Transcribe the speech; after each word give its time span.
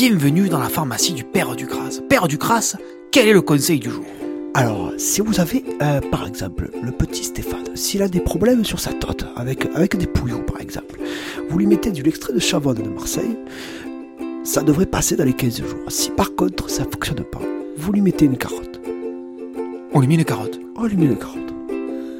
bienvenue 0.00 0.48
dans 0.48 0.60
la 0.60 0.70
pharmacie 0.70 1.12
du 1.12 1.24
Père 1.24 1.54
Ducras. 1.54 2.00
Père 2.08 2.26
Ducras, 2.26 2.74
quel 3.12 3.28
est 3.28 3.34
le 3.34 3.42
conseil 3.42 3.78
du 3.80 3.90
jour? 3.90 4.06
Alors, 4.54 4.94
si 4.96 5.20
vous 5.20 5.40
avez, 5.40 5.62
euh, 5.82 6.00
par 6.10 6.26
exemple, 6.26 6.70
le 6.82 6.90
petit 6.90 7.22
Stéphane, 7.22 7.76
s'il 7.76 8.00
a 8.00 8.08
des 8.08 8.20
problèmes 8.20 8.64
sur 8.64 8.80
sa 8.80 8.94
tote, 8.94 9.26
avec, 9.36 9.66
avec 9.74 9.98
des 9.98 10.06
pouillons 10.06 10.42
par 10.42 10.58
exemple, 10.58 10.98
vous 11.50 11.58
lui 11.58 11.66
mettez 11.66 11.90
du 11.90 12.02
l'extrait 12.02 12.32
de 12.32 12.38
Chavonne 12.38 12.82
de 12.82 12.88
Marseille, 12.88 13.36
ça 14.42 14.62
devrait 14.62 14.86
passer 14.86 15.16
dans 15.16 15.24
les 15.24 15.34
15 15.34 15.58
jours. 15.58 15.84
Si 15.88 16.08
par 16.08 16.34
contre 16.34 16.70
ça 16.70 16.84
fonctionne 16.84 17.22
pas, 17.30 17.42
vous 17.76 17.92
lui 17.92 18.00
mettez 18.00 18.24
une 18.24 18.38
carotte. 18.38 18.80
On 19.92 20.00
lui 20.00 20.08
met 20.08 20.14
une 20.14 20.24
carotte. 20.24 20.58
On 20.76 20.86
lui 20.86 20.96
met 20.96 21.04
une 21.04 21.18
carotte. 21.18 21.52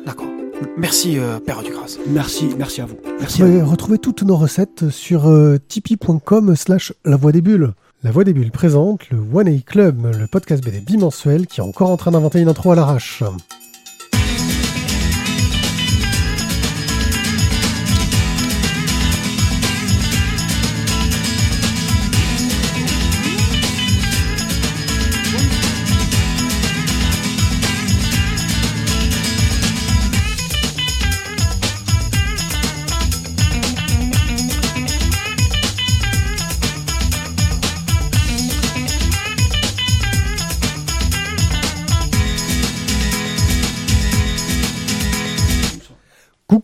D'accord. 0.04 0.28
Merci, 0.76 1.18
euh, 1.18 1.38
Père 1.40 1.62
Ducras. 1.62 1.96
Merci, 2.08 2.48
merci 2.58 2.80
à 2.80 2.86
vous. 2.86 2.96
Merci 3.18 3.42
à 3.42 3.46
Vous 3.46 3.52
vous. 3.52 3.58
pouvez 3.58 3.70
retrouver 3.70 3.98
toutes 3.98 4.22
nos 4.22 4.36
recettes 4.36 4.88
sur 4.90 5.28
euh, 5.28 5.58
tipeee.com 5.68 6.54
slash 6.56 6.92
la 7.04 7.16
voix 7.16 7.32
des 7.32 7.40
bulles. 7.40 7.72
La 8.02 8.10
voix 8.10 8.24
des 8.24 8.32
bulles 8.32 8.50
présente 8.50 9.10
le 9.10 9.18
One 9.32 9.48
A 9.48 9.58
Club, 9.58 10.06
le 10.18 10.26
podcast 10.26 10.64
BD 10.64 10.80
bimensuel 10.80 11.46
qui 11.46 11.60
est 11.60 11.64
encore 11.64 11.90
en 11.90 11.96
train 11.96 12.10
d'inventer 12.12 12.40
une 12.40 12.48
intro 12.48 12.72
à 12.72 12.74
l'arrache. 12.74 13.22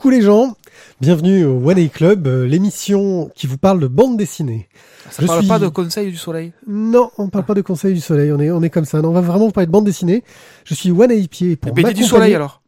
Coucou 0.07 0.15
les 0.19 0.23
gens, 0.23 0.55
bienvenue 1.01 1.45
au 1.45 1.57
One 1.69 1.81
A 1.81 1.89
Club, 1.89 2.29
euh, 2.29 2.47
l'émission 2.47 3.29
qui 3.35 3.49
vous 3.49 3.59
parle 3.59 3.81
de 3.81 3.89
bande 3.89 4.17
dessinée. 4.17 4.69
Ça 5.11 5.23
Je 5.23 5.27
parle 5.27 5.41
suis- 5.41 5.49
pas 5.49 5.59
de 5.59 5.67
conseil 5.67 6.13
du 6.13 6.17
soleil 6.17 6.53
Non, 6.69 7.11
on 7.19 7.29
parle 7.29 7.45
pas 7.45 7.55
de 7.55 7.61
Conseil 7.61 7.93
du 7.93 7.99
Soleil, 8.01 8.31
on 8.31 8.39
est, 8.39 8.53
on 8.53 8.63
est 8.63 8.71
comme 8.71 8.85
ça. 8.85 9.03
Non, 9.03 9.09
on 9.09 9.13
va 9.13 9.21
vraiment 9.21 9.47
vous 9.47 9.51
parler 9.51 9.67
de 9.67 9.73
bande 9.73 9.85
dessinée. 9.85 10.23
Je 10.65 10.75
suis 10.75 10.93
One 10.93 11.11
A 11.11 11.17
Pied 11.29 11.57
pour 11.57 11.73
BD 11.73 11.93
du 11.93 12.05
soleil 12.05 12.37
alors 12.37 12.63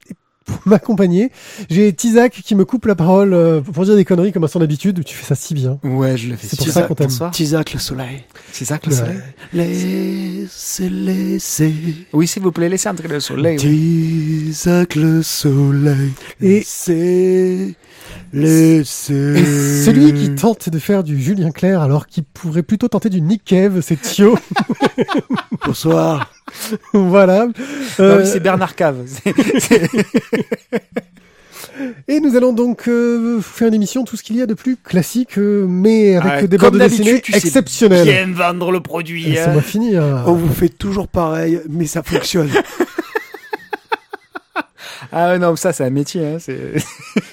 pour 0.49 0.61
m'accompagner. 0.67 1.31
J'ai 1.71 1.93
Tizak 1.93 2.33
qui 2.33 2.55
me 2.57 2.65
coupe 2.65 2.87
la 2.87 2.95
parole 2.97 3.33
euh, 3.35 3.61
pour 3.61 3.85
dire 3.85 3.95
des 3.95 4.05
conneries 4.05 4.33
comme 4.33 4.45
à 4.45 4.49
son 4.49 4.61
habitude. 4.61 5.05
Tu 5.05 5.15
fais 5.15 5.25
ça 5.27 5.35
si 5.37 5.55
bien. 5.55 5.79
Ouais, 5.85 6.17
je 6.17 6.29
le 6.29 6.37
fais. 6.37 6.49
C'est 6.49 6.57
pour 6.57 6.69
ça 6.69 6.83
qu'on 6.83 6.95
t'aime. 6.95 7.09
Tisac 7.33 7.73
le 7.75 7.79
soleil. 7.79 8.25
C'est 8.51 8.65
que 8.81 8.91
le 8.91 8.97
soleil 8.97 9.19
Laissez, 9.53 10.89
laissez. 10.89 11.73
Oui, 12.13 12.27
s'il 12.27 12.43
vous 12.43 12.53
plaît, 12.53 12.69
laissez 12.69 12.89
entrer 12.89 13.09
le 13.09 13.21
soleil. 13.21 13.57
Tisac 13.59 14.95
le 14.97 15.23
soleil. 15.23 16.13
Et- 16.41 16.49
Laissez, 16.59 17.75
laissez. 18.33 19.35
Celui 19.85 20.13
qui 20.15 20.35
tente 20.35 20.69
de 20.69 20.79
faire 20.79 21.03
du 21.05 21.21
Julien 21.21 21.51
Clerc 21.51 21.81
alors 21.83 22.07
qu'il 22.07 22.25
pourrait 22.25 22.63
plutôt 22.63 22.89
tenter 22.89 23.09
du 23.11 23.21
Nick 23.21 23.45
Cave, 23.45 23.81
c'est 23.81 24.01
Thio. 24.01 24.39
Bonsoir. 25.67 26.31
voilà. 26.93 27.47
Non, 27.47 27.53
Euh, 28.01 28.25
c'est 28.25 28.41
Bernard 28.41 28.75
Cave. 28.75 28.99
C'est- 29.07 29.35
c'est- 29.61 29.91
et 32.09 32.19
nous 32.19 32.35
allons 32.35 32.53
donc 32.53 32.89
euh, 32.89 33.37
vous 33.37 33.43
faire 33.43 33.69
une 33.69 33.75
émission 33.75 34.03
tout 34.05 34.17
ce 34.17 34.23
qu'il 34.25 34.35
y 34.37 34.43
a 34.43 34.47
de 34.47 34.55
plus 34.55 34.77
classique, 34.77 35.39
euh, 35.39 35.65
mais 35.69 36.17
avec 36.17 36.33
Ah, 36.33 36.47
des 36.49 36.59
bandes 36.59 36.77
dessinées 36.79 37.23
exceptionnelles. 37.33 38.05
Bien 38.07 38.27
vendre 38.33 38.73
le 38.73 38.81
produit. 38.81 39.25
Laissez-moi 39.27 39.59
hein. 39.59 39.63
finir. 39.63 40.03
On 40.27 40.33
vous 40.33 40.53
fait 40.53 40.71
toujours 40.71 41.07
pareil, 41.07 41.61
mais 41.69 41.87
ça 41.87 42.03
fonctionne. 42.03 42.49
Ah 45.13 45.29
ouais, 45.31 45.39
non, 45.39 45.55
ça, 45.57 45.73
c'est 45.73 45.85
un 45.85 45.91
métier. 45.91 46.27
Hein. 46.27 46.39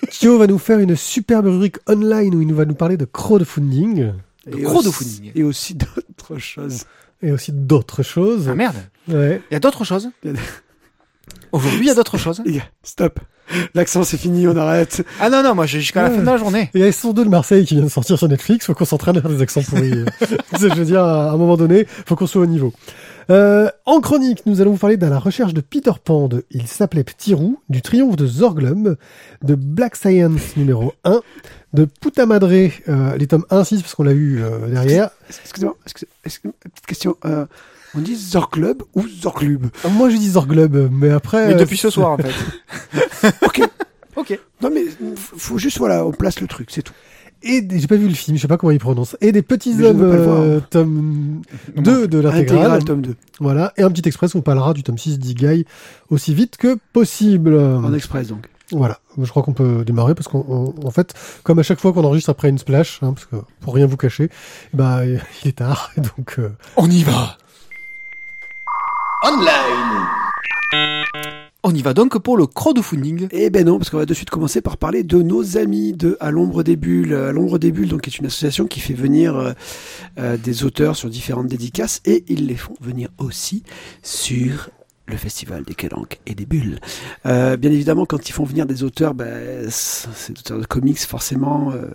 Thio 0.10 0.38
va 0.40 0.48
nous 0.48 0.58
faire 0.60 0.80
une 0.80 0.96
superbe 0.96 1.46
rubrique 1.46 1.78
online 1.88 2.34
où 2.36 2.42
il 2.42 2.48
nous 2.48 2.56
va 2.56 2.66
nous 2.66 2.76
parler 2.76 2.98
de 2.98 3.06
crowdfunding 3.06 4.14
Le 4.48 4.60
Et 4.60 4.64
crowdfunding. 4.64 5.30
aussi- 5.30 5.32
Et 5.36 5.44
aussi 5.44 5.76
d'autres 5.76 6.38
choses. 6.38 6.84
et 7.22 7.32
aussi 7.32 7.52
d'autres 7.52 8.04
choses. 8.04 8.48
Ah 8.50 8.56
merde. 8.56 8.76
Ouais. 9.08 9.42
Il 9.50 9.54
y 9.54 9.58
a 9.58 9.60
d'autres 9.60 9.84
choses 9.84 10.10
Aujourd'hui, 11.52 11.80
il 11.82 11.88
y 11.88 11.90
a 11.90 11.96
d'autres 11.96 12.18
choses 12.18 12.42
Les 12.46 12.54
gars, 12.54 12.68
stop. 12.84 13.20
L'accent, 13.74 14.04
c'est 14.04 14.18
fini, 14.18 14.48
on 14.48 14.56
arrête. 14.56 15.06
Ah 15.20 15.30
non, 15.30 15.44
non, 15.44 15.56
moi, 15.56 15.66
j'ai 15.66 15.80
jusqu'à 15.80 16.04
la 16.04 16.10
fin 16.10 16.18
de 16.22 16.26
la 16.26 16.38
journée. 16.38 16.70
Il 16.74 16.82
y 16.82 16.84
a 16.84 16.92
Son 16.92 17.14
de 17.14 17.24
Marseille 17.24 17.66
qui 17.66 17.76
vient 17.76 17.84
de 17.84 17.90
sortir 17.90 18.18
sur 18.18 18.28
Netflix. 18.28 18.66
Faut 18.66 18.74
qu'on 18.74 18.86
s'entraîne 18.86 19.18
à 19.18 19.22
faire 19.22 19.32
des 19.32 19.42
accents 19.42 19.62
pourris. 19.62 19.92
je 20.60 20.68
veux 20.68 20.86
dire, 20.86 21.04
à 21.04 21.32
un 21.32 21.38
moment 21.38 21.58
donné, 21.58 21.86
faut 22.06 22.16
qu'on 22.16 22.28
soit 22.28 22.42
au 22.42 22.46
niveau. 22.48 22.74
Euh, 23.32 23.70
en 23.86 24.02
chronique, 24.02 24.44
nous 24.46 24.62
allons 24.62 24.72
vous 24.72 24.78
parler 24.78 24.98
de 24.98 25.06
la 25.08 25.18
recherche 25.20 25.54
de 25.54 25.62
Peter 25.62 25.92
Pan 26.04 26.28
de 26.28 26.46
Il 26.52 26.68
s'appelait 26.68 27.04
Petit 27.04 27.34
Roux, 27.34 27.60
du 27.70 27.82
triomphe 27.82 28.16
de 28.16 28.28
Zorglum, 28.28 28.96
de 29.44 29.56
Black 29.56 29.96
Science 29.96 30.56
numéro 30.58 30.94
1, 31.06 31.22
de 31.74 31.86
Puta 31.86 32.26
Madre, 32.28 32.50
euh, 32.52 33.18
les 33.18 33.28
tomes 33.28 33.46
1-6 33.50 33.82
parce 33.82 33.96
qu'on 33.96 34.04
l'a 34.04 34.12
eu 34.12 34.42
euh, 34.44 34.68
derrière. 34.68 35.10
Excusez-moi, 35.42 35.76
excusez- 35.86 36.08
excusez-moi, 36.24 36.54
petite 36.72 36.86
question. 36.86 37.18
Euh, 37.96 38.00
on 38.00 38.02
dit 38.02 38.16
Zorglub 38.16 38.84
ou 38.94 39.06
Zorglub 39.08 39.68
Euh, 39.86 39.90
Moi 39.90 40.10
je 40.10 40.18
dis 40.18 40.30
Zorglum, 40.32 40.90
mais 40.92 41.10
après... 41.12 41.48
Mais 41.48 41.54
euh, 41.54 41.58
depuis 41.58 41.78
ce 41.78 41.90
soir, 41.90 42.12
en 42.12 42.18
fait. 42.18 43.32
Ok. 43.42 43.62
Ok. 44.16 44.40
Non, 44.62 44.70
mais 44.74 44.84
faut 45.16 45.38
faut 45.38 45.58
juste, 45.58 45.78
voilà, 45.78 46.06
on 46.06 46.12
place 46.12 46.40
le 46.40 46.48
truc, 46.48 46.70
c'est 46.72 46.82
tout. 46.82 46.94
Et 47.44 47.62
des- 47.62 47.80
j'ai 47.80 47.88
pas 47.88 47.98
vu 47.98 48.08
le 48.08 48.14
film, 48.14 48.38
je 48.38 48.42
sais 48.42 48.48
pas 48.48 48.58
comment 48.58 48.72
il 48.72 48.80
prononce. 48.80 49.18
Et 49.22 49.32
des 49.32 49.42
petits 49.42 49.84
hommes, 49.84 50.02
euh, 50.02 50.60
tome 50.70 51.42
2 51.76 52.08
de 52.08 52.20
l'intégrale. 52.20 52.58
Intégral, 52.60 52.84
tome 52.86 53.02
2. 53.02 53.16
Voilà, 53.40 53.74
et 53.78 53.84
un 53.84 53.92
petit 53.92 54.08
express, 54.08 54.34
on 54.36 54.42
parlera 54.42 54.74
du 54.74 54.84
tome 54.84 54.98
6 54.98 55.20
d'Igai 55.20 55.66
aussi 56.10 56.34
vite 56.34 56.58
que 56.58 56.78
possible. 56.94 57.54
En 57.56 57.94
express, 57.94 58.30
donc. 58.30 58.48
Voilà, 58.72 58.98
je 59.22 59.30
crois 59.30 59.44
qu'on 59.44 59.54
peut 59.54 59.84
démarrer 59.86 60.16
parce 60.16 60.28
qu'en 60.28 60.74
en 60.84 60.90
fait, 60.90 61.14
comme 61.44 61.60
à 61.60 61.64
chaque 61.64 61.80
fois 61.80 61.94
qu'on 61.94 62.04
enregistre 62.04 62.32
après 62.32 62.50
une 62.50 62.58
splash, 62.58 62.98
hein, 63.04 63.14
parce 63.14 63.26
que 63.28 63.36
pour 63.60 63.76
rien 63.76 63.86
vous 63.86 63.98
cacher, 63.98 64.30
bah 64.74 65.06
il 65.44 65.48
est 65.50 65.58
tard, 65.58 65.92
donc 65.98 66.38
euh, 66.40 66.50
On 66.78 66.90
y 66.90 67.04
va. 67.04 67.38
On 71.64 71.74
y 71.74 71.82
va 71.82 71.96
donc 71.96 72.16
pour 72.20 72.38
le 72.38 72.46
crowdfunding. 72.46 73.28
Eh 73.32 73.50
ben 73.50 73.66
non, 73.66 73.80
parce 73.80 73.90
qu'on 73.90 73.98
va 73.98 74.06
de 74.06 74.14
suite 74.14 74.30
commencer 74.30 74.62
par 74.62 74.78
parler 74.78 75.04
de 75.04 75.20
nos 75.24 75.58
amis 75.58 75.94
de 75.94 76.16
À 76.20 76.30
l'ombre 76.30 76.62
des 76.62 76.76
bulles. 76.76 77.14
À 77.16 77.32
l'ombre 77.32 77.58
des 77.58 77.72
bulles, 77.72 77.90
donc, 77.90 78.08
est 78.08 78.20
une 78.20 78.28
association 78.28 78.68
qui 78.68 78.80
fait 78.82 78.94
venir 78.94 79.36
euh, 79.36 79.54
euh, 80.20 80.38
des 80.38 80.64
auteurs 80.64 80.96
sur 80.96 81.10
différentes 81.10 81.48
dédicaces 81.48 82.02
et 82.06 82.24
ils 82.28 82.46
les 82.46 82.56
font 82.56 82.76
venir 82.82 83.10
aussi 83.18 83.64
sur 84.04 84.70
le 85.08 85.18
festival 85.18 85.64
des 85.64 85.74
calanques 85.74 86.20
et 86.28 86.36
des 86.36 86.46
bulles. 86.46 86.80
Euh, 87.26 87.58
bien 87.58 87.72
évidemment, 87.72 88.06
quand 88.06 88.30
ils 88.30 88.32
font 88.32 88.44
venir 88.46 88.68
des 88.68 88.84
auteurs, 88.84 89.16
ben, 89.16 89.66
c'est 89.72 90.34
des 90.34 90.40
auteurs 90.40 90.60
de 90.60 90.66
comics, 90.68 91.00
forcément. 91.00 91.72
euh, 91.72 91.88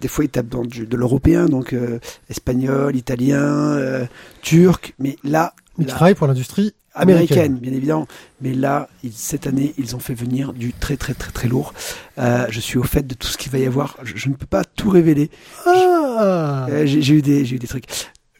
des 0.00 0.08
fois, 0.08 0.24
ils 0.24 0.28
tapent 0.30 0.48
dans 0.48 0.64
du- 0.64 0.86
de 0.88 0.96
l'européen, 0.96 1.46
donc 1.46 1.72
euh, 1.74 2.00
espagnol, 2.28 2.96
italien, 2.96 3.44
euh, 3.44 4.04
turc. 4.42 4.94
Mais 4.98 5.16
là, 5.22 5.54
ils 5.78 5.86
là- 5.86 5.92
travaillent 5.92 6.14
pour 6.14 6.26
l'industrie 6.26 6.72
américaine, 6.94 7.38
américaine. 7.38 7.58
bien 7.58 7.72
évidemment. 7.72 8.06
Mais 8.40 8.52
là, 8.54 8.88
ils- 9.02 9.12
cette 9.12 9.46
année, 9.46 9.74
ils 9.78 9.96
ont 9.96 9.98
fait 9.98 10.14
venir 10.14 10.52
du 10.52 10.72
très 10.72 10.96
très 10.96 11.14
très 11.14 11.30
très 11.32 11.48
lourd. 11.48 11.72
Euh, 12.18 12.46
je 12.50 12.60
suis 12.60 12.78
au 12.78 12.82
fait 12.82 13.06
de 13.06 13.14
tout 13.14 13.26
ce 13.28 13.38
qu'il 13.38 13.50
va 13.52 13.58
y 13.58 13.66
avoir. 13.66 13.96
Je, 14.02 14.12
je 14.16 14.28
ne 14.28 14.34
peux 14.34 14.46
pas 14.46 14.64
tout 14.64 14.90
révéler. 14.90 15.30
Ah 15.66 16.66
Euh, 16.70 16.86
j'ai 16.86 17.14
eu 17.14 17.22
des 17.22 17.44
j'ai 17.44 17.56
eu 17.56 17.58
des 17.58 17.66
trucs. 17.68 17.84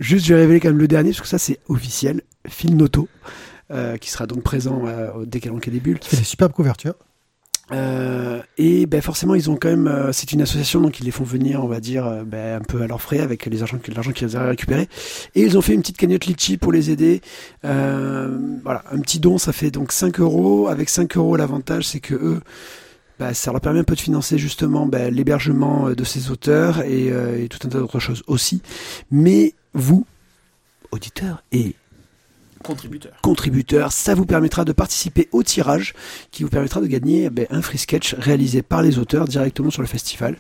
Juste, 0.01 0.27
je 0.27 0.35
vais 0.35 0.41
révéler 0.41 0.61
quand 0.61 0.69
même 0.69 0.79
le 0.79 0.89
dernier 0.89 1.11
parce 1.11 1.21
que 1.23 1.27
ça 1.29 1.39
c'est 1.39 1.59
officiel. 1.69 2.23
Phil 2.49 2.77
Noto. 2.77 3.09
euh, 3.71 3.97
qui 3.97 4.11
sera 4.11 4.27
donc 4.27 4.43
présent 4.43 4.83
au 5.17 5.25
Décalanque 5.25 5.67
et 5.69 5.71
des 5.71 5.81
bulles. 5.81 5.99
Qui 5.99 6.11
fait 6.11 6.17
des 6.19 6.25
superbes 6.25 6.53
couvertures. 6.53 6.95
Euh, 7.73 8.43
et 8.59 8.87
ben 8.87 9.01
forcément, 9.01 9.35
ils 9.35 9.51
ont 9.51 9.57
quand 9.57 9.69
même. 9.69 9.87
euh, 9.87 10.13
c'est 10.13 10.33
une 10.33 10.43
association, 10.43 10.81
donc 10.81 11.01
ils 11.01 11.05
les 11.05 11.11
font 11.11 11.25
venir, 11.25 11.65
on 11.65 11.69
va 11.69 11.81
dire, 11.81 12.07
euh, 12.07 12.23
ben, 12.25 12.61
un 12.61 12.65
peu 12.65 12.83
à 12.83 12.87
leurs 12.87 13.01
frais 13.01 13.21
avec 13.21 13.47
l'argent 13.47 13.79
qu'ils 13.79 14.37
avaient 14.37 14.49
récupéré. 14.49 14.89
Et 15.35 15.43
ils 15.43 15.57
ont 15.57 15.63
fait 15.63 15.75
une 15.75 15.81
petite 15.81 15.97
cagnotte 15.97 16.27
litchi 16.27 16.59
pour 16.59 16.73
les 16.73 16.91
aider. 16.91 17.21
Voilà, 17.63 18.85
un 18.93 19.01
petit 19.01 19.21
don, 19.21 19.39
ça 19.39 19.53
fait 19.53 19.71
donc 19.71 19.93
5 19.93 20.21
euros. 20.21 20.69
Avec 20.69 20.89
5 20.89 21.17
euros, 21.17 21.37
l'avantage, 21.37 21.87
c'est 21.87 22.01
que 22.01 22.15
eux. 22.15 22.41
ben, 23.19 23.33
ça 23.35 23.53
leur 23.53 23.61
permet 23.61 23.81
un 23.81 23.85
peu 23.85 23.95
de 23.95 24.01
financer 24.01 24.39
justement 24.39 24.87
ben, 24.87 25.13
l'hébergement 25.13 25.91
de 25.91 26.05
ces 26.05 26.31
auteurs 26.31 26.83
et 26.83 27.49
tout 27.51 27.59
un 27.67 27.71
tas 27.71 27.79
d'autres 27.79 28.01
choses 28.01 28.23
aussi. 28.27 28.63
Mais 29.11 29.55
vous, 29.75 30.07
auditeurs 30.91 31.43
et 31.53 31.75
Contributeur. 32.63 33.13
contributeur. 33.23 33.93
Ça 33.93 34.15
vous 34.15 34.27
permettra 34.27 34.65
de 34.65 34.73
participer 34.73 35.29
au 35.33 35.43
tirage 35.43 35.95
qui 36.31 36.43
vous 36.43 36.49
permettra 36.49 36.81
de 36.81 36.87
gagner 36.87 37.25
eh 37.25 37.31
ben, 37.31 37.47
un 37.51 37.63
free 37.63 37.79
sketch 37.79 38.15
réalisé 38.15 38.63
par 38.63 38.83
les 38.83 38.99
auteurs 38.99 39.27
directement 39.27 39.71
sur 39.71 39.83
le 39.83 39.89
festival 39.89 40.37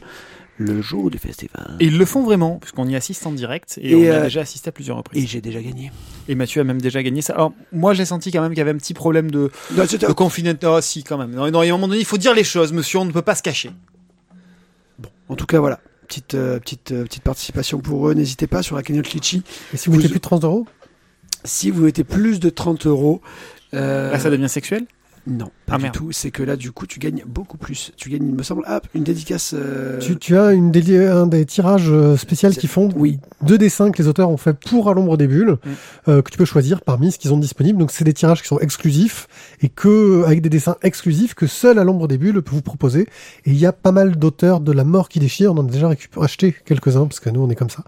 le 0.58 0.82
jour 0.82 1.10
du 1.10 1.19
festival. 1.19 1.76
Et 1.80 1.86
ils 1.86 1.98
le 1.98 2.04
font 2.04 2.22
vraiment, 2.22 2.58
puisqu'on 2.58 2.86
y 2.88 2.96
assiste 2.96 3.26
en 3.26 3.32
direct 3.32 3.78
et, 3.80 3.92
Et, 3.92 3.94
on 3.94 4.12
a 4.12 4.16
euh, 4.16 4.22
déjà 4.24 4.40
assisté 4.42 4.69
à 4.69 4.72
plusieurs 4.72 4.96
Et 4.96 4.98
reprises. 4.98 5.28
j'ai 5.28 5.40
déjà 5.40 5.60
gagné. 5.60 5.90
Et, 6.28 6.34
Mathieu 6.34 6.60
a 6.60 6.64
même 6.64 6.80
déjà 6.80 7.02
gagné 7.02 7.22
ça. 7.22 7.34
Alors, 7.34 7.52
moi, 7.72 7.94
j'ai 7.94 8.04
senti 8.04 8.30
quand 8.30 8.42
même 8.42 8.50
qu'il 8.50 8.58
y 8.58 8.62
avait 8.62 8.70
un 8.70 8.76
petit 8.76 8.94
problème 8.94 9.30
de, 9.30 9.50
Non, 9.74 9.84
de 9.84 10.12
confinement. 10.12 10.52
Ah, 10.62 10.82
si, 10.82 11.04
quand 11.04 11.19
même. 11.19 11.30
Non, 11.30 11.50
non, 11.50 11.60
à 11.60 11.64
un 11.64 11.70
moment 11.70 11.88
donné, 11.88 12.00
il 12.00 12.06
faut 12.06 12.19
dire 12.19 12.34
les 12.34 12.44
choses, 12.44 12.72
monsieur, 12.72 12.98
on 12.98 13.04
ne 13.04 13.12
peut 13.12 13.22
pas 13.22 13.34
se 13.34 13.42
cacher. 13.42 13.70
En 15.28 15.36
tout 15.36 15.46
cas, 15.46 15.58
voilà. 15.58 15.80
petite, 16.06 16.34
euh, 16.34 16.58
petite, 16.58 16.92
euh, 16.92 17.04
petite 17.04 17.22
participation 17.22 17.80
pour 17.80 18.08
eux. 18.08 18.14
N'hésitez 18.14 18.46
pas 18.46 18.62
sur 18.62 18.76
la 18.76 18.82
cagnotte 18.82 19.12
Litchi. 19.12 19.42
Et 19.72 19.76
si 19.76 19.88
vous 19.88 19.96
mettez 19.96 20.08
plus 20.08 20.19
de 20.19 20.22
30 20.22 20.44
euros 20.44 20.66
Si 21.44 21.70
vous 21.70 21.82
mettez 21.84 22.04
plus 22.04 22.40
de 22.40 22.50
30 22.50 22.86
euros, 22.86 23.20
euh, 23.74 24.12
Là, 24.12 24.18
ça 24.18 24.30
devient 24.30 24.48
sexuel? 24.48 24.86
Non, 25.26 25.50
pas 25.72 25.76
Ah, 25.76 25.78
du 25.78 25.82
merde. 25.84 25.94
tout. 25.94 26.12
C'est 26.12 26.30
que 26.30 26.42
là, 26.42 26.56
du 26.56 26.70
coup, 26.72 26.86
tu 26.86 26.98
gagnes 26.98 27.24
beaucoup 27.26 27.56
plus. 27.58 27.92
Tu 27.96 28.08
gagnes, 28.10 28.26
il 28.26 28.34
me 28.34 28.42
semble, 28.42 28.62
ah, 28.66 28.80
une 28.94 29.04
dédicace. 29.04 29.54
euh, 29.56 29.98
tu, 29.98 30.16
tu 30.16 30.36
as 30.36 30.52
une 30.52 30.70
déli- 30.70 31.06
un 31.08 31.26
des 31.26 31.44
tirages 31.46 31.88
euh, 31.90 32.16
spéciaux 32.16 32.50
qui 32.50 32.66
font 32.66 32.88
oui. 32.96 33.19
deux 33.42 33.58
dessins 33.58 33.90
que 33.90 34.00
les 34.02 34.08
auteurs 34.08 34.30
ont 34.30 34.36
fait 34.36 34.52
pour 34.54 34.88
À 34.90 34.94
l'ombre 34.94 35.16
des 35.16 35.26
bulles, 35.26 35.52
Mm. 35.64 35.70
euh, 36.08 36.22
que 36.22 36.30
tu 36.30 36.38
peux 36.38 36.44
choisir 36.44 36.80
parmi 36.82 37.10
ce 37.12 37.19
qu'ils 37.19 37.32
ont 37.32 37.38
disponible. 37.38 37.78
Donc 37.78 37.90
c'est 37.90 38.04
des 38.04 38.12
tirages 38.12 38.42
qui 38.42 38.48
sont 38.48 38.58
exclusifs 38.58 39.28
et 39.62 39.69
que 39.69 40.24
avec 40.24 40.42
des 40.42 40.48
dessins 40.50 40.76
exclusifs 40.82 41.34
que 41.34 41.46
seul 41.46 41.78
À 41.78 41.84
l'ombre 41.84 42.08
des 42.08 42.19
bulles 42.19 42.42
peut 42.42 42.54
vous 42.54 42.62
proposer. 42.62 43.02
Et 43.46 43.50
il 43.50 43.56
y 43.56 43.66
a 43.66 43.72
pas 43.72 43.92
mal 43.92 44.16
d'auteurs 44.16 44.60
de 44.60 44.72
La 44.72 44.84
mort 44.84 45.08
qui 45.08 45.19
déchire. 45.20 45.52
On 45.52 45.58
en 45.58 45.66
a 45.66 45.70
déjà 45.70 45.88
récupéré, 45.88 46.24
acheté 46.24 46.54
quelques-uns 46.64 47.06
parce 47.06 47.20
que 47.20 47.30
nous 47.30 47.40
on 47.42 47.50
est 47.50 47.54
comme 47.56 47.70
ça. 47.70 47.84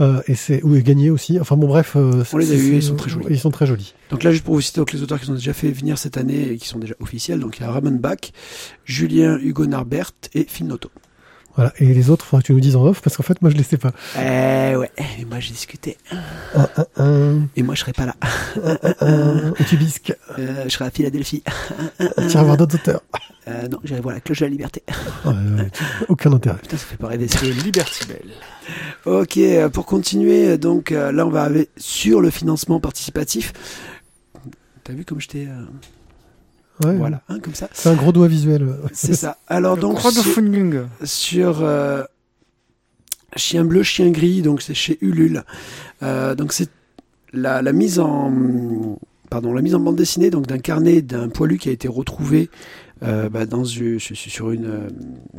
Euh, 0.00 0.20
et 0.28 0.34
c'est 0.34 0.62
ou 0.62 0.74
gagné 0.80 1.10
aussi. 1.10 1.38
Enfin 1.40 1.56
bon 1.56 1.66
bref. 1.68 1.94
euh, 1.96 2.22
On 2.32 2.36
les 2.38 2.52
a 2.52 2.56
c'est- 2.56 2.62
ils 2.68 2.82
sont 2.82 2.96
très 2.96 3.10
jolis. 3.10 3.26
Ils 3.30 3.38
sont 3.40 3.50
très 3.50 3.66
jolis. 3.66 3.94
Donc 4.10 4.22
là, 4.22 4.30
juste 4.30 4.44
pour 4.44 4.54
vous 4.54 4.60
citer 4.60 4.80
donc, 4.80 4.92
les 4.92 5.02
auteurs 5.02 5.18
qui 5.20 5.28
ont 5.30 5.34
déjà 5.34 5.52
fait 5.52 5.70
venir 5.70 5.98
cette 5.98 6.16
année 6.16 6.52
et 6.52 6.56
qui 6.56 6.68
sont 6.68 6.78
déjà 6.78 6.94
officiels. 7.00 7.23
Donc 7.32 7.58
il 7.58 7.62
y 7.62 7.64
a 7.66 7.70
Ramon 7.70 7.92
Bach, 7.92 8.32
Julien 8.84 9.38
Hugo 9.38 9.66
Narbert 9.66 10.12
et 10.34 10.44
Phil 10.44 10.66
Noto. 10.66 10.90
Voilà. 11.56 11.72
Et 11.78 11.94
les 11.94 12.10
autres, 12.10 12.24
faudra 12.26 12.42
que 12.42 12.46
tu 12.48 12.52
nous 12.52 12.58
dises 12.58 12.74
en 12.74 12.84
off 12.84 13.00
parce 13.00 13.16
qu'en 13.16 13.22
fait 13.22 13.40
moi 13.40 13.48
je 13.48 13.56
les 13.56 13.62
sais 13.62 13.76
pas. 13.78 13.92
Eh 14.16 14.74
ouais, 14.76 14.90
mais 14.98 15.24
moi 15.28 15.38
j'ai 15.38 15.52
discuté. 15.52 15.96
Un, 16.54 16.68
un, 16.76 16.86
un, 16.96 17.46
Et 17.54 17.62
moi 17.62 17.76
je 17.76 17.80
serai 17.80 17.92
pas 17.92 18.06
là. 18.06 18.16
un, 19.00 19.52
un 19.58 19.64
tubisque. 19.64 20.12
Euh, 20.38 20.64
je 20.64 20.68
serai 20.70 20.86
à 20.86 20.90
Philadelphie. 20.90 21.44
Tu 21.98 22.26
vas 22.28 22.42
voir 22.42 22.56
d'autres 22.56 22.74
auteurs. 22.74 23.02
Euh, 23.46 23.68
non, 23.68 23.78
j'irai 23.84 24.00
voir 24.00 24.14
la 24.14 24.20
cloche 24.20 24.40
de 24.40 24.46
la 24.46 24.50
liberté. 24.50 24.82
Ouais, 25.24 25.32
ouais, 25.32 25.70
aucun 26.08 26.32
intérêt. 26.32 26.56
Putain, 26.56 26.76
ça 26.76 26.86
fait 26.86 26.96
pas 26.96 27.08
rêver. 27.08 27.26
De 27.26 27.62
Liberty 27.62 28.06
Bell. 28.08 28.30
Ok, 29.04 29.36
euh, 29.36 29.68
pour 29.68 29.86
continuer, 29.86 30.48
euh, 30.48 30.56
donc 30.56 30.90
là 30.90 31.24
on 31.24 31.30
va 31.30 31.42
arriver 31.42 31.68
sur 31.76 32.20
le 32.20 32.30
financement 32.30 32.80
participatif. 32.80 33.52
T'as 34.82 34.92
vu 34.92 35.04
comme 35.04 35.20
j'étais... 35.20 35.46
euh, 35.46 35.64
Ouais, 36.82 36.96
Voilà, 36.96 37.22
hein, 37.28 37.38
comme 37.40 37.54
ça. 37.54 37.68
C'est 37.72 37.88
un 37.88 37.94
gros 37.94 38.10
doigt 38.12 38.26
visuel. 38.28 38.66
C'est 38.92 39.14
ça. 39.14 39.36
Alors 39.46 39.76
donc 39.76 40.00
sur, 40.00 40.10
crowdfunding. 40.10 40.80
sur, 41.04 41.62
euh, 41.62 42.02
Chien 43.36 43.64
bleu, 43.64 43.82
chien 43.82 44.10
gris, 44.10 44.42
donc 44.42 44.62
c'est 44.62 44.74
chez 44.74 44.96
Ulule. 45.00 45.42
Euh, 46.04 46.36
donc 46.36 46.52
c'est 46.52 46.68
la, 47.32 47.62
la 47.62 47.72
mise 47.72 47.98
en 47.98 48.96
pardon 49.28 49.52
la 49.52 49.60
mise 49.60 49.74
en 49.74 49.80
bande 49.80 49.96
dessinée 49.96 50.30
donc 50.30 50.46
d'un 50.46 50.58
carnet 50.58 51.02
d'un 51.02 51.28
poilu 51.28 51.58
qui 51.58 51.68
a 51.68 51.72
été 51.72 51.88
retrouvé 51.88 52.48
euh, 53.02 53.28
bah, 53.28 53.44
dans 53.44 53.64
une- 53.64 53.98
sur 53.98 54.16
sur 54.16 54.50
une 54.52 54.88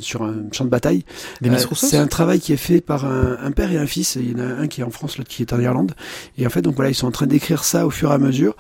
sur 0.02 0.24
un 0.24 0.44
champ 0.52 0.66
de 0.66 0.70
bataille. 0.70 1.06
Euh, 1.46 1.58
c'est 1.74 1.96
un 1.96 2.08
travail 2.08 2.42
qui 2.42 2.52
est 2.52 2.58
fait 2.58 2.82
par 2.82 3.06
un, 3.06 3.38
un 3.42 3.52
père 3.52 3.72
et 3.72 3.78
un 3.78 3.88
fils. 3.88 4.16
Il 4.16 4.30
y 4.32 4.36
en 4.36 4.40
a 4.40 4.44
un 4.44 4.68
qui 4.68 4.82
est 4.82 4.84
en 4.84 4.90
France, 4.90 5.18
l'autre 5.18 5.30
qui 5.30 5.42
est 5.44 5.54
en 5.54 5.60
Irlande. 5.62 5.94
Et 6.38 6.46
en 6.46 6.50
fait, 6.50 6.62
donc 6.62 6.76
voilà, 6.76 6.92
ils 6.92 6.96
sont 6.96 7.08
en 7.08 7.12
train 7.12 7.28
d'écrire 7.28 7.64
ça 7.64 7.88
au 7.88 7.92
fur 7.92 8.12
et 8.12 8.14
à 8.14 8.18
mesure. 8.18 8.58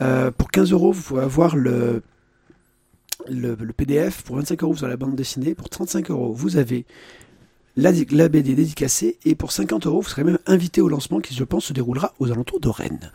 Euh, 0.00 0.30
pour 0.30 0.50
15 0.50 0.72
euros, 0.72 0.92
vous 0.92 1.02
pouvez 1.02 1.22
avoir 1.22 1.56
le, 1.56 2.02
le, 3.30 3.56
le 3.60 3.72
PDF. 3.72 4.22
Pour 4.22 4.36
25 4.36 4.62
euros, 4.62 4.72
vous 4.72 4.84
avez 4.84 4.92
la 4.92 4.96
bande 4.96 5.14
dessinée. 5.14 5.54
Pour 5.54 5.68
35 5.68 6.10
euros, 6.10 6.32
vous 6.32 6.56
avez 6.56 6.84
la, 7.76 7.92
la 8.10 8.28
BD 8.28 8.54
dédicacée. 8.54 9.16
Et 9.24 9.34
pour 9.34 9.52
50 9.52 9.86
euros, 9.86 10.00
vous 10.00 10.08
serez 10.08 10.24
même 10.24 10.38
invité 10.46 10.80
au 10.80 10.88
lancement 10.88 11.20
qui, 11.20 11.34
je 11.34 11.44
pense, 11.44 11.66
se 11.66 11.72
déroulera 11.72 12.12
aux 12.18 12.30
alentours 12.30 12.60
de 12.60 12.68
Rennes. 12.68 13.12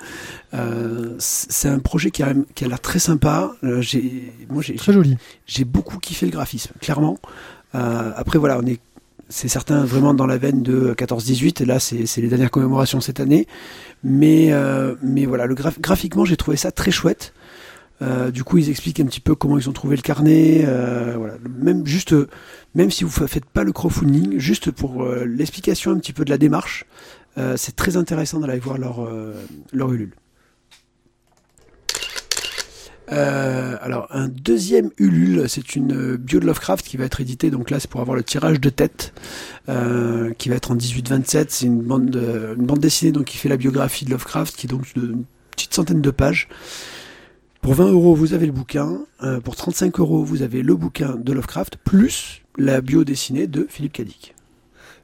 Euh, 0.54 1.16
c'est 1.20 1.68
un 1.70 1.80
projet 1.80 2.12
qui 2.12 2.24
a, 2.24 2.34
qui 2.56 2.66
a 2.66 2.68
l'air 2.68 2.80
très 2.80 3.00
sympa. 3.00 3.54
Euh, 3.64 3.82
j'ai, 3.82 4.34
moi, 4.50 4.62
j'ai, 4.62 4.76
Très 4.76 4.94
joli. 4.94 5.18
j'ai 5.46 5.66
beaucoup 5.66 6.00
kiffé 6.00 6.26
le 6.26 6.32
graphisme, 6.32 6.72
clairement. 6.80 7.20
Euh, 7.76 8.12
après, 8.16 8.40
voilà, 8.40 8.58
on 8.60 8.66
est, 8.66 8.80
c'est 9.30 9.48
certain 9.48 9.84
vraiment 9.84 10.14
dans 10.14 10.28
la 10.28 10.38
veine 10.38 10.64
de 10.64 10.94
14-18. 10.94 11.64
Et 11.64 11.66
là, 11.66 11.80
c'est, 11.80 12.06
c'est 12.06 12.22
les 12.22 12.30
dernières 12.30 12.52
commémorations 12.52 13.02
cette 13.02 13.20
année. 13.20 13.48
Mais, 14.04 14.54
euh, 14.54 14.96
mais 15.02 15.26
voilà, 15.26 15.46
le 15.46 15.56
graphiquement, 15.56 16.24
j'ai 16.26 16.38
trouvé 16.38 16.58
ça 16.58 16.72
très 16.72 16.92
chouette. 16.92 17.34
Euh, 18.04 18.30
du 18.32 18.44
coup, 18.44 18.58
ils 18.58 18.70
expliquent 18.70 19.00
un 19.00 19.06
petit 19.06 19.22
peu 19.22 19.34
comment 19.34 19.58
ils 19.58 19.70
ont 19.70 19.74
trouvé 19.74 19.96
le 19.96 20.02
carnet. 20.02 20.64
euh, 20.66 21.14
voilà, 21.18 21.36
même 21.58 21.86
juste, 21.88 22.14
même 22.76 22.92
si 22.92 23.04
vous 23.06 23.10
fa- 23.10 23.28
faites 23.28 23.46
pas 23.46 23.64
le 23.64 23.72
crowdfunding, 23.72 24.38
juste 24.40 24.70
pour 24.72 25.04
euh, 25.04 25.24
l'explication 25.26 25.92
un 25.92 25.98
petit 26.00 26.14
peu 26.14 26.26
de 26.26 26.30
la 26.30 26.38
démarche, 26.38 26.86
c'est 27.56 27.76
très 27.76 27.98
intéressant 27.98 28.40
d'aller 28.40 28.60
voir 28.60 28.78
leur 28.78 29.08
leur 29.72 29.92
Ulule. 29.92 30.12
Alors 33.08 34.08
un 34.12 34.28
deuxième 34.28 34.90
Ulule, 34.98 35.46
c'est 35.50 35.76
une 35.76 36.16
bio 36.16 36.40
de 36.40 36.46
Lovecraft 36.46 36.86
qui 36.86 36.98
va 36.98 37.06
être 37.06 37.22
éditée. 37.22 37.50
Donc 37.50 37.70
là, 37.72 37.80
c'est 37.80 37.90
pour 37.90 38.02
avoir 38.02 38.16
le 38.16 38.24
tirage 38.24 38.60
de 38.62 38.70
tête 38.70 39.14
qui 39.66 40.50
va 40.50 40.56
être 40.56 40.72
en 40.72 40.76
18-27. 40.76 41.46
C'est 41.50 41.66
une 41.66 41.82
bande, 41.82 42.10
dessinée 42.80 43.12
donc 43.12 43.26
qui 43.26 43.38
fait 43.38 43.50
la 43.50 43.58
biographie 43.58 44.06
de 44.06 44.12
Lovecraft, 44.12 44.56
qui 44.56 44.68
est 44.68 44.70
donc 44.70 44.86
une 44.96 45.24
petite 45.52 45.74
centaine 45.74 46.02
de 46.02 46.12
pages. 46.12 46.48
Pour 47.64 47.74
20 47.76 47.92
euros, 47.92 48.14
vous 48.14 48.34
avez 48.34 48.46
le 48.46 48.52
bouquin. 48.52 49.00
Euh, 49.24 49.40
pour 49.40 49.56
35 49.56 50.00
euros, 50.00 50.24
vous 50.24 50.42
avez 50.42 50.62
le 50.62 50.76
bouquin 50.76 51.16
de 51.16 51.32
Lovecraft 51.34 51.78
plus 51.78 52.42
la 52.58 52.82
bio 52.82 53.04
dessinée 53.06 53.48
de 53.48 53.66
Philippe 53.70 53.94
Cadic. 53.94 54.36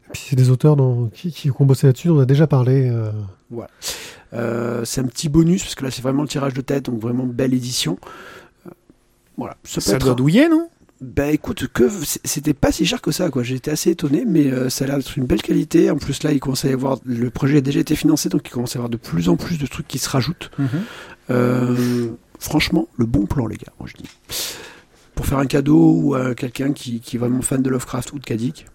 Et 0.07 0.11
puis 0.11 0.21
c'est 0.29 0.35
des 0.35 0.50
auteurs 0.50 0.75
dans, 0.75 1.07
qui, 1.07 1.31
qui 1.31 1.50
ont 1.57 1.65
bossé 1.65 1.88
là-dessus, 1.88 2.09
on 2.09 2.19
a 2.19 2.25
déjà 2.25 2.47
parlé. 2.47 2.89
euh, 2.91 3.11
Euh, 4.33 4.83
c'est 4.85 5.01
un 5.01 5.06
petit 5.06 5.29
bonus 5.29 5.63
parce 5.63 5.73
que 5.75 5.85
là, 5.85 5.91
c'est 5.91 6.01
vraiment 6.03 6.21
le 6.21 6.27
tirage 6.27 6.53
de 6.53 6.61
tête, 6.61 6.85
donc 6.85 7.00
vraiment 7.00 7.25
belle 7.25 7.53
édition. 7.53 7.97
Euh, 8.67 8.71
voilà, 9.38 9.56
ça 9.63 9.75
peut 9.75 9.81
Ça 9.81 9.95
être 9.95 10.01
doit 10.03 10.11
un- 10.11 10.15
douiller, 10.15 10.50
non? 10.50 10.69
Bah 11.01 11.27
écoute, 11.31 11.65
que 11.67 11.88
c'était 12.25 12.53
pas 12.53 12.73
si 12.73 12.85
cher 12.85 13.01
que 13.01 13.11
ça, 13.11 13.29
quoi. 13.29 13.41
J'étais 13.41 13.71
assez 13.71 13.91
étonné, 13.91 14.25
mais 14.27 14.51
euh, 14.51 14.69
ça 14.69 14.83
a 14.83 14.88
l'air 14.89 14.97
d'être 14.97 15.17
une 15.17 15.25
belle 15.25 15.41
qualité. 15.41 15.89
En 15.89 15.95
plus, 15.95 16.23
là, 16.23 16.33
il 16.33 16.41
commence 16.41 16.65
à 16.65 16.69
y 16.69 16.73
avoir. 16.73 16.97
Le 17.06 17.29
projet 17.29 17.59
a 17.59 17.61
déjà 17.61 17.79
été 17.79 17.95
financé, 17.95 18.27
donc 18.27 18.41
il 18.45 18.51
commence 18.51 18.71
à 18.75 18.79
y 18.79 18.79
avoir 18.79 18.89
de 18.89 18.97
plus 18.97 19.29
en 19.29 19.38
plus 19.38 19.57
de 19.57 19.65
trucs 19.65 19.88
qui 19.88 19.97
se 19.97 20.09
rajoutent. 20.09 20.51
Euh, 21.29 22.09
franchement, 22.39 22.88
le 22.97 23.06
bon 23.06 23.25
plan, 23.25 23.45
les 23.47 23.57
gars, 23.57 23.71
moi 23.80 23.88
je 23.88 24.01
dis. 24.01 24.09
Pour 25.15 25.25
faire 25.25 25.38
un 25.39 25.45
cadeau 25.45 25.94
ou 25.95 26.15
à 26.15 26.33
quelqu'un 26.33 26.71
qui, 26.71 27.00
qui 27.01 27.18
est 27.18 27.19
vraiment 27.19 27.41
fan 27.41 27.62
de 27.62 27.69
Lovecraft 27.69 28.13
ou 28.13 28.19
de 28.19 28.24
Kadik. 28.25 28.65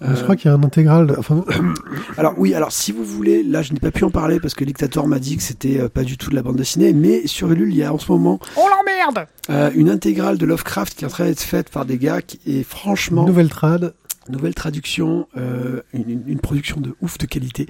Je 0.00 0.06
Euh, 0.06 0.22
crois 0.22 0.36
qu'il 0.36 0.48
y 0.48 0.54
a 0.54 0.56
un 0.56 0.62
intégral. 0.62 1.14
Enfin, 1.18 1.44
alors 2.16 2.34
oui, 2.38 2.54
alors 2.54 2.70
si 2.72 2.92
vous 2.92 3.04
voulez, 3.04 3.42
là 3.42 3.62
je 3.62 3.72
n'ai 3.72 3.80
pas 3.80 3.90
pu 3.90 4.04
en 4.04 4.10
parler 4.10 4.38
parce 4.40 4.54
que 4.54 4.64
Dictator 4.64 5.08
m'a 5.08 5.18
dit 5.18 5.36
que 5.36 5.42
c'était 5.42 5.80
euh, 5.80 5.88
pas 5.88 6.04
du 6.04 6.16
tout 6.16 6.30
de 6.30 6.36
la 6.36 6.42
bande 6.42 6.54
dessinée, 6.56 6.92
mais 6.92 7.26
sur 7.26 7.50
Ulule, 7.50 7.70
il 7.70 7.76
y 7.76 7.82
a 7.82 7.92
en 7.92 7.98
ce 7.98 8.10
moment 8.12 8.38
On 8.56 8.68
l'emmerde 8.68 9.26
euh, 9.50 9.70
une 9.74 9.90
intégrale 9.90 10.38
de 10.38 10.46
Lovecraft 10.46 10.94
qui 10.94 11.04
est 11.04 11.06
en 11.06 11.10
train 11.10 11.24
d'être 11.24 11.40
faite 11.42 11.70
par 11.70 11.84
des 11.84 11.98
gars 11.98 12.22
qui 12.22 12.38
est 12.46 12.62
franchement 12.62 13.26
nouvelle 13.26 13.48
trad. 13.48 13.92
nouvelle 14.28 14.54
traduction, 14.54 15.26
euh, 15.36 15.82
une, 15.92 16.22
une- 16.28 16.38
production 16.38 16.80
de 16.80 16.94
ouf 17.02 17.18
de 17.18 17.26
qualité. 17.26 17.66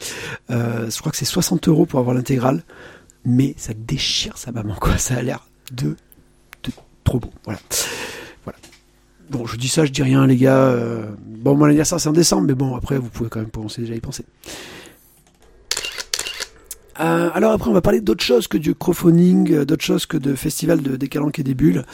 Euh, 0.51 0.91
je 0.91 0.99
crois 1.01 1.11
que 1.11 1.17
c'est 1.19 1.25
60 1.25 1.67
euros 1.69 1.87
pour 1.87 1.99
avoir 1.99 2.15
l'intégrale, 2.15 2.63
mais 3.25 3.55
ça 3.57 3.73
déchire 3.75 4.39
sa 4.39 4.53
maman 4.53 4.75
quoi. 4.81 4.99
Ça 4.99 5.17
a 5.17 5.23
l'air 5.23 5.47
de, 5.73 5.97
de 6.63 6.73
trop 7.05 7.19
beau. 7.21 7.31
Voilà. 7.45 7.61
Voilà. 8.45 8.59
Bon, 9.31 9.47
je 9.47 9.57
dis 9.57 9.69
ça, 9.69 9.85
je 9.85 9.93
dis 9.93 10.03
rien, 10.03 10.27
les 10.27 10.37
gars. 10.37 10.57
Euh, 10.57 11.11
bon, 11.27 11.57
mon 11.57 11.67
anniversaire 11.67 12.01
c'est 12.01 12.09
en 12.09 12.13
décembre, 12.13 12.47
mais 12.47 12.55
bon, 12.55 12.77
après 12.77 12.99
vous 12.99 13.11
pouvez 13.11 13.29
quand 13.29 13.41
même 13.41 13.51
penser 13.51 13.83
déjà 13.83 13.95
y 13.95 14.01
penser. 14.01 14.25
Euh, 17.01 17.31
alors 17.33 17.53
après, 17.53 17.71
on 17.71 17.73
va 17.73 17.81
parler 17.81 18.01
d'autre 18.01 18.25
chose 18.25 18.49
que 18.49 18.59
du 18.59 18.75
crowdfunding, 18.75 19.53
euh, 19.53 19.65
d'autre 19.65 19.85
chose 19.85 20.07
que 20.07 20.17
de 20.17 20.35
festival 20.35 20.83
de 20.83 20.97
Décalanque 20.97 21.39
et 21.39 21.43
des 21.43 21.55
bulles. 21.55 21.85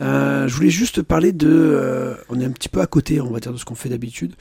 Euh, 0.00 0.46
je 0.46 0.54
voulais 0.54 0.70
juste 0.70 1.02
parler 1.02 1.32
de, 1.32 1.48
euh, 1.50 2.14
on 2.28 2.40
est 2.40 2.44
un 2.44 2.50
petit 2.50 2.68
peu 2.68 2.80
à 2.80 2.86
côté, 2.86 3.20
on 3.20 3.30
va 3.30 3.40
dire, 3.40 3.52
de 3.52 3.56
ce 3.58 3.64
qu'on 3.64 3.74
fait 3.74 3.88
d'habitude, 3.88 4.34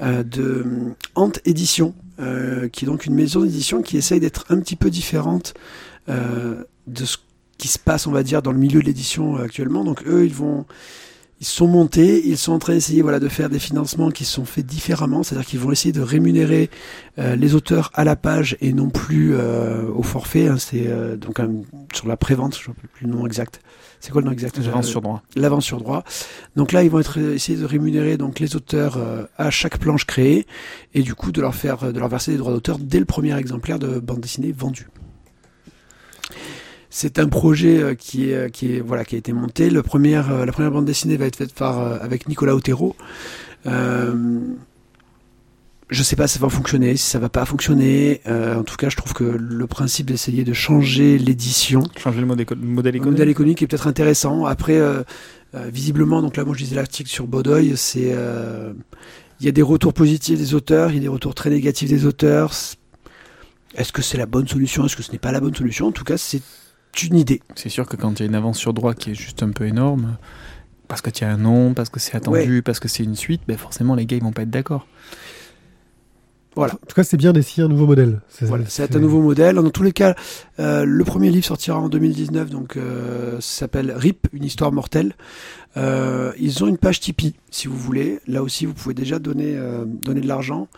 euh, 0.00 0.22
de 0.22 0.42
euh, 0.42 0.94
Ant 1.14 1.32
Édition, 1.44 1.94
qui 2.72 2.84
est 2.84 2.86
donc 2.86 3.06
une 3.06 3.14
maison 3.14 3.40
d'édition 3.40 3.80
qui 3.80 3.96
essaye 3.96 4.20
d'être 4.20 4.44
un 4.50 4.60
petit 4.60 4.76
peu 4.76 4.90
différente 4.90 5.54
de 6.06 7.04
ce 7.06 7.16
qui 7.56 7.66
se 7.66 7.78
passe, 7.78 8.06
on 8.06 8.10
va 8.10 8.22
dire, 8.22 8.42
dans 8.42 8.52
le 8.52 8.58
milieu 8.58 8.82
de 8.82 8.84
l'édition 8.84 9.36
actuellement. 9.36 9.84
Donc 9.84 10.02
eux, 10.06 10.26
ils 10.26 10.34
vont, 10.34 10.66
ils 11.40 11.46
sont 11.46 11.66
montés, 11.66 12.22
ils 12.26 12.36
sont 12.36 12.52
en 12.52 12.58
train 12.58 12.74
d'essayer, 12.74 13.00
voilà, 13.00 13.18
de 13.18 13.28
faire 13.28 13.48
des 13.48 13.58
financements 13.58 14.10
qui 14.10 14.24
sont 14.26 14.44
faits 14.44 14.66
différemment, 14.66 15.22
c'est-à-dire 15.22 15.46
qu'ils 15.48 15.58
vont 15.60 15.72
essayer 15.72 15.90
de 15.92 16.02
rémunérer 16.02 16.68
euh, 17.18 17.34
les 17.34 17.54
auteurs 17.54 17.90
à 17.94 18.04
la 18.04 18.14
page 18.14 18.58
et 18.60 18.74
non 18.74 18.90
plus 18.90 19.34
euh, 19.34 19.88
au 19.94 20.02
forfait. 20.02 20.48
hein. 20.48 20.58
c'est 20.58 20.86
euh, 20.86 21.16
donc 21.16 21.40
un- 21.40 21.50
sur 21.94 22.06
la 22.08 22.18
prévente, 22.18 22.54
je 22.62 22.68
ne 22.70 22.74
sais 22.74 22.80
plus 22.92 23.06
le 23.06 23.12
nom 23.14 23.26
exact. 23.26 23.62
C'est 24.00 24.12
quoi 24.12 24.20
le 24.20 24.26
nom 24.26 24.32
exact 24.32 24.60
J'avance 24.62 24.86
Euh, 24.86 24.90
sur 24.90 25.00
droit. 25.00 25.22
l'avance 25.34 25.64
sur 25.64 25.78
droit. 25.78 26.04
Donc 26.56 26.72
là, 26.72 26.82
ils 26.84 26.90
vont 26.90 27.00
être 27.00 27.18
essayer 27.18 27.56
de 27.58 27.64
rémunérer 27.66 28.16
donc 28.18 28.38
les 28.38 28.54
auteurs 28.56 28.96
euh, 28.98 29.24
à 29.38 29.50
chaque 29.50 29.78
planche 29.78 30.04
créée 30.06 30.46
et 30.94 31.02
du 31.02 31.14
coup 31.14 31.32
de 31.32 31.40
leur 31.40 31.54
faire 31.54 31.92
de 31.92 31.98
leur 31.98 32.08
verser 32.08 32.32
des 32.32 32.38
droits 32.38 32.52
d'auteur 32.52 32.78
dès 32.78 32.98
le 32.98 33.04
premier 33.06 33.36
exemplaire 33.38 33.78
de 33.78 33.98
bande 33.98 34.20
dessinée 34.20 34.52
vendu. 34.52 34.88
C'est 36.90 37.18
un 37.20 37.28
projet 37.28 37.80
euh, 37.80 37.94
qui 37.94 38.30
est 38.30 38.50
qui 38.50 38.74
est 38.76 38.80
voilà 38.80 39.04
qui 39.04 39.14
a 39.14 39.18
été 39.18 39.32
monté. 39.32 39.70
Le 39.70 39.82
premier, 39.82 40.16
euh, 40.16 40.44
la 40.44 40.52
première 40.52 40.72
bande 40.72 40.84
dessinée 40.86 41.16
va 41.16 41.26
être 41.26 41.36
faite 41.36 41.54
par 41.54 41.78
euh, 41.78 41.98
avec 42.00 42.28
Nicolas 42.28 42.54
Otero. 42.54 42.96
Euh, 43.66 44.40
je 45.88 46.02
sais 46.04 46.14
pas 46.16 46.28
si 46.28 46.34
ça 46.34 46.40
va 46.40 46.48
fonctionner, 46.48 46.96
si 46.96 47.08
ça 47.08 47.18
va 47.18 47.28
pas 47.28 47.44
fonctionner. 47.44 48.20
Euh, 48.26 48.56
en 48.60 48.62
tout 48.64 48.76
cas, 48.76 48.88
je 48.88 48.96
trouve 48.96 49.12
que 49.12 49.24
le 49.24 49.66
principe 49.66 50.06
d'essayer 50.06 50.44
de 50.44 50.52
changer 50.52 51.18
l'édition, 51.18 51.82
Changer 51.98 52.20
le 52.20 52.26
modèle, 52.26 52.42
éco- 52.44 52.54
le 52.54 52.60
modèle 52.66 52.92
le 52.92 52.96
économique. 52.98 53.18
modèle 53.18 53.28
économique 53.28 53.62
est 53.62 53.66
peut-être 53.66 53.86
intéressant. 53.88 54.44
Après, 54.46 54.76
euh, 54.78 55.02
euh, 55.56 55.68
visiblement, 55.72 56.22
donc 56.22 56.36
là, 56.36 56.44
moi, 56.44 56.54
je 56.56 56.62
disais 56.64 56.76
l'article 56.76 57.10
sur 57.10 57.26
Baudoy, 57.26 57.72
c'est 57.76 58.12
euh, 58.14 58.72
Il 59.40 59.46
y 59.46 59.48
a 59.48 59.52
des 59.52 59.62
retours 59.62 59.92
positifs 59.94 60.38
des 60.38 60.54
auteurs, 60.54 60.90
il 60.90 60.96
y 60.96 60.98
a 60.98 61.02
des 61.02 61.08
retours 61.08 61.34
très 61.34 61.50
négatifs 61.50 61.88
des 61.88 62.04
auteurs. 62.06 62.52
Est-ce 63.74 63.92
que 63.92 64.02
c'est 64.02 64.18
la 64.18 64.26
bonne 64.26 64.46
solution? 64.46 64.84
Est-ce 64.86 64.96
que 64.96 65.02
ce 65.02 65.10
n'est 65.12 65.18
pas 65.18 65.32
la 65.32 65.40
bonne 65.40 65.54
solution? 65.54 65.86
En 65.88 65.92
tout 65.92 66.04
cas, 66.04 66.16
c'est 66.18 66.42
une 67.02 67.16
idée. 67.16 67.40
C'est 67.54 67.68
sûr 67.68 67.86
que 67.86 67.96
quand 67.96 68.18
il 68.18 68.22
y 68.22 68.26
a 68.26 68.28
une 68.28 68.34
avance 68.34 68.58
sur 68.58 68.74
droit 68.74 68.94
qui 68.94 69.10
est 69.12 69.14
juste 69.14 69.42
un 69.42 69.50
peu 69.50 69.66
énorme, 69.66 70.16
parce 70.88 71.00
que 71.02 71.10
tu 71.10 71.24
as 71.24 71.30
un 71.30 71.36
nom, 71.36 71.74
parce 71.74 71.88
que 71.88 72.00
c'est 72.00 72.16
attendu, 72.16 72.62
parce 72.62 72.80
que 72.80 72.88
c'est 72.88 73.04
une 73.04 73.16
suite, 73.16 73.42
ben 73.46 73.56
forcément 73.56 73.94
les 73.94 74.06
gars 74.06 74.16
ils 74.16 74.22
vont 74.22 74.32
pas 74.32 74.42
être 74.42 74.50
d'accord. 74.50 74.86
Voilà. 76.56 76.74
En 76.74 76.86
tout 76.86 76.96
cas, 76.96 77.04
c'est 77.04 77.16
bien 77.16 77.32
d'essayer 77.32 77.62
un 77.62 77.68
nouveau 77.68 77.86
modèle. 77.86 78.20
Voilà, 78.42 78.64
c'est 78.68 78.96
un 78.96 78.98
nouveau 78.98 79.22
modèle. 79.22 79.54
Dans 79.54 79.70
tous 79.70 79.84
les 79.84 79.92
cas, 79.92 80.16
euh, 80.58 80.84
le 80.84 81.04
premier 81.04 81.30
livre 81.30 81.46
sortira 81.46 81.78
en 81.78 81.88
2019, 81.88 82.50
donc 82.50 82.76
euh, 82.76 83.40
s'appelle 83.40 83.92
RIP, 83.92 84.26
une 84.32 84.44
histoire 84.44 84.72
mortelle. 84.72 85.14
Euh, 85.76 86.32
ils 86.38 86.64
ont 86.64 86.66
une 86.66 86.78
page 86.78 87.00
Tipeee, 87.00 87.34
si 87.50 87.68
vous 87.68 87.76
voulez. 87.76 88.18
Là 88.26 88.42
aussi, 88.42 88.66
vous 88.66 88.74
pouvez 88.74 88.94
déjà 88.94 89.18
donner 89.18 89.56
euh, 89.56 89.84
donner 89.86 90.20
de 90.20 90.26
l'argent. 90.26 90.68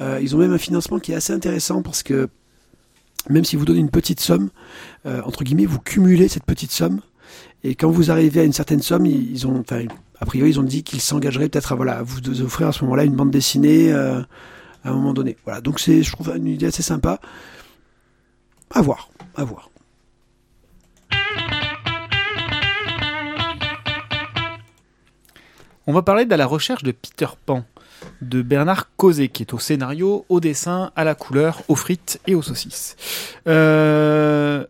Euh, 0.00 0.18
ils 0.20 0.34
ont 0.34 0.38
même 0.38 0.52
un 0.52 0.58
financement 0.58 0.98
qui 0.98 1.12
est 1.12 1.14
assez 1.14 1.32
intéressant 1.32 1.82
parce 1.82 2.02
que 2.02 2.28
même 3.28 3.44
si 3.44 3.56
vous 3.56 3.64
donnez 3.64 3.80
une 3.80 3.90
petite 3.90 4.20
somme, 4.20 4.50
entre 5.04 5.44
guillemets, 5.44 5.66
vous 5.66 5.78
cumulez 5.80 6.28
cette 6.28 6.44
petite 6.44 6.70
somme. 6.70 7.00
Et 7.62 7.74
quand 7.74 7.90
vous 7.90 8.10
arrivez 8.10 8.40
à 8.40 8.44
une 8.44 8.52
certaine 8.52 8.82
somme, 8.82 9.06
a 10.20 10.26
priori, 10.26 10.50
ils 10.50 10.60
ont 10.60 10.64
dit 10.64 10.82
qu'ils 10.82 11.00
s'engageraient 11.00 11.48
peut-être 11.48 11.72
à 11.72 11.74
voilà, 11.74 12.02
vous 12.02 12.42
offrir 12.42 12.68
à 12.68 12.72
ce 12.72 12.84
moment-là 12.84 13.04
une 13.04 13.14
bande 13.14 13.30
dessinée 13.30 13.92
à 13.92 14.26
un 14.84 14.92
moment 14.92 15.12
donné. 15.12 15.36
Voilà, 15.44 15.60
donc 15.60 15.78
c'est, 15.78 16.02
je 16.02 16.10
trouve, 16.10 16.32
une 16.34 16.46
idée 16.46 16.66
assez 16.66 16.82
sympa. 16.82 17.20
À 18.72 18.82
voir, 18.82 19.10
à 19.36 19.44
voir. 19.44 19.68
On 25.86 25.92
va 25.92 26.02
parler 26.02 26.24
de 26.24 26.34
la 26.34 26.46
recherche 26.46 26.82
de 26.82 26.92
Peter 26.92 27.26
Pan 27.46 27.64
de 28.22 28.42
Bernard 28.42 28.90
Causé, 28.96 29.28
qui 29.28 29.42
est 29.42 29.54
au 29.54 29.58
scénario, 29.58 30.24
au 30.28 30.40
dessin, 30.40 30.92
à 30.96 31.04
la 31.04 31.14
couleur, 31.14 31.62
aux 31.68 31.74
frites 31.74 32.20
et 32.26 32.34
aux 32.34 32.42
saucisses. 32.42 32.96
Euh... 33.48 34.64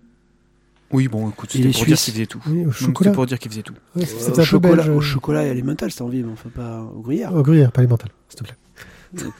Oui, 0.92 1.06
bon, 1.06 1.30
écoute, 1.30 1.50
c'était 1.52 1.70
pour 1.70 1.86
dire 1.86 1.96
qu'il 1.96 2.12
faisait 2.12 2.26
tout. 2.26 2.42
Oui, 2.46 2.66
au 2.66 2.72
chocolat. 2.72 3.12
pour 3.12 3.26
dire 3.26 3.38
qu'il 3.38 3.50
faisait 3.50 3.62
tout. 3.62 3.74
Ouais, 3.94 4.02
au, 4.02 4.42
chocolat, 4.42 4.90
au 4.90 5.00
chocolat 5.00 5.44
et 5.44 5.50
à 5.50 5.54
l'émental, 5.54 5.92
c'est 5.92 6.02
envie, 6.02 6.22
mais 6.22 6.32
enfin 6.32 6.48
pas 6.48 6.80
au 6.80 7.00
gruyère. 7.00 7.32
Au 7.34 7.42
gruyère, 7.42 7.70
pas 7.70 7.80
à 7.80 7.84
l'émental, 7.84 8.10
s'il 8.28 8.40
te 8.40 8.44
plaît. 8.44 8.56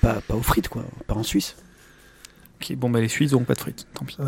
Pas, 0.00 0.20
pas 0.26 0.34
aux 0.34 0.42
frites, 0.42 0.68
quoi. 0.68 0.84
Pas 1.08 1.14
en 1.14 1.22
Suisse. 1.24 1.56
Ok, 2.60 2.76
bon, 2.76 2.90
bah 2.90 3.00
les 3.00 3.08
Suisses 3.08 3.32
n'auront 3.32 3.44
pas 3.44 3.54
de 3.54 3.60
frites, 3.60 3.86
tant 3.94 4.04
pis. 4.04 4.18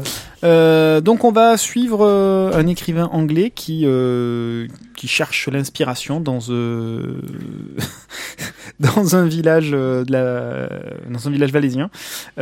Euh, 0.43 1.03
donc 1.03 1.23
on 1.25 1.33
va 1.33 1.59
suivre 1.59 2.01
euh, 2.01 2.51
un 2.55 2.67
écrivain 2.67 3.11
anglais 3.13 3.51
qui, 3.55 3.83
euh, 3.85 4.69
qui 4.97 5.07
cherche 5.07 5.49
l'inspiration 5.49 6.19
dans, 6.19 6.39
dans 8.81 9.17
un 9.17 9.27
village 9.27 9.73
de 9.73 10.07
la, 10.09 10.67
dans 11.11 11.29
un 11.29 11.31
village 11.31 11.53
valaisien 11.53 11.91
qui 12.37 12.41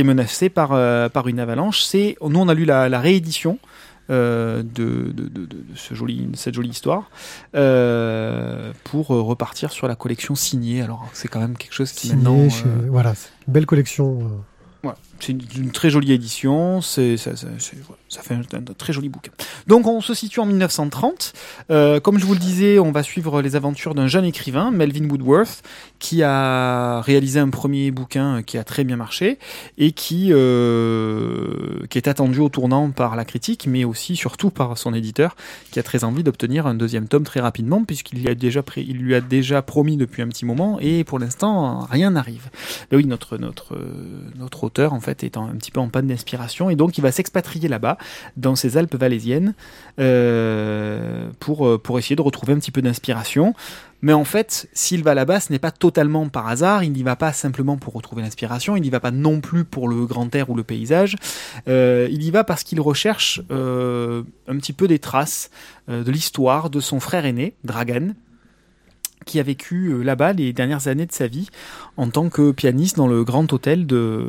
est 0.00 0.04
menacé 0.04 0.48
par, 0.48 0.70
par 1.10 1.28
une 1.28 1.38
avalanche. 1.38 1.82
C'est, 1.82 2.16
nous 2.26 2.40
on 2.40 2.48
a 2.48 2.54
lu 2.54 2.64
la, 2.64 2.88
la 2.88 3.00
réédition 3.00 3.58
de, 4.08 4.64
de, 4.74 5.12
de, 5.12 5.28
de, 5.28 5.48
ce 5.74 5.92
joli, 5.94 6.30
cette 6.34 6.54
jolie 6.54 6.70
histoire 6.70 7.10
euh, 7.54 8.72
pour 8.84 9.08
repartir 9.08 9.70
sur 9.70 9.86
la 9.86 9.96
collection 9.96 10.34
signée. 10.34 10.80
Alors 10.80 11.08
c'est 11.12 11.28
quand 11.28 11.40
même 11.40 11.58
quelque 11.58 11.74
chose 11.74 11.92
qui 11.92 12.08
Signé 12.08 12.22
maintenant... 12.22 12.48
Chez... 12.48 12.64
Voilà, 12.88 13.10
une 13.46 13.52
belle 13.52 13.66
collection. 13.66 14.44
Euh. 14.84 14.92
C'est 15.22 15.30
une, 15.30 15.70
très 15.70 15.88
jolie 15.88 16.12
édition, 16.12 16.80
c'est, 16.80 17.16
ça, 17.16 17.32
fait 18.22 18.34
un, 18.34 18.62
très 18.76 18.92
joli 18.92 19.08
bouquin. 19.08 19.30
Donc 19.68 19.86
on 19.86 20.00
se 20.00 20.14
situe 20.14 20.40
en 20.40 20.46
1930. 20.46 21.32
Euh, 21.70 22.00
comme 22.00 22.18
je 22.18 22.26
vous 22.26 22.32
le 22.32 22.40
disais, 22.40 22.80
on 22.80 22.90
va 22.90 23.04
suivre 23.04 23.40
les 23.40 23.54
aventures 23.54 23.94
d'un 23.94 24.08
jeune 24.08 24.24
écrivain, 24.24 24.72
Melvin 24.72 25.08
Woodworth, 25.08 25.62
qui 26.00 26.24
a 26.24 27.02
réalisé 27.02 27.38
un 27.38 27.50
premier 27.50 27.92
bouquin 27.92 28.42
qui 28.42 28.58
a 28.58 28.64
très 28.64 28.82
bien 28.82 28.96
marché 28.96 29.38
et 29.78 29.92
qui, 29.92 30.30
euh, 30.32 31.86
qui 31.88 31.98
est 31.98 32.08
attendu 32.08 32.40
au 32.40 32.48
tournant 32.48 32.90
par 32.90 33.14
la 33.14 33.24
critique, 33.24 33.68
mais 33.68 33.84
aussi 33.84 34.16
surtout 34.16 34.50
par 34.50 34.76
son 34.76 34.92
éditeur, 34.92 35.36
qui 35.70 35.78
a 35.78 35.84
très 35.84 36.02
envie 36.02 36.24
d'obtenir 36.24 36.66
un 36.66 36.74
deuxième 36.74 37.06
tome 37.06 37.22
très 37.22 37.38
rapidement, 37.38 37.84
puisqu'il 37.84 38.18
lui 38.18 38.28
a 38.28 38.34
déjà, 38.34 39.62
promis 39.62 39.96
depuis 39.96 40.22
un 40.22 40.28
petit 40.28 40.46
moment, 40.46 40.80
et 40.80 41.04
pour 41.04 41.20
l'instant 41.20 41.86
rien 41.88 42.10
n'arrive. 42.10 42.50
Ben 42.90 42.96
oui, 42.96 43.06
notre 43.06 43.38
notre 43.38 43.78
notre 44.36 44.64
auteur 44.64 44.92
en 44.92 45.00
fait 45.00 45.11
en, 45.36 45.48
un 45.48 45.56
petit 45.56 45.70
peu 45.70 45.80
en 45.80 45.88
panne 45.88 46.06
d'inspiration 46.06 46.70
et 46.70 46.76
donc 46.76 46.98
il 46.98 47.00
va 47.00 47.12
s'expatrier 47.12 47.68
là-bas 47.68 47.98
dans 48.36 48.56
ces 48.56 48.76
Alpes 48.76 48.94
valaisiennes 48.94 49.54
euh, 49.98 51.28
pour 51.40 51.80
pour 51.80 51.98
essayer 51.98 52.16
de 52.16 52.22
retrouver 52.22 52.52
un 52.52 52.58
petit 52.58 52.70
peu 52.70 52.82
d'inspiration. 52.82 53.54
Mais 54.02 54.12
en 54.12 54.24
fait, 54.24 54.68
s'il 54.72 55.04
va 55.04 55.14
là-bas, 55.14 55.38
ce 55.38 55.52
n'est 55.52 55.60
pas 55.60 55.70
totalement 55.70 56.28
par 56.28 56.48
hasard. 56.48 56.82
Il 56.82 56.92
n'y 56.92 57.04
va 57.04 57.14
pas 57.14 57.32
simplement 57.32 57.76
pour 57.76 57.94
retrouver 57.94 58.22
l'inspiration. 58.22 58.76
Il 58.76 58.82
n'y 58.82 58.90
va 58.90 58.98
pas 58.98 59.12
non 59.12 59.40
plus 59.40 59.64
pour 59.64 59.88
le 59.88 60.06
grand 60.06 60.34
air 60.34 60.50
ou 60.50 60.56
le 60.56 60.64
paysage. 60.64 61.16
Euh, 61.68 62.08
il 62.10 62.22
y 62.24 62.30
va 62.32 62.42
parce 62.42 62.64
qu'il 62.64 62.80
recherche 62.80 63.40
euh, 63.52 64.24
un 64.48 64.56
petit 64.56 64.72
peu 64.72 64.88
des 64.88 64.98
traces 64.98 65.50
euh, 65.88 66.02
de 66.02 66.10
l'histoire 66.10 66.68
de 66.68 66.80
son 66.80 66.98
frère 66.98 67.24
aîné, 67.24 67.54
Dragan, 67.62 68.14
qui 69.24 69.40
a 69.40 69.42
vécu 69.42 70.02
là-bas 70.02 70.32
les 70.32 70.52
dernières 70.52 70.88
années 70.88 71.06
de 71.06 71.12
sa 71.12 71.26
vie 71.26 71.48
en 71.96 72.08
tant 72.08 72.28
que 72.28 72.52
pianiste 72.52 72.96
dans 72.96 73.08
le 73.08 73.24
grand 73.24 73.52
hôtel 73.52 73.86
de, 73.86 74.28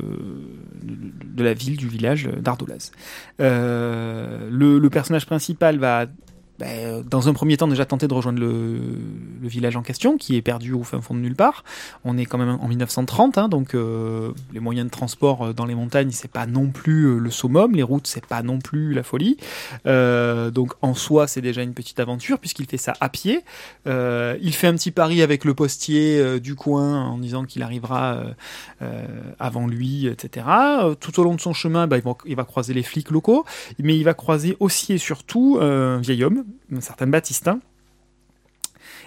la 1.38 1.54
ville, 1.54 1.78
du 1.78 1.88
village 1.88 2.30
d'Ardolaz. 2.40 2.92
Euh, 3.40 4.50
le, 4.50 4.90
personnage 4.90 5.26
principal 5.26 5.78
va 5.78 6.06
ben, 6.64 7.04
dans 7.08 7.30
un 7.30 7.34
premier 7.34 7.58
temps 7.58 7.68
déjà 7.68 7.86
tenter 7.86 8.08
de 8.08 8.14
rejoindre 8.14 8.40
le, 8.40 8.80
village 9.42 9.76
en 9.76 9.82
question 9.82 10.18
qui 10.18 10.38
est 10.38 10.42
perdu 10.42 10.72
au 10.74 10.84
fin 10.84 11.02
fond 11.02 11.14
de 11.14 11.20
nulle 11.20 11.36
part. 11.36 11.64
On 12.06 12.18
est 12.18 12.26
quand 12.26 12.38
même 12.38 12.58
en 12.62 12.68
1930, 12.68 13.38
hein, 13.38 13.50
donc 13.50 13.76
euh, 13.76 14.32
les 14.54 14.60
moyens 14.60 14.88
de 14.88 14.92
transport 14.92 15.54
dans 15.54 15.66
les 15.66 15.76
montagnes 15.76 16.12
c'est 16.12 16.32
pas 16.32 16.46
non 16.46 16.70
plus 16.70 17.20
le 17.20 17.30
summum, 17.30 17.76
les 17.76 17.84
routes 17.84 18.08
c'est 18.08 18.26
pas 18.26 18.42
non 18.42 18.60
plus 18.60 18.94
la 18.94 19.04
folie. 19.04 19.38
Euh, 19.86 20.50
donc 20.50 20.74
en 20.82 20.94
soi 20.94 21.28
c'est 21.28 21.42
déjà 21.42 21.62
une 21.62 21.74
petite 21.74 22.00
aventure 22.00 22.40
puisqu'il 22.40 22.66
fait 22.66 22.78
ça 22.78 22.94
à 23.02 23.10
pied. 23.10 23.44
Euh, 23.88 24.38
il 24.42 24.54
fait 24.54 24.68
un 24.68 24.74
petit 24.74 24.92
pari 24.92 25.22
avec 25.22 25.46
le 25.46 25.54
postier 25.54 26.20
euh, 26.20 26.40
du 26.40 26.56
coin 26.56 27.02
en 27.06 27.18
disant 27.18 27.46
qu'il 27.46 27.64
arrivera 27.64 28.24
euh, 28.82 29.08
avant 29.40 29.68
lui, 29.68 30.08
etc. 30.08 30.46
Tout 31.00 31.20
au 31.20 31.24
long 31.24 31.36
de 31.36 31.42
son 31.42 31.54
chemin, 31.54 31.88
va, 31.88 31.98
il 32.26 32.36
va 32.36 32.44
croiser 32.44 32.74
les 32.74 32.84
flics 32.84 33.12
locaux, 33.12 33.46
mais 33.80 33.98
il 33.98 34.04
va 34.04 34.14
croiser 34.14 34.58
aussi 34.60 34.94
et 34.94 34.98
surtout 34.98 35.58
un 35.62 36.00
vieil 36.00 36.24
homme 36.24 36.44
un 36.72 36.82
certain 36.82 37.08
Baptistin. 37.08 37.60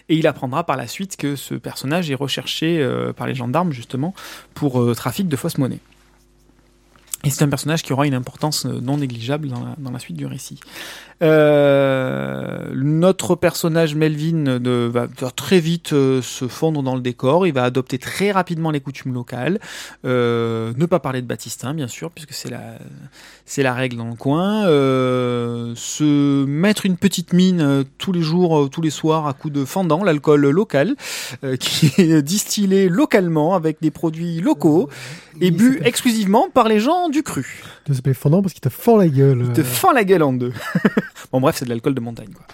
Et 0.09 0.17
il 0.17 0.27
apprendra 0.27 0.65
par 0.65 0.77
la 0.77 0.87
suite 0.87 1.17
que 1.17 1.37
ce 1.37 1.55
personnage 1.55 2.11
est 2.11 2.15
recherché 2.15 2.79
euh, 2.79 3.13
par 3.13 3.27
les 3.27 3.35
gendarmes 3.35 3.73
justement 3.73 4.15
pour 4.55 4.81
euh, 4.81 4.95
trafic 4.95 5.29
de 5.29 5.37
fausse 5.37 5.59
monnaie. 5.59 5.81
Et 7.27 7.31
c'est 7.31 7.43
un 7.43 7.49
personnage 7.49 7.83
qui 7.83 7.93
aura 7.93 8.07
une 8.07 8.15
importance 8.15 8.67
non 8.67 8.99
négligeable 8.99 9.49
dans 9.49 9.59
la, 9.59 9.75
dans 9.79 9.91
la 9.91 9.99
suite 9.99 10.17
du 10.17 10.27
récit. 10.27 10.61
Euh, 11.23 12.71
notre 12.75 13.35
personnage 13.35 13.95
Melvin 13.97 14.61
de, 14.61 14.89
va 14.93 15.09
très 15.35 15.59
vite 15.59 15.93
euh, 15.93 16.23
se 16.23 16.47
fondre 16.47 16.85
dans 16.85 16.95
le 16.95 17.01
décor. 17.01 17.47
Il 17.47 17.53
va 17.53 17.65
adopter 17.65 17.99
très 17.99 18.31
rapidement 18.31 18.71
les 18.71 18.81
coutumes 18.81 19.15
locales. 19.15 19.59
Euh, 20.05 20.73
ne 20.77 20.87
pas 20.87 21.01
parler 21.01 21.23
de 21.23 21.27
Baptistin, 21.27 21.75
bien 21.75 21.89
sûr, 21.89 22.11
puisque 22.11 22.33
c'est 22.33 22.51
la 22.51 22.79
c'est 23.45 23.63
la 23.63 23.75
règle 23.75 23.97
dans 23.97 24.09
le 24.09 24.15
coin. 24.15 24.67
Euh, 24.67 25.73
se 25.77 26.45
mettre 26.45 26.85
une 26.85 26.97
petite 26.97 27.33
mine 27.33 27.61
euh, 27.61 27.85
tous 27.99 28.13
les 28.13 28.23
jours, 28.23 28.69
tous 28.71 28.83
les 28.83 28.91
soirs 28.91 29.27
à 29.27 29.33
coup 29.33 29.51
de 29.51 29.65
fendant, 29.65 30.05
l'alcool 30.05 30.49
local, 30.49 30.97
qui 31.61 31.93
est 31.99 32.23
distillé 32.23 32.89
localement 32.89 33.55
avec 33.55 33.79
des 33.81 33.91
produits 33.91 34.41
locaux 34.41 34.89
et 35.41 35.51
bu 35.51 35.81
exclusivement 35.85 36.49
par 36.53 36.69
les 36.69 36.81
gens 36.81 37.09
du 37.09 37.16
cru. 37.23 37.63
De 37.87 37.95
s'appeler 37.95 38.15
fendant 38.15 38.43
parce 38.43 38.53
qu'il 38.53 38.61
te 38.61 38.69
fend 38.69 38.97
la 38.97 39.09
gueule. 39.09 39.45
Il 39.47 39.53
te 39.53 39.63
fend 39.63 39.93
la 39.93 40.05
gueule 40.05 40.23
en 40.23 40.33
deux. 40.33 40.53
bon 41.33 41.41
bref, 41.41 41.57
c'est 41.59 41.65
de 41.65 41.71
l'alcool 41.71 41.95
de 41.95 42.01
montagne 42.01 42.31
quoi. 42.35 42.47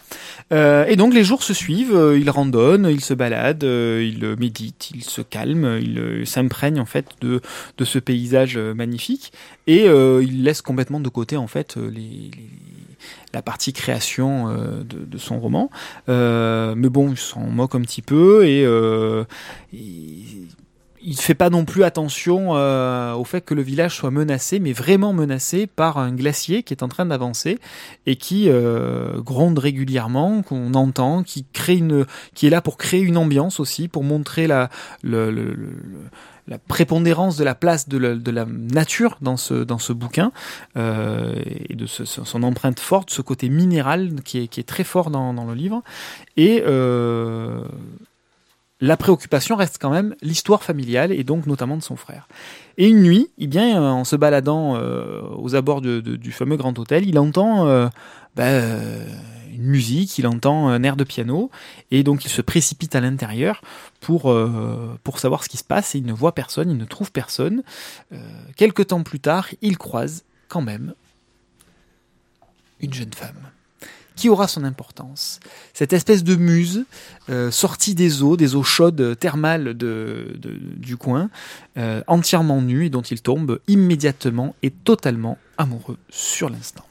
Euh, 0.53 0.85
et 0.87 0.97
donc 0.97 1.15
les 1.15 1.25
jours 1.25 1.43
se 1.43 1.55
suivent, 1.55 1.95
euh, 1.95 2.19
il 2.19 2.29
randonne, 2.29 2.89
il 2.91 3.01
se 3.01 3.15
balade, 3.15 3.65
euh, 3.65 4.03
il 4.05 4.37
médite, 4.39 4.91
il 4.95 5.05
se 5.05 5.23
calme, 5.23 5.79
il 5.81 5.99
euh, 5.99 6.25
s'imprègne 6.25 6.81
en 6.81 6.85
fait 6.85 7.07
de 7.21 7.41
de 7.79 7.85
ce 7.85 7.99
paysage 7.99 8.59
magnifique 8.59 9.33
et 9.67 9.87
il 9.87 10.43
laisse 10.43 10.63
complètement 10.63 11.01
de 11.01 11.09
côté 11.09 11.37
en 11.37 11.47
fait 11.47 11.77
les, 11.77 12.31
les 12.37 12.51
la 13.33 13.43
partie 13.43 13.73
création 13.73 14.49
euh, 14.49 14.83
de, 14.85 15.05
de, 15.05 15.19
son 15.19 15.41
roman. 15.41 15.71
Euh, 16.09 16.75
mais 16.77 16.89
bon, 16.89 17.11
il 17.11 17.19
s'en 17.19 17.41
moque 17.41 17.75
un 17.75 17.81
petit 17.81 18.03
peu 18.03 18.47
et, 18.47 18.65
euh, 18.65 19.25
il 21.05 21.17
fait 21.17 21.35
pas 21.35 21.51
non 21.51 21.65
plus 21.65 21.85
attention 21.85 22.57
euh, 22.57 23.15
au 23.15 23.25
fait 23.25 23.41
que 23.43 23.55
le 23.55 23.63
village 23.63 23.97
soit 23.97 24.11
menacé, 24.11 24.59
mais 24.59 24.73
vraiment 24.73 25.13
menacé 25.13 25.67
par 25.67 25.99
un 25.99 26.13
glacier 26.13 26.63
qui 26.63 26.75
est 26.75 26.83
en 26.83 26.89
train 26.89 27.07
d'avancer 27.07 27.59
et 28.07 28.17
qui 28.17 28.49
euh, 28.49 29.21
gronde 29.21 29.59
régulièrement, 29.59 30.43
qu'on 30.43 30.75
entend, 30.75 31.23
qui 31.23 31.45
crée 31.53 31.77
une, 31.77 32.07
qui 32.35 32.47
est 32.47 32.51
là 32.51 32.61
pour 32.61 32.77
créer 32.77 33.01
une 33.01 33.17
ambiance 33.17 33.61
aussi, 33.61 33.89
pour 33.89 34.05
montrer 34.05 34.47
la, 34.47 34.71
la 36.49 36.59
prépondérance 36.59 37.37
de 37.37 37.45
la 37.45 37.55
place 37.55 37.89
de 37.89 37.99
la, 37.99 38.15
de 38.15 38.31
la, 38.31 38.45
nature 38.47 39.17
dans 39.21 39.37
ce, 39.37 39.55
dans 39.55 39.79
ce 39.79 39.93
bouquin 39.93 40.33
euh, 40.77 41.35
et 41.69 41.75
de 41.75 41.87
ce, 41.87 42.05
son 42.05 42.43
empreinte 42.43 42.81
forte, 42.81 43.11
ce 43.11 43.23
côté 43.23 43.49
minéral 43.49 44.23
qui 44.25 44.39
est, 44.39 44.49
qui 44.49 44.61
est 44.61 44.65
très 44.65 44.85
fort 44.85 45.11
dans, 45.11 45.35
dans 45.35 45.45
le 45.45 45.55
livre. 45.55 45.83
Et 46.37 46.63
euh, 46.67 47.63
la 48.83 48.97
préoccupation 48.97 49.55
reste 49.55 49.79
quand 49.81 49.91
même 49.91 50.17
l'histoire 50.23 50.65
familiale 50.65 51.13
et 51.13 51.23
donc 51.23 51.47
notamment 51.47 51.77
de 51.77 51.83
son 51.83 51.95
frère. 51.95 52.27
Et 52.79 52.89
une 52.89 53.01
nuit, 53.01 53.31
eh 53.39 53.49
euh, 53.57 53.79
en 53.79 54.03
se 54.03 54.17
baladant 54.17 54.75
euh, 54.75 55.23
aux 55.37 55.55
abords 55.55 55.81
du 55.81 56.33
fameux 56.33 56.57
grand 56.57 56.77
hôtel, 56.77 57.09
il 57.09 57.17
entend 57.17 57.69
euh, 57.69 57.89
bah, 58.35 58.51
une 59.53 59.63
musique, 59.63 60.19
il 60.19 60.27
entend 60.27 60.69
un 60.69 60.83
air 60.83 60.97
de 60.97 61.05
piano, 61.05 61.49
et 61.93 62.03
donc 62.03 62.25
il 62.25 62.29
se 62.29 62.43
précipite 62.43 62.97
à 62.97 63.01
l'intérieur 63.01 63.63
pour, 64.01 64.35
pour 65.05 65.19
savoir 65.21 65.45
ce 65.45 65.49
qui 65.49 65.59
se 65.59 65.65
passe, 65.65 65.95
et 65.95 65.99
il 65.99 66.07
ne 66.07 66.13
voit 66.13 66.35
personne, 66.35 66.69
il 66.69 66.77
ne 66.77 66.85
trouve 66.85 67.13
personne. 67.13 67.63
Quelque 68.57 68.83
temps 68.83 69.05
plus 69.05 69.21
tard, 69.21 69.49
il 69.61 69.79
croise 69.79 70.25
quand 70.49 70.63
même 70.63 70.95
une 72.81 72.93
jeune 72.93 73.13
femme 73.13 73.53
qui 74.17 74.29
aura 74.29 74.49
son 74.49 74.65
importance. 74.65 75.41
Cette 75.75 75.93
espèce 75.93 76.25
de 76.25 76.37
muse 76.37 76.85
euh, 77.31 77.51
sortie 77.51 77.95
des 77.95 78.23
eaux, 78.23 78.37
des 78.37 78.55
eaux 78.55 78.63
chaudes 78.63 79.19
thermales 79.19 79.77
de, 79.77 80.37
du 80.77 80.97
coin, 80.97 81.31
euh, 81.77 82.03
entièrement 82.07 82.61
nue 82.61 82.87
et 82.87 82.91
dont 82.91 83.03
il 83.03 83.23
tombe 83.23 83.61
immédiatement 83.69 84.55
et 84.63 84.71
totalement 84.71 85.39
amoureux 85.59 85.99
sur 86.09 86.51
l'instant. 86.51 86.85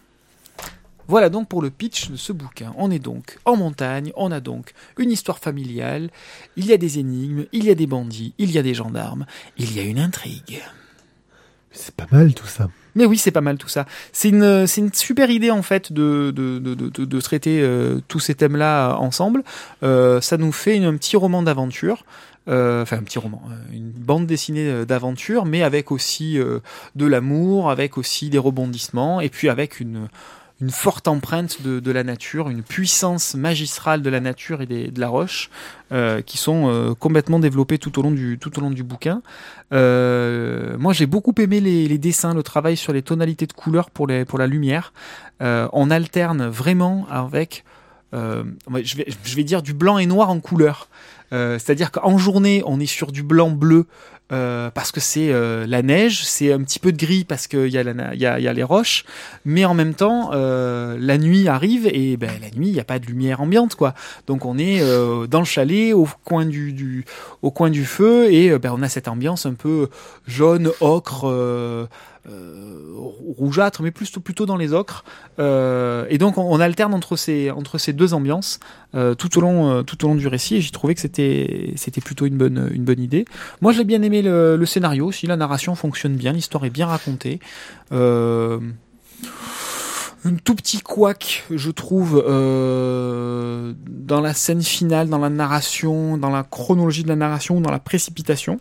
Voilà 1.07 1.29
donc 1.29 1.49
pour 1.49 1.61
le 1.61 1.69
pitch 1.69 2.09
de 2.09 2.15
ce 2.15 2.31
bouquin. 2.31 2.73
On 2.77 2.89
est 2.89 2.99
donc 2.99 3.39
en 3.43 3.57
montagne, 3.57 4.13
on 4.15 4.31
a 4.31 4.39
donc 4.39 4.73
une 4.97 5.11
histoire 5.11 5.39
familiale, 5.39 6.09
il 6.55 6.65
y 6.65 6.73
a 6.73 6.77
des 6.77 6.99
énigmes, 6.99 7.45
il 7.51 7.65
y 7.65 7.69
a 7.69 7.75
des 7.75 7.87
bandits, 7.87 8.33
il 8.37 8.51
y 8.51 8.57
a 8.57 8.63
des 8.63 8.73
gendarmes, 8.73 9.25
il 9.57 9.75
y 9.75 9.79
a 9.79 9.83
une 9.83 9.99
intrigue. 9.99 10.61
C'est 11.71 11.95
pas 11.95 12.07
mal 12.11 12.33
tout 12.33 12.47
ça. 12.47 12.69
Mais 12.95 13.05
oui, 13.05 13.17
c'est 13.17 13.31
pas 13.31 13.41
mal 13.41 13.57
tout 13.57 13.69
ça. 13.69 13.85
C'est 14.11 14.29
une, 14.29 14.67
c'est 14.67 14.81
une 14.81 14.93
super 14.93 15.29
idée 15.29 15.51
en 15.51 15.61
fait 15.61 15.91
de, 15.93 16.31
de, 16.35 16.59
de, 16.59 16.73
de, 17.05 17.21
traiter 17.21 17.61
euh, 17.61 17.99
tous 18.07 18.19
ces 18.19 18.35
thèmes-là 18.35 18.95
ensemble. 18.97 19.43
Euh, 19.83 20.19
ça 20.21 20.37
nous 20.37 20.51
fait 20.51 20.75
une- 20.75 20.85
un 20.85 20.95
petit 20.97 21.15
roman 21.17 21.43
d'aventure. 21.43 22.03
Euh, 22.49 22.81
enfin, 22.81 22.97
un 22.97 23.03
petit 23.03 23.19
roman, 23.19 23.39
euh, 23.51 23.53
une 23.75 23.91
bande 23.91 24.25
dessinée 24.25 24.67
euh, 24.67 24.83
d'aventure, 24.83 25.45
mais 25.45 25.61
avec 25.61 25.91
aussi 25.91 26.39
euh, 26.39 26.57
de 26.95 27.05
l'amour, 27.05 27.69
avec 27.69 27.99
aussi 27.99 28.31
des 28.31 28.39
rebondissements, 28.39 29.21
et 29.21 29.29
puis 29.29 29.47
avec 29.47 29.79
une, 29.79 30.07
une 30.61 30.69
forte 30.69 31.07
empreinte 31.07 31.61
de, 31.63 31.79
de 31.79 31.91
la 31.91 32.03
nature, 32.03 32.49
une 32.49 32.61
puissance 32.61 33.33
magistrale 33.35 34.01
de 34.01 34.09
la 34.09 34.19
nature 34.19 34.61
et 34.61 34.65
de 34.65 34.99
la 34.99 35.07
roche, 35.07 35.49
euh, 35.91 36.21
qui 36.21 36.37
sont 36.37 36.69
euh, 36.69 36.93
complètement 36.93 37.39
développées 37.39 37.79
tout 37.79 37.97
au 37.99 38.03
long 38.03 38.11
du, 38.11 38.37
tout 38.39 38.57
au 38.59 38.61
long 38.61 38.69
du 38.69 38.83
bouquin. 38.83 39.21
Euh, 39.73 40.77
moi, 40.77 40.93
j'ai 40.93 41.07
beaucoup 41.07 41.33
aimé 41.39 41.59
les, 41.59 41.97
dessins, 41.97 42.33
le 42.33 42.43
travail 42.43 42.77
sur 42.77 42.93
les 42.93 43.01
tonalités 43.01 43.47
de 43.47 43.53
couleurs 43.53 43.89
pour, 43.89 44.07
les, 44.07 44.23
pour 44.23 44.39
la 44.39 44.47
lumière. 44.47 44.93
On 45.39 45.89
alterne 45.89 46.45
vraiment 46.45 47.07
avec, 47.09 47.65
je, 48.13 48.95
vais, 48.95 49.07
je 49.23 49.35
vais 49.35 49.43
dire 49.43 49.63
du 49.63 49.73
blanc 49.73 49.97
et 49.97 50.05
noir 50.05 50.29
en 50.29 50.39
couleur. 50.39 50.87
C'est-à-dire 51.31 51.91
qu'en 51.91 52.17
journée, 52.17 52.61
on 52.65 52.79
est 52.79 52.85
sur 52.85 53.11
du 53.11 53.23
blanc-bleu 53.23 53.87
euh, 54.31 54.69
parce 54.71 54.91
que 54.91 54.99
c'est 54.99 55.31
euh, 55.31 55.65
la 55.67 55.81
neige, 55.81 56.23
c'est 56.23 56.53
un 56.53 56.61
petit 56.63 56.79
peu 56.79 56.91
de 56.91 56.97
gris 56.97 57.23
parce 57.23 57.47
qu'il 57.47 57.67
y, 57.67 57.71
y, 57.73 57.77
a, 58.25 58.39
y 58.39 58.47
a 58.47 58.53
les 58.53 58.63
roches, 58.63 59.05
mais 59.45 59.65
en 59.65 59.73
même 59.73 59.93
temps, 59.93 60.31
euh, 60.33 60.97
la 60.99 61.17
nuit 61.17 61.47
arrive 61.47 61.87
et 61.87 62.17
ben, 62.17 62.31
la 62.41 62.49
nuit, 62.51 62.67
il 62.67 62.73
n'y 62.73 62.79
a 62.79 62.83
pas 62.85 62.99
de 62.99 63.05
lumière 63.05 63.41
ambiante. 63.41 63.75
quoi. 63.75 63.93
Donc 64.27 64.45
on 64.45 64.57
est 64.57 64.81
euh, 64.81 65.27
dans 65.27 65.39
le 65.39 65.45
chalet, 65.45 65.93
au 65.93 66.07
coin 66.23 66.45
du, 66.45 66.73
du, 66.73 67.05
au 67.41 67.51
coin 67.51 67.69
du 67.69 67.85
feu, 67.85 68.31
et 68.31 68.51
euh, 68.51 68.59
ben, 68.59 68.73
on 68.75 68.81
a 68.81 68.89
cette 68.89 69.07
ambiance 69.07 69.45
un 69.45 69.53
peu 69.53 69.89
jaune, 70.27 70.71
ocre, 70.79 71.25
rougeâtre, 72.25 73.81
mais 73.81 73.91
plutôt 73.91 74.45
dans 74.45 74.57
les 74.57 74.73
ocres. 74.73 75.03
Euh, 75.39 76.05
et 76.09 76.17
donc 76.17 76.37
on, 76.37 76.59
alterne 76.59 76.93
entre 76.93 77.15
ces 77.15 77.93
deux 77.93 78.13
ambiances 78.13 78.59
euh, 78.93 79.15
tout 79.15 79.37
au 79.37 79.41
long 79.41 79.83
euh, 79.83 80.15
du 80.15 80.27
récit. 80.27 80.55
Et 80.57 80.61
j'ai 80.61 80.71
trouvé 80.71 80.95
que 80.95 81.01
c'était 81.01 82.01
plutôt 82.03 82.25
une 82.25 82.37
bonne 82.37 83.01
idée. 83.01 83.25
Moi, 83.61 83.71
j'ai 83.71 83.83
bien 83.83 84.01
aimé 84.01 84.21
le, 84.21 84.65
scénario. 84.65 85.07
aussi 85.07 85.27
la 85.27 85.37
narration 85.37 85.75
fonctionne 85.75 86.15
bien, 86.15 86.33
l'histoire 86.33 86.65
est 86.65 86.69
bien 86.69 86.87
racontée. 86.87 87.39
Euh, 87.91 88.59
un 90.23 90.35
tout 90.35 90.55
petit 90.55 90.81
couac, 90.81 91.45
je 91.49 91.71
trouve, 91.71 92.23
euh, 92.27 93.73
dans 93.87 94.21
la 94.21 94.33
scène 94.33 94.61
finale, 94.61 95.09
dans 95.09 95.17
la 95.17 95.29
narration, 95.29 96.17
dans 96.17 96.29
la 96.29 96.43
chronologie 96.43 97.03
de 97.03 97.07
la 97.07 97.15
narration, 97.15 97.59
dans 97.59 97.71
la 97.71 97.79
précipitation. 97.79 98.59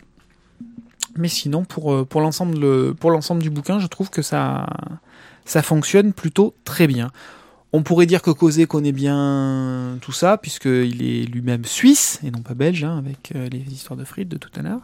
Mais 1.15 1.27
sinon, 1.27 1.65
pour, 1.65 1.93
euh, 1.93 2.05
pour 2.05 2.21
l'ensemble 2.21 3.41
du 3.41 3.49
bouquin, 3.49 3.79
je 3.79 3.87
trouve 3.87 4.09
que 4.09 4.21
ça, 4.21 4.67
ça 5.45 5.61
fonctionne 5.61 6.13
plutôt 6.13 6.55
très 6.63 6.87
bien. 6.87 7.11
On 7.73 7.83
pourrait 7.83 8.05
dire 8.05 8.21
que 8.21 8.31
Cosé 8.31 8.65
connaît 8.65 8.91
bien 8.91 9.97
tout 10.01 10.11
ça, 10.11 10.37
puisqu'il 10.37 11.01
est 11.03 11.23
lui-même 11.25 11.63
suisse, 11.65 12.19
et 12.23 12.31
non 12.31 12.41
pas 12.41 12.53
belge, 12.53 12.83
hein, 12.83 12.97
avec 12.97 13.31
euh, 13.35 13.47
les 13.49 13.59
histoires 13.71 13.97
de 13.97 14.03
frites 14.03 14.29
de 14.29 14.37
tout 14.37 14.51
à 14.55 14.61
l'heure. 14.61 14.81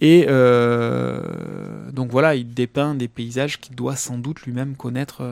Et 0.00 0.26
euh, 0.28 1.90
donc 1.92 2.10
voilà, 2.10 2.34
il 2.34 2.52
dépeint 2.52 2.94
des 2.94 3.08
paysages 3.08 3.60
qu'il 3.60 3.76
doit 3.76 3.96
sans 3.96 4.18
doute 4.18 4.42
lui-même 4.42 4.74
connaître, 4.74 5.22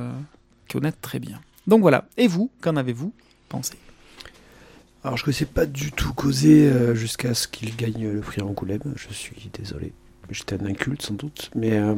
connaître 0.70 0.98
très 1.00 1.18
bien. 1.18 1.40
Donc 1.66 1.80
voilà. 1.80 2.06
Et 2.16 2.26
vous, 2.26 2.50
qu'en 2.60 2.76
avez-vous 2.76 3.12
pensé? 3.48 3.74
Alors 5.04 5.16
je 5.16 5.24
connaissais 5.24 5.46
pas 5.46 5.66
du 5.66 5.90
tout 5.90 6.12
causé 6.12 6.68
euh, 6.68 6.94
jusqu'à 6.94 7.34
ce 7.34 7.48
qu'il 7.48 7.74
gagne 7.74 8.08
le 8.08 8.20
prix 8.20 8.40
Angoulême. 8.40 8.94
Je 8.96 9.12
suis 9.12 9.50
désolé. 9.52 9.92
J'étais 10.30 10.60
un 10.62 10.66
inculte 10.66 11.02
sans 11.02 11.14
doute, 11.14 11.50
mais 11.54 11.72
euh, 11.78 11.94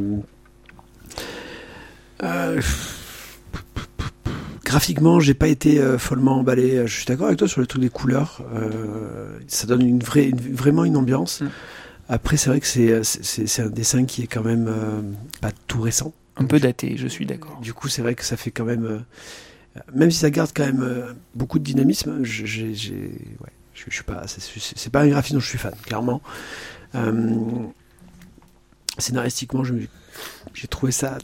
euh, 2.23 2.61
graphiquement 4.65 5.21
j'ai 5.21 5.35
pas 5.35 5.49
été 5.49 5.79
euh, 5.81 5.99
follement 5.99 6.39
emballé. 6.39 6.87
Je 6.87 6.95
suis 6.97 7.05
d'accord 7.07 7.27
avec 7.27 7.39
toi 7.39 7.49
sur 7.49 7.61
le 7.61 7.67
truc 7.67 7.83
des 7.83 7.91
couleurs. 7.91 8.43
Euh, 8.55 9.39
ça 9.47 9.67
donne 9.67 9.83
une 9.83 10.01
vraie, 10.01 10.29
une- 10.29 10.55
vraiment 10.55 10.85
une 10.85 10.97
ambiance. 10.97 11.43
Mm. 11.43 11.49
Après 12.09 12.37
c'est 12.37 12.51
vrai 12.51 12.61
que 12.61 12.67
c'est 12.67 13.63
un 13.63 13.71
dessin 13.71 14.05
qui 14.05 14.23
est 14.23 14.27
quand 14.27 14.43
même 14.43 14.67
euh, 14.69 15.01
pas 15.41 15.51
tout 15.67 15.81
récent. 15.81 16.13
Un 16.37 16.45
peu 16.47 16.59
daté, 16.59 16.97
je 16.97 17.07
suis 17.07 17.27
d'accord. 17.27 17.61
Du 17.61 17.73
coup, 17.73 17.87
c'est 17.89 18.03
vrai 18.03 18.17
que 18.17 18.25
ça 18.25 18.37
fait 18.37 18.51
quand 18.51 18.65
même. 18.65 19.05
même 19.95 20.11
si 20.11 20.19
ça 20.19 20.31
garde 20.31 20.51
quand 20.53 20.65
même 20.67 21.15
beaucoup 21.37 21.61
de 21.61 21.65
dynamisme, 21.65 22.25
je- 22.25 22.43
Ouais, 22.43 23.53
je, 23.73 23.85
je 23.89 23.95
suis 23.95 24.03
pas. 24.03 24.25
C'est 24.27 24.91
pas 24.91 25.03
un 25.03 25.09
graphisme 25.09 25.37
dont 25.37 25.41
je 25.41 25.47
suis 25.49 25.59
fan, 25.59 25.75
clairement. 25.87 26.21
Scénaristiquement, 28.99 29.63
j'ai 29.65 30.69
trouvé 30.69 30.93
ça. 30.93 31.19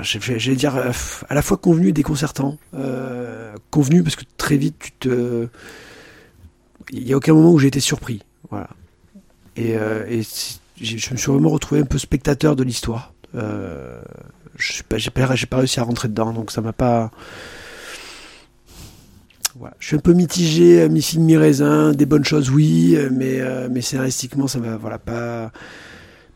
J'allais 0.00 0.56
dire 0.56 0.76
euh, 0.76 0.90
à 1.28 1.34
la 1.34 1.42
fois 1.42 1.56
convenu 1.56 1.88
et 1.88 1.92
déconcertant. 1.92 2.58
Euh, 2.74 3.54
convenu 3.70 4.02
parce 4.02 4.16
que 4.16 4.24
très 4.36 4.56
vite, 4.56 4.76
tu 4.78 4.92
te. 4.92 5.48
Il 6.90 7.04
n'y 7.04 7.12
a 7.12 7.16
aucun 7.16 7.34
moment 7.34 7.52
où 7.52 7.58
j'ai 7.58 7.68
été 7.68 7.80
surpris. 7.80 8.22
Voilà. 8.50 8.68
Et, 9.56 9.76
euh, 9.76 10.06
et 10.08 10.22
je 10.80 11.12
me 11.12 11.16
suis 11.16 11.32
vraiment 11.32 11.50
retrouvé 11.50 11.80
un 11.80 11.84
peu 11.84 11.98
spectateur 11.98 12.56
de 12.56 12.62
l'histoire. 12.62 13.12
Euh, 13.34 14.00
je 14.56 14.72
suis 14.72 14.82
pas, 14.82 14.96
pas 15.14 15.56
réussi 15.56 15.80
à 15.80 15.82
rentrer 15.82 16.08
dedans, 16.08 16.32
donc 16.32 16.50
ça 16.50 16.60
m'a 16.60 16.72
pas. 16.72 17.10
Voilà. 19.58 19.74
Je 19.78 19.86
suis 19.86 19.96
un 19.96 20.00
peu 20.00 20.12
mitigé, 20.12 20.82
euh, 20.82 20.88
mi-figue, 20.88 21.20
mi-raisin, 21.20 21.92
des 21.92 22.04
bonnes 22.06 22.24
choses, 22.24 22.50
oui, 22.50 22.94
euh, 22.96 23.08
mais, 23.12 23.40
euh, 23.40 23.68
mais 23.70 23.80
scénaristiquement, 23.80 24.46
ça 24.46 24.58
m'a 24.58 24.76
voilà, 24.76 24.98
pas, 24.98 25.50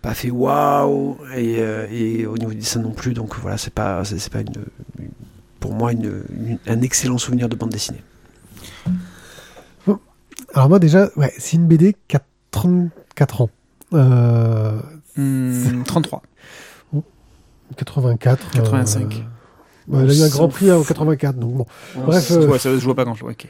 pas 0.01 0.15
fait 0.15 0.31
waouh, 0.31 1.17
et, 1.37 1.57
euh, 1.59 1.87
et 1.91 2.25
au 2.27 2.37
niveau 2.39 2.51
du 2.53 2.57
dessin 2.59 2.81
non 2.81 2.93
plus, 2.93 3.13
donc 3.13 3.37
voilà, 3.41 3.59
c'est 3.59 3.75
pas, 3.75 4.03
c'est, 4.05 4.31
pas 4.33 4.41
une, 4.41 4.49
une- 4.99 5.09
pour 5.61 5.75
moi 5.75 5.93
une- 5.93 6.23
une- 6.31 6.59
un 6.67 6.81
excellent 6.81 7.19
souvenir 7.19 7.49
de 7.51 7.57
bande 7.57 7.71
dessinée. 7.71 8.03
Alors 10.55 10.69
moi 10.69 10.79
déjà, 10.79 11.11
ouais, 11.17 11.33
c'est 11.39 11.57
une 11.57 11.67
BD 11.67 11.95
qui 12.09 12.17
a 12.17 12.23
34 12.51 13.43
ans. 13.43 13.51
Euh, 13.93 14.81
Hmm, 15.17 15.83
33. 15.85 16.23
84. 17.77 18.51
85. 18.53 19.25
Ouais, 19.91 20.05
il 20.05 20.11
a 20.11 20.15
eu 20.15 20.23
un 20.23 20.29
grand 20.29 20.49
prix 20.49 20.71
hein, 20.71 20.77
en 20.77 20.83
84, 20.83 21.37
donc 21.37 21.55
bon. 21.55 21.67
Bref, 21.97 22.31
euh, 22.31 22.47
Ouais, 22.47 22.59
ça 22.59 22.71
se 22.79 22.85
voit 22.85 22.95
pas 22.95 23.05
grand 23.05 23.15
chose. 23.15 23.31
Ok. 23.31 23.47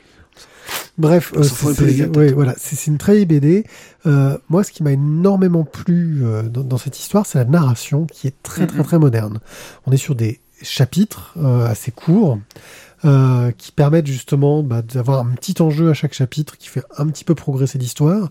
Bref, 0.99 1.33
euh, 1.35 1.43
c'est 1.43 2.07
ouais, 2.17 2.33
voilà, 2.33 2.55
une 2.87 2.99
très 2.99 3.15
belle 3.15 3.27
BD. 3.27 3.65
Euh, 4.07 4.37
moi, 4.49 4.65
ce 4.65 4.71
qui 4.71 4.83
m'a 4.83 4.93
énormément 4.93 5.65
plu 5.65 6.21
euh, 6.23 6.43
dans, 6.43 6.63
dans 6.63 6.79
cette 6.79 6.99
histoire, 6.99 7.27
c'est 7.27 7.39
la 7.39 7.45
narration 7.45 8.07
qui 8.07 8.27
est 8.27 8.35
très 8.43 8.67
très 8.67 8.83
très 8.83 8.99
moderne. 8.99 9.41
On 9.87 9.93
est 9.93 9.97
sur 9.97 10.15
des 10.15 10.41
chapitres 10.63 11.35
euh, 11.39 11.67
assez 11.67 11.91
courts 11.91 12.39
euh, 13.05 13.51
qui 13.53 13.73
permettent 13.73 14.07
justement 14.07 14.63
bah, 14.63 14.83
d'avoir 14.83 15.21
un 15.21 15.31
petit 15.31 15.63
enjeu 15.63 15.91
à 15.91 15.95
chaque 15.95 16.13
chapitre 16.13 16.59
qui 16.59 16.69
fait 16.69 16.83
un 16.99 17.07
petit 17.07 17.25
peu 17.25 17.35
progresser 17.35 17.79
l'histoire. 17.79 18.29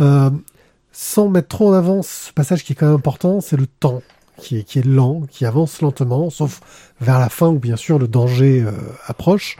Euh, 0.00 0.30
sans 0.92 1.28
mettre 1.28 1.48
trop 1.48 1.70
en 1.70 1.72
avant 1.72 2.02
ce 2.02 2.32
passage 2.32 2.64
qui 2.64 2.72
est 2.72 2.76
quand 2.76 2.86
même 2.86 2.96
important, 2.96 3.40
c'est 3.40 3.56
le 3.56 3.66
temps 3.66 4.02
qui 4.36 4.58
est, 4.58 4.62
qui 4.64 4.78
est 4.78 4.86
lent, 4.86 5.22
qui 5.30 5.46
avance 5.46 5.80
lentement, 5.80 6.30
sauf 6.30 6.60
vers 7.00 7.18
la 7.18 7.28
fin 7.28 7.48
où 7.48 7.58
bien 7.58 7.76
sûr 7.76 7.98
le 7.98 8.08
danger 8.08 8.62
euh, 8.62 8.72
approche. 9.06 9.56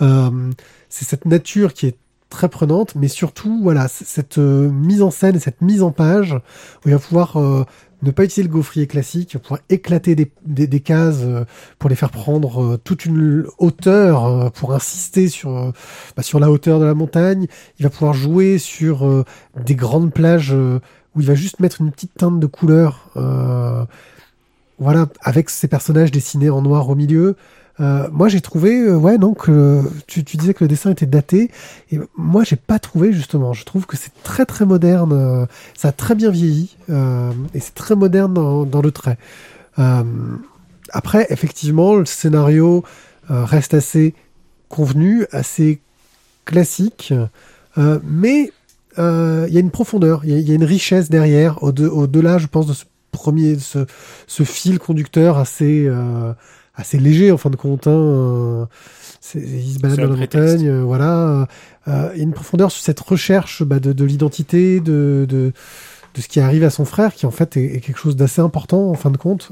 Euh, 0.00 0.50
c'est 0.88 1.04
cette 1.04 1.26
nature 1.26 1.72
qui 1.72 1.86
est 1.86 1.96
très 2.30 2.48
prenante, 2.48 2.94
mais 2.94 3.08
surtout 3.08 3.60
voilà 3.62 3.88
cette 3.88 4.38
euh, 4.38 4.70
mise 4.70 5.02
en 5.02 5.10
scène 5.10 5.36
et 5.36 5.40
cette 5.40 5.60
mise 5.60 5.82
en 5.82 5.90
page 5.90 6.32
où 6.32 6.88
il 6.88 6.92
va 6.92 6.98
pouvoir 6.98 7.36
euh, 7.36 7.64
ne 8.02 8.12
pas 8.12 8.24
utiliser 8.24 8.48
le 8.48 8.54
gaufrier 8.54 8.86
classique 8.86 9.36
pour 9.38 9.58
éclater 9.68 10.14
des, 10.14 10.30
des, 10.46 10.66
des 10.66 10.80
cases, 10.80 11.18
euh, 11.22 11.44
pour 11.78 11.90
les 11.90 11.96
faire 11.96 12.10
prendre 12.10 12.78
toute 12.78 13.04
une 13.04 13.46
hauteur, 13.58 14.50
pour 14.52 14.72
insister 14.72 15.28
sur, 15.28 15.72
bah, 16.16 16.22
sur 16.22 16.40
la 16.40 16.50
hauteur 16.50 16.78
de 16.78 16.86
la 16.86 16.94
montagne. 16.94 17.46
Il 17.78 17.82
va 17.82 17.90
pouvoir 17.90 18.14
jouer 18.14 18.58
sur 18.58 19.24
des 19.62 19.74
grandes 19.74 20.14
plages 20.14 20.54
où 21.14 21.20
il 21.20 21.26
va 21.26 21.34
juste 21.34 21.60
mettre 21.60 21.80
une 21.80 21.90
petite 21.90 22.14
teinte 22.14 22.38
de 22.40 22.46
couleur. 22.46 23.10
euh, 23.16 23.84
voilà, 24.80 25.08
avec 25.20 25.50
ces 25.50 25.68
personnages 25.68 26.10
dessinés 26.10 26.48
en 26.48 26.62
noir 26.62 26.88
au 26.88 26.94
milieu. 26.94 27.36
Euh, 27.80 28.08
moi, 28.12 28.28
j'ai 28.28 28.40
trouvé, 28.40 28.80
euh, 28.80 28.96
ouais, 28.96 29.16
que 29.38 29.82
tu, 30.06 30.24
tu 30.24 30.36
disais 30.36 30.54
que 30.54 30.64
le 30.64 30.68
dessin 30.68 30.90
était 30.90 31.06
daté, 31.06 31.50
et 31.92 31.98
moi, 32.16 32.44
j'ai 32.44 32.56
pas 32.56 32.78
trouvé 32.78 33.12
justement. 33.12 33.52
Je 33.52 33.64
trouve 33.64 33.86
que 33.86 33.96
c'est 33.96 34.12
très 34.22 34.44
très 34.46 34.66
moderne. 34.66 35.46
ça 35.76 35.88
a 35.88 35.92
très 35.92 36.14
bien 36.14 36.30
vieilli, 36.30 36.76
euh, 36.88 37.32
et 37.54 37.60
c'est 37.60 37.74
très 37.74 37.94
moderne 37.94 38.34
dans, 38.34 38.64
dans 38.64 38.82
le 38.82 38.90
trait. 38.90 39.18
Après, 40.92 41.26
effectivement, 41.30 41.94
le 41.94 42.04
scénario 42.04 42.84
reste 43.28 43.72
assez 43.72 44.14
convenu, 44.68 45.24
assez 45.32 45.80
classique, 46.44 47.14
mais 47.76 48.52
euh, 49.00 49.46
il 49.48 49.54
y 49.54 49.56
a 49.56 49.60
une 49.60 49.70
profondeur, 49.70 50.20
il 50.24 50.30
y 50.30 50.34
a- 50.34 50.38
il 50.38 50.48
y, 50.48 50.52
a 50.52 50.54
une 50.54 50.64
richesse 50.64 51.08
derrière, 51.10 51.62
au- 51.62 51.72
au-delà, 51.72 52.38
je 52.38 52.46
pense, 52.46 52.66
de 52.66 52.72
ce 52.74 52.84
premier, 53.12 53.58
ce, 53.58 53.86
ce 54.26 54.42
fil 54.44 54.78
conducteur 54.78 55.38
assez, 55.38 55.86
euh, 55.88 56.32
assez 56.74 56.98
léger 56.98 57.32
en 57.32 57.36
fin 57.38 57.50
de 57.50 57.56
compte. 57.56 57.86
hein, 57.86 58.68
il 59.34 59.72
se 59.74 59.78
balade 59.80 59.98
dans 59.98 60.02
la 60.10 60.16
prétexte. 60.16 60.54
montagne, 60.58 60.68
euh, 60.68 60.82
voilà. 60.82 61.48
Euh, 61.88 62.10
il 62.14 62.18
y 62.18 62.20
a 62.20 62.24
une 62.24 62.32
profondeur 62.32 62.70
sur 62.70 62.82
cette 62.82 63.00
recherche 63.00 63.62
bah, 63.62 63.80
de, 63.80 63.92
de 63.92 64.04
l'identité, 64.04 64.80
de, 64.80 65.26
de, 65.28 65.52
de 66.14 66.20
ce 66.20 66.28
qui 66.28 66.40
arrive 66.40 66.64
à 66.64 66.70
son 66.70 66.84
frère, 66.84 67.14
qui 67.14 67.26
en 67.26 67.30
fait 67.30 67.56
est, 67.56 67.76
est 67.76 67.80
quelque 67.80 67.98
chose 67.98 68.16
d'assez 68.16 68.40
important 68.40 68.90
en 68.90 68.94
fin 68.94 69.10
de 69.10 69.16
compte. 69.16 69.50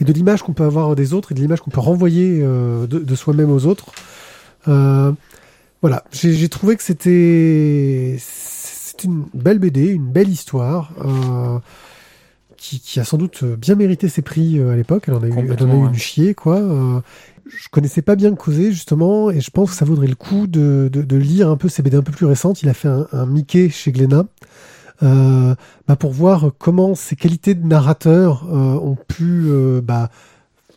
et 0.00 0.04
de 0.04 0.12
l'image 0.12 0.42
qu'on 0.42 0.52
peut 0.52 0.64
avoir 0.64 0.94
des 0.96 1.12
autres 1.14 1.32
et 1.32 1.34
de 1.34 1.40
l'image 1.40 1.60
qu'on 1.60 1.70
peut 1.70 1.80
renvoyer 1.80 2.40
euh, 2.42 2.86
de, 2.86 2.98
de 2.98 3.14
soi-même 3.14 3.50
aux 3.50 3.66
autres. 3.66 3.86
Euh, 4.68 5.12
voilà, 5.82 6.04
j'ai 6.12 6.48
trouvé 6.48 6.76
que 6.76 6.82
c'était 6.82 8.16
c'est 8.18 9.04
une 9.04 9.24
belle 9.34 9.58
BD, 9.58 9.88
une 9.88 10.10
belle 10.10 10.28
histoire. 10.28 10.92
euh, 11.04 11.58
qui, 12.56 12.78
qui 12.80 13.00
a 13.00 13.04
sans 13.04 13.18
doute 13.18 13.42
bien 13.44 13.74
mérité 13.74 14.08
ses 14.08 14.22
prix 14.22 14.58
euh, 14.58 14.70
à 14.72 14.76
l'époque. 14.76 15.04
Elle 15.08 15.14
en 15.14 15.22
a 15.22 15.26
eu, 15.26 15.32
elle 15.36 15.62
en 15.64 15.70
a 15.70 15.74
eu 15.74 15.86
une 15.88 15.94
chier, 15.94 16.32
quoi. 16.34 16.58
Euh, 16.58 17.00
je 17.46 17.68
connaissais 17.68 18.02
pas 18.02 18.14
bien 18.14 18.32
Causé, 18.36 18.70
justement, 18.70 19.30
et 19.30 19.40
je 19.40 19.50
pense 19.50 19.70
que 19.70 19.76
ça 19.76 19.84
vaudrait 19.84 20.06
le 20.06 20.14
coup 20.14 20.46
de, 20.46 20.88
de, 20.90 21.02
de 21.02 21.16
lire 21.16 21.48
un 21.50 21.56
peu 21.56 21.68
ses 21.68 21.82
BD 21.82 21.96
un 21.96 22.02
peu 22.02 22.12
plus 22.12 22.26
récentes. 22.26 22.62
Il 22.62 22.68
a 22.68 22.74
fait 22.74 22.88
un, 22.88 23.08
un 23.12 23.26
Mickey 23.26 23.68
chez 23.68 23.90
Glénat, 23.90 24.26
euh, 25.02 25.54
bah, 25.88 25.96
pour 25.96 26.12
voir 26.12 26.52
comment 26.56 26.94
ses 26.94 27.16
qualités 27.16 27.54
de 27.54 27.66
narrateur 27.66 28.44
euh, 28.48 28.78
ont 28.78 28.96
pu 29.08 29.48
bah, 29.82 30.10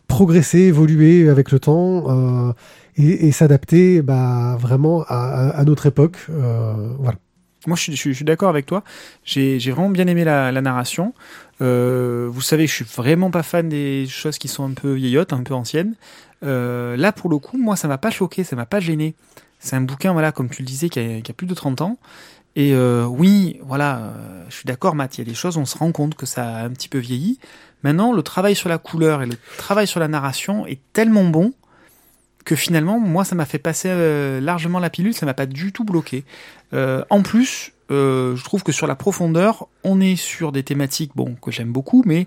progresser, 0.08 0.58
évoluer 0.60 1.28
avec 1.28 1.52
le 1.52 1.60
temps 1.60 2.04
euh, 2.08 2.52
et, 2.96 3.32
s'adapter 3.32 4.02
bah, 4.02 4.56
vraiment 4.58 5.04
à, 5.08 5.62
notre 5.64 5.86
époque. 5.86 6.18
Euh, 6.30 6.94
voilà. 6.98 7.18
Moi, 7.66 7.76
je 7.76 7.92
suis, 7.92 8.24
d'accord 8.24 8.48
avec 8.48 8.66
toi. 8.66 8.84
J'ai 9.24 9.58
vraiment 9.58 9.90
bien 9.90 10.06
aimé 10.06 10.24
la, 10.24 10.52
la 10.52 10.60
narration. 10.60 11.14
Euh, 11.60 12.28
vous 12.30 12.40
savez, 12.40 12.66
je 12.66 12.72
suis 12.72 12.84
vraiment 12.84 13.30
pas 13.30 13.42
fan 13.42 13.68
des 13.68 14.06
choses 14.06 14.38
qui 14.38 14.48
sont 14.48 14.64
un 14.64 14.72
peu 14.72 14.92
vieillottes, 14.92 15.32
un 15.32 15.42
peu 15.42 15.54
anciennes. 15.54 15.94
Euh, 16.44 16.96
là, 16.96 17.12
pour 17.12 17.28
le 17.28 17.38
coup, 17.38 17.58
moi, 17.58 17.76
ça 17.76 17.88
m'a 17.88 17.98
pas 17.98 18.10
choqué, 18.10 18.44
ça 18.44 18.56
m'a 18.56 18.66
pas 18.66 18.80
gêné. 18.80 19.14
C'est 19.58 19.74
un 19.74 19.80
bouquin, 19.80 20.12
voilà, 20.12 20.32
comme 20.32 20.48
tu 20.48 20.62
le 20.62 20.66
disais, 20.66 20.88
qui 20.88 21.00
a, 21.00 21.20
qui 21.20 21.30
a 21.30 21.34
plus 21.34 21.46
de 21.46 21.54
30 21.54 21.80
ans. 21.80 21.98
Et 22.56 22.72
euh, 22.72 23.04
oui, 23.04 23.60
voilà, 23.62 23.98
euh, 23.98 24.44
je 24.48 24.56
suis 24.56 24.64
d'accord, 24.64 24.94
Matt, 24.94 25.18
il 25.18 25.20
y 25.20 25.22
a 25.22 25.24
des 25.28 25.34
choses, 25.34 25.58
on 25.58 25.66
se 25.66 25.76
rend 25.76 25.92
compte 25.92 26.14
que 26.14 26.24
ça 26.24 26.56
a 26.56 26.64
un 26.64 26.70
petit 26.70 26.88
peu 26.88 26.98
vieilli. 26.98 27.38
Maintenant, 27.82 28.14
le 28.14 28.22
travail 28.22 28.54
sur 28.54 28.70
la 28.70 28.78
couleur 28.78 29.22
et 29.22 29.26
le 29.26 29.36
travail 29.58 29.86
sur 29.86 30.00
la 30.00 30.08
narration 30.08 30.66
est 30.66 30.80
tellement 30.94 31.24
bon 31.24 31.52
que 32.46 32.56
finalement, 32.56 32.98
moi, 32.98 33.26
ça 33.26 33.34
m'a 33.34 33.44
fait 33.44 33.58
passer 33.58 33.88
euh, 33.90 34.40
largement 34.40 34.78
la 34.78 34.88
pilule, 34.88 35.12
ça 35.12 35.26
m'a 35.26 35.34
pas 35.34 35.44
du 35.44 35.72
tout 35.72 35.84
bloqué. 35.84 36.24
Euh, 36.72 37.04
en 37.10 37.20
plus, 37.20 37.74
euh, 37.90 38.34
je 38.34 38.44
trouve 38.44 38.62
que 38.62 38.72
sur 38.72 38.86
la 38.86 38.94
profondeur, 38.94 39.68
on 39.84 40.00
est 40.00 40.16
sur 40.16 40.52
des 40.52 40.62
thématiques 40.62 41.12
bon 41.14 41.36
que 41.40 41.50
j'aime 41.50 41.72
beaucoup, 41.72 42.02
mais 42.06 42.26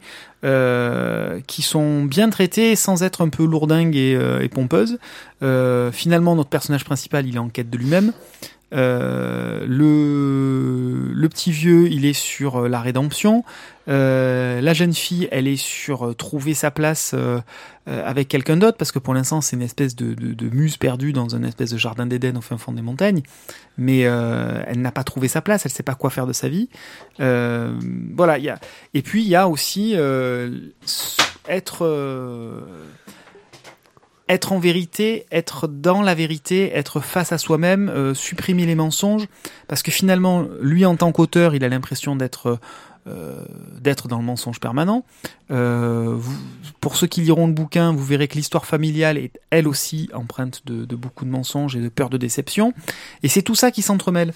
qui 1.47 1.62
sont 1.62 2.03
bien 2.05 2.29
traitées 2.29 2.75
sans 2.75 3.03
être 3.03 3.21
un 3.21 3.29
peu 3.29 3.45
lourdingues 3.45 3.95
et, 3.95 4.15
euh, 4.15 4.41
et 4.41 4.49
pompeuses. 4.49 4.99
Euh, 5.43 5.91
finalement, 5.91 6.36
notre 6.36 6.49
personnage 6.49 6.86
principal, 6.86 7.27
il 7.27 7.36
est 7.36 7.39
en 7.39 7.49
quête 7.49 7.69
de 7.69 7.77
lui-même. 7.77 8.13
Le, 8.71 9.67
petit 11.29 11.51
vieux, 11.51 11.88
il 11.91 12.05
est 12.05 12.13
sur 12.13 12.69
la 12.69 12.79
rédemption. 12.82 13.43
Euh, 13.89 14.62
la 14.62 14.73
jeune 14.73 14.93
fille, 14.93 15.28
elle 15.32 15.47
est 15.47 15.56
sur 15.58 16.10
euh, 16.10 16.13
trouver 16.13 16.54
sa 16.54 16.69
place 16.69 17.13
euh, 17.15 17.39
avec 17.88 18.28
quelqu'un 18.28 18.58
d'autre, 18.58 18.78
parce 18.78 18.91
que 18.91 18.99
pour 18.99 19.15
l'instant, 19.15 19.41
c'est 19.41 19.56
une 19.56 19.63
espèce 19.63 19.95
de, 19.95 20.15
muse 20.52 20.78
perdue 20.78 21.12
dans 21.12 21.36
un 21.36 21.43
espèce 21.43 21.71
de 21.71 21.78
jardin 21.78 22.06
d'Éden 22.06 22.38
au 22.38 22.41
fin 22.41 22.58
fond 22.58 22.71
des 22.71 22.84
montagnes. 22.84 23.23
Mais 23.78 24.02
elle 24.02 24.82
n'a 24.82 24.91
pas 24.91 25.04
trouvé 25.04 25.28
sa 25.28 25.41
place, 25.41 25.65
elle 25.65 25.71
sait 25.71 25.82
pas 25.82 25.95
quoi 25.95 26.12
faire 26.12 26.28
de 26.28 26.34
sa 26.34 26.49
vie. 26.49 26.69
Voilà. 27.17 28.38
Et 28.93 29.02
puis 29.02 29.23
il 29.23 29.28
y 29.28 29.36
a 29.36 29.47
aussi 29.47 29.95
être. 31.47 32.63
être 34.28 34.52
en 34.52 34.60
vérité, 34.60 35.25
être 35.32 35.67
dans 35.67 36.04
la 36.04 36.13
vérité, 36.13 36.69
être 36.75 36.99
face 36.99 37.32
à 37.32 37.39
soi-même, 37.39 38.13
supprimer 38.13 38.67
les 38.67 38.75
mensonges, 38.75 39.25
parce 39.67 39.82
que 39.82 39.89
finalement, 39.89 40.45
lui 40.62 40.86
en 40.86 40.95
tant 40.95 41.12
qu'auteur, 41.12 41.56
il 41.56 41.63
a 41.63 41.69
l'impression 41.69 42.15
d'être 42.15 42.60
euh, 43.09 43.43
d'être 43.79 44.07
dans 44.07 44.17
le 44.17 44.25
mensonge 44.25 44.59
permanent. 44.59 45.05
Euh, 45.51 46.17
pour 46.81 46.95
ceux 46.95 47.07
qui 47.07 47.21
liront 47.21 47.47
le 47.47 47.53
bouquin, 47.53 47.93
vous 47.93 48.03
verrez 48.03 48.27
que 48.27 48.35
l'histoire 48.35 48.65
familiale 48.65 49.17
est 49.17 49.39
elle 49.49 49.67
aussi 49.67 50.09
empreinte 50.13 50.61
de, 50.65 50.95
beaucoup 50.95 51.25
de 51.25 51.29
mensonges 51.29 51.75
et 51.75 51.79
de 51.79 51.89
peur 51.89 52.09
de 52.09 52.17
déception. 52.17 52.73
Et 53.23 53.29
c'est 53.29 53.41
tout 53.41 53.55
ça 53.55 53.71
qui 53.71 53.81
s'entremêle 53.81 54.33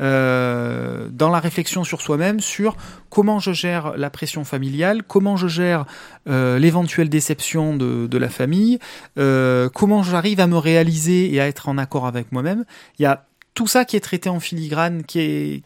euh, 0.00 1.08
dans 1.10 1.28
la 1.28 1.40
réflexion 1.40 1.84
sur 1.84 2.00
soi-même, 2.00 2.40
sur 2.40 2.76
comment 3.10 3.38
je 3.38 3.52
gère 3.52 3.96
la 3.96 4.10
pression 4.10 4.44
familiale, 4.44 5.02
comment 5.02 5.36
je 5.36 5.46
gère 5.46 5.84
l'éventuelle 6.26 7.08
déception 7.08 7.76
de, 7.76 8.06
de 8.06 8.18
la 8.18 8.28
famille, 8.28 8.78
comment 9.14 10.02
j'arrive 10.02 10.40
à 10.40 10.46
me 10.46 10.58
réaliser 10.58 11.32
et 11.32 11.40
à 11.40 11.46
être 11.46 11.68
en 11.68 11.78
accord 11.78 12.06
avec 12.06 12.32
moi-même. 12.32 12.64
Il 12.98 13.02
y 13.02 13.06
a 13.06 13.26
tout 13.54 13.66
ça 13.66 13.84
qui 13.84 13.96
est 13.96 14.00
traité 14.00 14.28
en 14.28 14.40
filigrane, 14.40 15.04
qui 15.04 15.20
est 15.20 15.62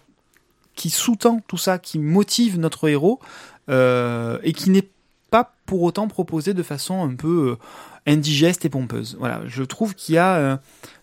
qui 0.74 0.90
sous-tend 0.90 1.40
tout 1.46 1.56
ça, 1.58 1.78
qui 1.78 1.98
motive 1.98 2.58
notre 2.58 2.88
héros 2.88 3.20
euh, 3.68 4.38
et 4.42 4.52
qui 4.52 4.70
n'est 4.70 4.88
pas 5.30 5.52
pour 5.66 5.82
autant 5.82 6.08
proposé 6.08 6.54
de 6.54 6.62
façon 6.62 7.02
un 7.02 7.14
peu 7.14 7.50
euh, 7.50 8.10
indigeste 8.10 8.64
et 8.64 8.68
pompeuse. 8.68 9.16
Voilà, 9.18 9.42
je 9.46 9.62
trouve 9.62 9.94
qu'il 9.94 10.16
y 10.16 10.18
a 10.18 10.34
euh, 10.36 10.56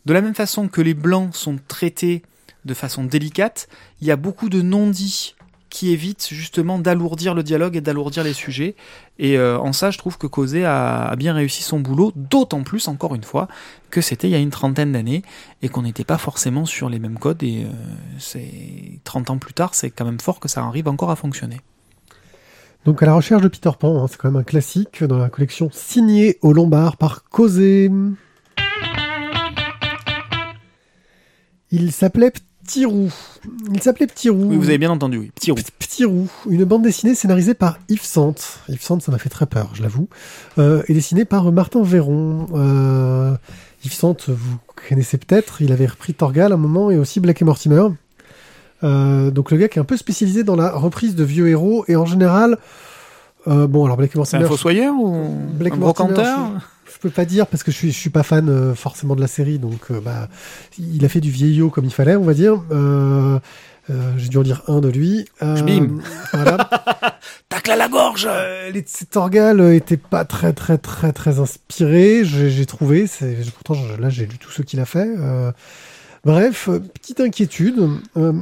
de 0.05 0.13
la 0.13 0.21
même 0.21 0.35
façon 0.35 0.67
que 0.67 0.81
les 0.81 0.93
blancs 0.93 1.33
sont 1.33 1.57
traités 1.67 2.23
de 2.65 2.73
façon 2.73 3.05
délicate, 3.05 3.69
il 4.01 4.07
y 4.07 4.11
a 4.11 4.17
beaucoup 4.17 4.49
de 4.49 4.61
non-dits 4.61 5.36
qui 5.69 5.91
évitent 5.91 6.27
justement 6.29 6.79
d'alourdir 6.79 7.33
le 7.33 7.43
dialogue 7.43 7.75
et 7.75 7.81
d'alourdir 7.81 8.23
les 8.23 8.33
sujets. 8.33 8.75
Et 9.19 9.37
euh, 9.37 9.59
en 9.59 9.73
ça, 9.73 9.91
je 9.91 9.97
trouve 9.97 10.17
que 10.17 10.27
Causé 10.27 10.65
a, 10.65 11.15
bien 11.17 11.33
réussi 11.33 11.63
son 11.63 11.79
boulot, 11.79 12.11
d'autant 12.15 12.63
plus, 12.63 12.87
encore 12.87 13.15
une 13.15 13.23
fois, 13.23 13.47
que 13.89 14.01
c'était 14.01 14.27
il 14.27 14.31
y 14.31 14.35
a 14.35 14.39
une 14.39 14.49
trentaine 14.49 14.93
d'années 14.93 15.23
et 15.61 15.69
qu'on 15.69 15.81
n'était 15.81 16.03
pas 16.03 16.17
forcément 16.17 16.65
sur 16.65 16.89
les 16.89 16.99
mêmes 16.99 17.19
codes. 17.19 17.43
Et 17.43 17.63
euh, 17.63 17.69
c'est 18.17 18.99
30 19.03 19.31
ans 19.31 19.37
plus 19.37 19.53
tard, 19.53 19.73
c'est 19.73 19.89
quand 19.89 20.05
même 20.05 20.19
fort 20.19 20.39
que 20.39 20.47
ça 20.47 20.63
arrive 20.63 20.87
encore 20.87 21.11
à 21.11 21.15
fonctionner. 21.15 21.59
Donc 22.85 23.03
à 23.03 23.05
la 23.05 23.15
recherche 23.15 23.41
de 23.41 23.49
Peter 23.49 23.71
Pan, 23.77 24.01
hein, 24.01 24.07
c'est 24.09 24.17
quand 24.17 24.31
même 24.31 24.39
un 24.39 24.43
classique 24.43 25.03
dans 25.03 25.17
la 25.17 25.29
collection 25.29 25.69
signée 25.73 26.37
au 26.41 26.53
Lombard 26.53 26.95
par 26.95 27.25
Causé. 27.25 27.91
Il 31.69 31.91
s'appelait 31.91 32.31
Petit 32.67 32.85
Roux. 32.85 33.09
Il 33.73 33.81
s'appelait 33.81 34.07
Petit 34.07 34.29
Roux. 34.29 34.43
Oui, 34.49 34.57
vous 34.57 34.67
avez 34.67 34.77
bien 34.77 34.91
entendu, 34.91 35.17
oui. 35.17 35.31
Petit 35.33 35.51
roux. 35.51 35.57
P- 35.57 35.63
Petit 35.79 36.03
Roux, 36.05 36.27
une 36.49 36.65
bande 36.65 36.83
dessinée 36.83 37.15
scénarisée 37.15 37.53
par 37.53 37.79
Yves 37.87 38.03
Sante. 38.03 38.59
Yves 38.67 38.81
Sante, 38.83 39.01
ça 39.01 39.11
m'a 39.11 39.17
fait 39.17 39.29
très 39.29 39.45
peur, 39.45 39.71
je 39.73 39.81
l'avoue. 39.81 40.09
Euh, 40.57 40.83
et 40.89 40.93
dessinée 40.93 41.23
par 41.25 41.49
Martin 41.51 41.81
Véron. 41.81 42.47
Euh, 42.53 43.35
Yves 43.85 43.93
Sante, 43.93 44.29
vous 44.29 44.57
connaissez 44.89 45.17
peut-être, 45.17 45.61
il 45.61 45.71
avait 45.71 45.85
repris 45.87 46.13
Torgal 46.13 46.51
à 46.51 46.55
un 46.55 46.57
moment 46.57 46.91
et 46.91 46.97
aussi 46.97 47.19
Black 47.21 47.41
et 47.41 47.45
Mortimer. 47.45 47.87
Euh, 48.83 49.31
donc 49.31 49.49
le 49.51 49.57
gars 49.57 49.69
qui 49.69 49.79
est 49.79 49.81
un 49.81 49.85
peu 49.85 49.97
spécialisé 49.97 50.43
dans 50.43 50.55
la 50.55 50.71
reprise 50.71 51.15
de 51.15 51.23
vieux 51.23 51.47
héros 51.47 51.85
et 51.87 51.95
en 51.95 52.05
général, 52.05 52.57
euh, 53.47 53.67
bon 53.67 53.85
alors 53.85 53.97
Black 53.97 54.09
et 54.09 54.13
C'est 54.13 54.17
Mortimer, 54.19 54.43
un 54.43 54.47
fossoyeur 54.47 54.93
ou 54.95 55.35
Black 55.53 55.73
un 55.73 55.77
Mortimer, 55.77 56.07
brocanteur 56.13 56.49
je 56.93 56.99
peux 57.01 57.09
pas 57.11 57.25
dire 57.25 57.45
parce 57.45 57.61
que 57.61 57.71
je 57.71 57.77
suis, 57.77 57.91
je 57.91 57.97
suis 57.97 58.09
pas 58.09 58.23
fan 58.23 58.49
euh, 58.49 58.73
forcément 58.73 59.15
de 59.15 59.21
la 59.21 59.27
série, 59.27 59.59
donc 59.59 59.91
euh, 59.91 59.99
bah, 60.01 60.29
il 60.79 61.05
a 61.05 61.09
fait 61.09 61.19
du 61.19 61.29
vieillot 61.29 61.69
comme 61.69 61.85
il 61.85 61.93
fallait, 61.93 62.15
on 62.15 62.23
va 62.23 62.33
dire. 62.33 62.59
J'ai 64.17 64.27
dû 64.27 64.37
en 64.37 64.41
lire 64.41 64.63
un 64.67 64.79
de 64.81 64.89
lui. 64.89 65.25
J'mime. 65.41 66.01
Voilà. 66.33 66.57
Tacle 67.49 67.71
à 67.71 67.75
la 67.77 67.87
gorge 67.87 68.27
les 68.73 68.81
de 68.81 68.87
Torgal 69.09 69.61
euh, 69.61 69.75
étaient 69.75 69.95
pas 69.95 70.25
très 70.25 70.51
très 70.53 70.77
très 70.77 71.13
très 71.13 71.39
inspirés, 71.39 72.23
j'ai 72.25 72.65
trouvé. 72.65 73.05
Pourtant 73.53 73.75
je- 73.75 74.01
là 74.01 74.09
j'ai 74.09 74.25
lu 74.25 74.37
tout 74.39 74.51
ce 74.51 74.61
qu'il 74.63 74.79
a 74.81 74.85
fait. 74.85 75.07
Bref, 76.25 76.67
petite 76.95 77.19
inquiétude. 77.21 77.75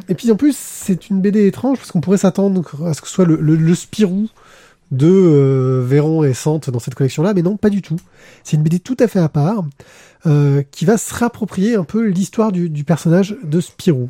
Et 0.08 0.16
puis 0.16 0.32
en 0.32 0.36
plus, 0.36 0.56
c'est 0.58 1.10
une 1.10 1.22
BD 1.22 1.46
étrange 1.46 1.78
parce 1.78 1.92
qu'on 1.92 2.02
pourrait 2.02 2.18
s'attendre 2.18 2.64
à 2.86 2.94
ce 2.94 3.02
que 3.02 3.08
ce 3.08 3.14
soit 3.14 3.26
le, 3.26 3.36
le, 3.36 3.56
le 3.56 3.76
Spirou 3.76 4.28
de 4.92 5.08
euh, 5.08 5.84
Véron 5.86 6.24
et 6.24 6.34
Sante 6.34 6.70
dans 6.70 6.80
cette 6.80 6.96
collection-là, 6.96 7.34
mais 7.34 7.42
non, 7.42 7.58
pas 7.58 7.70
du 7.70 7.82
tout. 7.82 7.98
C'est 8.44 8.58
une 8.58 8.64
BD 8.64 8.80
tout 8.80 8.98
à 9.00 9.08
fait 9.08 9.20
à 9.20 9.30
part 9.30 9.64
euh, 10.26 10.64
qui 10.72 10.86
va 10.86 10.98
se 10.98 11.14
réapproprier 11.14 11.76
un 11.76 11.84
peu 11.84 12.06
l'histoire 12.06 12.52
du, 12.52 12.70
du 12.70 12.84
personnage 12.84 13.36
de 13.44 13.60
Spirou. 13.60 14.10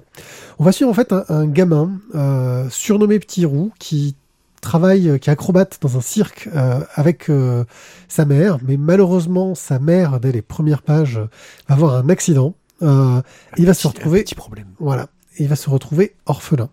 On 0.60 0.64
va 0.64 0.72
suivre 0.72 0.92
en 0.92 0.94
fait 0.94 1.12
un, 1.12 1.26
un 1.30 1.48
gamin 1.48 1.92
euh, 2.14 2.68
surnommé 2.70 3.20
Petit 3.20 3.46
Roux 3.46 3.72
qui 3.80 4.16
travaille, 4.62 5.10
euh, 5.10 5.18
qui 5.18 5.30
est 5.30 5.34
acrobate 5.34 5.78
dans 5.82 5.98
un 5.98 6.02
cirque 6.02 6.50
euh, 6.54 6.80
avec 6.96 7.30
euh, 7.30 7.64
sa 8.08 8.26
mère, 8.26 8.58
mais 8.68 8.78
malheureusement 8.78 9.56
sa 9.56 9.80
mère 9.80 10.20
dès 10.20 10.32
les 10.32 10.42
premières 10.42 10.82
pages 10.82 11.20
va 11.68 11.76
avoir 11.76 11.96
un 11.96 12.10
accident. 12.10 12.56
Euh, 12.82 13.22
il 13.58 13.66
va 13.66 13.74
se 13.74 13.88
retrouver 13.88 14.20
un 14.20 14.24
petit 14.24 14.36
problème. 14.36 14.68
voilà. 14.80 15.08
Et 15.38 15.44
il 15.44 15.50
va 15.50 15.56
se 15.56 15.70
retrouver 15.70 16.16
orphelin. 16.26 16.70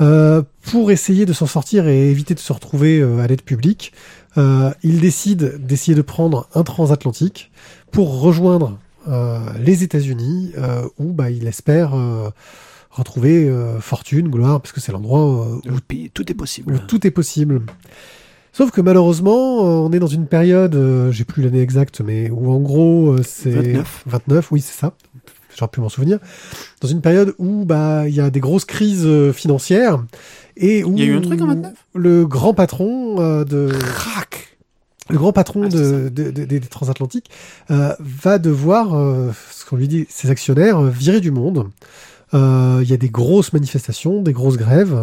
Euh, 0.00 0.42
pour 0.70 0.90
essayer 0.90 1.26
de 1.26 1.32
s'en 1.32 1.46
sortir 1.46 1.86
et 1.88 2.10
éviter 2.10 2.34
de 2.34 2.38
se 2.40 2.52
retrouver 2.52 3.00
euh, 3.00 3.18
à 3.18 3.26
l'aide 3.26 3.42
publique, 3.42 3.92
euh, 4.38 4.70
il 4.82 5.00
décide 5.00 5.64
d'essayer 5.66 5.94
de 5.94 6.02
prendre 6.02 6.48
un 6.54 6.62
transatlantique 6.62 7.50
pour 7.92 8.20
rejoindre 8.20 8.78
euh, 9.08 9.38
les 9.62 9.82
États-Unis, 9.82 10.52
euh, 10.56 10.82
où 10.98 11.12
bah, 11.12 11.30
il 11.30 11.46
espère 11.46 11.94
euh, 11.94 12.30
retrouver 12.90 13.48
euh, 13.48 13.78
fortune, 13.80 14.28
gloire, 14.28 14.60
parce 14.60 14.72
que 14.72 14.80
c'est 14.80 14.92
l'endroit 14.92 15.24
où 15.26 15.60
Le 15.66 15.80
pays- 15.86 16.10
tout 16.10 16.30
est 16.30 16.34
possible. 16.34 16.74
où 16.74 16.78
tout 16.78 17.06
est 17.06 17.10
possible. 17.10 17.62
Sauf 18.52 18.70
que 18.72 18.80
malheureusement, 18.80 19.58
on 19.84 19.92
est 19.92 19.98
dans 20.00 20.06
une 20.08 20.26
période, 20.26 20.74
euh, 20.74 21.12
j'ai 21.12 21.24
plus 21.24 21.42
l'année 21.42 21.60
exacte, 21.60 22.00
mais 22.00 22.30
où 22.30 22.50
en 22.50 22.58
gros 22.58 23.12
euh, 23.12 23.22
c'est 23.22 23.50
29. 23.50 24.02
29, 24.06 24.50
oui 24.52 24.60
c'est 24.60 24.78
ça. 24.78 24.94
J'aurais 25.56 25.70
pu 25.70 25.80
m'en 25.80 25.88
souvenir. 25.88 26.18
Dans 26.80 26.88
une 26.88 27.00
période 27.00 27.34
où 27.38 27.64
bah 27.64 28.08
il 28.08 28.14
y 28.14 28.20
a 28.20 28.30
des 28.30 28.40
grosses 28.40 28.64
crises 28.64 29.04
euh, 29.06 29.32
financières 29.32 30.02
et 30.56 30.84
où 30.84 30.92
Il 30.96 31.00
y 31.00 31.02
a 31.02 31.06
eu 31.06 31.16
un 31.16 31.20
truc 31.20 31.40
en 31.40 31.46
29 31.46 31.72
le 31.94 32.26
grand 32.26 32.54
patron 32.54 33.20
euh, 33.20 33.44
de 33.44 33.68
Crac 33.94 34.56
le 35.08 35.18
grand 35.18 35.32
patron 35.32 35.62
Ah, 35.64 35.68
de, 35.68 36.08
de- 36.08 36.30
de- 36.30 36.44
des 36.44 36.60
transatlantiques 36.60 37.30
euh, 37.72 37.94
va 37.98 38.38
devoir, 38.38 38.94
euh, 38.94 39.32
ce 39.50 39.64
qu'on 39.64 39.74
lui 39.76 39.88
dit, 39.88 40.06
ses 40.08 40.30
actionnaires, 40.30 40.80
virer 40.82 41.20
du 41.20 41.32
monde. 41.32 41.68
Il 42.32 42.84
y 42.88 42.92
a 42.92 42.96
des 42.96 43.08
grosses 43.08 43.52
manifestations, 43.52 44.22
des 44.22 44.32
grosses 44.32 44.56
grèves. 44.56 44.94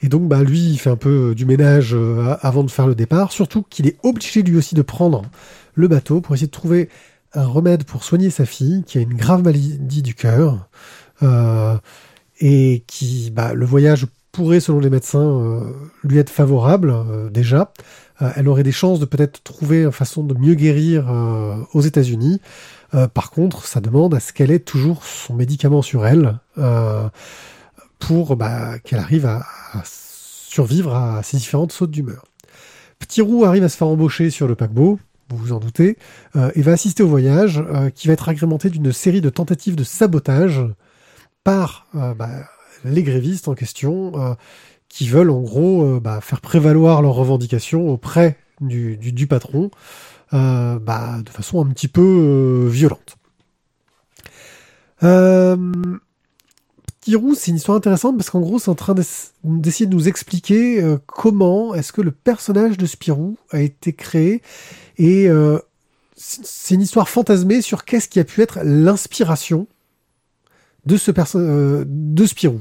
et 0.00 0.08
donc, 0.08 0.28
bah, 0.28 0.44
lui, 0.44 0.60
il 0.60 0.78
fait 0.78 0.90
un 0.90 0.96
peu 0.96 1.34
du 1.34 1.44
ménage 1.44 1.90
euh, 1.92 2.36
avant 2.40 2.62
de 2.62 2.70
faire 2.70 2.86
le 2.86 2.94
départ. 2.94 3.32
Surtout 3.32 3.64
qu'il 3.68 3.88
est 3.88 3.96
obligé 4.04 4.42
lui 4.42 4.56
aussi 4.56 4.76
de 4.76 4.82
prendre 4.82 5.22
le 5.74 5.88
bateau 5.88 6.20
pour 6.20 6.36
essayer 6.36 6.46
de 6.46 6.52
trouver 6.52 6.88
un 7.34 7.46
remède 7.46 7.84
pour 7.84 8.04
soigner 8.04 8.30
sa 8.30 8.46
fille 8.46 8.82
qui 8.86 8.98
a 8.98 9.00
une 9.00 9.14
grave 9.14 9.42
maladie 9.42 10.02
du 10.02 10.14
cœur. 10.14 10.68
Euh, 11.22 11.76
et 12.40 12.82
qui, 12.86 13.30
bah, 13.30 13.54
le 13.54 13.64
voyage 13.64 14.06
pourrait, 14.32 14.58
selon 14.60 14.80
les 14.80 14.90
médecins, 14.90 15.20
euh, 15.20 15.70
lui 16.02 16.18
être 16.18 16.30
favorable 16.30 16.90
euh, 16.90 17.30
déjà. 17.30 17.72
Elle 18.36 18.48
aurait 18.48 18.62
des 18.62 18.72
chances 18.72 19.00
de 19.00 19.06
peut-être 19.06 19.42
trouver 19.42 19.82
une 19.82 19.92
façon 19.92 20.22
de 20.22 20.34
mieux 20.34 20.54
guérir 20.54 21.12
aux 21.72 21.80
États-Unis. 21.80 22.40
Par 23.12 23.32
contre, 23.32 23.66
ça 23.66 23.80
demande 23.80 24.14
à 24.14 24.20
ce 24.20 24.32
qu'elle 24.32 24.52
ait 24.52 24.60
toujours 24.60 25.04
son 25.04 25.34
médicament 25.34 25.82
sur 25.82 26.06
elle 26.06 26.38
pour 27.98 28.36
bah, 28.36 28.78
qu'elle 28.78 29.00
arrive 29.00 29.26
à, 29.26 29.44
à 29.72 29.82
survivre 29.84 30.94
à 30.94 31.24
ces 31.24 31.38
différentes 31.38 31.72
sautes 31.72 31.90
d'humeur. 31.90 32.24
Petit 33.00 33.20
Roux 33.20 33.44
arrive 33.44 33.64
à 33.64 33.68
se 33.68 33.76
faire 33.76 33.88
embaucher 33.88 34.30
sur 34.30 34.46
le 34.46 34.54
paquebot, 34.54 35.00
vous 35.30 35.36
vous 35.36 35.52
en 35.52 35.58
doutez, 35.58 35.96
euh, 36.36 36.50
et 36.54 36.62
va 36.62 36.72
assister 36.72 37.02
au 37.02 37.08
voyage 37.08 37.62
euh, 37.72 37.90
qui 37.90 38.06
va 38.08 38.12
être 38.12 38.28
agrémenté 38.28 38.70
d'une 38.70 38.92
série 38.92 39.20
de 39.20 39.30
tentatives 39.30 39.76
de 39.76 39.84
sabotage 39.84 40.62
par 41.42 41.86
euh, 41.94 42.14
bah, 42.14 42.30
les 42.84 43.02
grévistes 43.02 43.48
en 43.48 43.54
question, 43.54 44.12
euh, 44.16 44.34
qui 44.88 45.08
veulent 45.08 45.30
en 45.30 45.40
gros 45.40 45.84
euh, 45.84 46.00
bah, 46.00 46.20
faire 46.20 46.40
prévaloir 46.40 47.02
leurs 47.02 47.14
revendications 47.14 47.88
auprès 47.88 48.36
du, 48.60 49.26
patron 49.26 49.70
euh, 50.32 50.78
bah, 50.78 51.18
de 51.24 51.30
façon 51.30 51.64
un 51.64 51.68
petit 51.70 51.88
peu 51.88 52.02
euh, 52.02 52.68
violente. 52.68 53.16
Euh, 55.02 55.56
Roux, 57.12 57.34
c'est 57.34 57.50
une 57.50 57.58
histoire 57.58 57.76
intéressante 57.76 58.16
parce 58.16 58.30
qu'en 58.30 58.40
gros, 58.40 58.58
c'est 58.58 58.70
en 58.70 58.74
train 58.74 58.94
d'ess- 58.94 59.34
d'essayer 59.44 59.86
de 59.86 59.94
nous 59.94 60.08
expliquer 60.08 60.82
euh, 60.82 60.96
comment 61.06 61.74
est-ce 61.74 61.92
que 61.92 62.00
le 62.00 62.10
personnage 62.10 62.78
de 62.78 62.86
Spirou 62.86 63.36
a 63.50 63.60
été 63.60 63.92
créé 63.92 64.40
et 64.96 65.28
euh, 65.28 65.58
c'est 66.16 66.74
une 66.74 66.82
histoire 66.82 67.08
fantasmée 67.08 67.62
sur 67.62 67.84
qu'est-ce 67.84 68.08
qui 68.08 68.20
a 68.20 68.24
pu 68.24 68.42
être 68.42 68.60
l'inspiration 68.62 69.66
de 70.86 70.96
ce 70.96 71.12
euh, 71.36 71.84
de 71.86 72.26
Spirou. 72.26 72.60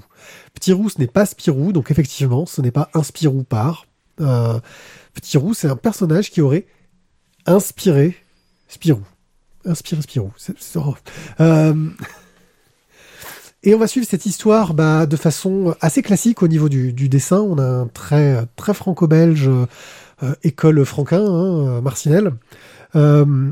Petit 0.54 0.74
Roux, 0.74 0.90
ce 0.90 1.00
n'est 1.00 1.08
pas 1.08 1.26
Spirou, 1.26 1.72
donc 1.72 1.92
effectivement, 1.92 2.46
ce 2.46 2.62
n'est 2.62 2.72
pas 2.72 2.90
un 2.94 3.04
Spirou 3.04 3.44
par. 3.44 3.86
Euh, 4.22 4.60
Petit 5.14 5.38
Roux, 5.38 5.54
c'est 5.54 5.68
un 5.68 5.76
personnage 5.76 6.32
qui 6.32 6.42
aurait 6.42 6.66
inspiré 7.46 8.16
Spirou. 8.68 9.02
Inspiré 9.66 10.02
Spirou. 10.02 10.32
Oh. 10.76 10.96
Euh, 11.40 11.90
Et 13.66 13.74
on 13.74 13.78
va 13.78 13.88
suivre 13.88 14.06
cette 14.10 14.26
histoire 14.26 14.74
bah, 14.74 15.06
de 15.06 15.16
façon 15.16 15.74
assez 15.80 16.02
classique 16.02 16.44
au 16.44 16.50
niveau 16.50 16.68
du, 16.68 16.92
du 16.92 17.08
dessin. 17.08 17.40
On 17.40 17.58
a 17.58 17.64
un 17.64 17.88
trait 17.88 18.46
très 18.58 18.74
franco-belge, 18.74 19.50
école 20.44 20.86
franquin, 20.86 21.22
hein, 21.22 21.68
euh, 21.78 21.82
Marcinelle, 21.82 22.34
euh, 22.96 23.52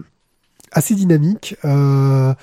assez 0.71 0.95
dynamique, 0.95 1.55
euh, 1.65 2.33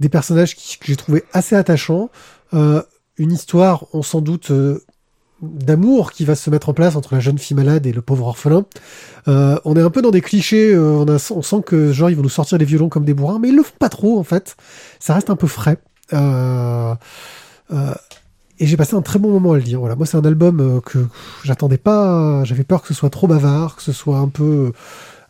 des 0.00 0.08
personnages 0.08 0.54
qui, 0.56 0.78
que 0.78 0.86
j'ai 0.86 0.96
trouvé 0.96 1.24
assez 1.32 1.54
attachants, 1.54 2.10
euh, 2.54 2.82
une 3.18 3.32
histoire, 3.32 3.86
on 3.92 4.02
s'en 4.02 4.20
doute, 4.20 4.50
euh, 4.50 4.82
d'amour 5.42 6.12
qui 6.12 6.24
va 6.24 6.34
se 6.34 6.48
mettre 6.50 6.68
en 6.68 6.74
place 6.74 6.96
entre 6.96 7.14
la 7.14 7.20
jeune 7.20 7.38
fille 7.38 7.56
malade 7.56 7.86
et 7.86 7.92
le 7.92 8.00
pauvre 8.00 8.26
orphelin. 8.26 8.64
Euh, 9.28 9.58
on 9.64 9.76
est 9.76 9.80
un 9.80 9.90
peu 9.90 10.02
dans 10.02 10.10
des 10.10 10.20
clichés, 10.20 10.72
euh, 10.72 11.04
on, 11.04 11.08
a, 11.08 11.32
on 11.32 11.42
sent 11.42 11.62
que 11.66 11.92
genre 11.92 12.10
ils 12.10 12.16
vont 12.16 12.22
nous 12.22 12.28
sortir 12.28 12.58
les 12.58 12.64
violons 12.64 12.88
comme 12.88 13.04
des 13.04 13.14
bourrins, 13.14 13.38
mais 13.38 13.48
ils 13.48 13.56
le 13.56 13.62
font 13.62 13.76
pas 13.78 13.88
trop 13.88 14.18
en 14.18 14.24
fait. 14.24 14.56
Ça 15.00 15.14
reste 15.14 15.30
un 15.30 15.36
peu 15.36 15.46
frais. 15.46 15.78
Euh, 16.12 16.94
euh, 17.72 17.94
et 18.58 18.66
j'ai 18.66 18.76
passé 18.76 18.94
un 18.94 19.02
très 19.02 19.18
bon 19.18 19.30
moment 19.30 19.52
à 19.52 19.56
le 19.56 19.62
lire. 19.62 19.80
Voilà, 19.80 19.96
moi 19.96 20.06
c'est 20.06 20.16
un 20.16 20.24
album 20.24 20.60
euh, 20.60 20.80
que 20.80 21.06
j'attendais 21.44 21.78
pas. 21.78 22.44
J'avais 22.44 22.64
peur 22.64 22.82
que 22.82 22.88
ce 22.88 22.94
soit 22.94 23.10
trop 23.10 23.26
bavard, 23.26 23.76
que 23.76 23.82
ce 23.82 23.92
soit 23.92 24.18
un 24.18 24.28
peu 24.28 24.72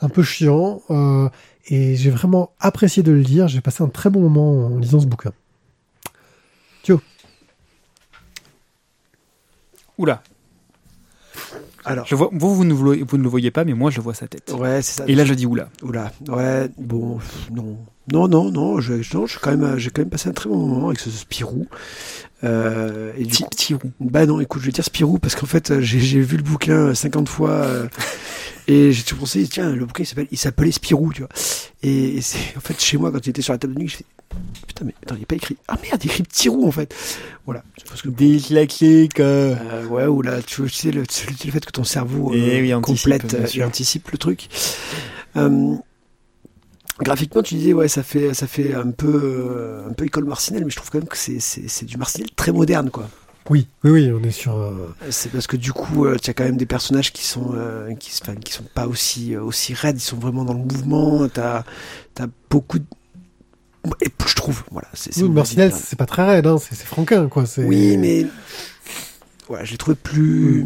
un 0.01 0.09
peu 0.09 0.23
chiant. 0.23 0.83
euh, 0.91 1.29
et 1.69 1.97
j'ai 1.97 2.11
vraiment 2.11 2.51
apprécié 2.61 3.03
de 3.03 3.11
le 3.13 3.21
lire. 3.21 3.49
J'ai 3.49 3.61
passé 3.63 3.83
un 3.83 3.89
très 3.89 4.11
bon 4.11 4.21
moment 4.21 4.67
en 4.67 4.79
lisant 4.79 5.01
ce 5.01 5.07
bouquin. 5.07 5.33
Oula. 9.99 10.23
Alors, 11.85 12.07
Je 12.07 12.15
vois, 12.15 12.31
vous, 12.33 12.55
vous 12.55 12.65
ne, 12.65 12.73
vous, 12.73 12.95
vous 13.07 13.19
ne 13.19 13.23
le 13.23 13.29
voyez 13.29 13.51
pas, 13.51 13.65
mais 13.65 13.75
moi, 13.75 13.91
je 13.91 14.01
vois 14.01 14.15
sa 14.15 14.27
tête. 14.27 14.53
ouais, 14.59 14.81
c'est 14.81 15.03
ça. 15.03 15.05
Et 15.07 15.15
là, 15.15 15.25
je 15.25 15.35
dis 15.35 15.45
oula. 15.47 15.69
Oula, 15.83 16.13
ouais, 16.29 16.71
bon, 16.79 17.19
non, 17.53 17.77
non, 18.11 18.27
non, 18.27 18.51
non, 18.51 18.81
je, 18.81 18.95
non, 19.15 19.27
j'ai 19.27 19.39
quand 19.41 19.55
même, 19.57 19.77
j'ai 19.77 19.91
quand 19.91 20.01
même 20.03 20.09
passé 20.11 20.31
un 20.31 20.33
très 20.33 20.49
bon 20.49 20.57
moment 20.67 20.87
avec 20.89 20.99
ce 20.99 21.11
Spirou. 21.11 21.67
Euh, 22.45 23.13
et 23.17 23.25
du 23.25 23.45
Petit, 23.51 23.75
coup, 23.75 23.91
bah 24.01 24.27
non, 24.27 24.41
écoute, 24.41 24.61
je 24.61 24.67
vais 24.67 24.73
dire 24.73 24.85
Spirou 24.85 25.19
parce 25.19 25.35
qu'en 25.35 25.47
fait, 25.47 25.71
euh, 25.71 25.81
j'ai, 25.81 26.21
vu 26.21 26.37
le 26.37 26.43
bouquin 26.43 26.95
50 26.95 27.29
fois 27.29 27.51
euh, 27.51 27.89
et 28.69 28.93
j'ai 28.93 29.03
toujours 29.03 29.21
pensé, 29.21 29.47
tiens, 29.49 29.75
le 29.75 29.87
bouquin 29.87 30.03
il 30.03 30.07
s'appelle, 30.07 30.29
il 30.31 30.39
s'appelait 30.39 30.73
Spirou, 30.73 31.13
tu 31.13 31.23
vois. 31.23 31.31
Et, 31.83 32.21
c'est, 32.21 32.39
en 32.57 32.61
fait, 32.61 32.81
chez 32.81 32.97
moi, 32.99 33.11
quand 33.13 33.27
il 33.27 33.31
était 33.31 33.43
sur 33.43 33.53
la 33.53 33.59
table 33.59 33.75
de 33.75 33.81
nuit, 33.81 33.89
je 33.89 33.97
fais, 33.97 34.05
putain, 34.67 34.85
mais 34.85 34.95
attends, 35.03 35.15
il 35.15 35.19
n'y 35.19 35.25
a 35.25 35.27
pas 35.27 35.37
écrit, 35.37 35.57
ah 35.69 35.77
merde, 35.83 36.01
il 36.05 36.07
écrit 36.11 36.23
Petit 36.23 36.49
Roux 36.49 36.67
en 36.67 36.73
fait. 36.73 36.95
Voilà, 37.47 37.63
parce 37.89 38.03
que 38.03 38.09
Dyslexique. 38.09 39.21
euh, 39.21 39.87
ouais, 39.87 40.07
ou 40.07 40.23
là, 40.23 40.43
tu, 40.43 40.69
sais, 40.69 40.91
le, 40.91 41.01
le 41.03 41.51
fait 41.51 41.65
que 41.65 41.73
ton 41.73 41.85
cerveau 41.85 42.33
euh, 42.33 42.37
Eh 42.37 42.61
oui, 42.61 42.75
anticipe, 42.75 43.05
complète, 43.05 43.35
euh, 43.35 43.47
sûr. 43.47 43.67
anticipe 43.67 44.11
le 44.11 44.19
truc. 44.19 44.49
Euh, 45.37 45.77
graphiquement, 47.01 47.43
tu 47.43 47.55
disais, 47.57 47.73
ouais, 47.73 47.89
ça 47.89 48.03
fait, 48.03 48.35
ça 48.35 48.47
fait 48.47 48.75
un 48.75 48.91
peu, 48.91 49.21
euh, 49.23 49.89
un 49.89 49.93
peu 49.93 50.05
école 50.05 50.25
Marcinelle, 50.25 50.65
mais 50.65 50.71
je 50.71 50.77
trouve 50.77 50.91
quand 50.91 50.99
même 50.99 51.09
que 51.09 51.17
c'est, 51.17 51.41
c'est, 51.41 51.69
c'est 51.69 51.85
du 51.87 51.97
Marcinelle 51.97 52.31
très 52.37 52.53
moderne, 52.53 52.91
quoi. 52.91 53.09
Oui, 53.51 53.67
oui, 53.85 53.91
oui, 53.91 54.11
on 54.13 54.23
est 54.27 54.31
sur. 54.31 54.57
euh, 54.57 54.89
C'est 55.11 55.31
parce 55.31 55.47
que 55.47 55.57
du 55.59 55.73
coup, 55.73 56.07
tu 56.17 56.31
as 56.31 56.33
quand 56.33 56.45
même 56.45 56.57
des 56.57 56.65
personnages 56.65 57.13
qui 57.13 57.27
sont, 57.27 57.51
euh, 57.55 57.93
qui, 57.95 58.11
qui 58.43 58.53
sont 58.53 58.65
pas 58.75 58.87
aussi, 58.87 59.35
euh, 59.35 59.43
aussi 59.43 59.75
raides, 59.75 59.99
ils 59.99 60.01
sont 60.01 60.17
vraiment 60.17 60.45
dans 60.45 60.55
le 60.55 60.61
mouvement. 60.61 61.29
T'as, 61.29 61.65
as 62.21 62.27
beaucoup 62.49 62.79
de... 62.79 62.85
Et 64.01 64.09
je 64.27 64.35
trouve, 64.35 64.63
voilà. 64.71 64.89
C'est, 64.95 65.13
c'est 65.13 65.23
Oui, 65.23 65.29
Marcinelle, 65.29 65.73
avis. 65.73 65.83
c'est 65.85 65.99
pas 65.99 66.07
très 66.07 66.25
raide, 66.25 66.47
hein, 66.47 66.57
c'est 66.59 66.75
c'est 66.75 66.87
franquin, 66.87 67.29
quoi. 67.29 67.45
c'est- 67.45 67.65
Oui, 67.65 67.99
mais 67.99 68.27
voilà, 69.49 69.65
je 69.65 69.73
l'ai 69.73 69.77
trouvé 69.79 69.95
plus. 69.97 70.65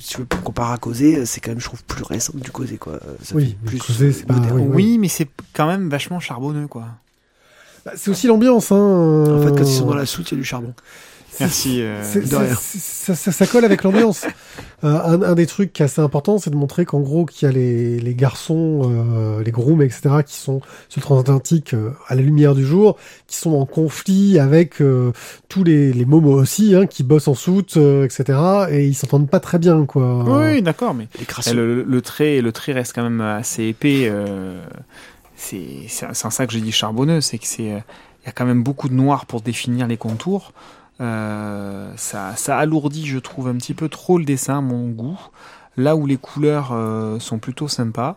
Si 0.00 0.08
tu 0.10 0.18
veux 0.18 0.24
pour 0.24 0.42
comparer 0.42 0.74
à 0.74 0.76
Causé, 0.78 1.24
c'est 1.26 1.40
quand 1.40 1.50
même, 1.50 1.60
je 1.60 1.64
trouve, 1.64 1.82
plus 1.84 2.02
récent 2.04 2.32
que 2.32 2.38
du 2.38 2.50
Causé, 2.50 2.76
quoi. 2.76 3.00
Ça 3.22 3.34
Oui, 3.34 3.56
mais 3.64 3.78
Causé, 3.78 4.12
c'est 4.12 4.26
pas- 4.26 4.34
oui, 4.52 4.62
Oui, 4.66 4.98
mais 4.98 5.08
c'est 5.08 5.28
quand 5.54 5.66
même 5.66 5.88
vachement 5.88 6.20
charbonneux, 6.20 6.66
quoi. 6.66 6.86
Bah, 7.84 7.92
c'est 7.96 8.10
aussi 8.10 8.26
l'ambiance, 8.26 8.70
hein. 8.72 9.24
En 9.28 9.42
fait, 9.42 9.50
quand 9.56 9.64
ils 9.64 9.72
sont 9.74 9.86
dans 9.86 9.94
la 9.94 10.06
soute, 10.06 10.30
il 10.30 10.34
y 10.34 10.36
a 10.36 10.40
du 10.40 10.44
charbon. 10.44 10.74
Merci. 11.40 11.80
euh, 11.82 12.02
ça, 12.80 13.14
ça- 13.14 13.32
ça 13.32 13.46
colle 13.46 13.64
avec 13.64 13.82
l'ambiance. 13.82 14.24
Euh, 14.84 14.86
un, 14.96 15.22
un 15.22 15.34
des 15.34 15.46
trucs 15.46 15.72
qui 15.72 15.82
est 15.82 15.86
assez 15.86 16.00
important, 16.00 16.38
c'est 16.38 16.50
de 16.50 16.54
montrer 16.56 16.84
qu'en 16.84 17.00
gros, 17.00 17.24
qu'il 17.26 17.46
y 17.46 17.50
a 17.50 17.52
les, 17.52 17.98
les 17.98 18.14
garçons, 18.14 18.82
euh, 18.84 19.42
les 19.42 19.50
grooms, 19.50 19.82
etc., 19.82 20.02
qui 20.24 20.36
sont 20.36 20.60
sur 20.88 21.00
le 21.00 21.02
transatlantique 21.02 21.74
euh, 21.74 21.90
à 22.06 22.14
la 22.14 22.22
lumière 22.22 22.54
du 22.54 22.64
jour, 22.64 22.96
qui 23.26 23.36
sont 23.38 23.54
en 23.54 23.66
conflit 23.66 24.38
avec 24.38 24.80
euh, 24.80 25.10
tous 25.48 25.64
les, 25.64 25.92
les 25.92 26.04
momos 26.04 26.32
aussi, 26.40 26.76
hein, 26.76 26.86
qui 26.86 27.02
bossent 27.02 27.26
en 27.26 27.34
soute, 27.34 27.76
euh, 27.76 28.04
etc., 28.04 28.38
et 28.70 28.86
ils 28.86 28.94
s'entendent 28.94 29.28
pas 29.28 29.40
très 29.40 29.58
bien, 29.58 29.84
quoi. 29.84 30.22
Oui, 30.52 30.62
d'accord, 30.62 30.94
mais 30.94 31.08
Les 31.18 31.26
Eh, 31.48 31.54
le, 31.54 31.82
le 31.82 32.00
trait, 32.00 32.40
le 32.40 32.52
trait 32.52 32.70
reste 32.72 32.92
quand 32.94 33.02
même 33.02 33.20
assez 33.20 33.64
épais. 33.64 34.06
euh, 34.08 34.62
c'est 35.34 35.88
c'est 35.88 36.06
c'est 36.12 36.26
en 36.26 36.30
ça 36.30 36.46
que 36.46 36.52
j'ai 36.52 36.60
dit 36.60 36.70
charbonneux, 36.72 37.20
c'est 37.20 37.38
que 37.38 37.46
c'est 37.46 37.72
euh, 37.72 37.78
il 38.22 38.26
y 38.26 38.28
a 38.28 38.32
quand 38.32 38.46
même 38.46 38.62
beaucoup 38.62 38.88
de 38.88 38.94
noir 38.94 39.26
pour 39.26 39.40
définir 39.40 39.88
les 39.88 39.96
contours. 39.96 40.52
Euh, 41.00 41.92
ça, 41.96 42.34
ça 42.36 42.58
alourdit, 42.58 43.06
je 43.06 43.18
trouve, 43.18 43.48
un 43.48 43.54
petit 43.56 43.74
peu 43.74 43.88
trop 43.88 44.18
le 44.18 44.24
dessin 44.24 44.60
mon 44.60 44.88
goût. 44.88 45.18
Là 45.76 45.94
où 45.94 46.06
les 46.06 46.16
couleurs 46.16 46.70
euh, 46.72 47.20
sont 47.20 47.38
plutôt 47.38 47.68
sympas 47.68 48.16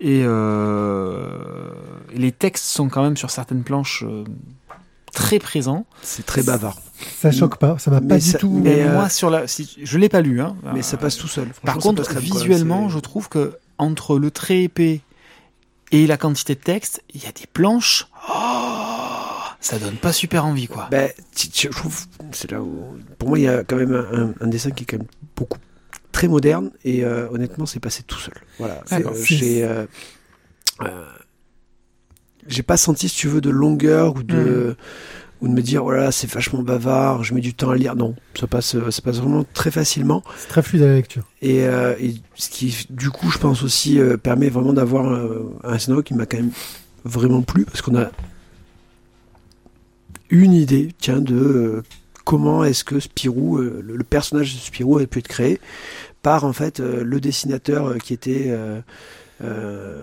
et, 0.00 0.22
euh, 0.24 1.68
les 2.14 2.32
textes 2.32 2.64
sont 2.64 2.88
quand 2.88 3.02
même 3.02 3.16
sur 3.18 3.28
certaines 3.30 3.62
planches 3.62 4.04
euh, 4.06 4.24
très 5.12 5.38
présents. 5.38 5.84
C'est 6.00 6.24
très 6.24 6.42
bavard. 6.42 6.78
Ça 7.18 7.30
choque 7.30 7.58
pas, 7.58 7.76
ça 7.78 7.90
m'a 7.90 8.00
pas 8.00 8.18
ça- 8.20 8.32
du 8.32 8.38
tout. 8.38 8.50
mais, 8.50 8.76
Mais 8.76 8.82
euh, 8.84 8.92
moi, 8.94 9.08
sur 9.10 9.28
la, 9.28 9.46
si, 9.46 9.76
je 9.82 9.98
l'ai 9.98 10.08
pas 10.08 10.22
lu. 10.22 10.40
Hein, 10.40 10.56
Mais 10.72 10.80
ça 10.80 10.96
passe 10.96 11.16
tout 11.16 11.28
seul. 11.28 11.48
Par 11.64 11.76
contre, 11.76 12.10
visuellement, 12.18 12.88
je 12.88 12.98
trouve 13.00 13.28
que 13.28 13.58
entre 13.76 14.18
le 14.18 14.30
trait 14.30 14.62
épais 14.62 15.00
et 15.92 16.06
la 16.06 16.16
quantité 16.16 16.54
de 16.54 16.60
texte, 16.60 17.02
il 17.12 17.22
y 17.22 17.26
a 17.26 17.32
des 17.32 17.46
planches. 17.52 18.06
Oh, 18.30 18.53
ça 19.64 19.78
donne 19.78 19.96
pas 19.96 20.12
super 20.12 20.44
envie, 20.44 20.66
quoi. 20.66 20.88
Ben, 20.90 21.10
je 21.34 21.68
trouve, 21.68 22.04
c'est 22.32 22.50
là 22.50 22.60
où, 22.60 22.98
pour 23.18 23.30
moi, 23.30 23.38
il 23.38 23.42
y 23.42 23.48
a 23.48 23.64
quand 23.64 23.76
même 23.76 23.94
un, 23.94 24.34
un 24.38 24.46
dessin 24.46 24.70
qui 24.70 24.82
est 24.82 24.86
quand 24.86 24.98
même 24.98 25.06
beaucoup 25.34 25.58
très 26.12 26.28
moderne 26.28 26.70
et 26.84 27.02
euh, 27.02 27.28
honnêtement, 27.30 27.64
c'est 27.64 27.80
passé 27.80 28.02
tout 28.02 28.18
seul. 28.18 28.34
Voilà. 28.58 28.82
D'accord. 28.90 29.12
Euh, 29.12 29.24
j'ai, 29.24 29.64
euh, 29.64 29.86
euh, 30.82 31.06
j'ai 32.46 32.62
pas 32.62 32.76
senti, 32.76 33.08
si 33.08 33.16
tu 33.16 33.28
veux, 33.28 33.40
de 33.40 33.48
longueur 33.48 34.16
ou 34.16 34.22
de, 34.22 34.76
ou 35.40 35.48
de 35.48 35.52
me 35.54 35.62
dire, 35.62 35.82
voilà, 35.82 36.12
c'est 36.12 36.30
vachement 36.30 36.62
bavard, 36.62 37.24
je 37.24 37.32
mets 37.32 37.40
du 37.40 37.54
temps 37.54 37.70
à 37.70 37.76
lire. 37.76 37.96
Non, 37.96 38.14
ça 38.38 38.46
passe, 38.46 38.78
ça 38.90 39.02
passe 39.02 39.16
vraiment 39.16 39.46
très 39.54 39.70
facilement. 39.70 40.22
C'est 40.36 40.48
très 40.48 40.62
fluide 40.62 40.82
à 40.82 40.88
la 40.88 40.94
lecture. 40.96 41.24
Et, 41.40 41.66
euh, 41.66 41.94
et 41.98 42.16
ce 42.34 42.50
qui, 42.50 42.86
du 42.90 43.08
coup, 43.08 43.30
je 43.30 43.38
pense 43.38 43.62
aussi 43.62 43.98
euh, 43.98 44.18
permet 44.18 44.50
vraiment 44.50 44.74
d'avoir 44.74 45.10
euh, 45.10 45.56
un 45.64 45.78
scénario 45.78 46.02
qui 46.02 46.12
m'a 46.12 46.26
quand 46.26 46.36
même 46.36 46.52
vraiment 47.04 47.40
plu 47.40 47.64
parce 47.64 47.80
qu'on 47.80 47.96
a 47.96 48.10
une 50.30 50.52
idée, 50.52 50.88
tiens, 50.98 51.20
de 51.20 51.34
euh, 51.34 51.82
comment 52.24 52.64
est-ce 52.64 52.84
que 52.84 53.00
Spirou, 53.00 53.58
euh, 53.58 53.82
le, 53.84 53.96
le 53.96 54.04
personnage 54.04 54.54
de 54.54 54.58
Spirou 54.60 54.98
a 54.98 55.06
pu 55.06 55.18
être 55.20 55.28
créé 55.28 55.60
par 56.22 56.44
en 56.44 56.52
fait 56.52 56.80
euh, 56.80 57.04
le 57.04 57.20
dessinateur 57.20 57.98
qui 57.98 58.14
était 58.14 58.56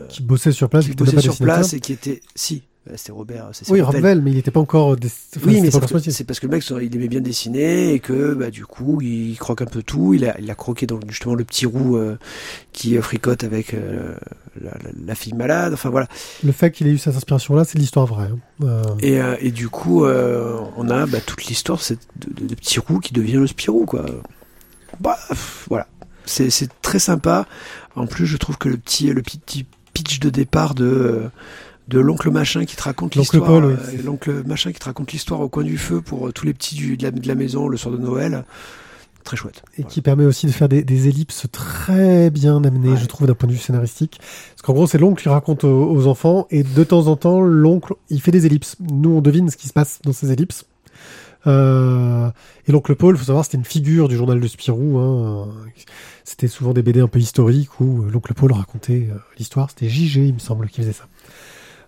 Qui 0.09 0.23
bossait 0.23 0.51
sur 0.51 0.69
place, 0.69 0.85
qui 0.85 0.89
qui 0.89 0.93
était 0.93 1.03
bossait 1.03 1.15
pas 1.15 1.21
sur 1.21 1.37
place 1.37 1.73
et 1.73 1.79
qui 1.79 1.93
était 1.93 2.21
si 2.35 2.63
euh, 2.89 2.95
Robert 3.09 3.49
c'est 3.53 3.65
c'est 3.65 3.71
Oui, 3.71 3.81
Ravel. 3.81 4.21
Mais 4.21 4.31
il 4.31 4.37
était 4.37 4.49
pas 4.51 4.59
encore. 4.59 4.95
dess- 4.95 5.27
enfin, 5.37 5.47
Oui, 5.47 5.61
mais 5.61 5.69
c'est 5.69 5.79
parce, 5.79 5.91
que, 5.91 5.97
sorti. 5.99 6.11
c'est 6.11 6.23
parce 6.23 6.39
que 6.39 6.47
le 6.47 6.51
mec, 6.51 6.63
il 6.81 6.95
aimait 6.95 7.07
bien 7.07 7.21
dessiner 7.21 7.93
et 7.93 7.99
que 7.99 8.33
bah, 8.33 8.49
du 8.49 8.65
coup, 8.65 9.01
il 9.01 9.37
croque 9.37 9.61
un 9.61 9.65
peu 9.65 9.83
tout. 9.83 10.13
Il 10.13 10.25
a, 10.25 10.39
il 10.39 10.49
a 10.49 10.55
croqué 10.55 10.87
donc 10.87 11.03
justement 11.09 11.35
le 11.35 11.43
petit 11.43 11.65
roux 11.65 11.95
euh, 11.97 12.17
qui 12.73 12.97
euh, 12.97 13.01
fricote 13.01 13.43
avec 13.43 13.73
euh, 13.73 14.15
la, 14.59 14.71
la- 14.71 14.91
la 15.05 15.15
fille 15.15 15.33
malade. 15.33 15.73
Enfin 15.73 15.89
voilà. 15.89 16.07
Le 16.43 16.51
fait 16.51 16.71
qu'il 16.71 16.87
ait 16.87 16.91
eu 16.91 16.97
cette 16.97 17.15
inspiration-là, 17.15 17.65
c'est 17.65 17.77
l'histoire 17.77 18.05
vraie. 18.07 18.29
hein. 18.31 18.39
Euh, 18.63 18.83
Et, 19.01 19.21
euh, 19.21 19.35
et 19.41 19.51
du 19.51 19.69
coup, 19.69 20.05
euh, 20.05 20.57
on 20.77 20.89
a 20.89 21.05
bah, 21.05 21.19
toute 21.25 21.45
l'histoire 21.45 21.79
de, 21.89 21.97
de, 22.33 22.47
de 22.47 22.55
petit 22.55 22.79
roux 22.79 22.99
qui 22.99 23.13
devient 23.13 23.33
le 23.37 23.47
Spirou, 23.47 23.85
quoi. 23.85 24.05
Bah, 24.99 25.17
voilà. 25.69 25.87
C'est, 26.25 26.49
très 26.81 26.99
sympa. 26.99 27.45
En 27.95 28.05
plus, 28.07 28.25
je 28.25 28.37
trouve 28.37 28.57
que 28.57 28.69
le 28.69 28.77
petit, 28.77 29.07
le 29.07 29.21
petit 29.21 29.65
pitch 29.93 30.19
de 30.19 30.29
départ 30.29 30.75
de 30.75 30.85
euh, 30.85 31.29
de 31.87 31.99
l'oncle 31.99 32.29
machin 32.31 32.63
qui 32.65 32.75
te 32.75 32.83
raconte 32.83 33.15
l'histoire, 33.15 33.51
oui. 33.65 33.73
euh, 33.73 34.01
l'oncle 34.03 34.43
machin 34.45 34.71
qui 34.71 34.79
te 34.79 34.85
raconte 34.85 35.11
l'histoire 35.11 35.39
au 35.41 35.49
coin 35.49 35.63
du 35.63 35.77
feu 35.77 36.01
pour 36.01 36.27
euh, 36.27 36.31
tous 36.31 36.45
les 36.45 36.53
petits 36.53 36.75
du, 36.75 36.95
de, 36.97 37.03
la, 37.03 37.11
de 37.11 37.27
la 37.27 37.35
maison 37.35 37.67
le 37.67 37.75
soir 37.77 37.93
de 37.93 37.99
Noël, 37.99 38.45
très 39.23 39.35
chouette. 39.35 39.61
et 39.77 39.81
Voilà. 39.81 39.89
qui 39.91 40.01
permet 40.01 40.25
aussi 40.25 40.45
de 40.47 40.51
faire 40.51 40.69
des, 40.69 40.83
des 40.83 41.07
ellipses 41.09 41.47
très 41.51 42.29
bien 42.29 42.63
amenées, 42.63 42.91
Ouais. 42.91 42.97
je 42.97 43.05
trouve, 43.07 43.27
d'un 43.27 43.33
point 43.33 43.47
de 43.47 43.53
vue 43.53 43.59
scénaristique. 43.59 44.19
Parce 44.19 44.61
qu'en 44.61 44.73
gros, 44.73 44.87
c'est 44.87 44.97
l'oncle 44.99 45.21
qui 45.21 45.29
raconte 45.29 45.63
aux, 45.63 45.91
aux 45.91 46.07
enfants, 46.07 46.47
et 46.49 46.63
de 46.63 46.83
temps 46.83 47.07
en 47.07 47.15
temps, 47.17 47.41
l'oncle, 47.41 47.93
il 48.09 48.21
fait 48.21 48.31
des 48.31 48.45
ellipses. 48.45 48.77
Nous, 48.79 49.09
on 49.09 49.21
devine 49.21 49.49
ce 49.49 49.57
qui 49.57 49.67
se 49.67 49.73
passe 49.73 49.99
dans 50.03 50.13
ces 50.13 50.31
ellipses. 50.31 50.65
Euh, 51.47 52.29
et 52.67 52.71
l'oncle 52.71 52.95
Paul, 52.95 53.17
faut 53.17 53.25
savoir, 53.25 53.43
c'était 53.45 53.57
une 53.57 53.65
figure 53.65 54.07
du 54.07 54.15
journal 54.15 54.39
de 54.39 54.47
Spirou. 54.47 54.99
Hein. 54.99 55.47
C'était 56.23 56.47
souvent 56.47 56.73
des 56.73 56.83
BD 56.83 56.99
un 57.01 57.07
peu 57.07 57.19
historiques 57.19 57.79
où 57.79 58.03
l'oncle 58.03 58.33
Paul 58.33 58.51
racontait 58.53 59.09
l'histoire. 59.39 59.69
C'était 59.71 59.89
JG, 59.89 60.17
il 60.27 60.33
me 60.35 60.39
semble, 60.39 60.67
qui 60.69 60.81
faisait 60.81 60.93
ça. 60.93 61.07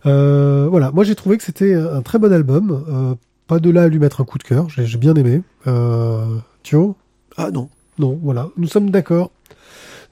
Euh, 0.06 0.68
voilà, 0.70 0.92
moi 0.92 1.04
j'ai 1.04 1.16
trouvé 1.16 1.38
que 1.38 1.44
c'était 1.44 1.74
un 1.74 2.02
très 2.02 2.20
bon 2.20 2.32
album. 2.32 2.84
Euh, 2.90 3.16
pas 3.48 3.60
de 3.60 3.70
là 3.70 3.84
à 3.84 3.88
lui 3.88 4.00
mettre 4.00 4.22
un 4.22 4.26
coup 4.26 4.38
de 4.38 4.44
cœur, 4.44 4.70
j'ai 4.70 4.86
j'ai 4.86 4.98
bien 4.98 5.16
aimé. 5.16 5.42
Euh, 5.68 6.38
Thio 6.64 6.96
Ah 7.38 7.52
non. 7.52 7.70
non, 8.00 8.20
voilà, 8.24 8.50
nous 8.58 8.68
sommes 8.68 8.90
d'accord. 8.90 9.32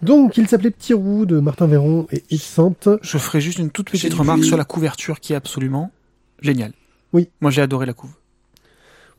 Donc, 0.01 0.38
il 0.38 0.47
s'appelait 0.47 0.71
Petit 0.71 0.95
Roux 0.95 1.27
de 1.27 1.39
Martin 1.39 1.67
Véron 1.67 2.08
et 2.12 2.23
Yves 2.32 2.41
Sante. 2.41 2.89
Je 3.04 3.17
ferai 3.19 3.39
juste 3.39 3.60
une 3.60 3.69
toute 3.69 3.91
petite 3.91 4.13
remarque 4.15 4.39
vu- 4.39 4.45
sur 4.47 4.58
la 4.58 4.63
couverture 4.65 5.19
qui 5.19 5.34
est 5.34 5.36
absolument 5.36 5.91
géniale. 6.41 6.73
Oui. 7.13 7.30
Moi, 7.39 7.51
j'ai 7.51 7.62
adoré 7.62 7.86
la 7.86 7.93
couve. 7.93 8.10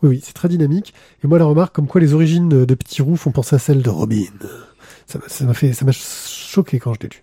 Oui, 0.03 0.09
oui, 0.11 0.21
c'est 0.25 0.33
très 0.33 0.49
dynamique. 0.49 0.93
Et 1.23 1.29
moi, 1.29 1.39
la 1.39 1.45
remarque, 1.45 1.73
comme 1.73 1.87
quoi 1.87 2.01
les 2.01 2.15
origines 2.15 2.49
de 2.49 2.75
Petit 2.75 3.01
Roux 3.01 3.15
font 3.17 3.31
penser 3.31 3.55
à 3.55 3.59
celles 3.61 3.83
de 3.83 3.91
Robin. 3.91 4.25
Ça 5.07 5.21
m'a- 5.21 5.29
ça 5.29 5.45
m'a 5.45 5.55
fait, 5.55 5.73
ça 5.73 5.85
m'a 5.85 5.93
choqué 5.93 6.81
quand 6.81 6.95
je 6.95 7.01
l'ai 7.03 7.09
lu. 7.11 7.23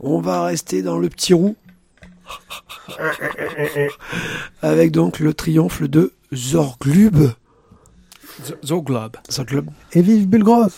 On 0.00 0.20
va 0.20 0.44
rester 0.44 0.82
dans 0.82 0.98
le 0.98 1.08
petit 1.08 1.34
roux. 1.34 1.56
Avec 4.62 4.92
donc 4.92 5.18
le 5.18 5.34
triomphe 5.34 5.82
de 5.82 6.12
Zorglub. 6.34 7.32
Zoglob. 8.64 9.16
Zorglub. 9.30 9.70
Et 9.92 10.02
vive 10.02 10.28
Bulgros 10.28 10.68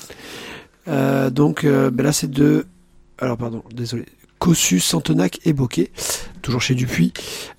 Euh, 0.87 1.28
donc 1.28 1.64
euh, 1.64 1.90
ben 1.90 2.02
là 2.02 2.12
c'est 2.12 2.31
de... 2.31 2.66
Alors 3.18 3.37
pardon, 3.37 3.62
désolé. 3.74 4.07
Cossus, 4.38 4.81
Santenac 4.81 5.40
et 5.44 5.52
Bokeh. 5.52 5.90
Toujours 6.40 6.62
chez 6.62 6.74
Dupuis. 6.74 7.12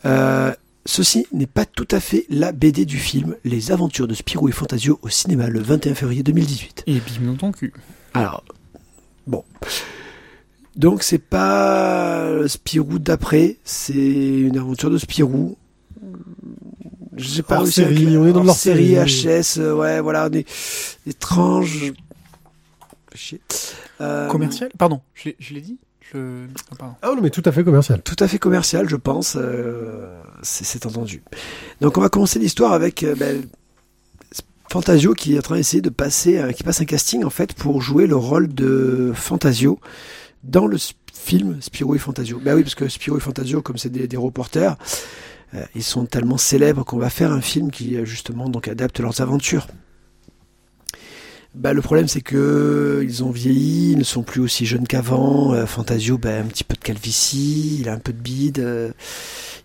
Euh, 0.06 0.52
ceci 0.86 1.28
n'est 1.32 1.46
pas 1.46 1.66
tout 1.66 1.88
à 1.92 2.00
fait 2.00 2.26
la 2.30 2.52
BD 2.52 2.86
du 2.86 2.98
film 2.98 3.36
Les 3.44 3.72
aventures 3.72 4.08
de 4.08 4.16
Spirou 4.16 4.50
et 4.50 4.52
Fantasio 4.52 5.00
au 5.04 5.10
cinéma 5.10 5.48
le 5.48 5.60
21 5.60 5.94
février 5.94 6.24
2018. 6.24 6.86
Et 6.88 6.94
bim 6.94 7.28
dans 7.28 7.36
ton 7.36 7.52
cul. 7.52 7.74
Alors, 8.16 8.44
bon. 9.28 9.44
Donc 10.80 11.04
c'est 11.04 11.18
pas 11.20 12.48
Spirou 12.48 12.98
d'après, 13.00 13.58
c'est 13.66 13.94
une 13.94 14.58
aventure 14.58 14.90
de 14.90 14.98
Spirou. 14.98 15.58
Je 17.18 17.28
sais 17.28 17.44
pas 17.44 17.56
Hors 17.58 17.64
réussi 17.64 17.82
série, 17.82 18.06
clair- 18.06 18.22
on 18.22 18.26
est 18.28 18.32
dans 18.32 18.44
leur 18.46 18.56
série 18.56 18.96
série. 18.96 19.42
HS, 19.42 19.60
euh, 19.60 19.74
ouais, 19.76 20.00
voilà, 20.00 20.30
on 20.32 20.34
est 20.34 20.48
étrange. 21.06 21.92
Chier. 23.14 23.42
Euh, 24.00 24.30
Commercial? 24.30 24.70
Pardon, 24.78 25.02
je 25.16 25.26
l'ai- 25.30 25.36
je 25.40 25.54
l'ai 25.54 25.60
dit? 25.62 25.78
Je... 26.14 26.46
ah, 26.72 26.76
pardon. 26.78 26.96
Non, 27.18 27.22
mais 27.22 27.30
tout 27.30 27.44
à 27.44 27.52
fait 27.52 27.66
commercial. 27.66 28.02
Tout 28.02 28.16
à 28.20 28.28
fait 28.30 28.40
commercial, 28.40 28.88
je 28.88 28.96
pense. 28.96 29.36
euh, 29.38 30.18
c'est 30.44 30.64
c'est 30.64 30.86
entendu. 30.86 31.22
Donc 31.82 31.98
on 31.98 32.02
va 32.02 32.08
commencer 32.08 32.40
l'histoire 32.40 32.72
avec 32.72 33.04
euh, 33.04 33.16
ben, 33.16 33.44
Fantasio 34.72 35.14
qui 35.14 35.36
est 35.36 35.40
en 35.40 35.42
train 35.42 35.56
d'essayer 35.58 35.82
de 35.82 35.90
passer, 35.90 36.38
euh, 36.38 36.52
qui 36.54 36.64
passe 36.64 36.80
un 36.80 36.86
casting 36.86 37.26
en 37.26 37.30
fait 37.30 37.54
pour 37.54 37.82
jouer 37.82 38.08
le 38.08 38.16
rôle 38.16 38.48
de 38.48 39.12
Fantasio 39.14 39.78
dans 40.44 40.68
le 40.68 40.78
film 41.14 41.58
Spirou 41.62 41.96
et 41.96 42.00
Fantasio. 42.00 42.40
Ben 42.44 42.56
oui, 42.56 42.64
parce 42.64 42.76
que 42.76 42.88
Spirou 42.88 43.18
et 43.18 43.22
Fantasio, 43.22 43.62
comme 43.62 43.78
c'est 43.78 43.90
des, 43.92 44.18
reporters, 44.18 44.78
euh, 45.54 45.64
ils 45.76 45.84
sont 45.84 46.06
tellement 46.06 46.38
célèbres 46.38 46.84
qu'on 46.84 46.98
va 47.00 47.10
faire 47.10 47.32
un 47.32 47.42
film 47.42 47.72
qui 47.72 47.96
euh, 47.98 48.06
justement 48.06 48.50
donc 48.50 48.68
adapte 48.68 49.00
leurs 49.00 49.22
aventures. 49.22 49.68
Bah, 51.56 51.74
le 51.74 51.82
problème 51.82 52.08
c'est 52.08 52.22
que 52.22 53.02
ils 53.04 53.24
ont 53.24 53.32
vieilli, 53.32 53.94
ils 53.94 53.98
ne 53.98 54.04
sont 54.04 54.22
plus 54.22 54.40
aussi 54.42 54.66
jeunes 54.68 54.86
qu'avant. 54.88 55.54
Euh, 55.54 55.66
Fantasio, 55.66 56.18
bah, 56.20 56.38
un 56.38 56.44
petit 56.46 56.64
peu 56.64 56.76
de 56.76 56.80
calvitie, 56.80 57.78
il 57.80 57.90
a 57.90 57.94
un 57.94 57.98
peu 58.00 58.14
de 58.14 58.20
bide. 58.20 58.60
euh, 58.60 58.92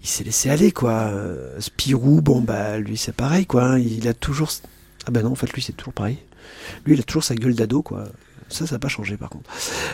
il 0.02 0.08
s'est 0.08 0.24
laissé 0.24 0.50
aller 0.50 0.72
quoi. 0.72 0.92
Euh, 1.12 1.60
Spirou, 1.60 2.20
bon 2.22 2.40
bah 2.40 2.78
lui 2.78 2.96
c'est 2.96 3.12
pareil 3.14 3.46
quoi. 3.46 3.64
hein, 3.64 3.78
il 3.78 4.08
a 4.08 4.14
toujours. 4.14 4.50
Ah 5.06 5.10
bah 5.10 5.22
non, 5.22 5.32
en 5.32 5.34
fait 5.34 5.52
lui 5.52 5.60
c'est 5.62 5.72
toujours 5.72 5.92
pareil. 5.92 6.18
Lui 6.86 6.94
il 6.94 7.00
a 7.00 7.02
toujours 7.02 7.24
sa 7.24 7.34
gueule 7.34 7.54
d'ado 7.54 7.82
quoi. 7.82 8.04
Ça 8.54 8.66
ça 8.66 8.76
n'a 8.76 8.78
pas 8.78 8.88
changé 8.88 9.16
par 9.16 9.30
contre. 9.30 9.50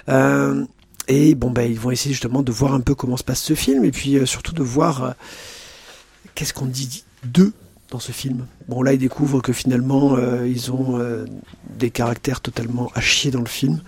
Euh, 0.08 0.64
et 1.08 1.34
bon 1.34 1.50
bah 1.50 1.64
ils 1.64 1.80
vont 1.80 1.90
essayer 1.90 2.12
justement 2.12 2.42
de 2.42 2.52
voir 2.52 2.74
un 2.74 2.80
peu 2.80 2.94
comment 2.94 3.16
se 3.16 3.24
passe 3.24 3.42
ce 3.42 3.54
film 3.54 3.84
et 3.84 3.90
puis 3.90 4.16
euh, 4.16 4.26
surtout 4.26 4.52
de 4.52 4.62
voir 4.62 5.02
euh, 5.02 5.10
qu'est-ce 6.34 6.52
qu'on 6.52 6.66
dit 6.66 7.04
d'eux 7.24 7.52
dans 7.90 7.98
ce 7.98 8.12
film. 8.12 8.46
Bon 8.68 8.82
là 8.82 8.92
ils 8.92 8.98
découvrent 8.98 9.40
que 9.40 9.52
finalement 9.52 10.16
ils 10.44 10.70
ont 10.70 11.00
des 11.76 11.90
caractères 11.90 12.40
totalement 12.40 12.92
à 12.94 13.00
chier 13.00 13.32
dans 13.32 13.40
le 13.40 13.48
film. 13.48 13.80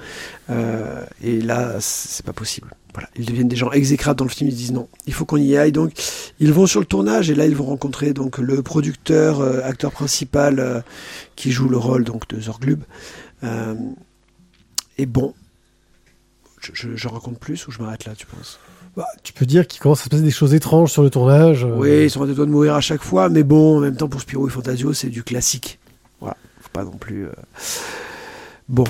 Et 1.22 1.40
là 1.40 1.76
c'est 1.78 2.26
pas 2.26 2.32
possible. 2.32 2.74
voilà, 2.94 3.08
ils 3.14 3.26
deviennent 3.26 3.46
des 3.46 3.54
gens 3.54 3.70
exécrables 3.70 4.18
dans 4.18 4.24
le 4.24 4.30
film. 4.30 4.50
Ils 4.50 4.56
disent 4.56 4.72
non, 4.72 4.88
il 5.06 5.12
faut 5.12 5.24
qu'on 5.24 5.36
y 5.36 5.56
aille. 5.56 5.70
Donc, 5.70 5.92
ils 6.40 6.52
vont 6.52 6.66
sur 6.66 6.80
le 6.80 6.86
tournage 6.86 7.30
et 7.30 7.36
là, 7.36 7.46
ils 7.46 7.54
vont 7.54 7.66
rencontrer 7.66 8.12
donc 8.12 8.38
le 8.38 8.60
producteur, 8.60 9.40
acteur 9.64 9.92
principal 9.92 10.82
qui 11.36 11.52
joue 11.52 11.68
le 11.68 11.76
rôle 11.76 12.02
donc 12.02 12.26
de 12.26 12.40
Zorglub. 12.40 12.82
Et 14.98 15.06
bon, 15.06 15.34
je, 16.60 16.70
je, 16.74 16.96
je 16.96 17.08
raconte 17.08 17.38
plus 17.38 17.66
ou 17.66 17.70
je 17.70 17.78
m'arrête 17.80 18.04
là, 18.04 18.14
tu 18.14 18.26
penses? 18.26 18.58
Bah, 18.96 19.06
tu 19.22 19.32
peux 19.32 19.46
dire 19.46 19.66
qu'il 19.66 19.80
commence 19.80 20.00
à 20.02 20.04
se 20.04 20.08
passer 20.10 20.22
des 20.22 20.30
choses 20.30 20.52
étranges 20.54 20.92
sur 20.92 21.02
le 21.02 21.08
tournage. 21.10 21.64
euh, 21.64 21.74
Oui, 21.76 22.04
ils 22.04 22.10
sont 22.10 22.22
à 22.22 22.26
deux 22.26 22.34
doigts 22.34 22.44
de 22.46 22.50
mourir 22.50 22.74
à 22.74 22.80
chaque 22.82 23.02
fois, 23.02 23.28
mais 23.30 23.42
bon, 23.42 23.78
en 23.78 23.80
même 23.80 23.96
temps, 23.96 24.08
pour 24.08 24.20
Spirou 24.20 24.46
et 24.48 24.50
Fantasio, 24.50 24.92
c'est 24.92 25.08
du 25.08 25.22
classique. 25.22 25.78
Voilà, 26.20 26.36
faut 26.60 26.68
pas 26.72 26.84
non 26.84 26.92
plus. 26.98 27.26
euh, 27.26 27.32
Bon, 28.68 28.84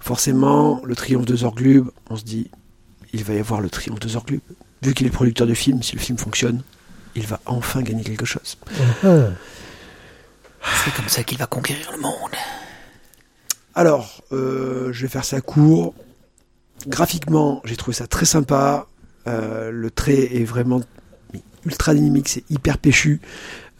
forcément, 0.00 0.80
le 0.84 0.94
triomphe 0.94 1.26
de 1.26 1.34
Zorglub, 1.36 1.88
on 2.10 2.16
se 2.16 2.22
dit, 2.24 2.48
il 3.12 3.24
va 3.24 3.34
y 3.34 3.38
avoir 3.38 3.60
le 3.60 3.68
triomphe 3.70 3.98
de 4.00 4.08
Zorglub. 4.08 4.40
Vu 4.82 4.94
qu'il 4.94 5.06
est 5.06 5.10
producteur 5.10 5.46
de 5.48 5.54
film, 5.54 5.82
si 5.82 5.94
le 5.96 6.00
film 6.00 6.16
fonctionne, 6.16 6.62
il 7.16 7.26
va 7.26 7.40
enfin 7.46 7.82
gagner 7.82 8.04
quelque 8.04 8.24
chose. 8.26 8.56
ah. 9.04 9.26
C'est 10.84 10.94
comme 10.94 11.08
ça 11.08 11.24
qu'il 11.24 11.38
va 11.38 11.46
conquérir 11.46 11.90
le 11.92 11.98
monde. 12.00 12.12
Alors, 13.78 14.24
euh, 14.32 14.92
je 14.92 15.02
vais 15.02 15.08
faire 15.08 15.24
ça 15.24 15.40
court. 15.40 15.94
Graphiquement, 16.88 17.62
j'ai 17.64 17.76
trouvé 17.76 17.94
ça 17.94 18.08
très 18.08 18.26
sympa. 18.26 18.88
Euh, 19.28 19.70
le 19.70 19.88
trait 19.92 20.34
est 20.34 20.42
vraiment 20.42 20.80
ultra 21.64 21.94
dynamique, 21.94 22.28
c'est 22.28 22.42
hyper 22.50 22.78
péchu. 22.78 23.20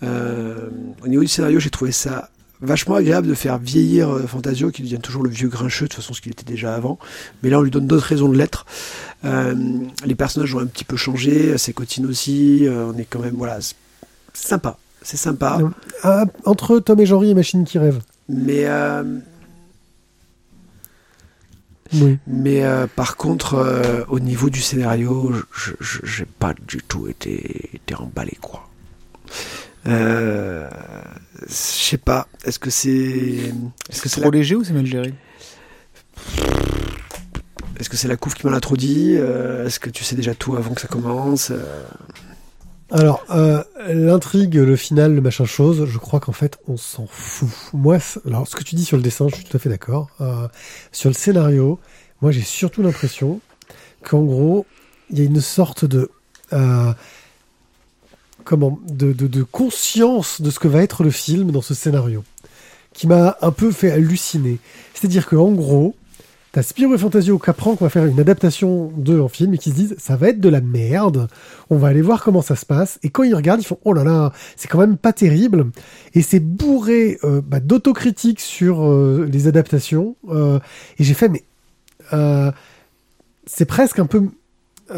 Euh, 0.04 0.68
au 1.02 1.08
niveau 1.08 1.22
du 1.22 1.26
scénario, 1.26 1.58
j'ai 1.58 1.70
trouvé 1.70 1.90
ça 1.90 2.30
vachement 2.60 2.94
agréable 2.94 3.26
de 3.26 3.34
faire 3.34 3.58
vieillir 3.58 4.20
Fantasio, 4.28 4.70
qui 4.70 4.82
devient 4.82 5.00
toujours 5.00 5.24
le 5.24 5.30
vieux 5.30 5.48
grincheux, 5.48 5.86
de 5.86 5.88
toute 5.88 6.00
façon 6.00 6.14
ce 6.14 6.20
qu'il 6.20 6.30
était 6.30 6.44
déjà 6.44 6.76
avant. 6.76 7.00
Mais 7.42 7.50
là, 7.50 7.58
on 7.58 7.62
lui 7.62 7.72
donne 7.72 7.88
d'autres 7.88 8.06
raisons 8.06 8.28
de 8.28 8.38
l'être. 8.38 8.66
Euh, 9.24 9.52
les 10.04 10.14
personnages 10.14 10.54
ont 10.54 10.60
un 10.60 10.66
petit 10.66 10.84
peu 10.84 10.96
changé, 10.96 11.58
ses 11.58 11.72
cotines 11.72 12.06
aussi. 12.06 12.68
euh, 12.68 12.92
on 12.94 12.96
est 12.96 13.04
quand 13.04 13.18
même, 13.18 13.34
voilà, 13.34 13.58
c'est 13.60 13.74
sympa. 14.32 14.78
C'est 15.02 15.16
sympa. 15.16 15.58
Entre 16.44 16.78
Tom 16.78 17.00
et 17.00 17.06
Jory 17.06 17.30
et 17.30 17.34
Machine 17.34 17.64
qui 17.64 17.80
rêve. 17.80 17.98
Mais 18.28 18.64
Oui. 21.94 22.18
Mais 22.26 22.64
euh, 22.64 22.86
par 22.86 23.16
contre, 23.16 23.54
euh, 23.54 24.04
au 24.08 24.20
niveau 24.20 24.50
du 24.50 24.60
scénario, 24.60 25.32
j'ai 25.80 26.26
pas 26.26 26.54
du 26.66 26.78
tout 26.78 27.08
été, 27.08 27.70
été 27.74 27.94
emballé, 27.94 28.36
quoi. 28.40 28.68
Euh, 29.86 30.68
je 31.46 31.52
sais 31.52 31.98
pas. 31.98 32.28
Est-ce 32.44 32.58
que 32.58 32.70
c'est, 32.70 32.90
est-ce 32.90 34.02
que 34.02 34.08
c'est 34.08 34.20
trop 34.20 34.30
la, 34.30 34.38
léger 34.38 34.54
ou 34.54 34.64
c'est 34.64 34.72
mal 34.72 34.86
géré? 34.86 35.14
Est-ce 37.78 37.88
que 37.88 37.96
c'est 37.96 38.08
la 38.08 38.16
couve 38.16 38.34
qui 38.34 38.46
m'en 38.46 38.52
a 38.52 38.60
trop 38.60 38.76
dit? 38.76 39.12
Est-ce 39.12 39.78
que 39.80 39.88
tu 39.88 40.04
sais 40.04 40.16
déjà 40.16 40.34
tout 40.34 40.56
avant 40.56 40.74
que 40.74 40.80
ça 40.80 40.88
commence? 40.88 41.52
Alors, 42.90 43.22
euh, 43.30 43.62
l'intrigue, 43.88 44.54
le 44.54 44.76
final, 44.76 45.14
le 45.14 45.20
machin 45.20 45.44
chose, 45.44 45.84
je 45.84 45.98
crois 45.98 46.20
qu'en 46.20 46.32
fait, 46.32 46.58
on 46.68 46.78
s'en 46.78 47.06
fout. 47.06 47.48
Moi, 47.74 47.98
alors, 48.26 48.48
ce 48.48 48.56
que 48.56 48.64
tu 48.64 48.76
dis 48.76 48.84
sur 48.84 48.96
le 48.96 49.02
dessin, 49.02 49.28
je 49.28 49.34
suis 49.34 49.44
tout 49.44 49.56
à 49.56 49.60
fait 49.60 49.68
d'accord. 49.68 50.08
Euh, 50.22 50.48
sur 50.90 51.10
le 51.10 51.14
scénario, 51.14 51.78
moi, 52.22 52.32
j'ai 52.32 52.42
surtout 52.42 52.82
l'impression 52.82 53.40
qu'en 54.02 54.22
gros, 54.22 54.64
il 55.10 55.18
y 55.18 55.22
a 55.22 55.24
une 55.24 55.42
sorte 55.42 55.84
de... 55.84 56.10
euh, 56.54 56.92
comment 58.44 58.78
de, 58.88 59.12
de, 59.12 59.26
de 59.26 59.42
conscience 59.42 60.40
de 60.40 60.50
ce 60.50 60.58
que 60.58 60.68
va 60.68 60.82
être 60.82 61.04
le 61.04 61.10
film 61.10 61.50
dans 61.50 61.60
ce 61.60 61.74
scénario, 61.74 62.24
qui 62.94 63.06
m'a 63.06 63.36
un 63.42 63.50
peu 63.50 63.70
fait 63.70 63.90
halluciner. 63.90 64.58
C'est-à-dire 64.94 65.26
qu'en 65.26 65.52
gros, 65.52 65.94
t'as 66.52 66.62
Spirou 66.62 66.94
et 66.94 66.98
Fantasio 66.98 67.38
qui 67.38 67.50
apprend 67.50 67.76
qu'on 67.76 67.84
va 67.84 67.90
faire 67.90 68.06
une 68.06 68.20
adaptation 68.20 68.92
d'eux 68.96 69.20
en 69.20 69.28
film 69.28 69.54
et 69.54 69.58
qui 69.58 69.70
se 69.70 69.74
disent 69.74 69.94
ça 69.98 70.16
va 70.16 70.28
être 70.28 70.40
de 70.40 70.48
la 70.48 70.60
merde, 70.60 71.28
on 71.70 71.76
va 71.76 71.88
aller 71.88 72.02
voir 72.02 72.22
comment 72.22 72.42
ça 72.42 72.56
se 72.56 72.66
passe. 72.66 72.98
Et 73.02 73.10
quand 73.10 73.22
ils 73.22 73.34
regardent, 73.34 73.60
ils 73.60 73.66
font 73.66 73.78
oh 73.84 73.92
là 73.92 74.04
là, 74.04 74.32
c'est 74.56 74.68
quand 74.68 74.78
même 74.78 74.96
pas 74.96 75.12
terrible. 75.12 75.66
Et 76.14 76.22
c'est 76.22 76.40
bourré 76.40 77.18
euh, 77.24 77.40
bah, 77.44 77.60
d'autocritique 77.60 78.40
sur 78.40 78.86
euh, 78.86 79.28
les 79.30 79.46
adaptations. 79.46 80.16
Euh, 80.30 80.58
et 80.98 81.04
j'ai 81.04 81.14
fait 81.14 81.28
mais 81.28 81.44
euh, 82.12 82.50
c'est 83.46 83.66
presque 83.66 83.98
un 83.98 84.06
peu 84.06 84.22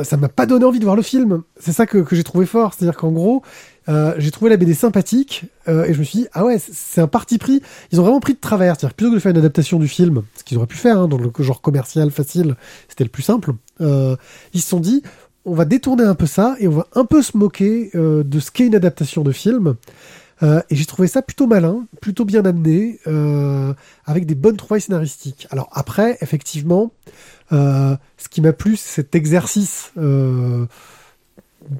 ça 0.04 0.16
m'a 0.16 0.28
pas 0.28 0.46
donné 0.46 0.64
envie 0.64 0.78
de 0.78 0.84
voir 0.84 0.94
le 0.94 1.02
film. 1.02 1.42
C'est 1.58 1.72
ça 1.72 1.84
que 1.84 2.04
j'ai 2.12 2.22
trouvé 2.22 2.46
fort. 2.46 2.74
C'est-à-dire 2.74 2.96
qu'en 2.96 3.10
gros, 3.10 3.42
euh, 3.90 4.14
j'ai 4.18 4.30
trouvé 4.30 4.50
la 4.50 4.56
BD 4.56 4.72
sympathique 4.72 5.44
euh, 5.68 5.84
et 5.84 5.92
je 5.92 5.98
me 5.98 6.04
suis 6.04 6.20
dit, 6.20 6.26
ah 6.32 6.44
ouais, 6.44 6.58
c'est- 6.58 7.00
un 7.00 7.06
parti 7.08 7.36
pris. 7.38 7.60
Ils 7.92 8.00
ont 8.00 8.04
vraiment 8.04 8.20
pris 8.20 8.34
de 8.34 8.38
travers. 8.40 8.76
C'est-à-dire 8.78 8.94
plutôt 8.94 9.10
que 9.10 9.16
de 9.16 9.20
faire 9.20 9.32
une 9.32 9.38
adaptation 9.38 9.78
du 9.78 9.88
film, 9.88 10.22
ce 10.36 10.44
qu'ils 10.44 10.56
auraient 10.58 10.66
pu 10.66 10.76
faire 10.76 10.98
hein, 10.98 11.08
dans 11.08 11.18
le 11.18 11.30
genre 11.40 11.60
commercial 11.60 12.10
facile, 12.10 12.54
c'était 12.88 13.04
le 13.04 13.10
plus 13.10 13.22
simple, 13.22 13.52
euh, 13.80 14.16
ils 14.54 14.60
se 14.60 14.68
sont 14.68 14.80
dit, 14.80 15.02
on 15.44 15.54
va 15.54 15.64
détourner 15.64 16.04
un 16.04 16.14
peu 16.14 16.26
ça 16.26 16.54
et 16.60 16.68
on 16.68 16.72
va 16.72 16.86
un 16.94 17.04
peu 17.04 17.20
se 17.22 17.36
moquer 17.36 17.90
de 17.94 18.40
ce 18.40 18.50
qu'est 18.50 18.66
une 18.66 18.74
adaptation 18.74 19.22
de 19.22 19.32
film. 19.32 19.74
Et 20.42 20.74
j'ai 20.76 20.84
trouvé 20.86 21.06
ça 21.08 21.20
plutôt 21.22 21.46
malin, 21.46 21.86
plutôt 22.02 22.24
bien 22.26 22.44
amené, 22.44 22.98
avec 24.04 24.26
des 24.26 24.34
bonnes 24.34 24.58
trouvailles 24.58 24.82
scénaristiques. 24.82 25.46
Alors 25.50 25.70
après, 25.72 26.18
effectivement, 26.20 26.92
ce 27.50 27.96
qui 28.30 28.42
m'a 28.42 28.52
plu, 28.52 28.76
c'est 28.76 28.96
cet 29.02 29.14
exercice 29.14 29.92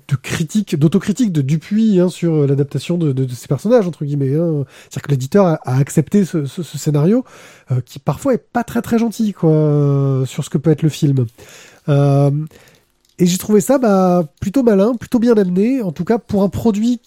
de 0.09 0.16
critique, 0.16 0.76
d'autocritique 0.76 1.33
de 1.33 1.41
Dupuis 1.41 2.01
hein, 2.01 2.09
sur 2.09 2.47
l'adaptation 2.47 2.99
de, 2.99 3.26
ces 3.28 3.49
personnages 3.49 3.87
entre 3.87 4.05
guillemets. 4.05 4.35
Hein. 4.35 4.64
C'est-à-dire 4.83 5.03
que 5.03 5.11
l'éditeur 5.11 5.47
a, 5.47 5.59
accepté 5.64 6.24
ce, 6.24 6.45
scénario 6.47 7.24
euh, 7.70 7.81
qui 7.81 7.99
parfois 7.99 8.35
est 8.35 8.45
pas 8.53 8.64
très 8.64 8.83
très 8.83 8.99
gentil 8.99 9.33
quoi 9.33 9.51
euh, 9.51 10.26
sur 10.26 10.45
ce 10.45 10.51
que 10.51 10.59
peut 10.59 10.70
être 10.70 10.83
le 10.83 10.89
film. 10.89 11.26
Euh, 11.89 12.31
et 13.18 13.26
j'ai 13.26 13.39
trouvé 13.39 13.61
ça 13.61 13.78
bah, 13.78 14.24
plutôt 14.41 14.62
malin, 14.62 14.95
plutôt 14.95 15.18
bien 15.18 15.37
amené, 15.37 15.83
en 15.83 15.93
tout 15.93 16.05
cas 16.05 16.18
pour 16.18 16.43
un 16.43 16.49
produit 16.49 17.01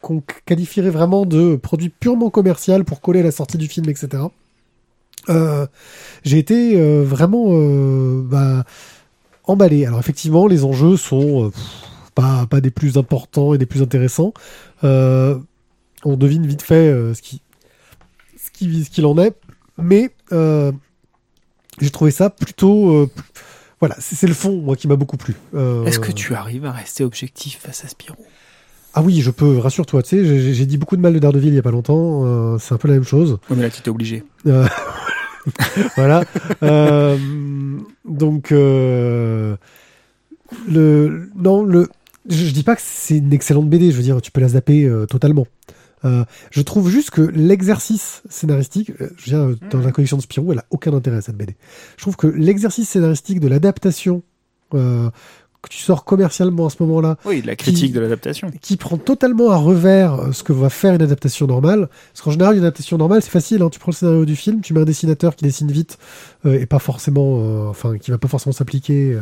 qu'on 0.00 0.22
qualifierait 0.44 0.90
vraiment 0.90 1.26
de 1.26 1.56
produit 1.56 1.88
purement 1.88 2.30
commercial 2.30 2.84
pour 2.84 3.00
coller 3.00 3.20
à 3.20 3.24
la 3.24 3.30
sortie 3.30 3.58
du 3.58 3.68
film, 3.68 3.88
etc. 3.88 4.24
Euh, 5.28 5.66
j'ai 6.24 6.38
été 6.38 6.78
euh, 6.78 7.02
vraiment 7.04 7.46
euh, 7.48 8.22
bah, 8.24 8.64
emballé. 9.44 9.86
Alors 9.86 9.98
effectivement, 9.98 10.46
les 10.46 10.64
enjeux 10.64 10.96
sont 10.96 11.46
euh, 11.46 11.50
pas, 12.16 12.46
pas 12.46 12.60
des 12.60 12.72
plus 12.72 12.96
importants 12.98 13.54
et 13.54 13.58
des 13.58 13.66
plus 13.66 13.82
intéressants. 13.82 14.32
Euh, 14.82 15.38
on 16.04 16.16
devine 16.16 16.44
vite 16.46 16.62
fait 16.62 16.88
euh, 16.88 17.14
ce 17.14 17.22
qui 17.22 17.40
ce 18.36 18.50
qui 18.50 18.84
ce 18.84 18.90
qu'il 18.90 19.06
en 19.06 19.16
est, 19.18 19.34
mais 19.78 20.10
euh, 20.32 20.72
j'ai 21.80 21.90
trouvé 21.90 22.10
ça 22.10 22.30
plutôt 22.30 22.90
euh, 22.90 23.10
voilà, 23.80 23.94
c'est 24.00 24.16
c'est 24.16 24.26
le 24.26 24.34
fond 24.34 24.56
moi 24.60 24.74
qui 24.76 24.88
m'a 24.88 24.96
beaucoup 24.96 25.16
plu. 25.16 25.34
Euh, 25.54 25.84
Est-ce 25.84 26.00
que 26.00 26.10
tu 26.12 26.34
arrives 26.34 26.64
à 26.64 26.72
rester 26.72 27.04
objectif 27.04 27.60
face 27.60 27.84
à 27.84 27.88
Spirou? 27.88 28.16
Ah 28.98 29.02
oui, 29.02 29.20
je 29.20 29.30
peux, 29.30 29.58
rassure-toi, 29.58 30.02
tu 30.02 30.08
sais, 30.08 30.24
j'ai- 30.24 30.54
j'ai 30.54 30.64
dit 30.64 30.78
beaucoup 30.78 30.96
de 30.96 31.02
mal 31.02 31.12
de 31.12 31.18
Daredevil 31.18 31.48
il 31.48 31.54
y 31.54 31.58
a 31.58 31.62
pas 31.62 31.70
longtemps, 31.70 32.22
euh, 32.24 32.56
c'est 32.58 32.72
un 32.72 32.78
peu 32.78 32.88
la 32.88 32.94
même 32.94 33.04
chose. 33.04 33.38
Oui, 33.50 33.56
mais 33.58 33.64
là, 33.64 33.70
tu 33.70 33.82
t'es 33.82 33.90
obligé. 33.90 34.24
Euh, 34.46 34.66
voilà. 35.96 36.24
Euh, 36.62 37.18
donc, 38.06 38.52
euh, 38.52 39.54
le, 40.66 41.28
non, 41.36 41.62
le, 41.64 41.88
je, 42.28 42.46
je 42.46 42.52
dis 42.52 42.62
pas 42.62 42.76
que 42.76 42.82
c'est 42.84 43.18
une 43.18 43.32
excellente 43.32 43.68
BD, 43.68 43.90
je 43.90 43.96
veux 43.96 44.02
dire, 44.02 44.20
tu 44.20 44.30
peux 44.30 44.40
la 44.40 44.48
zapper 44.48 44.84
euh, 44.84 45.06
totalement. 45.06 45.46
Euh, 46.04 46.24
je 46.50 46.62
trouve 46.62 46.90
juste 46.90 47.10
que 47.10 47.22
l'exercice 47.22 48.22
scénaristique, 48.28 48.92
euh, 49.00 49.10
je 49.16 49.34
veux 49.34 49.54
dire, 49.54 49.68
dans 49.70 49.80
la 49.80 49.92
collection 49.92 50.16
de 50.16 50.22
Spirou, 50.22 50.52
elle 50.52 50.58
a 50.58 50.66
aucun 50.70 50.92
intérêt 50.92 51.20
cette 51.20 51.36
BD. 51.36 51.56
Je 51.96 52.02
trouve 52.02 52.16
que 52.16 52.26
l'exercice 52.26 52.88
scénaristique 52.88 53.40
de 53.40 53.48
l'adaptation 53.48 54.22
euh, 54.74 55.10
que 55.68 55.74
tu 55.74 55.82
sors 55.82 56.04
commercialement 56.04 56.66
à 56.66 56.70
ce 56.70 56.76
moment-là, 56.80 57.16
Oui, 57.24 57.42
la 57.44 57.56
critique 57.56 57.86
Qui- 57.86 57.92
de 57.92 58.00
l'adaptation. 58.00 58.50
qui 58.60 58.76
prend 58.76 58.96
totalement 58.96 59.50
à 59.50 59.56
revers 59.56 60.14
euh, 60.14 60.32
ce 60.32 60.42
que 60.42 60.52
va 60.52 60.68
faire 60.70 60.94
une 60.94 61.02
adaptation 61.02 61.46
normale. 61.46 61.88
Parce 62.12 62.22
qu'en 62.22 62.30
général, 62.30 62.54
une 62.56 62.62
adaptation 62.62 62.96
normale, 62.98 63.22
c'est 63.22 63.30
facile. 63.30 63.62
Hein. 63.62 63.68
Tu 63.70 63.78
prends 63.78 63.90
le 63.92 63.96
scénario 63.96 64.24
du 64.24 64.36
film, 64.36 64.60
tu 64.60 64.72
mets 64.74 64.80
un 64.80 64.84
dessinateur 64.84 65.36
qui 65.36 65.44
dessine 65.44 65.70
vite 65.70 65.98
euh, 66.46 66.58
et 66.60 66.66
pas 66.66 66.78
forcément, 66.78 67.38
euh, 67.40 67.68
enfin, 67.68 67.98
qui 67.98 68.10
va 68.10 68.18
pas 68.18 68.28
forcément 68.28 68.52
s'appliquer. 68.52 69.12
euh, 69.12 69.20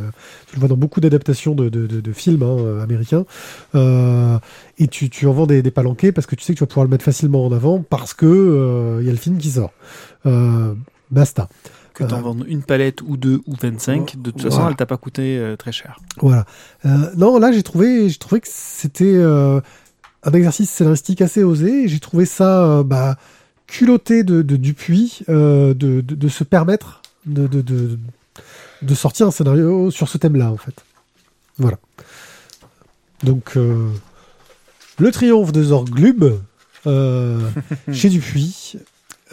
tu 0.49 0.55
le 0.57 0.61
vois 0.61 0.69
dans 0.69 0.77
beaucoup 0.77 1.01
d'adaptations 1.01 1.55
de, 1.55 1.69
de, 1.69 1.87
de, 1.87 2.01
de 2.01 2.13
films 2.13 2.43
hein, 2.43 2.57
euh, 2.59 2.83
américains. 2.83 3.25
Euh, 3.75 4.39
et 4.79 4.89
tu, 4.89 5.11
tu 5.11 5.27
en 5.27 5.33
vends 5.33 5.47
des, 5.47 5.63
des 5.63 5.71
palanquets 5.71 6.13
parce 6.13 6.27
que 6.27 6.35
tu 6.37 6.45
sais 6.45 6.53
que 6.55 6.59
tu 6.59 6.65
vas 6.65 6.69
pouvoir 6.69 6.85
le 6.85 6.91
mettre 6.91 7.05
facilement 7.05 7.45
en 7.47 7.53
avant 7.53 7.81
parce 7.83 8.15
que 8.15 8.27
euh, 8.27 8.99
il 9.01 9.07
y 9.07 9.09
a 9.09 9.13
le 9.13 9.19
film 9.19 9.39
qui 9.39 9.51
sort. 9.51 9.73
Euh, 10.27 10.75
basta. 11.11 11.49
Que 11.95 12.05
t'en 12.05 12.19
Euh, 12.19 12.23
vendes 12.23 12.45
une 12.49 12.63
palette 12.63 13.01
ou 13.03 13.17
deux 13.17 13.41
ou 13.47 13.55
25, 13.61 14.17
de 14.21 14.31
toute 14.31 14.43
façon, 14.43 14.69
elle 14.69 14.77
t'a 14.77 14.87
pas 14.87 14.97
coûté 14.97 15.39
euh, 15.39 15.57
très 15.57 15.73
cher. 15.73 16.01
Voilà. 16.21 16.45
Euh, 16.85 17.11
non, 17.17 17.39
là, 17.39 17.53
j'ai 17.53 17.63
trouvé, 17.63 18.09
j'ai 18.09 18.19
trouvé 18.19 18.41
que 18.41 18.49
c'était 18.51 19.23
un 19.23 20.33
exercice 20.33 20.71
scénaristique 20.71 21.23
assez 21.23 21.43
osé. 21.45 21.89
J'ai 21.89 22.01
trouvé 22.01 22.27
ça 22.27 22.83
bah, 22.85 23.17
culotté 23.67 24.23
de, 24.25 24.43
de 24.43 24.57
Dupuis 24.57 25.21
euh, 25.29 25.75
de, 25.75 26.01
de, 26.01 26.15
de 26.15 26.29
se 26.29 26.45
permettre 26.45 27.03
de, 27.27 27.47
de, 27.47 27.61
de, 27.63 27.99
de 28.83 28.95
sortir 28.95 29.27
un 29.27 29.31
scénario 29.31 29.91
sur 29.91 30.09
ce 30.09 30.19
thème-là, 30.19 30.51
en 30.51 30.57
fait. 30.57 30.85
Voilà. 31.59 31.79
Donc, 33.23 33.57
euh, 33.57 33.89
le 34.99 35.11
triomphe 35.11 35.53
de 35.53 35.63
Zorglub 35.63 36.25
euh, 36.87 37.41
chez 37.93 38.11
Dupuis. 38.11 38.77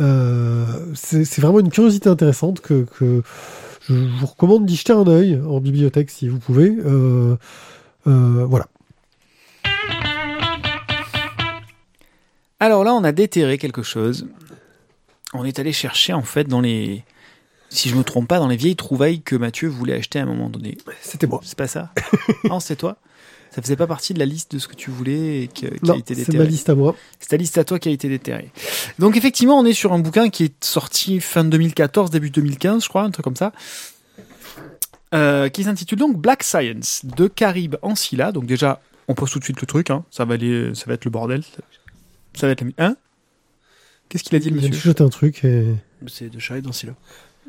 Euh, 0.01 0.65
c'est 0.95 1.39
vraiment 1.39 1.59
une 1.59 1.69
curiosité 1.69 2.09
intéressante 2.09 2.59
que, 2.59 2.85
que 2.97 3.21
je 3.87 3.93
vous 3.93 4.25
recommande 4.25 4.65
d'y 4.65 4.75
jeter 4.75 4.93
un 4.93 5.07
œil 5.07 5.39
en 5.47 5.59
bibliothèque 5.59 6.09
si 6.09 6.27
vous 6.27 6.39
pouvez. 6.39 6.69
Euh, 6.69 7.37
euh, 8.07 8.45
voilà. 8.45 8.67
Alors 12.59 12.83
là, 12.83 12.93
on 12.93 13.03
a 13.03 13.11
déterré 13.11 13.57
quelque 13.57 13.83
chose. 13.83 14.27
On 15.33 15.45
est 15.45 15.59
allé 15.59 15.71
chercher 15.71 16.13
en 16.13 16.23
fait 16.23 16.43
dans 16.45 16.61
les, 16.61 17.03
si 17.69 17.89
je 17.89 17.95
me 17.95 18.03
trompe 18.03 18.27
pas, 18.27 18.39
dans 18.39 18.47
les 18.47 18.57
vieilles 18.57 18.75
trouvailles 18.75 19.21
que 19.21 19.35
Mathieu 19.35 19.69
voulait 19.69 19.93
acheter 19.93 20.19
à 20.19 20.23
un 20.23 20.25
moment 20.25 20.49
donné. 20.49 20.77
C'était 21.01 21.27
moi. 21.27 21.39
C'est 21.43 21.57
pas 21.57 21.67
ça? 21.67 21.91
Non, 22.43 22.59
c'est 22.59 22.75
toi? 22.75 22.97
Ça 23.53 23.61
faisait 23.61 23.75
pas 23.75 23.87
partie 23.87 24.13
de 24.13 24.19
la 24.19 24.25
liste 24.25 24.53
de 24.53 24.59
ce 24.59 24.67
que 24.69 24.75
tu 24.75 24.91
voulais 24.91 25.43
et 25.43 25.47
que- 25.47 25.67
qui 25.67 25.85
Non, 25.85 25.95
a 25.95 25.97
été 25.97 26.15
c'est 26.15 26.21
déterré. 26.21 26.37
ma 26.37 26.43
liste 26.45 26.69
à 26.69 26.75
moi. 26.75 26.95
C'est 27.19 27.27
ta 27.29 27.37
liste 27.37 27.57
à 27.57 27.63
toi 27.65 27.79
qui 27.79 27.89
a 27.89 27.91
été 27.91 28.07
déterrée. 28.07 28.49
Donc 28.97 29.17
effectivement, 29.17 29.59
on 29.59 29.65
est 29.65 29.73
sur 29.73 29.91
un 29.91 29.99
bouquin 29.99 30.29
qui 30.29 30.45
est 30.45 30.63
sorti 30.63 31.19
fin 31.19 31.43
2014, 31.43 32.11
début 32.11 32.29
2015, 32.29 32.83
je 32.83 32.89
crois, 32.89 33.03
un 33.03 33.11
truc 33.11 33.25
comme 33.25 33.35
ça. 33.35 33.51
Euh, 35.13 35.49
qui 35.49 35.65
s'intitule 35.65 35.99
donc 35.99 36.17
Black 36.17 36.43
Science 36.43 37.01
de 37.03 37.27
Carib 37.27 37.75
Ancilla. 37.81 38.31
Donc 38.31 38.45
déjà, 38.45 38.81
on 39.09 39.13
pose 39.15 39.29
tout 39.31 39.39
de 39.39 39.43
suite 39.43 39.59
le 39.59 39.67
truc. 39.67 39.89
Hein. 39.89 40.05
Ça 40.09 40.23
va 40.23 40.35
aller, 40.35 40.73
ça 40.73 40.85
va 40.87 40.93
être 40.93 41.03
le 41.03 41.11
bordel. 41.11 41.43
Ça 42.33 42.47
va 42.47 42.53
être 42.53 42.61
la... 42.63 42.85
Hein? 42.85 42.95
Qu'est-ce 44.07 44.23
qu'il 44.23 44.35
a 44.37 44.39
dit 44.39 44.49
le 44.49 44.55
Il 44.55 44.59
vient 44.59 44.69
de 44.69 44.73
monsieur 44.75 44.91
chuchoter 44.91 45.03
un 45.03 45.09
truc. 45.09 45.43
Et... 45.43 45.65
C'est 46.07 46.29
de 46.29 46.37
là. 46.39 46.93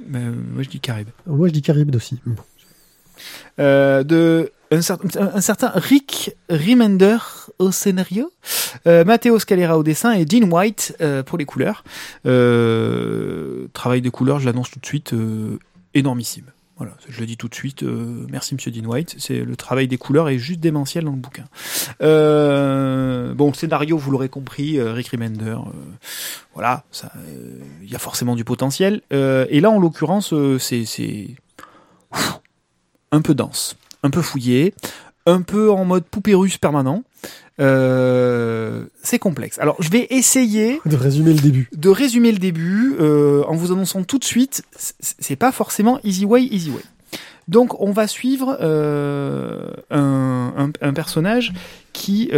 Mais, 0.07 0.19
euh, 0.19 0.33
Moi, 0.33 0.63
je 0.63 0.69
dis 0.69 0.81
Carib. 0.81 1.09
Moi, 1.27 1.49
je 1.49 1.53
dis 1.53 1.63
Caribe 1.63 1.95
aussi. 1.95 2.19
Bon. 2.27 2.43
Euh, 3.59 4.03
de 4.05 4.51
un, 4.71 4.79
un- 4.79 5.41
certain 5.43 5.71
Rick 5.75 6.35
Remender 6.49 7.19
au 7.59 7.71
scénario, 7.71 8.33
euh, 8.87 9.05
Matteo 9.05 9.39
Scalera 9.39 9.77
au 9.77 9.83
dessin 9.83 10.13
et 10.13 10.25
Dean 10.25 10.49
White 10.51 10.97
euh, 11.03 11.23
pour 11.23 11.37
les 11.37 11.45
couleurs. 11.45 11.85
Travail 13.73 14.01
de 14.01 14.11
couleurs, 14.11 14.41
je 14.41 14.47
l'annonce 14.47 14.71
tout 14.71 14.81
de 14.81 14.87
suite, 14.87 15.15
énormissime. 15.95 16.45
Voilà, 16.79 16.97
je 17.09 17.21
le 17.21 17.27
dis 17.27 17.37
tout 17.37 17.49
de 17.49 17.55
suite. 17.55 17.83
merci 18.31 18.55
Monsieur 18.55 18.71
Dean 18.73 18.87
White. 18.89 19.15
C'est 19.19 19.41
le 19.45 19.57
travail 19.57 19.87
des 19.89 19.99
couleurs 19.99 20.31
est 20.31 20.39
juste 20.39 20.59
démentiel 20.61 21.05
dans 21.05 21.13
le 21.13 21.19
bouquin. 21.19 21.45
Bon, 22.01 23.49
le 23.49 23.55
scénario, 23.55 23.99
vous 23.99 24.11
l'aurez 24.11 24.29
compris, 24.31 24.81
Rick 24.81 25.09
Remender. 25.09 25.57
voilà, 26.55 26.85
il 27.83 27.91
y 27.91 27.95
a 27.95 27.99
forcément 27.99 28.35
du 28.35 28.45
potentiel. 28.45 29.03
Et 29.11 29.61
là, 29.61 29.71
en 29.71 29.79
l'occurrence, 29.79 30.33
c'est 30.59 31.37
un 33.13 33.21
peu 33.23 33.35
dense, 33.35 33.77
un 34.03 34.11
peu 34.11 34.23
fouillé, 34.23 34.75
un 35.27 35.43
peu 35.43 35.71
en 35.71 35.85
mode 35.85 36.05
poupée 36.05 36.35
russe 36.35 36.59
permanent. 36.59 37.05
Euh, 37.61 38.85
c'est 39.03 39.19
complexe. 39.19 39.59
Alors, 39.59 39.77
je 39.81 39.89
vais 39.91 40.07
essayer 40.11 40.81
De 40.87 40.97
résumer 40.97 41.33
le 41.33 41.41
début. 41.41 41.69
de 41.77 41.89
résumer 41.91 42.33
le 42.33 42.39
début 42.39 42.97
euh, 42.99 43.45
en 43.47 43.55
vous 43.55 43.71
annonçant 43.73 44.03
tout 44.03 44.19
de 44.19 44.25
suite. 44.25 44.65
C'est 44.99 45.37
pas 45.37 45.53
forcément 45.53 46.01
easy 46.03 46.25
way, 46.25 46.43
easy 46.45 46.71
way. 46.71 46.83
Donc, 47.49 47.81
on 47.81 47.93
va 47.93 48.07
suivre 48.09 48.57
euh, 48.61 49.71
un, 49.91 50.55
un- 50.57 50.73
un 50.89 50.93
personnage 50.93 51.53
qui, 51.93 52.31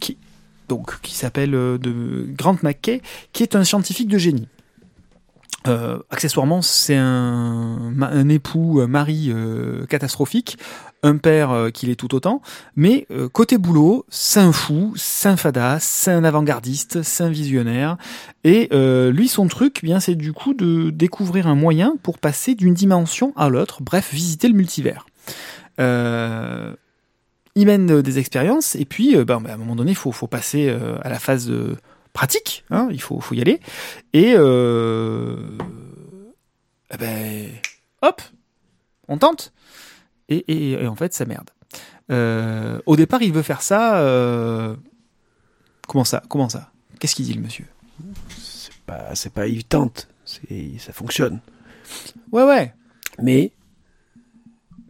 qui 0.00 0.16
donc 0.68 1.00
qui 1.02 1.14
s'appelle 1.16 1.50
de 1.50 2.26
Grant 2.38 2.58
McKay, 2.62 3.02
qui 3.32 3.42
est 3.42 3.56
un 3.56 3.64
scientifique 3.64 4.08
de 4.08 4.18
génie. 4.18 4.46
Euh, 5.68 5.98
accessoirement, 6.08 6.62
c'est 6.62 6.96
un, 6.96 8.28
époux, 8.30 8.80
un 8.80 8.86
mari 8.86 9.26
euh, 9.28 9.84
catastrophique, 9.86 10.56
un 11.02 11.18
père 11.18 11.50
euh, 11.50 11.70
qui 11.70 11.86
l'est 11.86 11.96
tout 11.96 12.14
autant, 12.14 12.40
mais 12.76 13.06
euh, 13.10 13.28
côté 13.28 13.58
boulot, 13.58 14.06
c'est 14.08 14.40
un 14.40 14.52
fou, 14.52 14.94
c'est 14.96 15.28
un 15.28 15.36
fadas, 15.36 15.80
c'est 15.80 16.12
un 16.12 16.24
avant-gardiste, 16.24 17.02
c'est 17.02 17.24
un 17.24 17.28
visionnaire, 17.28 17.98
et 18.42 18.68
euh, 18.72 19.12
lui, 19.12 19.28
son 19.28 19.48
truc, 19.48 19.80
eh 19.82 19.86
bien, 19.86 20.00
c'est 20.00 20.14
du 20.14 20.32
coup 20.32 20.54
de 20.54 20.88
découvrir 20.88 21.46
un 21.46 21.54
moyen 21.54 21.94
pour 22.02 22.18
passer 22.18 22.54
d'une 22.54 22.74
dimension 22.74 23.34
à 23.36 23.50
l'autre, 23.50 23.82
bref, 23.82 24.14
visiter 24.14 24.48
le 24.48 24.54
multivers. 24.54 25.04
Euh, 25.78 26.74
il 27.54 27.66
mène 27.66 27.90
euh, 27.90 28.02
des 28.02 28.18
expériences, 28.18 28.76
et 28.76 28.86
puis, 28.86 29.14
euh, 29.14 29.26
ben, 29.26 29.42
à 29.46 29.54
un 29.54 29.56
moment 29.58 29.76
donné, 29.76 29.92
il 29.92 29.96
faut, 29.96 30.12
faut 30.12 30.26
passer 30.26 30.68
euh, 30.68 30.96
à 31.02 31.10
la 31.10 31.18
phase 31.18 31.50
euh, 31.50 31.76
pratique, 32.12 32.64
hein, 32.70 32.88
il 32.90 33.00
faut, 33.00 33.20
faut 33.20 33.34
y 33.34 33.40
aller, 33.40 33.60
et 34.12 34.34
euh, 34.36 35.36
eh 36.92 36.96
ben, 36.96 37.50
hop, 38.02 38.20
on 39.08 39.18
tente, 39.18 39.52
et, 40.28 40.36
et, 40.48 40.72
et 40.82 40.86
en 40.86 40.96
fait, 40.96 41.14
ça 41.14 41.24
merde. 41.24 41.50
Euh, 42.10 42.80
au 42.86 42.96
départ, 42.96 43.22
il 43.22 43.32
veut 43.32 43.42
faire 43.42 43.62
ça. 43.62 44.00
euh, 44.00 44.74
Comment 45.86 46.04
ça 46.04 46.22
Comment 46.28 46.48
ça? 46.48 46.72
Qu'est-ce 46.98 47.14
qu'il 47.14 47.24
dit 47.24 47.34
le 47.34 47.40
monsieur? 47.42 47.66
C'est 48.38 48.74
pas, 48.86 49.14
c'est 49.14 49.32
pas, 49.32 49.46
il 49.46 49.64
tente. 49.64 50.08
C'est, 50.24 50.78
ça 50.78 50.92
fonctionne. 50.92 51.40
Ouais, 52.32 52.42
ouais. 52.44 52.74
Mais 53.22 53.52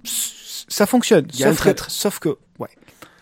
Ça 0.04 0.86
fonctionne. 0.86 1.26
Il 1.34 1.40
y 1.40 1.44
a 1.44 1.48
un 1.48 1.54
sauf 1.54 1.74
que, 1.74 1.90
sauf 1.90 2.18
que, 2.18 2.28
ouais. 2.58 2.68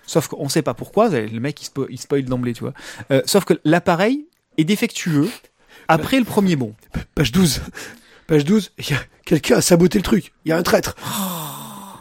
Sauf 0.09 0.27
qu'on 0.27 0.49
sait 0.49 0.63
pas 0.63 0.73
pourquoi. 0.75 1.09
Le 1.11 1.39
mec, 1.39 1.61
il, 1.63 1.67
spo- 1.67 1.87
il 1.91 1.99
spoil 2.01 2.25
d'emblée, 2.25 2.55
tu 2.55 2.61
vois. 2.65 2.73
Euh, 3.11 3.21
sauf 3.27 3.45
que 3.45 3.55
l'appareil 3.65 4.27
est 4.57 4.65
défectueux 4.65 5.29
après 5.87 6.19
le 6.19 6.25
premier 6.25 6.57
bond. 6.57 6.75
page 7.15 7.31
12. 7.31 7.61
Page 8.27 8.45
12, 8.45 8.73
il 8.79 8.91
y 8.91 8.95
a 8.95 8.99
quelqu'un 9.25 9.57
a 9.59 9.61
saboté 9.61 9.99
le 9.99 10.03
truc. 10.03 10.33
Il 10.45 10.49
y 10.49 10.53
a 10.53 10.57
un 10.57 10.63
traître. 10.63 10.97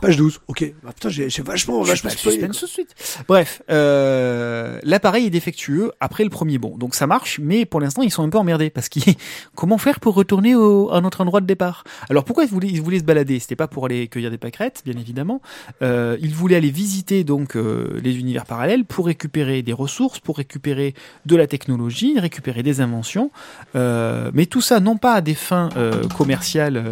Page 0.02 0.18
12. 0.18 0.40
Ok. 0.48 0.74
Ah, 0.86 0.94
putain, 0.94 1.10
j'ai, 1.10 1.28
vachement, 1.44 1.82
vachement 1.82 2.10
spoilé, 2.10 2.38
suspense 2.38 2.60
tout 2.60 2.66
de 2.66 2.72
suite. 2.72 2.96
Bref, 3.28 3.62
euh, 3.70 4.80
l'appareil 4.84 5.26
est 5.26 5.30
défectueux 5.30 5.92
après 6.00 6.24
le 6.24 6.30
premier 6.30 6.58
bond. 6.58 6.78
Donc 6.78 6.94
ça 6.96 7.08
marche, 7.08 7.40
mais 7.42 7.66
pour 7.66 7.80
l'instant, 7.80 8.02
ils 8.04 8.12
sont 8.12 8.24
un 8.24 8.30
peu 8.30 8.38
emmerdés 8.38 8.70
parce 8.70 8.90
qu'ils 8.90 9.16
comment 9.56 9.78
faire 9.78 10.00
pour 10.00 10.14
retourner 10.14 10.56
au, 10.56 10.92
à 10.92 11.02
notre 11.02 11.22
endroit 11.22 11.42
de 11.42 11.46
départ? 11.46 11.84
Alors 12.10 12.26
pourquoi 12.26 12.44
ils 12.44 12.50
voulaient, 12.50 12.68
ils 12.68 12.82
voulaient 12.82 13.00
se 13.00 13.04
balader? 13.04 13.40
C'était 13.40 13.56
pas 13.56 13.68
pour 13.68 13.86
aller 13.86 14.08
cueillir 14.08 14.30
des 14.30 14.38
pâquerettes, 14.38 14.82
bien 14.86 14.96
évidemment. 15.00 15.42
Euh, 15.82 16.18
ils 16.22 16.34
voulaient 16.34 16.58
aller 16.58 16.70
visiter 16.72 17.24
donc 17.24 17.56
euh, 17.56 18.00
les 18.04 18.18
univers 18.18 18.46
parallèles 18.46 18.86
pour 18.86 19.08
récupérer 19.08 19.62
des 19.64 19.74
ressources, 19.74 20.20
pour 20.20 20.38
récupérer 20.38 20.94
de 21.26 21.36
la 21.36 21.48
technologie, 21.48 22.20
récupérer 22.20 22.62
des 22.64 22.82
inventions. 22.82 23.32
Mais 23.74 24.46
tout 24.48 24.62
ça 24.62 24.80
non 24.80 24.98
pas 24.98 25.14
à 25.14 25.22
des 25.22 25.36
fins 25.36 25.70
commerciales 26.16 26.84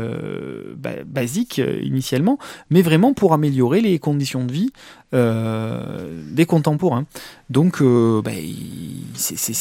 ba- 0.78 1.04
basiques 1.06 1.62
initialement, 1.82 2.38
mais 2.70 2.82
vraiment 2.82 2.95
pour 3.14 3.34
améliorer 3.34 3.82
les 3.82 4.00
conditions 4.00 4.46
de 4.46 4.52
vie 4.52 4.72
euh, 5.14 6.24
des 6.32 6.46
contemporains. 6.46 7.06
Donc, 7.50 7.82
euh, 7.82 8.22
bah, 8.22 8.32
c'est 9.16 9.54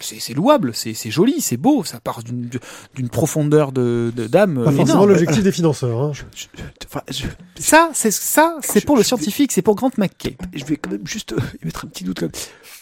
c'est- 0.00 0.34
louable, 0.34 0.72
c'est 0.74 0.94
c'est 0.94 1.10
joli, 1.10 1.40
c'est 1.40 1.56
beau, 1.56 1.84
ça 1.84 2.00
part 2.00 2.22
d'une 2.22 2.48
d'une 2.94 3.08
profondeur 3.08 3.72
de 3.72 4.12
de- 4.14 4.26
d'âme 4.26 4.54
Pas 4.56 4.60
euh, 4.60 4.64
forcément 4.72 4.84
énorme. 5.04 5.08
l'objectif 5.10 5.42
des 5.42 5.52
financeurs. 5.52 6.00
Hein. 6.00 6.12
Je, 6.14 6.22
je- 6.34 6.46
enfin, 6.86 7.02
je- 7.10 7.26
Ça, 7.62 7.90
c'est 7.94 8.10
ça, 8.10 8.56
c'est 8.62 8.84
pour 8.84 8.96
le 8.96 9.02
scientifique, 9.02 9.52
c'est 9.52 9.62
pour 9.62 9.74
Grant 9.74 9.90
McKay. 9.98 10.36
je 10.54 10.64
vais 10.64 10.76
quand 10.76 10.90
même 10.90 11.06
juste 11.06 11.32
euh, 11.32 11.36
mettre 11.64 11.84
un 11.84 11.88
petit 11.88 12.04
doute. 12.04 12.20
Quand 12.20 12.26
même. 12.26 12.32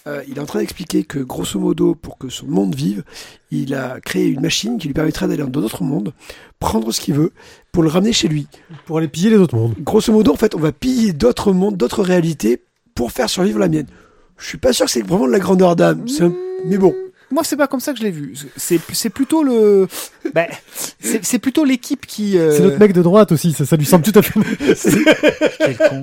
Euh, 0.07 0.23
il 0.29 0.37
est 0.37 0.41
en 0.41 0.45
train 0.45 0.59
d'expliquer 0.59 1.05
que, 1.05 1.19
grosso 1.19 1.59
modo, 1.59 1.95
pour 1.95 2.19
que 2.19 2.29
son 2.29 2.47
monde 2.47 2.75
vive, 2.75 3.05
il 3.51 3.73
a 3.75 4.01
créé 4.01 4.27
une 4.27 4.43
machine 4.43 4.77
qui 4.77 4.87
lui 4.89 4.93
permettra 4.93 5.27
d'aller 5.27 5.43
dans 5.43 5.49
d'autres 5.49 5.83
mondes, 5.83 6.13
prendre 6.59 6.93
ce 6.93 7.01
qu'il 7.01 7.15
veut, 7.15 7.33
pour 7.73 7.83
le 7.83 7.89
ramener 7.89 8.13
chez 8.13 8.29
lui. 8.29 8.47
Pour 8.85 8.99
aller 8.99 9.09
piller 9.09 9.31
les 9.31 9.39
autres 9.39 9.57
mondes. 9.57 9.75
Grosso 9.81 10.13
modo, 10.13 10.31
en 10.31 10.37
fait, 10.37 10.55
on 10.55 10.59
va 10.59 10.73
piller 10.73 11.15
d'autres 11.15 11.53
mondes, 11.53 11.79
d'autres 11.79 12.03
réalités, 12.03 12.61
pour 12.95 13.13
faire 13.13 13.31
survivre 13.31 13.59
la 13.59 13.69
mienne. 13.69 13.87
Je 14.37 14.47
suis 14.47 14.59
pas 14.59 14.75
sûr 14.75 14.85
que 14.85 14.93
c'est 14.93 15.01
vraiment 15.01 15.27
de 15.27 15.33
la 15.33 15.39
grandeur 15.39 15.75
d'âme. 15.75 16.07
c'est 16.07 16.25
un- 16.25 16.35
Mais 16.67 16.79
bon. 16.79 16.95
Moi, 17.31 17.43
c'est 17.43 17.57
pas 17.57 17.67
comme 17.67 17.81
ça 17.81 17.93
que 17.93 17.99
je 17.99 18.05
l'ai 18.05 18.11
vu. 18.11 18.35
C'est 18.57 18.79
c'est 18.93 19.09
plutôt 19.11 19.43
le, 19.43 19.89
ben, 20.35 20.47
c'est 21.01 21.25
c'est 21.25 21.39
plutôt 21.39 21.65
l'équipe 21.65 22.07
qui. 22.07 22.39
euh, 22.39 22.53
C'est 22.57 22.63
notre 22.63 22.79
mec 22.79 22.93
de 22.93 23.03
droite 23.03 23.33
aussi, 23.33 23.53
ça, 23.53 23.65
ça 23.65 23.77
lui 23.77 23.87
semble 23.87 24.05
tout 24.05 24.17
à 24.19 24.23
fait. 24.23 24.39
Quel 25.59 25.77
con. 25.77 26.01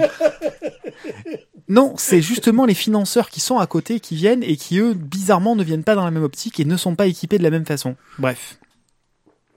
Non, 1.70 1.94
c'est 1.98 2.22
justement 2.22 2.66
les 2.66 2.74
financeurs 2.74 3.30
qui 3.30 3.40
sont 3.40 3.60
à 3.60 3.68
côté, 3.68 4.00
qui 4.02 4.16
viennent 4.16 4.44
et 4.44 4.58
qui, 4.58 4.80
eux, 4.80 4.94
bizarrement, 4.94 5.56
ne 5.56 5.64
viennent 5.64 5.84
pas 5.86 5.96
dans 5.96 6.04
la 6.04 6.12
même 6.12 6.24
optique 6.24 6.60
et 6.60 6.66
ne 6.66 6.76
sont 6.76 6.96
pas 6.96 7.08
équipés 7.08 7.38
de 7.38 7.44
la 7.44 7.50
même 7.50 7.66
façon. 7.66 7.96
Bref. 8.20 8.58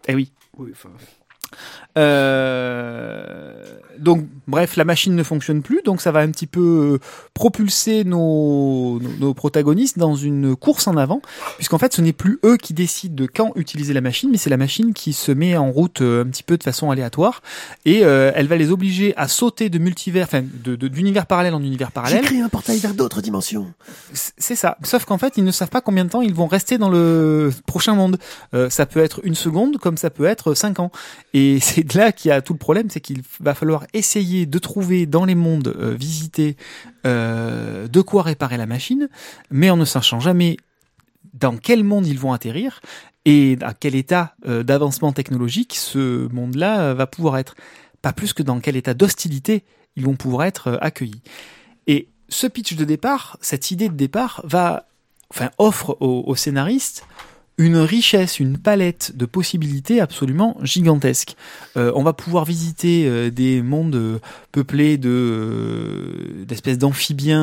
Eh 0.07 0.15
oui. 0.15 0.31
Oui, 0.59 0.71
enfin, 0.73 0.91
donc, 3.99 4.27
bref, 4.49 4.77
la 4.77 4.85
machine 4.85 5.15
ne 5.15 5.23
fonctionne 5.23 5.63
plus, 5.63 5.81
donc 5.85 6.01
ça 6.01 6.11
va 6.11 6.21
un 6.21 6.31
petit 6.31 6.47
peu 6.49 6.61
euh, 6.95 6.99
propulser 7.33 8.05
nos, 8.05 8.99
nos, 9.01 9.09
nos 9.21 9.35
protagonistes 9.35 9.99
dans 9.99 10.15
une 10.17 10.57
course 10.57 10.89
en 10.89 10.97
avant, 10.97 11.23
puisqu'en 11.57 11.79
fait, 11.79 11.95
ce 11.95 12.01
n'est 12.03 12.13
plus 12.13 12.39
eux 12.45 12.57
qui 12.57 12.75
décident 12.75 13.15
de 13.15 13.27
quand 13.33 13.53
utiliser 13.55 13.93
la 13.95 14.01
machine, 14.01 14.31
mais 14.31 14.37
c'est 14.37 14.51
la 14.51 14.57
machine 14.57 14.93
qui 14.95 15.13
se 15.13 15.31
met 15.33 15.57
en 15.57 15.71
route 15.71 16.01
euh, 16.03 16.25
un 16.25 16.27
petit 16.27 16.43
peu 16.43 16.59
de 16.59 16.63
façon 16.65 16.91
aléatoire, 16.91 17.41
et 17.85 18.05
euh, 18.05 18.33
elle 18.35 18.49
va 18.49 18.57
les 18.57 18.71
obliger 18.73 19.15
à 19.17 19.29
sauter 19.29 19.69
de 19.71 19.79
multivers, 19.79 20.25
enfin, 20.25 20.43
de- 20.43 20.75
de- 20.77 20.89
d'univers 20.89 21.27
parallèle 21.27 21.55
en 21.55 21.63
univers 21.63 21.93
parallèle. 21.93 22.25
créé 22.25 22.41
un 22.41 22.49
portail 22.49 22.79
vers 22.79 22.95
d'autres 22.95 23.23
dimensions. 23.23 23.73
C'est 24.13 24.57
ça. 24.57 24.77
Sauf 24.83 25.05
qu'en 25.05 25.19
fait, 25.19 25.35
ils 25.37 25.45
ne 25.45 25.53
savent 25.53 25.71
pas 25.71 25.81
combien 25.81 26.05
de 26.05 26.11
temps 26.11 26.21
ils 26.23 26.35
vont 26.35 26.47
rester 26.49 26.79
dans 26.79 26.91
le 26.91 27.51
prochain 27.67 27.95
monde. 27.95 28.19
Euh, 28.55 28.69
ça 28.71 28.87
peut 28.87 29.01
être 29.01 29.21
une 29.23 29.35
seconde, 29.37 29.79
comme 29.79 29.97
ça 29.97 30.11
peut 30.11 30.25
être 30.27 30.55
cinq 30.55 30.81
ans. 30.81 30.91
Et 31.33 31.59
c'est 31.63 31.84
de 31.85 31.99
là 31.99 32.13
qu'il 32.13 32.31
y 32.31 32.33
a 32.33 32.41
tout 32.41 32.55
le 32.55 32.59
problème, 32.59 32.89
c'est 32.89 33.01
qu'il 33.01 33.23
va 33.41 33.55
falloir 33.55 33.87
essayer 33.93 34.47
de 34.47 34.59
trouver 34.59 35.07
dans 35.07 35.25
les 35.25 35.35
mondes 35.35 35.75
euh, 35.79 35.95
visités 35.95 36.57
euh, 37.07 37.87
de 37.89 38.01
quoi 38.01 38.23
réparer 38.23 38.57
la 38.57 38.67
machine, 38.67 39.09
mais 39.51 39.71
en 39.71 39.77
ne 39.77 39.85
sachant 39.85 40.19
jamais 40.19 40.57
dans 41.35 41.57
quel 41.57 41.85
monde 41.85 42.07
ils 42.07 42.19
vont 42.19 42.33
atterrir 42.33 42.81
et 43.27 43.59
à 43.61 43.75
quel 43.75 43.95
état 43.95 44.35
euh, 44.47 44.63
d'avancement 44.63 45.13
technologique 45.13 45.75
ce 45.75 46.33
monde-là 46.33 46.95
va 46.95 47.07
pouvoir 47.07 47.37
être. 47.39 47.55
Pas 48.01 48.13
plus 48.13 48.33
que 48.33 48.43
dans 48.43 48.61
quel 48.61 48.77
état 48.77 48.95
d'hostilité 48.95 49.65
ils 49.97 50.05
vont 50.05 50.17
pouvoir 50.17 50.47
être 50.47 50.79
accueillis. 50.81 51.23
Et 51.87 52.09
ce 52.29 52.47
pitch 52.47 52.75
de 52.77 52.85
départ, 52.85 53.39
cette 53.41 53.71
idée 53.71 53.89
de 53.89 53.95
départ, 53.95 54.41
va, 54.45 54.87
enfin, 55.31 55.51
offre 55.59 55.97
aux, 56.01 56.25
aux 56.27 56.35
scénaristes 56.35 57.07
une 57.57 57.77
richesse, 57.77 58.41
une 58.41 58.59
palette 58.59 59.13
de 59.17 59.27
possibilités 59.27 60.01
absolument 60.01 60.57
gigantesque. 60.63 61.37
Euh, 61.77 61.93
on 61.95 62.03
va 62.03 62.13
pouvoir 62.13 62.45
visiter 62.45 63.07
euh, 63.07 63.31
des 63.31 63.63
mondes 63.63 63.95
euh, 63.95 64.19
peuplés 64.51 64.99
de 64.99 65.09
euh, 65.09 66.45
d'espèces 66.47 66.79
d'amphibiens 66.79 67.35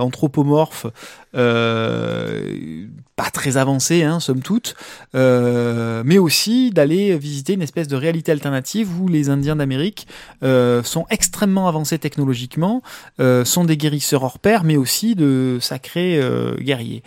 anthropomorphes, 0.00 0.86
pas 1.32 3.30
très 3.32 3.56
avancés, 3.56 4.02
hein, 4.02 4.20
somme 4.20 4.42
toute, 4.42 4.74
mais 5.14 6.18
aussi 6.18 6.70
d'aller 6.70 7.16
visiter 7.16 7.54
une 7.54 7.62
espèce 7.62 7.88
de 7.88 7.96
réalité 7.96 8.32
alternative 8.32 8.88
où 9.00 9.08
les 9.08 9.28
Indiens 9.30 9.56
d'Amérique 9.56 10.06
sont 10.42 11.06
extrêmement 11.10 11.68
avancés 11.68 11.98
technologiquement, 11.98 12.82
sont 13.18 13.64
des 13.64 13.76
guérisseurs 13.76 14.24
hors 14.24 14.38
pair, 14.38 14.64
mais 14.64 14.76
aussi 14.76 15.14
de 15.14 15.58
sacrés 15.60 16.20
guerriers 16.60 17.02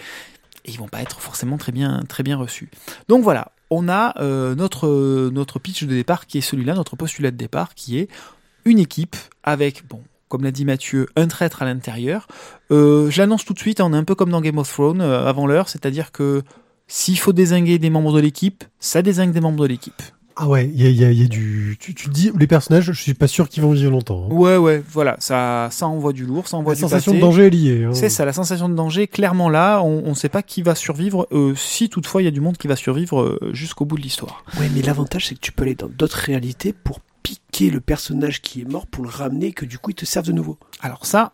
et 0.66 0.72
ils 0.72 0.78
vont 0.78 0.88
pas 0.88 1.02
être 1.02 1.22
forcément 1.22 1.58
très 1.58 1.72
bien 1.72 2.04
très 2.08 2.24
bien 2.24 2.38
reçus. 2.38 2.70
Donc 3.08 3.24
voilà, 3.24 3.52
on 3.70 3.88
a 3.88 4.20
euh, 4.22 4.56
notre 4.56 5.30
notre 5.32 5.60
pitch 5.60 5.84
de 5.84 5.94
départ 5.94 6.26
qui 6.26 6.38
est 6.38 6.42
celui-là, 6.42 6.74
notre 6.74 6.96
postulat 6.96 7.32
de 7.32 7.38
départ 7.38 7.76
qui 7.76 7.98
est 7.98 8.10
une 8.66 8.80
équipe 8.80 9.16
avec 9.44 9.88
bon 9.88 10.02
comme 10.28 10.44
l'a 10.44 10.52
dit 10.52 10.66
Mathieu, 10.66 11.08
un 11.16 11.28
traître 11.28 11.62
à 11.62 11.66
l'intérieur. 11.66 12.28
Euh, 12.72 13.10
je 13.10 13.22
l'annonce 13.22 13.46
tout 13.46 13.54
de 13.54 13.60
suite, 13.60 13.80
on 13.80 13.94
est 13.94 13.98
un 13.98 14.04
peu 14.04 14.16
comme 14.16 14.32
dans 14.32 14.42
Game 14.42 14.58
of 14.58 14.70
Thrones 14.70 15.02
euh, 15.02 15.28
avant 15.28 15.48
l'heure, 15.48 15.70
c'est-à-dire 15.70 16.12
que 16.12 16.42
s'il 16.88 17.18
faut 17.18 17.32
désinguer 17.32 17.80
des 17.80 17.90
membres 17.90 18.14
de 18.14 18.20
l'équipe, 18.20 18.64
ça 18.80 19.02
désingue 19.02 19.32
des 19.32 19.40
membres 19.40 19.62
de 19.62 19.68
l'équipe. 19.68 20.02
Ah 20.38 20.48
ouais, 20.50 20.66
il 20.74 20.82
y 20.82 20.86
a, 20.86 20.90
il 20.90 20.96
y 21.00 21.06
a- 21.06 21.12
il 21.12 21.22
y 21.22 21.24
a 21.24 21.28
du. 21.28 21.78
Tu, 21.80 21.94
tu 21.96 22.08
te 22.08 22.12
dis, 22.14 22.32
les 22.38 22.48
personnages, 22.48 22.84
je 22.86 22.92
suis 23.02 23.14
pas 23.14 23.28
sûr 23.28 23.48
qu'ils 23.48 23.64
vont 23.64 23.72
vivre 23.72 23.92
longtemps. 23.92 24.28
hein. 24.30 24.34
Ouais 24.34 24.58
ouais, 24.58 24.84
voilà, 24.92 25.16
ça 25.20 25.70
ça 25.72 25.88
envoie 25.88 26.12
du 26.12 26.26
lourd, 26.26 26.48
ça 26.48 26.58
envoie 26.58 26.74
La 26.74 26.76
du 26.76 26.82
sensation 26.82 27.14
pâté. 27.14 27.22
de 27.22 27.26
danger 27.26 27.46
est 27.48 27.50
liée. 27.50 27.84
hein. 27.86 27.94
C'est 27.94 28.10
ça, 28.10 28.26
la 28.26 28.34
sensation 28.34 28.68
de 28.68 28.76
danger, 28.76 29.08
clairement 29.08 29.50
là, 29.50 29.82
on 29.82 30.10
ne 30.10 30.14
sait 30.14 30.28
pas 30.30 30.44
qui 30.44 30.62
va 30.62 30.76
survivre, 30.76 31.28
euh, 31.32 31.54
si 31.56 31.88
toutefois 31.88 32.22
il 32.22 32.26
y 32.26 32.28
a 32.28 32.32
du 32.32 32.42
monde 32.42 32.58
qui 32.58 32.68
va 32.68 32.76
survivre 32.76 33.22
euh, 33.22 33.40
jusqu'au 33.54 33.86
bout 33.86 33.96
de 33.98 34.02
l'histoire. 34.02 34.44
Ouais, 34.60 34.70
mais 34.76 34.82
l'avantage, 34.82 35.28
c'est 35.28 35.36
que 35.36 35.40
tu 35.40 35.52
peux 35.54 35.64
aller 35.64 35.76
dans 35.76 35.88
d'autres 35.90 36.18
réalités 36.18 36.74
pour 36.74 37.00
piquer 37.24 37.70
le 37.70 37.80
personnage 37.80 38.42
qui 38.42 38.62
est 38.62 38.70
mort, 38.70 38.88
pour 38.88 39.04
le 39.04 39.10
ramener, 39.10 39.48
et 39.48 39.54
que 39.54 39.66
du 39.66 39.80
coup, 39.80 39.92
il 39.92 39.96
te 39.96 40.06
serve 40.06 40.28
de 40.28 40.32
nouveau. 40.34 40.58
Alors 40.82 41.06
ça, 41.06 41.32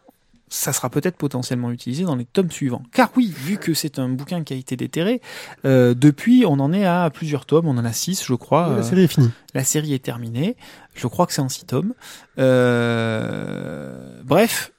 ça 0.51 0.73
sera 0.73 0.89
peut-être 0.89 1.15
potentiellement 1.15 1.71
utilisé 1.71 2.03
dans 2.03 2.17
les 2.17 2.25
tomes 2.25 2.51
suivants. 2.51 2.83
Car 2.91 3.09
oui, 3.15 3.33
vu 3.33 3.57
que 3.57 3.73
c'est 3.73 3.99
un 3.99 4.09
bouquin 4.09 4.43
qui 4.43 4.51
a 4.51 4.57
été 4.57 4.75
déterré, 4.75 5.21
euh, 5.63 5.93
depuis 5.93 6.43
on 6.45 6.59
en 6.59 6.73
est 6.73 6.85
à 6.85 7.09
plusieurs 7.09 7.45
tomes, 7.45 7.67
on 7.67 7.77
en 7.77 7.85
a 7.85 7.93
six 7.93 8.21
je 8.23 8.33
crois. 8.33 8.67
La 8.67 8.75
euh, 8.75 8.83
série 8.83 9.03
est 9.03 9.07
finie. 9.07 9.31
la 9.53 9.63
série 9.63 9.93
est 9.93 10.03
terminée, 10.03 10.57
je 10.93 11.07
crois 11.07 11.25
que 11.25 11.31
c'est 11.31 11.41
en 11.41 11.47
six 11.47 11.65
tomes. 11.65 11.93
Euh, 12.37 14.21
bref, 14.23 14.73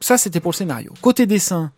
ça 0.00 0.16
c'était 0.16 0.40
pour 0.40 0.52
le 0.52 0.56
scénario. 0.56 0.94
Côté 1.02 1.26
dessin, 1.26 1.70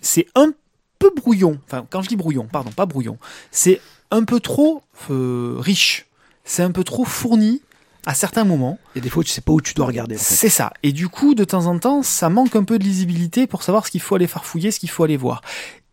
c'est 0.00 0.28
un 0.36 0.52
peu 1.00 1.10
brouillon. 1.16 1.58
Enfin, 1.66 1.84
quand 1.90 2.02
je 2.02 2.08
dis 2.08 2.16
brouillon, 2.16 2.46
pardon, 2.46 2.70
pas 2.70 2.86
brouillon. 2.86 3.18
C'est 3.50 3.80
un 4.12 4.22
peu 4.22 4.38
trop 4.38 4.84
euh, 5.10 5.56
riche. 5.58 6.06
C'est 6.44 6.62
un 6.62 6.70
peu 6.70 6.84
trop 6.84 7.04
fourni 7.04 7.62
à 8.06 8.14
certains 8.14 8.44
moments. 8.44 8.78
Il 8.94 8.98
y 8.98 9.00
a 9.00 9.04
des 9.04 9.10
fois 9.10 9.20
où 9.20 9.24
tu 9.24 9.30
sais 9.30 9.40
pas 9.40 9.52
où 9.52 9.60
tu 9.60 9.74
dois 9.74 9.86
regarder, 9.86 10.16
en 10.16 10.18
fait. 10.18 10.34
C'est 10.34 10.48
ça. 10.48 10.72
Et 10.82 10.92
du 10.92 11.08
coup, 11.08 11.34
de 11.34 11.44
temps 11.44 11.66
en 11.66 11.78
temps, 11.78 12.02
ça 12.02 12.28
manque 12.28 12.56
un 12.56 12.64
peu 12.64 12.78
de 12.78 12.84
lisibilité 12.84 13.46
pour 13.46 13.62
savoir 13.62 13.86
ce 13.86 13.90
qu'il 13.90 14.00
faut 14.00 14.16
aller 14.16 14.26
farfouiller, 14.26 14.70
ce 14.70 14.80
qu'il 14.80 14.90
faut 14.90 15.04
aller 15.04 15.16
voir. 15.16 15.42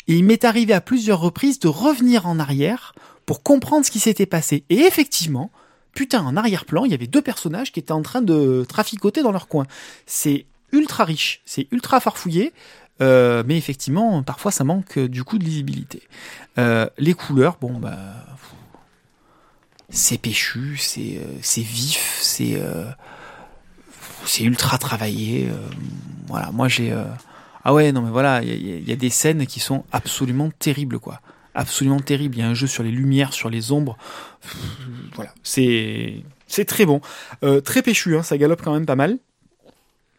Et 0.07 0.15
il 0.15 0.23
m'est 0.23 0.43
arrivé 0.43 0.73
à 0.73 0.81
plusieurs 0.81 1.19
reprises 1.19 1.59
de 1.59 1.67
revenir 1.67 2.25
en 2.25 2.39
arrière 2.39 2.93
pour 3.25 3.43
comprendre 3.43 3.85
ce 3.85 3.91
qui 3.91 3.99
s'était 3.99 4.25
passé. 4.25 4.63
Et 4.69 4.79
effectivement, 4.79 5.51
putain, 5.93 6.23
en 6.23 6.35
arrière-plan, 6.35 6.85
il 6.85 6.91
y 6.91 6.95
avait 6.95 7.07
deux 7.07 7.21
personnages 7.21 7.71
qui 7.71 7.79
étaient 7.79 7.91
en 7.91 8.01
train 8.01 8.23
de 8.23 8.65
traficoter 8.67 9.21
dans 9.21 9.31
leur 9.31 9.47
coin. 9.47 9.67
C'est 10.07 10.45
ultra 10.71 11.05
riche, 11.05 11.41
c'est 11.45 11.67
ultra 11.71 11.99
farfouillé. 11.99 12.53
euh, 13.01 13.43
mais 13.45 13.57
effectivement, 13.57 14.23
parfois 14.23 14.51
ça 14.51 14.63
manque 14.63 14.97
euh, 14.97 15.07
du 15.07 15.23
coup 15.23 15.37
de 15.37 15.45
lisibilité. 15.45 16.01
Euh, 16.57 16.89
les 16.97 17.13
couleurs, 17.13 17.57
bon 17.61 17.79
bah, 17.79 17.97
c'est 19.89 20.17
péchu, 20.17 20.77
c'est 20.77 21.17
euh, 21.17 21.61
vif, 21.63 22.19
c'est 22.21 22.55
euh, 22.55 22.85
c'est 24.25 24.43
ultra 24.43 24.77
travaillé. 24.77 25.47
euh, 25.49 25.55
voilà, 26.27 26.51
moi 26.51 26.67
j'ai. 26.67 26.93
Ah 27.63 27.73
ouais, 27.73 27.91
non 27.91 28.01
mais 28.01 28.11
voilà, 28.11 28.41
il 28.43 28.87
y, 28.87 28.91
a- 28.91 28.95
des 28.95 29.09
scènes 29.09 29.45
qui 29.45 29.59
sont 29.59 29.83
absolument 29.91 30.49
terribles, 30.59 30.99
quoi. 30.99 31.21
Absolument 31.55 31.99
terribles. 31.99 32.35
Il 32.37 32.39
y 32.39 32.43
a 32.43 32.47
un 32.47 32.53
jeu 32.53 32.67
sur 32.67 32.83
les 32.83 32.91
lumières, 32.91 33.33
sur 33.33 33.49
les 33.49 33.71
ombres. 33.71 33.97
Voilà, 35.15 35.33
c'est 35.43 36.23
très 36.67 36.85
bon, 36.85 37.01
très 37.65 37.81
péchu. 37.81 38.15
Hein, 38.17 38.23
ça 38.23 38.37
galope 38.37 38.61
quand 38.63 38.73
même 38.73 38.85
pas 38.85 38.95
mal. 38.95 39.17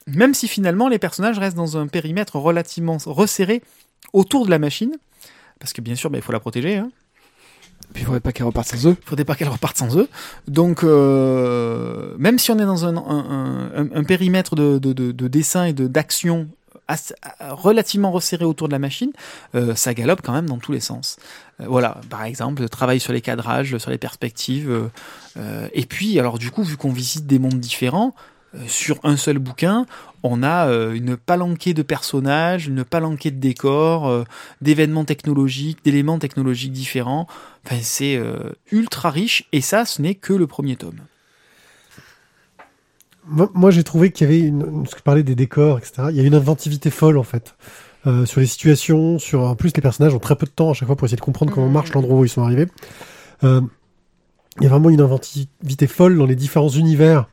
Même 0.07 0.35
si 0.35 0.49
finalement 0.49 0.89
les 0.89 0.99
personnages 0.99 1.39
restent 1.39 1.57
dans 1.57 1.77
un 1.77 1.87
périmètre 1.87 2.37
relativement 2.37 2.99
resserré 3.07 3.62
autour 4.12 4.45
de 4.45 4.51
la 4.51 4.59
machine, 4.59 4.97
parce 5.61 5.73
que 5.73 5.81
bien 5.81 5.95
sûr, 5.95 6.11
bah, 6.11 6.18
il 6.18 6.23
faut 6.23 6.33
la 6.33 6.41
protéger. 6.41 6.77
Hein. 6.77 6.91
Puis 7.93 8.03
il 8.03 8.07
faudrait 8.07 8.20
pas 8.20 8.32
qu'elle 8.32 8.47
reparte 8.47 8.68
sans 8.68 8.86
eux. 8.86 8.97
faudrait 9.05 9.24
pas 9.24 9.34
qu'elle 9.34 9.49
reparte 9.49 9.76
sans 9.76 9.97
eux. 9.97 10.09
Donc, 10.47 10.84
euh, 10.84 12.14
même 12.18 12.38
si 12.38 12.51
on 12.51 12.59
est 12.59 12.64
dans 12.64 12.84
un, 12.86 12.97
un, 12.97 14.05
périmètre 14.05 14.55
de, 14.55 14.78
de, 14.78 14.93
de, 14.93 15.12
de 15.12 15.28
dessin 15.28 15.64
et 15.64 15.72
d'action 15.72 16.49
relativement 17.41 18.11
resserré 18.11 18.45
autour 18.45 18.66
de 18.66 18.72
la 18.72 18.80
machine, 18.80 19.12
euh, 19.55 19.76
ça 19.76 19.95
galope 19.95 20.22
quand 20.22 20.32
même 20.32 20.47
dans 20.47 20.59
tous 20.59 20.72
les 20.72 20.80
sens. 20.80 21.18
Euh, 21.61 21.66
voilà, 21.68 22.01
par 22.11 22.24
exemple, 22.24 22.68
travail 22.68 22.99
sur 22.99 23.12
les 23.12 23.20
cadrages, 23.20 23.76
sur 23.78 23.91
les 23.91 23.99
perspectives. 23.99 24.91
et 25.72 25.86
puis, 25.86 26.18
alors 26.18 26.38
du 26.38 26.51
coup, 26.51 26.62
vu 26.62 26.76
qu'on 26.76 26.93
visite 26.93 27.26
des 27.26 27.38
mondes 27.38 27.61
différents, 27.61 28.14
sur 28.66 28.99
un 29.05 29.16
seul 29.16 29.38
bouquin, 29.38 29.86
on 30.23 30.43
a 30.43 30.68
euh, 30.68 30.93
une 30.93 31.16
palanquée 31.16 31.75
de 31.75 31.83
personnages, 31.83 32.66
une 32.66 32.85
palanquée 32.85 33.31
de 33.31 33.39
décors, 33.39 34.09
euh, 34.09 34.25
d'événements 34.61 35.05
technologiques, 35.05 35.79
d'éléments 35.85 36.18
technologiques 36.18 36.73
différents. 36.73 37.27
Enfin, 37.64 37.77
c'est 37.83 38.16
euh, 38.16 38.51
ultra 38.71 39.11
riche 39.11 39.45
et 39.53 39.61
ça, 39.61 39.85
ce 39.85 40.03
n'est 40.03 40.14
que 40.14 40.33
le 40.33 40.47
premier 40.47 40.77
tome. 40.77 41.01
Moi, 43.27 43.51
moi, 43.55 43.71
j'ai 43.71 43.85
trouvé 43.85 44.11
qu'il 44.11 44.27
y 44.27 44.31
avait 44.31 44.41
une, 44.41 44.83
parce 44.83 44.95
que 44.95 44.99
je 44.99 45.05
parlais 45.05 45.23
des 45.23 45.35
décors, 45.35 45.79
etc. 45.79 46.09
Il 46.11 46.16
y 46.16 46.21
a 46.21 46.25
une 46.25 46.35
inventivité 46.35 46.91
folle 46.91 47.18
en 47.18 47.23
fait 47.23 47.55
euh, 48.07 48.25
sur 48.27 48.41
les 48.41 48.47
situations, 48.47 49.18
sur 49.18 49.43
en 49.43 49.55
plus 49.55 49.73
les 49.77 49.83
personnages 49.83 50.14
ont 50.14 50.18
très 50.18 50.37
peu 50.37 50.47
de 50.47 50.51
temps 50.51 50.71
à 50.71 50.75
chaque 50.75 50.87
fois 50.87 50.97
pour 50.97 51.07
essayer 51.07 51.16
de 51.16 51.23
comprendre 51.23 51.53
comment 51.53 51.66
Mhm. 51.66 51.73
marche 51.73 51.93
l'endroit 51.93 52.18
où 52.18 52.25
ils 52.25 52.31
sont 52.31 52.43
arrivés. 52.43 52.66
Euh, 53.45 53.61
il 54.59 54.64
y 54.64 54.66
a 54.66 54.71
vraiment 54.71 54.91
une 54.91 55.01
inventivité 55.01 55.87
folle 55.87 56.18
dans 56.18 56.27
les 56.27 56.35
différents 56.35 56.68
univers. 56.68 57.29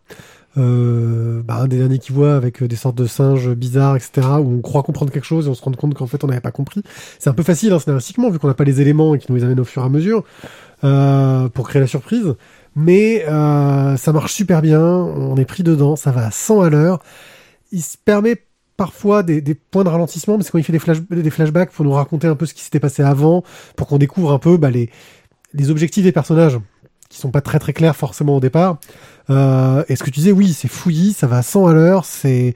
Euh, 0.58 1.44
bah, 1.44 1.58
un 1.62 1.68
des 1.68 1.78
derniers 1.78 2.00
qui 2.00 2.12
voit 2.12 2.36
avec 2.36 2.64
euh, 2.64 2.68
des 2.68 2.76
sortes 2.76 2.98
de 2.98 3.06
singes 3.06 3.50
bizarres, 3.50 3.96
etc., 3.96 4.28
où 4.40 4.58
on 4.58 4.62
croit 4.62 4.82
comprendre 4.84 5.12
quelque 5.12 5.26
chose 5.26 5.46
et 5.46 5.50
on 5.50 5.54
se 5.54 5.62
rend 5.62 5.72
compte 5.72 5.94
qu'en 5.94 6.08
fait 6.08 6.24
on 6.24 6.28
n'avait 6.28 6.42
pas 6.42 6.52
compris. 6.52 6.82
C'est 7.20 7.30
un 7.30 7.34
peu 7.34 7.44
facile 7.44 7.74
hein, 7.74 7.80
scénaristiquement 7.80 8.30
vu 8.30 8.40
qu'on 8.40 8.48
n'a 8.48 8.54
pas 8.54 8.64
les 8.64 8.82
éléments 8.82 9.14
et 9.14 9.20
qui 9.20 9.32
nous 9.32 9.38
les 9.38 9.44
amènent 9.44 9.60
au 9.60 9.66
fur 9.66 9.84
et 9.84 9.86
à 9.86 9.90
mesure 9.90 10.24
euh, 10.84 11.48
pour 11.50 11.70
créer 11.70 11.82
la 11.82 11.88
surprise. 11.88 12.34
Mais 12.76 13.26
euh, 13.28 13.98
ça 13.98 14.14
marche 14.14 14.34
super 14.34 14.62
bien, 14.62 14.82
on 14.82 15.36
est 15.38 15.46
pris 15.46 15.64
dedans, 15.64 15.96
ça 15.96 16.12
va 16.12 16.28
à 16.28 16.32
100 16.32 16.62
à 16.62 16.70
l'heure. 16.70 17.04
Il 17.72 17.82
se 17.82 17.98
permet 17.98 18.38
parfois 18.78 19.24
des, 19.24 19.42
des 19.42 19.56
points 19.56 19.84
de 19.84 19.90
ralentissement, 19.90 20.38
parce 20.38 20.52
qu'on 20.52 20.62
fait 20.62 20.74
des, 20.74 21.24
des 21.24 21.30
flashbacks 21.32 21.72
pour 21.72 21.84
nous 21.84 21.92
raconter 21.92 22.28
un 22.28 22.36
peu 22.36 22.46
ce 22.46 22.54
qui 22.54 22.62
s'était 22.62 22.80
passé 22.80 23.02
avant, 23.02 23.44
pour 23.76 23.88
qu'on 23.88 23.98
découvre 23.98 24.32
un 24.32 24.38
peu 24.38 24.58
bah, 24.58 24.70
les, 24.70 24.92
les 25.54 25.72
objectifs 25.72 26.04
des 26.04 26.12
personnages, 26.12 26.60
qui 27.10 27.20
sont 27.20 27.32
pas 27.32 27.42
très 27.42 27.60
très 27.60 27.74
clairs 27.74 27.96
forcément 27.96 28.38
au 28.38 28.40
départ. 28.40 28.78
Euh, 29.30 29.84
et 29.90 29.96
ce 29.96 30.04
que 30.04 30.10
tu 30.10 30.20
disais, 30.20 30.32
oui, 30.32 30.54
c'est 30.54 30.68
fouillis, 30.68 31.14
ça 31.14 31.28
va 31.28 31.38
à 31.38 31.42
100 31.42 31.68
à 31.68 31.74
l'heure, 31.74 32.06
c'est... 32.06 32.56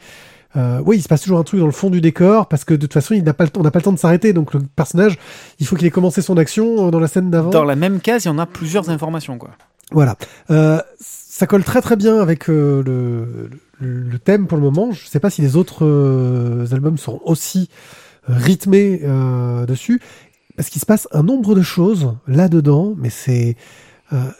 Euh, 0.58 0.82
oui, 0.86 0.98
il 0.98 1.02
se 1.02 1.08
passe 1.08 1.22
toujours 1.22 1.40
un 1.40 1.44
truc 1.44 1.62
dans 1.62 1.66
le 1.66 1.72
fond 1.72 1.90
du 1.90 2.02
décor 2.02 2.48
parce 2.48 2.66
que 2.66 2.74
de 2.74 2.82
toute 2.82 2.92
façon, 2.92 3.14
il 3.14 3.24
n'a 3.24 3.34
pas 3.34 3.46
le 3.46 3.50
temps, 3.50 3.62
on 3.62 3.64
n'a 3.64 3.72
pas 3.72 3.80
le 3.80 3.84
temps 3.84 3.94
de 3.94 3.98
s'arrêter. 3.98 4.34
Donc 4.34 4.54
le 4.54 4.60
personnage, 4.60 5.18
il 5.60 5.66
faut 5.66 5.78
qu'il 5.78 5.88
ait 5.88 5.92
commencé 5.92 6.22
son 6.22 6.36
action 6.36 6.88
euh, 6.88 6.92
dans 6.92 7.00
la 7.00 7.08
scène 7.08 7.30
d'avant. 7.30 7.52
Dans 7.52 7.64
la 7.64 7.78
même 7.78 8.02
case, 8.02 8.26
il 8.26 8.28
y 8.28 8.32
en 8.32 8.38
a 8.38 8.46
plusieurs 8.46 8.90
informations, 8.90 9.38
quoi. 9.38 9.52
Voilà. 9.94 10.18
Euh, 10.50 10.82
ça 11.00 11.48
colle 11.48 11.64
très 11.64 11.82
très 11.82 11.96
bien 11.96 12.20
avec 12.20 12.50
euh, 12.50 12.84
le, 12.84 13.50
le, 13.80 14.04
le 14.04 14.20
thème 14.20 14.48
pour 14.48 14.58
le 14.58 14.64
moment. 14.64 14.92
Je 14.92 15.08
sais 15.08 15.22
pas 15.22 15.30
si 15.30 15.42
les 15.42 15.56
autres 15.56 15.86
euh, 15.86 16.66
albums 16.74 16.98
sont 16.98 17.22
aussi 17.24 17.70
rythmés 18.28 19.02
euh, 19.04 19.66
dessus, 19.66 20.02
parce 20.56 20.70
qu'il 20.70 20.82
se 20.82 20.86
passe 20.86 21.08
un 21.12 21.24
nombre 21.24 21.56
de 21.56 21.62
choses 21.62 22.14
là-dedans, 22.28 22.94
mais 22.98 23.10
c'est 23.10 23.56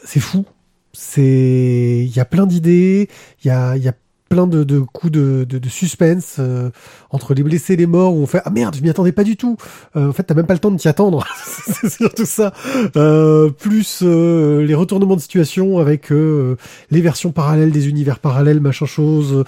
c'est 0.04 0.20
fou. 0.20 0.44
C'est 0.92 2.04
il 2.06 2.14
y 2.14 2.20
a 2.20 2.24
plein 2.24 2.46
d'idées, 2.46 3.08
il 3.42 3.48
y 3.48 3.50
a 3.50 3.76
y 3.76 3.88
a 3.88 3.94
plein 4.32 4.46
de, 4.46 4.64
de 4.64 4.80
coups 4.80 5.12
de, 5.12 5.44
de, 5.44 5.68
suspense 5.68 6.36
euh, 6.38 6.70
entre 7.10 7.34
les 7.34 7.42
blessés 7.42 7.76
les 7.76 7.84
morts 7.84 8.14
où 8.14 8.22
on 8.22 8.26
fait 8.26 8.40
ah 8.46 8.50
merde 8.50 8.74
je 8.74 8.80
m'y 8.80 8.88
attendais 8.88 9.12
pas 9.12 9.24
du 9.24 9.36
tout. 9.36 9.58
Euh, 9.94 10.08
en 10.08 10.12
fait 10.14 10.22
t'as 10.22 10.32
même 10.32 10.46
pas 10.46 10.54
le 10.54 10.58
temps 10.58 10.70
de 10.70 10.78
t'y 10.78 10.88
attendre. 10.88 11.26
C'est 11.44 11.90
surtout 11.90 12.24
ça. 12.24 12.54
Euh, 12.96 13.50
plus 13.50 14.00
euh, 14.02 14.64
les 14.64 14.74
retournements 14.74 15.16
de 15.16 15.20
situation 15.20 15.78
avec 15.80 16.10
euh, 16.10 16.56
les 16.90 17.02
versions 17.02 17.30
parallèles 17.30 17.72
des 17.72 17.90
univers 17.90 18.20
parallèles 18.20 18.60
machin 18.60 18.86
chose. 18.86 19.44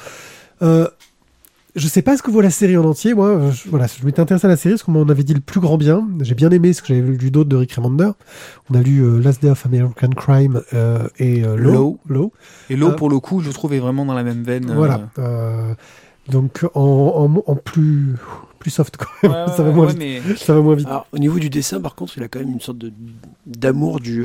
Euh, 0.61 0.87
Je 1.77 1.89
sais 1.89 2.03
pas 2.03 2.17
ce 2.17 2.23
que 2.23 2.31
vaut 2.31 2.41
la 2.41 2.51
série 2.51 2.77
en 2.77 2.85
entier. 2.85 3.15
Moi, 3.15 3.51
je, 3.51 3.69
voilà, 3.69 3.87
je 3.89 4.05
m'étais 4.07 4.21
intéressé 4.21 4.47
à 4.47 4.49
la 4.51 4.57
série 4.57 4.75
parce 4.75 4.85
qu'on 4.85 4.93
m'en 4.93 5.03
avait 5.09 5.25
dit 5.25 5.35
le 5.35 5.41
plus 5.41 5.59
grand 5.61 5.77
bien. 5.77 6.07
J'ai 6.21 6.37
bien 6.37 6.51
aimé 6.51 6.73
ce 6.73 6.83
que 6.83 6.89
j'avais 6.89 7.01
lu 7.01 7.31
d'autres 7.33 7.49
de 7.49 7.57
Rick 7.57 7.73
Remender. 7.75 8.11
On 8.71 8.75
a 8.77 8.81
lu 8.83 9.01
euh, 9.01 9.19
Last 9.21 9.43
Day 9.43 9.51
of 9.51 9.67
American 9.67 10.11
Crime 10.11 10.63
euh, 10.73 11.09
et 11.19 11.45
euh. 11.45 11.57
Law. 11.57 11.99
Law. 12.09 12.33
Et 12.71 12.77
l'eau, 12.77 12.91
Euh, 12.91 12.93
pour 12.97 13.11
le 13.11 13.19
coup, 13.19 13.41
je 13.41 13.51
trouve 13.51 13.75
est 13.75 13.81
vraiment 13.81 14.05
dans 14.05 14.15
la 14.15 14.23
même 14.23 14.45
veine. 14.45 14.71
euh, 14.71 14.75
Voilà. 14.75 15.09
Euh, 15.19 15.75
donc 16.31 16.65
en, 16.75 16.81
en, 16.81 17.43
en 17.53 17.57
plus 17.57 18.15
plus 18.61 18.71
soft 18.71 18.97
quand 18.97 19.07
même. 19.25 19.33
ouais, 19.47 19.53
ça 19.57 19.63
va 19.65 19.71
ouais, 19.71 19.75
moins 19.75 19.87
ouais, 19.87 19.93
vite. 19.95 20.23
mais 20.29 20.37
Ça 20.37 20.55
va 20.55 20.61
moins 20.63 20.75
vite. 20.77 20.87
Alors, 20.87 21.07
au 21.13 21.19
niveau 21.19 21.39
du 21.41 21.51
dessin, 21.51 21.81
par 21.81 21.97
contre, 21.97 22.17
il 22.17 22.23
a 22.23 22.29
quand 22.29 22.39
même 22.39 22.53
une 22.53 22.61
sorte 22.61 22.79
de 22.79 22.93
d'amour 23.47 23.99
du 24.01 24.25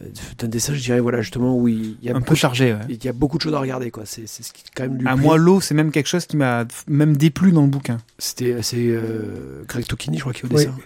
euh, 0.00 0.04
euh, 0.06 0.08
d'un 0.38 0.48
dessin, 0.48 0.74
je 0.74 0.80
dirais, 0.82 1.00
voilà, 1.00 1.20
justement, 1.22 1.56
où 1.56 1.68
il 1.68 1.96
y 2.02 2.08
a, 2.08 2.12
un 2.12 2.14
beaucoup, 2.14 2.26
peu 2.30 2.34
chargé. 2.34 2.72
Ouais. 2.74 2.80
il 2.88 3.04
y 3.04 3.08
a 3.08 3.12
beaucoup 3.12 3.36
de 3.38 3.42
choses 3.42 3.54
à 3.54 3.60
regarder, 3.60 3.90
quoi. 3.90 4.04
C'est 4.06 4.26
c'est 4.26 4.42
ce 4.42 4.52
qui 4.52 4.62
quand 4.74 4.84
même 4.84 4.98
lui 4.98 5.06
À 5.08 5.14
plaît. 5.14 5.22
moi, 5.22 5.36
l'eau, 5.36 5.60
c'est 5.60 5.74
même 5.74 5.90
quelque 5.90 6.06
chose 6.08 6.26
qui 6.26 6.36
m'a 6.36 6.66
même 6.86 7.16
déplu 7.16 7.52
dans 7.52 7.62
le 7.62 7.68
bouquin. 7.68 7.98
C'était 8.18 8.62
c'est 8.62 8.76
euh, 8.88 9.64
Greg 9.68 9.86
Tokini, 9.86 10.16
je 10.18 10.22
crois, 10.22 10.32
qui 10.32 10.42
est 10.42 10.44
au 10.44 10.54
Oui. 10.54 10.64
dessin. 10.64 10.76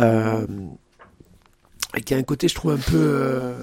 Euh, 0.00 0.46
et 1.96 2.00
qui 2.02 2.14
a 2.14 2.16
un 2.18 2.22
côté, 2.22 2.48
je 2.48 2.54
trouve, 2.54 2.72
un 2.72 2.76
peu. 2.76 2.96
euh, 2.96 3.54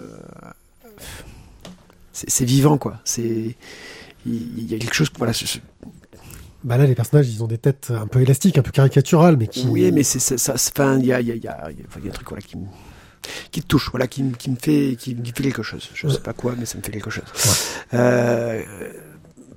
c'est 2.11 2.29
c'est 2.29 2.45
vivant, 2.45 2.77
quoi. 2.77 2.99
C'est. 3.03 3.55
Il 4.25 4.59
il 4.59 4.71
y 4.71 4.75
a 4.75 4.77
quelque 4.79 4.93
chose. 4.95 5.09
Voilà, 5.17 5.33
Bah 6.63 6.77
là, 6.77 6.85
les 6.85 6.95
personnages, 6.95 7.27
ils 7.29 7.43
ont 7.43 7.47
des 7.47 7.57
têtes 7.57 7.91
un 7.91 8.07
peu 8.07 8.21
élastiques, 8.21 8.57
un 8.57 8.61
peu 8.61 8.71
caricaturales, 8.71 9.35
mais 9.37 9.47
qui. 9.47 9.67
Oui, 9.67 9.91
mais 9.91 10.03
c'est 10.03 10.19
ça. 10.19 10.37
ça- 10.37 10.57
c'est- 10.57 10.71
Enfin, 10.79 10.97
il 10.99 11.05
y 11.05 11.11
a, 11.13 11.19
il 11.19 11.27
y, 11.27 11.31
a, 11.31 11.35
il 11.35 11.43
y, 11.43 11.47
a, 11.47 11.69
y 11.71 11.81
a- 11.81 12.07
un 12.07 12.09
truc 12.11 12.29
voilà, 12.29 12.41
qui, 12.41 12.55
qui 13.51 13.61
te 13.61 13.67
touche, 13.67 13.89
voilà, 13.91 14.07
qui, 14.07 14.23
me- 14.23 14.35
qui 14.35 14.49
me 14.49 14.55
fait, 14.55 14.95
qui, 14.99 15.15
me 15.15 15.23
fait 15.25 15.31
quelque 15.43 15.63
chose. 15.63 15.89
Je 15.93 16.07
sais 16.07 16.19
pas 16.19 16.33
quoi, 16.33 16.55
mais 16.57 16.65
ça 16.65 16.77
me 16.77 16.83
fait 16.83 16.91
quelque 16.91 17.09
chose. 17.09 17.23
Euh, 17.93 18.61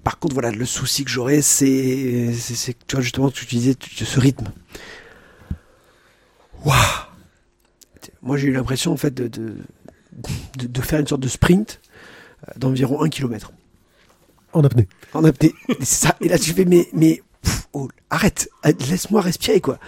par 0.04 0.18
contre, 0.18 0.34
voilà, 0.34 0.50
le 0.50 0.64
souci 0.64 1.04
que 1.04 1.10
j'aurais, 1.10 1.42
c'est, 1.42 2.32
c'est, 2.32 2.76
tu 2.86 2.94
vois, 2.96 3.02
justement, 3.02 3.30
tu 3.30 3.44
disais, 3.46 3.74
tu- 3.74 4.04
ce 4.04 4.20
rythme. 4.20 4.46
Waouh 6.64 6.76
Moi, 8.22 8.36
j'ai 8.36 8.48
eu 8.48 8.52
l'impression, 8.52 8.92
en 8.92 8.96
fait, 8.96 9.12
de, 9.14 9.28
de, 9.28 9.56
de, 10.58 10.66
de 10.66 10.80
faire 10.80 11.00
une 11.00 11.06
sorte 11.06 11.20
de 11.22 11.28
sprint 11.28 11.80
euh, 12.48 12.52
d'environ 12.56 13.02
un 13.02 13.08
kilomètre. 13.08 13.52
En 14.52 14.64
apnée. 14.64 14.88
En 15.12 15.24
apnée. 15.24 15.52
C'est 15.80 16.06
ça. 16.06 16.16
Et 16.20 16.28
là, 16.28 16.38
tu 16.38 16.52
fais, 16.52 16.64
mais, 16.64 16.88
mais, 16.92 17.22
oh, 17.72 17.88
arrête, 18.10 18.48
laisse-moi 18.88 19.20
respirer, 19.20 19.60
quoi. 19.60 19.78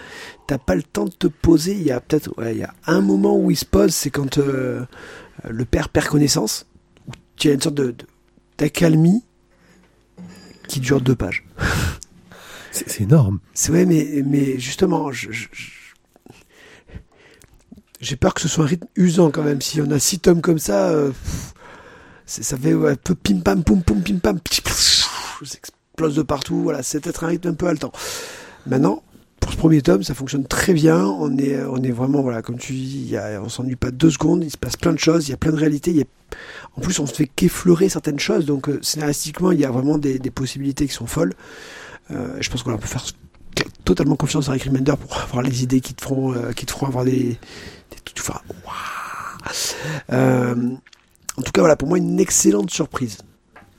T'as 0.47 0.57
pas 0.57 0.75
le 0.75 0.83
temps 0.83 1.05
de 1.05 1.11
te 1.11 1.27
poser. 1.27 1.73
Il 1.73 1.83
y 1.83 1.91
a 1.91 1.99
peut-être, 1.99 2.31
ouais, 2.37 2.53
il 2.55 2.59
y 2.59 2.63
a 2.63 2.73
un 2.87 3.01
moment 3.01 3.37
où 3.37 3.51
il 3.51 3.57
se 3.57 3.65
pose, 3.65 3.93
c'est 3.93 4.09
quand 4.09 4.37
euh, 4.37 4.83
le 5.47 5.65
père 5.65 5.89
perd 5.89 6.07
connaissance, 6.07 6.65
où 7.07 7.11
tu 7.35 7.49
as 7.49 7.53
une 7.53 7.61
sorte 7.61 7.75
de, 7.75 7.95
d'accalmie 8.57 9.23
qui 10.67 10.79
dure 10.79 11.01
deux 11.01 11.15
pages. 11.15 11.43
C'est 12.71 12.87
c'est 12.87 13.01
énorme. 13.03 13.39
C'est 13.55 13.71
ouais, 13.71 13.85
mais, 13.87 14.21
mais 14.23 14.59
justement, 14.59 15.11
je, 15.11 15.31
je- 15.31 15.47
je- 15.51 15.71
j'ai 17.99 18.15
peur 18.15 18.35
que 18.35 18.41
ce 18.41 18.47
soit 18.47 18.63
un 18.63 18.67
rythme 18.67 18.87
usant 18.95 19.31
quand 19.31 19.41
même. 19.41 19.59
Si 19.59 19.81
on 19.81 19.89
a 19.89 19.97
six 19.99 20.19
tomes 20.19 20.41
comme 20.41 20.59
ça, 20.59 20.89
euh, 20.89 21.11
c'est- 22.27 22.43
ça 22.43 22.55
fait 22.57 22.73
un 22.73 22.95
peu 22.95 23.15
pim 23.15 23.39
pam 23.39 23.63
poum 23.63 23.81
poum 23.81 24.03
pim 24.03 24.19
pam, 24.19 24.39
ça 25.43 25.57
explose 25.99 26.15
de 26.15 26.21
partout. 26.21 26.61
Voilà, 26.63 26.81
c'est 26.81 27.01
peut-être 27.01 27.25
un 27.25 27.27
rythme 27.27 27.49
un 27.49 27.53
peu 27.53 27.67
haletant. 27.67 27.91
Maintenant, 28.65 29.03
pour 29.41 29.51
ce 29.51 29.57
premier 29.57 29.81
tome, 29.81 30.03
ça 30.03 30.13
fonctionne 30.13 30.45
très 30.45 30.73
bien. 30.73 31.05
On 31.05 31.37
est, 31.37 31.61
on 31.63 31.83
est 31.83 31.91
vraiment 31.91 32.21
voilà, 32.21 32.41
comme 32.41 32.57
tu 32.57 32.71
dis, 32.71 33.07
y 33.11 33.17
a, 33.17 33.41
on 33.43 33.49
s'ennuie 33.49 33.75
pas 33.75 33.91
deux 33.91 34.09
secondes. 34.09 34.43
Il 34.43 34.49
se 34.51 34.57
passe 34.57 34.77
plein 34.77 34.93
de 34.93 34.99
choses. 34.99 35.27
Il 35.27 35.31
y 35.31 35.33
a 35.33 35.37
plein 35.37 35.51
de 35.51 35.57
réalités. 35.57 35.91
Y 35.91 36.03
a, 36.03 36.05
en 36.77 36.81
plus, 36.81 36.99
on 36.99 37.05
se 37.05 37.13
fait 37.13 37.27
qu'effleurer 37.27 37.89
certaines 37.89 38.19
choses. 38.19 38.45
Donc, 38.45 38.69
euh, 38.69 38.79
scénaristiquement, 38.81 39.51
il 39.51 39.59
y 39.59 39.65
a 39.65 39.71
vraiment 39.71 39.97
des, 39.97 40.19
possibilités 40.29 40.87
qui 40.87 40.93
sont 40.93 41.07
folles. 41.07 41.33
Euh, 42.11 42.37
je 42.39 42.49
pense 42.49 42.63
qu'on 42.63 42.77
peut 42.77 42.87
faire 42.87 43.05
totalement 43.83 44.15
confiance 44.15 44.47
à 44.47 44.53
Rick 44.53 44.63
Remender 44.63 44.93
pour 44.95 45.17
avoir 45.17 45.41
les 45.41 45.63
idées 45.63 45.81
qui 45.81 45.93
te 45.93 46.01
feront, 46.01 46.33
euh, 46.33 46.53
qui 46.53 46.65
te 46.65 46.71
feront 46.71 46.87
avoir 46.87 47.03
des, 47.03 47.37
des 47.91 47.97
Euh, 50.11 50.55
en 51.37 51.41
tout 51.41 51.51
cas, 51.51 51.61
voilà, 51.61 51.75
pour 51.75 51.87
moi, 51.87 51.97
une 51.97 52.19
excellente 52.19 52.71
surprise. 52.71 53.17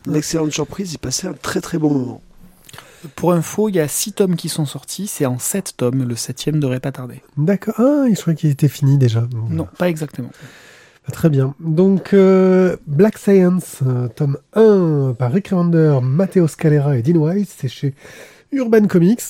Une 0.06 0.16
excellente 0.16 0.52
surprise. 0.52 0.92
J'ai 0.92 0.98
passé 0.98 1.26
un 1.26 1.32
très 1.32 1.60
très 1.60 1.78
bon 1.78 1.92
moment. 1.92 2.22
Pour 3.16 3.32
info, 3.32 3.68
il 3.68 3.76
y 3.76 3.80
a 3.80 3.88
six 3.88 4.12
tomes 4.12 4.36
qui 4.36 4.48
sont 4.48 4.66
sortis. 4.66 5.06
C'est 5.06 5.26
en 5.26 5.38
sept 5.38 5.74
tomes. 5.76 6.06
Le 6.06 6.16
septième 6.16 6.60
devrait 6.60 6.80
pas 6.80 6.92
tarder. 6.92 7.22
D'accord. 7.36 7.74
Ah, 7.78 8.04
je 8.10 8.20
croyais 8.20 8.36
qu'il 8.36 8.50
était 8.50 8.68
fini 8.68 8.98
déjà. 8.98 9.22
Bon, 9.22 9.46
Non, 9.48 9.68
pas 9.78 9.88
exactement. 9.88 10.30
Très 11.12 11.30
bien. 11.30 11.54
Donc, 11.60 12.12
euh, 12.12 12.76
Black 12.86 13.18
Science, 13.18 13.78
euh, 13.86 14.08
tome 14.08 14.36
1 14.54 15.14
par 15.18 15.32
Rick 15.32 15.48
Remender, 15.48 15.98
Matteo 16.02 16.46
Scalera 16.46 16.96
et 16.98 17.02
Dean 17.02 17.18
Weiss, 17.24 17.48
c'est 17.58 17.68
chez 17.68 17.94
Urban 18.52 18.86
Comics. 18.86 19.22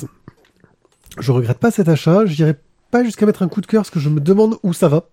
Je 1.18 1.32
regrette 1.32 1.58
pas 1.58 1.70
cet 1.70 1.88
achat. 1.88 2.26
J'irai 2.26 2.56
pas 2.90 3.02
jusqu'à 3.04 3.24
mettre 3.24 3.42
un 3.42 3.48
coup 3.48 3.60
de 3.60 3.66
cœur 3.66 3.82
parce 3.82 3.90
que 3.90 4.00
je 4.00 4.08
me 4.08 4.20
demande 4.20 4.58
où 4.62 4.72
ça 4.72 4.88
va. 4.88 5.08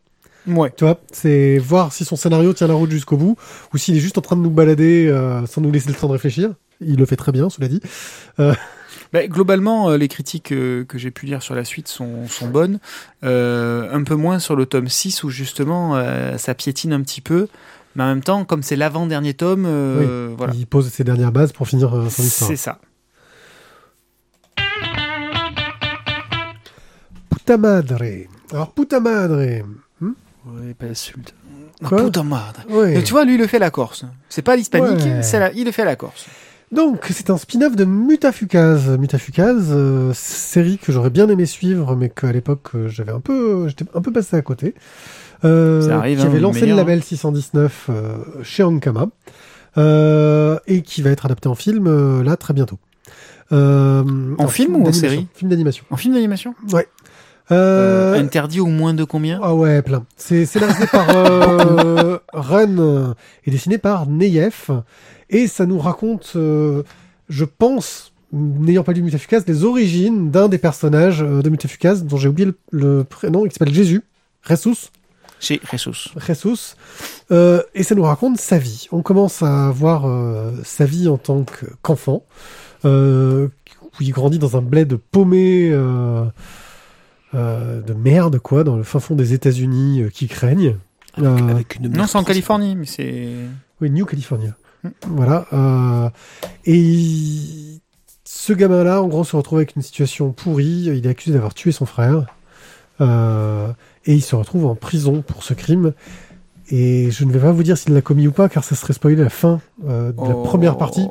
Ouais. 0.48 0.72
Tu 0.76 0.84
vois, 0.84 1.00
c'est 1.12 1.58
voir 1.58 1.94
si 1.94 2.06
son 2.06 2.16
scénario 2.16 2.54
tient 2.54 2.68
la 2.68 2.74
route 2.74 2.92
jusqu'au 2.92 3.18
bout 3.18 3.38
ou 3.74 3.78
s'il 3.78 3.96
est 3.98 4.00
juste 4.00 4.18
en 4.18 4.22
train 4.22 4.36
de 4.36 4.42
nous 4.42 4.50
balader 4.50 5.08
euh, 5.08 5.46
sans 5.46 5.62
nous 5.62 5.72
laisser 5.72 5.90
le 5.90 5.96
temps 5.96 6.08
de 6.08 6.14
réfléchir. 6.14 6.52
Il 6.80 6.98
le 6.98 7.06
fait 7.06 7.16
très 7.16 7.32
bien, 7.32 7.50
cela 7.50 7.68
dit. 7.68 7.82
Bah, 9.14 9.26
globalement, 9.28 9.90
euh, 9.90 9.98
les 9.98 10.08
critiques 10.10 10.52
euh, 10.52 10.84
que 10.84 10.98
j'ai 10.98 11.12
pu 11.12 11.26
lire 11.28 11.42
sur 11.42 11.56
la 11.56 11.64
suite 11.64 11.88
sont, 11.88 12.28
sont 12.28 12.48
bonnes. 12.48 12.80
Euh, 13.24 13.90
un 13.94 14.04
peu 14.04 14.16
moins 14.16 14.40
sur 14.40 14.56
le 14.56 14.66
tome 14.66 14.90
6 14.90 15.24
où 15.24 15.30
justement 15.30 15.96
euh, 15.96 16.38
ça 16.38 16.54
piétine 16.54 16.92
un 16.92 17.02
petit 17.02 17.22
peu. 17.22 17.48
Mais 17.96 18.04
en 18.04 18.08
même 18.08 18.24
temps, 18.24 18.46
comme 18.46 18.64
c'est 18.64 18.76
l'avant-dernier 18.76 19.34
tome, 19.34 19.66
euh, 19.66 20.34
voilà. 20.38 20.54
Il 20.56 20.68
pose 20.68 20.90
ses 20.90 21.04
dernières 21.04 21.32
bases 21.32 21.52
pour 21.54 21.68
finir 21.68 21.96
euh, 21.96 22.10
son 22.10 22.24
histoire. 22.24 22.50
C'est 22.50 22.58
ça. 22.58 22.80
Puta 27.32 27.58
madre. 27.58 28.04
Alors, 28.52 28.74
puta 28.74 29.00
madre. 29.00 29.64
Ouais, 30.56 30.74
pas 30.74 30.86
insulte. 30.88 31.34
Quoi 31.84 32.06
putain 32.06 32.24
merde. 32.24 32.58
Ouais. 32.70 33.00
Et 33.00 33.04
Tu 33.04 33.12
vois, 33.14 33.24
lui, 33.26 33.36
il 33.36 33.40
le 33.40 33.48
fait 33.48 33.58
à 33.58 33.62
la 33.62 33.72
Corse. 33.72 34.06
C'est 34.30 34.42
pas 34.42 34.56
l'hispanique, 34.56 35.04
Ouais. 35.06 35.22
c'est 35.24 35.40
la... 35.40 35.52
il 35.54 35.66
le 35.66 35.72
fait 35.72 35.84
à 35.84 35.86
la 35.86 35.96
Corse. 35.96 36.26
Donc, 36.72 37.06
c'est 37.12 37.30
un 37.30 37.38
spin-off 37.38 37.76
de 37.76 37.86
Mutafukaz. 37.86 38.98
Mutafukaz, 38.98 39.68
euh, 39.72 40.12
série 40.14 40.78
que 40.78 40.92
j'aurais 40.92 41.10
bien 41.12 41.30
aimé 41.30 41.46
suivre, 41.46 41.96
mais 41.96 42.10
qu'à 42.10 42.32
l'époque, 42.32 42.70
euh, 42.76 42.90
j'avais 42.90 43.12
un 43.14 43.20
peu, 43.22 43.68
j'étais 43.70 43.86
un 43.94 44.02
peu 44.02 44.12
passé 44.12 44.36
à 44.36 44.42
côté. 44.42 44.74
Euh, 45.46 45.82
Ça 45.88 45.98
arrive, 46.00 46.20
qui 46.20 46.26
hein, 46.26 46.30
avait 46.30 46.40
lancé 46.40 46.60
le 46.62 46.66
meilleur, 46.66 46.78
label 46.80 47.04
619 47.04 47.86
euh, 47.90 48.18
chez 48.44 48.64
Ankama. 48.64 49.08
Euh, 49.78 50.58
et 50.66 50.82
qui 50.82 51.02
va 51.04 51.12
être 51.12 51.26
adapté 51.26 51.48
en 51.48 51.56
film 51.56 51.86
euh, 51.88 52.24
là 52.24 52.36
très 52.36 52.54
bientôt. 52.54 52.80
Euh, 53.52 54.04
En 54.40 54.48
film 54.48 54.74
ou 54.76 54.80
en 54.80 54.84
d'animation. 54.86 55.00
série 55.10 55.28
Film 55.36 55.50
d'animation. 55.52 55.86
En 55.92 55.96
film 55.98 56.16
d'animation? 56.16 56.56
Ouais. 56.74 56.88
Euh, 57.52 58.14
Euh, 58.16 58.20
Interdit 58.20 58.60
au 58.60 58.66
moins 58.66 58.94
de 58.94 59.04
combien 59.04 59.40
Ah 59.42 59.56
ouais, 59.56 59.82
plein. 59.82 60.06
C'est 60.18 60.46
scénarisé 60.46 60.86
par 60.88 61.08
euh, 61.16 62.18
Run 62.34 63.14
et 63.46 63.52
dessiné 63.52 63.78
par 63.78 64.06
Neyef. 64.08 64.70
Et 65.30 65.48
ça 65.48 65.66
nous 65.66 65.80
raconte, 65.80 66.34
euh, 66.36 66.84
je 67.30 67.46
pense, 67.46 68.12
n'ayant 68.34 68.84
pas 68.84 68.92
lu 68.94 69.02
Mutafukaz, 69.02 69.44
les 69.48 69.64
origines 69.64 70.30
d'un 70.32 70.48
des 70.50 70.58
personnages 70.58 71.20
de 71.20 71.50
Mutafukaz, 71.50 72.04
dont 72.04 72.18
j'ai 72.18 72.28
oublié 72.30 72.48
le, 72.48 72.58
le 72.72 73.04
prénom, 73.04 73.46
qui 73.46 73.54
s'appelle 73.54 73.74
Jésus, 73.74 74.02
Jesus. 74.48 74.90
Chez 75.40 75.62
Jesus. 75.72 76.10
Jesus. 76.26 76.76
Euh, 77.32 77.62
et 77.76 77.84
ça 77.84 77.94
nous 77.94 78.04
raconte 78.04 78.40
sa 78.40 78.58
vie. 78.58 78.88
On 78.92 79.02
commence 79.04 79.44
à 79.44 79.70
voir 79.70 80.08
euh, 80.08 80.52
sa 80.64 80.86
vie 80.86 81.08
en 81.08 81.18
tant 81.18 81.44
que- 81.44 81.68
qu'enfant, 81.84 82.24
euh, 82.86 83.48
où 83.84 84.02
il 84.02 84.12
grandit 84.12 84.40
dans 84.40 84.58
un 84.58 84.62
bled 84.62 84.96
paumé 85.12 85.70
euh, 87.36 87.82
de 87.82 87.94
merde, 87.94 88.40
quoi, 88.40 88.64
dans 88.64 88.76
le 88.76 88.84
fin 88.84 89.00
fond 89.00 89.16
des 89.16 89.34
États-Unis 89.34 90.02
euh, 90.04 90.10
qui 90.10 90.28
craignent. 90.28 90.76
Euh, 91.20 91.36
Avec 91.50 91.76
une 91.78 91.90
Non, 91.90 92.06
c'est 92.08 92.18
en. 92.18 92.24
Californie, 92.24 92.76
mais 92.76 92.86
c'est. 92.86 93.30
oui, 93.82 93.90
New 93.90 94.06
California. 94.06 94.56
Mm. 94.84 94.90
Voilà. 95.08 95.46
euh, 95.54 96.10
et 96.66 96.78
il- 96.78 97.80
ce 98.24 98.54
gamin-là, 98.54 99.02
en 99.02 99.08
gros, 99.08 99.24
se 99.24 99.36
retrouve 99.36 99.60
avec 99.60 99.76
une 99.76 99.82
situation 99.82 100.32
pourrie. 100.32 100.84
Il 100.88 101.06
est 101.06 101.10
accusé 101.10 101.34
d'avoir 101.34 101.54
tué 101.54 101.72
son 101.72 101.86
frère. 101.86 102.26
Euh, 103.02 103.68
et 104.06 104.14
il 104.16 104.22
se 104.22 104.36
retrouve 104.36 104.66
en 104.66 104.76
prison 104.76 105.22
pour 105.22 105.44
ce 105.44 105.54
crime. 105.54 105.94
Et 106.70 107.10
je 107.12 107.24
ne 107.26 107.32
vais 107.32 107.40
pas 107.40 107.52
vous 107.52 107.64
dire 107.64 107.78
s'il 107.78 107.94
l'a 107.94 108.02
commis 108.02 108.28
ou 108.28 108.32
pas, 108.32 108.50
car 108.50 108.64
ça 108.64 108.76
serait 108.76 108.94
spoiler 108.94 109.16
la 109.16 109.30
fin 109.30 109.62
euh, 109.88 110.12
de 110.12 110.22
la 110.22 110.36
Oh, 110.36 110.44
première 110.44 110.78
partie. 110.78 111.08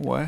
Ouais. 0.00 0.26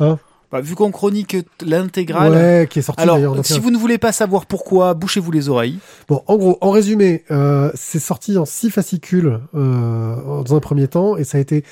Hein 0.00 0.18
Bah, 0.52 0.60
vu 0.60 0.74
qu'on 0.74 0.90
chronique 0.90 1.36
l'intégrale. 1.64 2.32
Ouais, 2.32 2.66
qui 2.70 2.78
est 2.78 2.82
sorti 2.82 3.02
Alors, 3.02 3.16
d'ailleurs. 3.16 3.32
en 3.32 3.42
si 3.42 3.54
entier. 3.54 3.58
vous 3.62 3.70
ne 3.70 3.78
voulez 3.78 3.98
pas 3.98 4.12
savoir 4.12 4.44
pourquoi, 4.46 4.92
bouchez-vous 4.94 5.30
les 5.32 5.48
oreilles. 5.48 5.78
Bon, 6.08 6.22
en 6.26 6.36
gros, 6.36 6.58
en 6.60 6.70
résumé, 6.70 7.24
euh, 7.30 7.70
c'est 7.74 7.98
sorti 7.98 8.36
en 8.36 8.44
six 8.44 8.70
fascicules 8.70 9.40
euh, 9.54 10.42
dans 10.44 10.54
un 10.54 10.60
premier 10.60 10.88
temps, 10.88 11.16
et 11.16 11.24
ça 11.24 11.38
a 11.38 11.40
été 11.40 11.64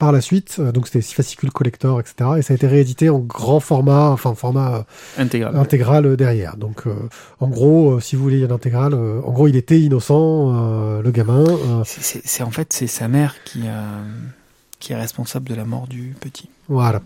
par 0.00 0.12
la 0.12 0.20
suite, 0.20 0.58
euh, 0.60 0.70
donc 0.70 0.86
c'était 0.86 1.00
six 1.00 1.14
fascicules 1.14 1.50
collector, 1.50 1.98
etc. 1.98 2.30
Et 2.38 2.42
ça 2.42 2.52
a 2.52 2.56
été 2.56 2.68
réédité 2.68 3.10
en 3.10 3.18
grand 3.18 3.58
format, 3.58 4.10
enfin 4.10 4.32
format 4.36 4.76
euh, 5.18 5.22
Intégral. 5.22 5.56
intégral 5.56 6.06
euh, 6.06 6.16
derrière. 6.16 6.56
Donc, 6.56 6.86
euh, 6.86 6.94
en 7.40 7.48
gros, 7.48 7.92
euh, 7.94 8.00
si 8.00 8.14
vous 8.14 8.22
voulez 8.22 8.46
l'intégrale, 8.46 8.94
euh, 8.94 9.20
en 9.24 9.32
gros, 9.32 9.48
il 9.48 9.56
était 9.56 9.80
innocent, 9.80 10.54
euh, 10.54 11.02
le 11.02 11.10
gamin. 11.10 11.44
euh, 11.44 11.82
c'est- 11.84 12.42
en 12.44 12.50
fait 12.52 12.72
c'est 12.72 12.86
sa 12.86 13.08
mère 13.08 13.34
qui 13.44 13.66
a 13.66 13.82
qui 14.78 14.92
est 14.92 14.96
responsable 14.96 15.48
de 15.48 15.54
la 15.54 15.64
mort 15.64 15.86
du 15.88 16.14
petit. 16.20 16.48
Voilà. 16.68 17.02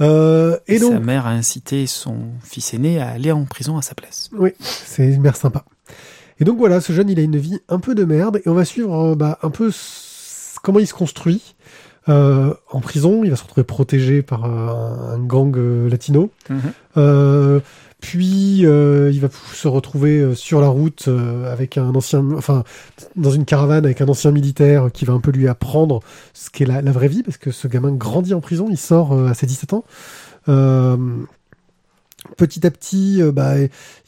Euh, 0.00 0.58
et 0.66 0.76
Et 0.76 0.78
donc, 0.80 0.92
sa 0.92 1.00
mère 1.00 1.26
a 1.26 1.30
incité 1.30 1.86
son 1.86 2.16
fils 2.42 2.74
aîné 2.74 3.00
à 3.00 3.10
aller 3.10 3.32
en 3.32 3.44
prison 3.44 3.76
à 3.78 3.82
sa 3.82 3.94
place. 3.94 4.30
Oui, 4.36 4.50
c'est 4.60 5.12
une 5.12 5.20
mère 5.20 5.36
sympa. 5.36 5.64
Et 6.40 6.44
donc 6.44 6.58
voilà, 6.58 6.80
ce 6.80 6.92
jeune, 6.92 7.08
il 7.08 7.18
a 7.18 7.22
une 7.22 7.36
vie 7.36 7.60
un 7.68 7.78
peu 7.78 7.94
de 7.94 8.04
merde, 8.04 8.40
et 8.44 8.48
on 8.48 8.54
va 8.54 8.64
suivre 8.64 9.12
euh, 9.12 9.14
bah, 9.14 9.38
un 9.42 9.50
peu 9.50 9.70
comment 10.62 10.80
il 10.80 10.86
se 10.86 10.94
construit. 10.94 11.54
Euh, 12.08 12.52
en 12.70 12.80
prison, 12.80 13.24
il 13.24 13.30
va 13.30 13.36
se 13.36 13.42
retrouver 13.42 13.64
protégé 13.64 14.22
par 14.22 14.44
un 14.44 15.18
gang 15.18 15.56
latino. 15.88 16.30
Euh, 16.96 17.60
puis 18.06 18.66
euh, 18.66 19.10
il 19.12 19.20
va 19.20 19.28
se 19.54 19.66
retrouver 19.66 20.18
euh, 20.20 20.34
sur 20.34 20.60
la 20.60 20.68
route 20.68 21.06
euh, 21.08 21.50
avec 21.50 21.78
un 21.78 21.94
ancien, 21.94 22.22
enfin 22.36 22.62
dans 23.16 23.30
une 23.30 23.46
caravane 23.46 23.86
avec 23.86 24.02
un 24.02 24.08
ancien 24.08 24.30
militaire 24.30 24.90
qui 24.92 25.06
va 25.06 25.14
un 25.14 25.20
peu 25.20 25.30
lui 25.30 25.48
apprendre 25.48 26.00
ce 26.34 26.50
qu'est 26.50 26.66
la, 26.66 26.82
la 26.82 26.92
vraie 26.92 27.08
vie, 27.08 27.22
parce 27.22 27.38
que 27.38 27.50
ce 27.50 27.66
gamin 27.66 27.92
grandit 27.92 28.34
en 28.34 28.40
prison, 28.42 28.66
il 28.70 28.76
sort 28.76 29.18
à 29.26 29.32
ses 29.32 29.46
17 29.46 29.72
ans. 29.72 29.84
Petit 32.36 32.66
à 32.66 32.70
petit, 32.70 33.22
bah, 33.32 33.54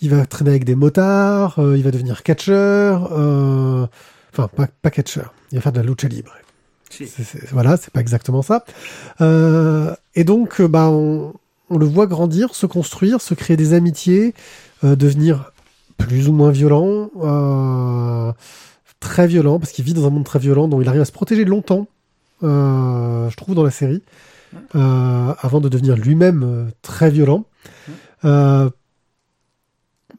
il 0.01 0.11
va 0.11 0.27
traîner 0.27 0.51
avec 0.51 0.65
des 0.65 0.75
motards, 0.75 1.57
il 1.59 1.83
va 1.83 1.91
devenir 1.91 2.23
catcheur, 2.23 3.05
enfin 3.13 4.49
pas, 4.55 4.69
pas 4.83 4.91
catcheur, 4.91 5.33
il 5.53 5.57
va 5.57 5.63
faire 5.63 5.73
de 5.73 5.81
la 5.81 5.87
lucha 5.87 6.09
libre. 6.09 6.33
C'est- 7.07 7.25
c'est- 7.25 7.51
voilà, 7.53 7.77
c'est 7.77 7.91
pas 7.93 8.01
exactement 8.01 8.43
ça. 8.43 8.65
Et 10.15 10.25
donc, 10.25 10.63
bah, 10.63 10.89
on, 10.91 11.35
on 11.71 11.79
le 11.79 11.87
voit 11.87 12.07
grandir, 12.07 12.55
se 12.55 12.67
construire, 12.67 13.21
se 13.21 13.35
créer 13.35 13.57
des 13.57 13.75
amitiés, 13.75 14.35
euh, 14.85 14.97
devenir 14.97 15.53
plus 15.99 16.29
ou 16.29 16.33
moins 16.33 16.51
violent, 16.51 17.11
euh, 17.23 18.33
très 19.01 19.27
violent, 19.27 19.59
parce 19.59 19.73
qu'il 19.73 19.85
vit 19.85 19.95
dans 19.95 20.07
un 20.07 20.11
monde 20.11 20.25
très 20.25 20.39
violent, 20.39 20.69
dont 20.69 20.81
il 20.81 20.89
arrive 20.89 21.01
à 21.01 21.07
se 21.07 21.13
protéger 21.13 21.45
longtemps, 21.45 21.89
euh, 22.43 23.29
je 23.31 23.37
trouve, 23.37 23.55
dans 23.55 23.65
la 23.65 23.71
série, 23.71 24.03
avant 24.73 25.61
de 25.61 25.69
devenir 25.69 25.97
lui-même 25.97 26.71
très 26.83 27.11
violent. 27.11 27.45
Euh, 28.25 28.71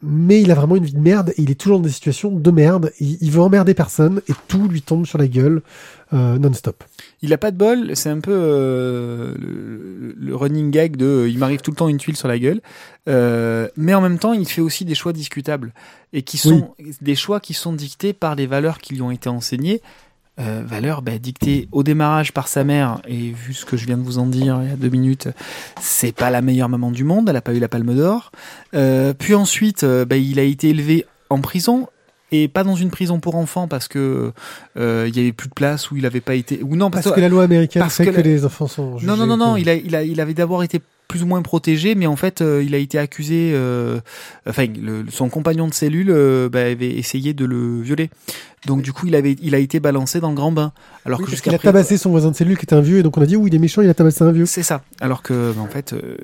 mais 0.02 0.42
il 0.42 0.52
a 0.52 0.56
vraiment 0.56 0.76
une 0.76 0.86
vie 0.86 0.94
de 0.94 1.00
merde 1.00 1.30
et 1.38 1.42
il 1.42 1.52
est 1.52 1.56
toujours 1.56 1.78
dans 1.78 1.84
des 1.84 1.92
situations 1.92 2.32
de 2.32 2.52
merde. 2.52 2.92
Il, 3.00 3.18
il 3.22 3.32
veut 3.32 3.42
emmerder 3.42 3.74
personne 3.74 4.22
et 4.28 4.34
tout 4.48 4.68
lui 4.68 4.82
tombe 4.82 5.06
sur 5.06 5.18
la 5.18 5.28
gueule 5.28 5.62
euh, 6.14 6.38
non-stop. 6.38 6.84
Il 7.22 7.34
a 7.34 7.38
pas 7.38 7.52
de 7.52 7.58
bol, 7.58 7.96
c'est 7.96 8.10
un 8.10 8.20
peu 8.20 8.32
euh, 8.34 9.34
le, 9.40 10.16
le 10.18 10.36
running 10.36 10.72
gag 10.72 10.96
de 10.96 11.06
euh, 11.06 11.30
il 11.30 11.38
m'arrive 11.38 11.62
tout 11.62 11.72
le 11.72 11.78
temps 11.78 11.90
une 11.90 11.98
tuile 11.98 12.16
sur 12.18 12.28
la 12.28 12.40
gueule, 12.40 12.62
Euh, 13.08 13.70
mais 13.78 13.94
en 13.94 14.02
même 14.02 14.20
temps 14.20 14.34
il 14.34 14.46
fait 14.46 14.60
aussi 14.60 14.84
des 14.84 14.94
choix 14.94 15.14
discutables 15.14 15.72
et 16.12 16.24
qui 16.24 16.38
sont 16.38 16.76
des 17.00 17.16
choix 17.16 17.40
qui 17.40 17.54
sont 17.54 17.72
dictés 17.72 18.12
par 18.12 18.36
les 18.36 18.48
valeurs 18.48 18.80
qui 18.80 18.96
lui 18.96 19.02
ont 19.02 19.12
été 19.12 19.30
enseignées. 19.30 19.82
Euh, 20.40 20.62
valeurs 20.64 21.02
bah, 21.02 21.18
dictées 21.18 21.68
au 21.72 21.82
démarrage 21.82 22.32
par 22.32 22.48
sa 22.48 22.64
mère 22.64 23.02
et 23.08 23.32
vu 23.32 23.56
ce 23.56 23.66
que 23.66 23.76
je 23.76 23.88
viens 23.88 23.98
de 23.98 24.04
vous 24.04 24.20
en 24.20 24.28
dire 24.28 24.60
il 24.62 24.70
y 24.70 24.72
a 24.72 24.76
deux 24.76 24.90
minutes, 24.90 25.30
c'est 25.82 26.12
pas 26.12 26.30
la 26.30 26.44
meilleure 26.44 26.70
maman 26.70 26.92
du 26.92 27.04
monde, 27.04 27.28
elle 27.28 27.36
a 27.36 27.42
pas 27.42 27.56
eu 27.56 27.60
la 27.60 27.68
Palme 27.68 27.96
d'Or. 27.96 28.32
Euh, 28.76 29.14
puis 29.18 29.34
ensuite, 29.34 29.84
euh, 29.84 30.06
bah, 30.06 30.16
il 30.18 30.38
a 30.38 30.44
été 30.44 30.70
élevé 30.70 31.08
en 31.32 31.42
prison 31.42 31.88
et 32.32 32.48
pas 32.48 32.64
dans 32.64 32.76
une 32.76 32.92
prison 32.92 33.20
pour 33.20 33.34
enfants 33.36 33.68
parce 33.68 33.88
que 33.88 34.32
euh, 34.78 35.06
il 35.08 35.18
y 35.18 35.22
avait 35.22 35.32
plus 35.34 35.50
de 35.50 35.56
place 35.56 35.90
où 35.90 35.98
il 35.98 36.06
avait 36.06 36.22
pas 36.22 36.36
été 36.36 36.62
ou 36.62 36.76
non 36.76 36.92
Parce 36.92 37.10
que 37.10 37.20
la 37.20 37.30
loi 37.30 37.42
américaine 37.44 37.82
parce 37.82 37.96
fait 37.98 38.06
que 38.06 38.12
que, 38.12 38.16
la- 38.18 38.22
les 38.22 38.46
enfants 38.46 38.68
sont 38.68 39.00
jugés. 39.00 39.08
non, 39.08 39.18
non, 39.18 39.26
non, 39.26 39.38
non. 39.38 39.56
Il, 39.58 39.68
a, 39.70 39.74
il, 39.74 39.96
a, 39.96 40.04
il 40.04 40.22
avait 40.22 40.36
d'abord 40.36 40.62
été 40.64 40.82
plus 41.08 41.24
ou 41.24 41.26
moins 41.26 41.42
protégé, 41.42 41.96
mais 41.96 42.06
en 42.08 42.16
fait, 42.18 42.42
euh, 42.42 42.62
il 42.66 42.76
a 42.76 42.78
été 42.78 42.98
accusé. 43.00 43.52
euh, 43.54 44.00
enfin, 44.48 44.66
le- 44.66 45.06
son 45.10 45.30
compagnon 45.30 45.68
de 45.68 45.74
cellule 45.74 46.10
euh, 46.10 46.50
bah, 46.50 46.62
avait 46.66 46.92
essayé 46.98 47.34
de 47.34 47.46
le 47.46 47.82
violer. 47.82 48.10
Donc, 48.66 48.82
du 48.82 48.92
coup, 48.92 49.08
il 49.08 49.16
avait, 49.16 49.36
il 49.42 49.56
a 49.56 49.60
été 49.60 49.80
balancé 49.80 50.20
dans 50.20 50.30
le 50.30 50.36
grand 50.36 50.52
bain. 50.52 50.74
Alors 51.06 51.20
Oui, 51.20 51.26
que 51.26 51.32
jusqu'à 51.32 51.52
qu'il 51.52 51.56
a 51.56 51.60
tabassé 51.60 51.98
son 51.98 52.10
voisin 52.10 52.32
de 52.32 52.36
cellule 52.36 52.58
qui 52.58 52.66
était 52.66 52.74
un 52.76 52.82
vieux 52.82 52.98
et 53.00 53.04
donc 53.04 53.18
on 53.18 53.22
a 53.22 53.26
dit 53.26 53.38
oui 53.38 53.50
il 53.50 53.56
est 53.56 53.60
méchant 53.60 53.82
il 53.82 53.90
a 53.90 53.94
tabassé 53.94 54.24
un 54.24 54.32
vieux. 54.34 54.46
C'est 54.46 54.64
ça. 54.64 54.84
Alors 55.00 55.22
que, 55.24 55.54
bah, 55.56 55.62
en 55.62 55.68
fait, 55.68 55.94
euh, 55.94 56.18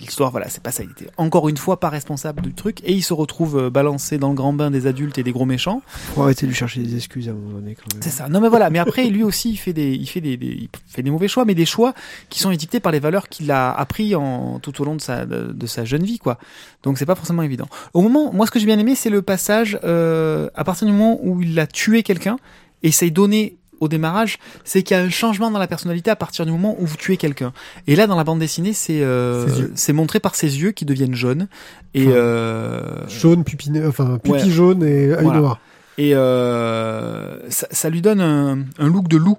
l'histoire, 0.00 0.30
voilà, 0.30 0.48
c'est 0.48 0.62
pas 0.62 0.70
ça. 0.72 0.82
Il 0.84 0.90
était 0.90 1.10
encore 1.16 1.48
une 1.48 1.56
fois 1.56 1.80
pas 1.80 1.88
responsable 1.88 2.42
du 2.42 2.54
truc, 2.54 2.80
et 2.84 2.92
il 2.92 3.02
se 3.02 3.12
retrouve 3.12 3.58
euh, 3.58 3.70
balancé 3.70 4.18
dans 4.18 4.28
le 4.30 4.34
grand 4.34 4.52
bain 4.52 4.70
des 4.70 4.86
adultes 4.86 5.18
et 5.18 5.22
des 5.22 5.32
gros 5.32 5.44
méchants. 5.46 5.82
Faut 6.14 6.22
arrêter 6.22 6.46
de 6.46 6.50
lui 6.50 6.56
chercher 6.56 6.80
des 6.82 6.96
excuses 6.96 7.28
à 7.28 7.32
un 7.32 7.34
moment 7.34 7.58
donné. 7.58 7.74
Quand 7.74 7.92
même. 7.94 8.02
C'est 8.02 8.10
ça. 8.10 8.28
Non 8.28 8.40
mais 8.40 8.48
voilà. 8.48 8.70
Mais 8.70 8.78
après, 8.78 9.06
lui 9.08 9.22
aussi, 9.22 9.50
il 9.50 9.56
fait 9.56 9.72
des, 9.72 9.92
il 9.94 10.06
fait 10.06 10.20
des, 10.20 10.36
des- 10.36 10.46
il 10.46 10.68
fait 10.86 11.02
des 11.02 11.10
mauvais 11.10 11.28
choix, 11.28 11.44
mais 11.44 11.54
des 11.54 11.66
choix 11.66 11.94
qui 12.28 12.38
sont 12.40 12.50
édictés 12.50 12.80
par 12.80 12.92
les 12.92 13.00
valeurs 13.00 13.28
qu'il 13.28 13.50
a 13.50 13.72
appris 13.72 14.14
en 14.14 14.58
tout 14.60 14.80
au 14.80 14.84
long 14.84 14.94
de 14.94 15.00
sa, 15.00 15.26
de, 15.26 15.52
de 15.52 15.66
sa 15.66 15.84
jeune 15.84 16.02
vie, 16.04 16.18
quoi. 16.18 16.38
Donc 16.82 16.98
c'est 16.98 17.06
pas 17.06 17.14
forcément 17.14 17.42
évident. 17.42 17.66
Au 17.94 18.02
moment, 18.02 18.32
moi, 18.32 18.46
ce 18.46 18.50
que 18.50 18.58
j'ai 18.58 18.66
bien 18.66 18.78
aimé, 18.78 18.94
c'est 18.94 19.10
le 19.10 19.22
passage 19.22 19.78
euh, 19.84 20.48
à 20.54 20.64
partir 20.64 20.86
du 20.86 20.92
moment 20.92 21.18
où 21.22 21.42
il 21.42 21.58
a 21.58 21.66
tué 21.66 22.02
quelqu'un 22.02 22.38
et 22.82 22.92
c'est 22.92 23.10
donné 23.10 23.56
au 23.80 23.88
démarrage, 23.88 24.38
c'est 24.64 24.82
qu'il 24.82 24.96
y 24.96 25.00
a 25.00 25.02
un 25.02 25.08
changement 25.10 25.50
dans 25.50 25.58
la 25.58 25.66
personnalité 25.68 26.10
à 26.10 26.16
partir 26.16 26.44
du 26.46 26.52
moment 26.52 26.76
où 26.78 26.86
vous 26.86 26.96
tuez 26.96 27.16
quelqu'un. 27.16 27.52
Et 27.86 27.96
là, 27.96 28.06
dans 28.06 28.16
la 28.16 28.24
bande 28.24 28.38
dessinée, 28.40 28.72
c'est 28.72 29.02
euh, 29.02 29.68
c'est 29.74 29.92
montré 29.92 30.20
par 30.20 30.34
ses 30.34 30.60
yeux 30.60 30.72
qui 30.72 30.84
deviennent 30.84 31.14
jaunes 31.14 31.48
et 31.94 32.06
Enfin, 32.06 32.12
euh, 32.16 33.08
Jaune, 33.08 33.44
pupille, 33.44 33.82
enfin 33.86 34.18
pupille 34.22 34.32
Ouais. 34.44 34.50
jaune 34.50 34.82
et 34.82 35.12
œil 35.12 35.22
Voilà. 35.22 35.38
noir. 35.40 35.60
et 35.96 36.14
euh, 36.14 37.48
ça, 37.50 37.66
ça 37.70 37.88
lui 37.90 38.02
donne 38.02 38.20
un, 38.20 38.58
un 38.78 38.88
look 38.88 39.08
de 39.08 39.16
loup. 39.16 39.38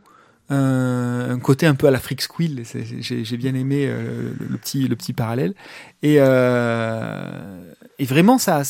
Un, 0.52 1.30
un 1.30 1.38
côté 1.40 1.68
un 1.68 1.76
peu 1.76 1.86
à 1.86 1.92
la 1.92 2.00
Freak 2.00 2.24
Squill, 2.24 2.64
j'ai 3.02 3.38
bien 3.38 3.54
aimé 3.54 3.86
euh, 3.88 4.32
le, 4.40 4.48
le 4.48 4.58
petit 4.58 4.88
le 4.88 4.96
petit 4.96 5.14
parallèle 5.14 5.54
et 6.02 6.16
euh, 6.18 7.62
et 8.00 8.06
vraiment 8.06 8.40
ça 8.40 8.64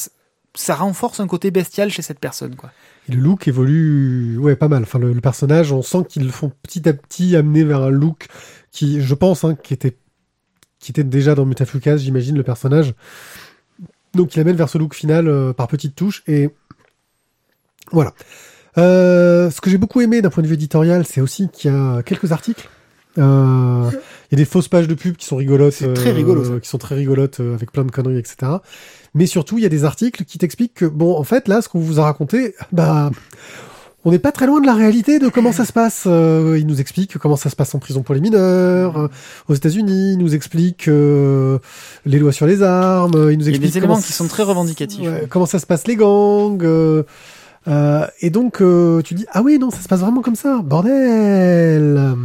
ça 0.55 0.75
renforce 0.75 1.21
un 1.21 1.27
côté 1.27 1.51
bestial 1.51 1.89
chez 1.89 2.01
cette 2.01 2.19
personne 2.19 2.55
quoi. 2.57 2.71
Le 3.09 3.17
look 3.17 3.47
évolue, 3.47 4.37
ouais, 4.37 4.55
pas 4.55 4.67
mal. 4.67 4.83
Enfin, 4.83 4.99
le, 4.99 5.13
le 5.13 5.21
personnage, 5.21 5.71
on 5.71 5.81
sent 5.81 6.05
qu'ils 6.07 6.25
le 6.25 6.31
font 6.31 6.51
petit 6.63 6.87
à 6.87 6.93
petit 6.93 7.35
amener 7.35 7.63
vers 7.63 7.81
un 7.81 7.89
look 7.89 8.27
qui, 8.71 9.01
je 9.01 9.15
pense, 9.15 9.43
hein, 9.43 9.55
qui 9.55 9.73
était, 9.73 9.97
qui 10.79 10.91
était 10.91 11.03
déjà 11.03 11.35
dans 11.35 11.45
Mutafukas, 11.45 11.97
j'imagine, 11.97 12.37
le 12.37 12.43
personnage. 12.43 12.93
Donc, 14.13 14.35
il 14.35 14.39
amène 14.39 14.55
vers 14.55 14.69
ce 14.69 14.77
look 14.77 14.93
final 14.93 15.27
euh, 15.27 15.53
par 15.53 15.67
petites 15.67 15.95
touches 15.95 16.23
et 16.27 16.49
voilà. 17.91 18.13
Euh, 18.77 19.49
ce 19.49 19.61
que 19.61 19.69
j'ai 19.69 19.77
beaucoup 19.77 20.01
aimé 20.01 20.21
d'un 20.21 20.29
point 20.29 20.43
de 20.43 20.47
vue 20.47 20.53
éditorial, 20.53 21.05
c'est 21.05 21.21
aussi 21.21 21.49
qu'il 21.49 21.71
y 21.71 21.73
a 21.73 22.03
quelques 22.03 22.31
articles. 22.31 22.69
Euh, 23.17 23.89
y 24.31 24.35
a 24.35 24.37
des 24.37 24.45
fausses 24.45 24.67
pages 24.67 24.87
de 24.87 24.93
pub 24.93 25.15
qui 25.15 25.25
sont 25.25 25.35
rigolotes, 25.35 25.93
très 25.95 26.11
rigolo, 26.11 26.43
ça. 26.43 26.59
qui 26.59 26.69
sont 26.69 26.77
très 26.77 26.95
rigolotes 26.95 27.39
euh, 27.39 27.53
avec 27.55 27.71
plein 27.71 27.83
de 27.83 27.91
conneries, 27.91 28.17
etc. 28.17 28.51
Mais 29.15 29.25
surtout, 29.25 29.57
il 29.57 29.63
y 29.63 29.65
a 29.65 29.69
des 29.69 29.85
articles 29.85 30.23
qui 30.25 30.37
t'expliquent 30.37 30.73
que, 30.75 30.85
bon, 30.85 31.17
en 31.17 31.23
fait, 31.23 31.47
là, 31.47 31.61
ce 31.61 31.69
qu'on 31.69 31.79
vous 31.79 31.99
a 31.99 32.03
raconté, 32.03 32.53
bah, 32.71 33.09
on 34.05 34.11
n'est 34.11 34.19
pas 34.19 34.31
très 34.31 34.45
loin 34.47 34.61
de 34.61 34.65
la 34.65 34.75
réalité 34.75 35.19
de 35.19 35.27
comment 35.27 35.51
ça 35.51 35.65
se 35.65 35.73
passe. 35.73 36.03
Euh, 36.05 36.57
il 36.57 36.65
nous 36.67 36.79
explique 36.79 37.17
comment 37.17 37.35
ça 37.35 37.49
se 37.49 37.55
passe 37.55 37.75
en 37.75 37.79
prison 37.79 38.01
pour 38.01 38.15
les 38.15 38.21
mineurs, 38.21 38.97
euh, 38.97 39.07
aux 39.49 39.55
États-Unis. 39.55 40.13
Il 40.13 40.19
nous 40.19 40.35
explique 40.35 40.87
euh, 40.87 41.59
les 42.05 42.17
lois 42.19 42.31
sur 42.31 42.45
les 42.45 42.63
armes. 42.63 43.15
euh, 43.15 43.33
Il 43.33 43.39
nous 43.39 43.45
Il 43.45 43.47
y 43.47 43.53
a 43.53 43.55
explique 43.57 43.73
des 43.73 43.77
éléments 43.79 43.99
qui 43.99 44.13
sont 44.13 44.27
très 44.27 44.43
revendicatifs. 44.43 45.01
Ouais, 45.01 45.25
comment 45.29 45.45
ça 45.45 45.59
se 45.59 45.65
passe 45.65 45.85
les 45.87 45.95
gangs. 45.97 46.63
Euh, 47.69 48.07
et 48.21 48.29
donc, 48.29 48.61
euh, 48.61 49.01
tu 49.01 49.13
dis, 49.13 49.25
ah 49.31 49.41
oui, 49.41 49.59
non, 49.59 49.69
ça 49.69 49.79
se 49.79 49.87
passe 49.87 49.99
vraiment 49.99 50.21
comme 50.21 50.35
ça, 50.35 50.61
bordel. 50.63 52.15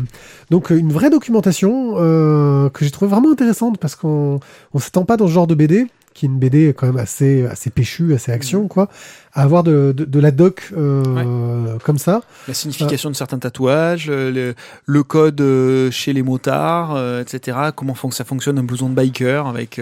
Donc, 0.51 0.71
une 0.71 0.93
vraie 0.93 1.11
documentation 1.11 1.95
euh, 1.97 2.71
que 2.71 2.85
j'ai 2.85 2.91
trouvé 2.91 3.11
vraiment 3.11 3.31
intéressante 3.31 3.79
parce 3.79 3.95
qu'on 3.95 4.41
on 4.73 4.79
s'attend 4.79 5.05
pas 5.05 5.17
dans 5.17 5.27
ce 5.27 5.33
genre 5.33 5.47
de 5.47 5.55
BD, 5.55 5.87
qui 6.15 6.27
est 6.27 6.29
une 6.29 6.39
BD 6.39 6.73
quand 6.75 6.87
même 6.87 6.97
assez, 6.97 7.45
assez 7.45 7.71
péchue, 7.71 8.15
assez 8.15 8.31
action, 8.31 8.69
quoi, 8.69 8.89
à 9.33 9.43
avoir 9.43 9.65
de, 9.65 9.93
de, 9.95 10.05
de 10.05 10.21
la 10.21 10.31
doc 10.31 10.71
euh, 10.77 11.77
comme 11.83 11.99
ça. 11.99 12.23
La 12.47 12.55
signification 12.55 13.11
de 13.11 13.17
certains 13.17 13.41
tatouages, 13.41 14.07
euh, 14.09 14.31
le, 14.31 14.55
le 14.87 15.03
code 15.03 15.41
euh, 15.41 15.91
chez 15.91 16.13
les 16.13 16.23
motards, 16.23 16.95
euh, 16.95 17.21
etc. 17.21 17.59
Comment 17.75 17.95
fon- 17.95 18.13
ça 18.13 18.25
fonctionne 18.25 18.59
un 18.61 18.63
blouson 18.63 18.89
de 18.89 18.95
biker 18.95 19.49
avec 19.49 19.81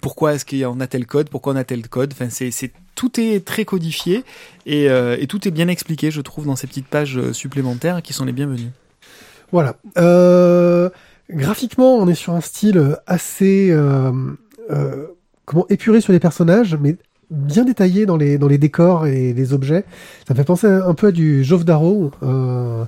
pourquoi 0.00 0.34
est-ce 0.34 0.44
qu'on 0.46 0.78
a 0.80 0.86
tel 0.86 1.06
code, 1.06 1.28
pourquoi 1.28 1.52
on 1.54 1.56
a 1.56 1.64
tel 1.64 1.86
code. 1.88 2.12
Enfin, 2.12 2.28
c'est, 2.30 2.52
tout 2.94 3.18
est 3.20 3.44
très 3.44 3.64
codifié 3.64 4.22
et, 4.66 4.84
et 4.86 5.26
tout 5.26 5.48
est 5.48 5.50
bien 5.50 5.66
expliqué, 5.66 6.12
je 6.12 6.20
trouve, 6.20 6.46
dans 6.46 6.54
ces 6.56 6.68
petites 6.68 6.86
pages 6.86 7.32
supplémentaires 7.32 8.00
qui 8.02 8.12
sont 8.12 8.24
les 8.24 8.32
bienvenues. 8.32 8.70
Voilà. 9.50 9.76
Euh, 9.98 10.88
graphiquement, 11.30 11.96
on 11.96 12.08
est 12.08 12.14
sur 12.14 12.34
un 12.34 12.40
style 12.40 12.96
assez 13.06 13.70
euh, 13.70 14.12
euh, 14.70 15.06
comment 15.44 15.66
épuré 15.68 16.00
sur 16.00 16.12
les 16.12 16.20
personnages, 16.20 16.76
mais 16.80 16.96
bien 17.30 17.64
détaillé 17.64 18.06
dans 18.06 18.16
les 18.16 18.38
dans 18.38 18.48
les 18.48 18.58
décors 18.58 19.06
et 19.06 19.32
les 19.32 19.52
objets. 19.52 19.84
Ça 20.26 20.34
me 20.34 20.38
fait 20.38 20.44
penser 20.44 20.66
un 20.66 20.94
peu 20.94 21.08
à 21.08 21.12
du 21.12 21.44
Jove 21.44 21.64
Darrow. 21.64 22.10
Euh, 22.22 22.84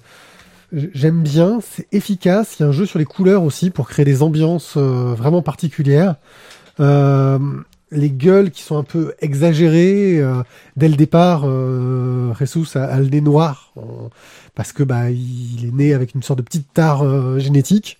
J'aime 0.72 1.22
bien, 1.22 1.60
c'est 1.62 1.86
efficace. 1.92 2.56
Il 2.58 2.62
y 2.62 2.66
a 2.66 2.68
un 2.68 2.72
jeu 2.72 2.86
sur 2.86 2.98
les 2.98 3.04
couleurs 3.04 3.44
aussi 3.44 3.70
pour 3.70 3.88
créer 3.88 4.04
des 4.04 4.22
ambiances 4.22 4.74
euh, 4.76 5.14
vraiment 5.14 5.40
particulières. 5.40 6.16
Euh, 6.80 7.38
les 7.92 8.10
gueules 8.10 8.50
qui 8.50 8.62
sont 8.62 8.76
un 8.76 8.82
peu 8.82 9.14
exagérées 9.20 10.18
euh, 10.18 10.42
dès 10.76 10.88
le 10.88 10.96
départ. 10.96 11.42
Euh, 11.44 12.34
Jesus 12.34 12.76
a, 12.76 12.82
a 12.84 12.98
le 12.98 13.06
nez 13.06 13.20
noir 13.20 13.72
parce 14.56 14.72
que 14.72 14.82
bah 14.82 15.10
il 15.10 15.66
est 15.68 15.72
né 15.72 15.94
avec 15.94 16.14
une 16.14 16.22
sorte 16.22 16.40
de 16.40 16.44
petite 16.44 16.72
tare 16.74 17.38
génétique. 17.38 17.98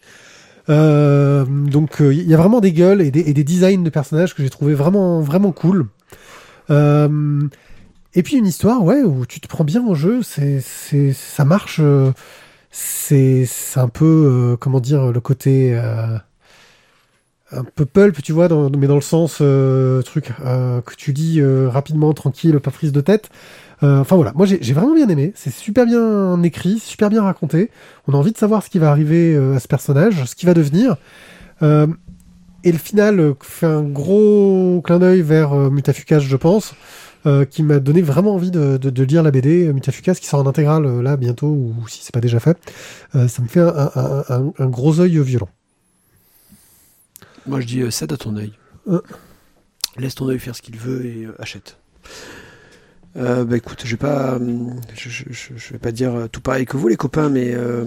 Euh, 0.69 1.45
donc 1.45 2.01
euh, 2.01 2.13
il 2.13 2.29
y 2.29 2.35
a 2.35 2.37
vraiment 2.37 2.61
des 2.61 2.73
gueules 2.73 3.01
et 3.01 3.11
des, 3.11 3.45
designs 3.45 3.83
de 3.83 3.91
personnages 3.91 4.35
que 4.35 4.43
j'ai 4.43 4.51
trouvé 4.51 4.75
vraiment 4.75 5.21
vraiment 5.21 5.53
cool. 5.53 5.87
Euh, 6.71 7.41
et 8.15 8.23
puis 8.23 8.37
une 8.37 8.47
histoire 8.47 8.83
ouais 8.83 9.03
où 9.03 9.27
tu 9.27 9.41
te 9.41 9.49
prends 9.49 9.65
bien 9.65 9.87
au 9.87 9.95
jeu, 9.95 10.23
c'est 10.23 10.61
c'est 10.61 11.13
ça 11.13 11.45
marche. 11.45 11.79
euh, 11.81 12.13
c'est 12.71 13.45
c'est 13.47 13.81
un 13.81 13.89
peu 13.89 14.57
comment 14.61 14.81
dire 14.81 15.13
le 15.13 15.21
côté 15.21 15.75
un 17.53 17.65
peu 17.65 17.85
pulp, 17.87 18.23
tu 18.23 18.33
vois, 18.33 18.49
mais 18.77 18.87
dans 18.87 18.97
le 18.97 19.01
sens 19.01 19.39
euh, 19.41 20.03
truc 20.03 20.33
euh, 20.45 20.81
que 20.81 20.95
tu 20.95 21.15
euh, 21.39 21.69
rapidement, 21.69 22.13
tranquille, 22.13 22.59
pas 22.61 22.71
prise 22.71 22.93
de 22.93 23.01
tête. 23.01 23.31
Euh, 23.83 24.01
Enfin 24.01 24.17
voilà, 24.17 24.33
moi 24.35 24.47
j'ai 24.47 24.59
j'ai 24.63 24.73
vraiment 24.73 24.95
bien 24.95 25.09
aimé. 25.09 25.33
C'est 25.35 25.53
super 25.53 25.85
bien 25.87 26.43
écrit, 26.43 26.79
super 26.79 27.11
bien 27.11 27.23
raconté. 27.23 27.71
On 28.09 28.15
a 28.15 28.17
envie 28.17 28.33
de 28.33 28.39
savoir 28.39 28.63
ce 28.63 28.71
qui 28.71 28.79
va 28.79 28.91
arriver 28.91 29.35
euh, 29.35 29.55
à 29.55 29.61
ce 29.61 29.69
personnage, 29.69 30.25
ce 30.25 30.35
qui 30.35 30.47
va 30.47 30.55
devenir. 30.55 30.97
Euh, 31.63 31.87
et 32.65 32.73
le 32.73 32.79
final 32.79 33.35
fait 33.43 33.67
un 33.67 33.83
gros 33.83 34.83
clin 34.85 34.99
d'œil 34.99 35.23
vers 35.23 35.55
Mutafukas, 35.71 36.19
je 36.21 36.37
pense, 36.37 36.75
euh, 37.25 37.45
qui 37.45 37.63
m'a 37.63 37.79
donné 37.79 38.03
vraiment 38.03 38.35
envie 38.35 38.51
de, 38.51 38.77
de, 38.77 38.91
de 38.91 39.03
lire 39.05 39.23
la 39.23 39.31
BD 39.31 39.67
euh, 39.69 39.73
Mutafukas, 39.73 40.15
qui 40.15 40.27
sort 40.27 40.41
en 40.41 40.47
intégrale 40.47 40.85
euh, 40.85 41.03
là 41.03 41.17
bientôt, 41.17 41.49
ou 41.49 41.75
si 41.87 42.03
c'est 42.03 42.13
pas 42.13 42.21
déjà 42.21 42.41
fait. 42.41 42.59
Ça 43.13 43.43
me 43.43 43.47
fait 43.47 43.61
un, 43.61 43.91
un, 43.95 44.25
un, 44.29 44.53
un 44.59 44.67
gros 44.67 45.01
œil 45.01 45.19
violent. 45.21 45.49
Moi, 47.47 47.61
je 47.61 47.67
dis, 47.67 47.93
cède 47.93 48.13
à 48.13 48.17
ton 48.17 48.37
œil. 48.37 48.53
Laisse 49.97 50.15
ton 50.17 50.29
œil 50.29 50.39
faire 50.39 50.57
ce 50.57 50.63
qu'il 50.63 50.77
veut 50.77 51.07
et 51.07 51.29
achète. 51.39 51.79
Euh, 53.17 53.45
bah 53.45 53.57
écoute, 53.57 53.83
je 53.85 53.91
vais 53.93 53.97
pas, 53.97 54.39
je, 54.95 55.73
vais 55.73 55.79
pas 55.79 55.93
dire 55.93 56.29
tout 56.31 56.41
pareil 56.41 56.67
que 56.67 56.77
vous 56.77 56.89
les 56.89 56.97
copains, 56.97 57.31
mais 57.31 57.53
euh, 57.55 57.85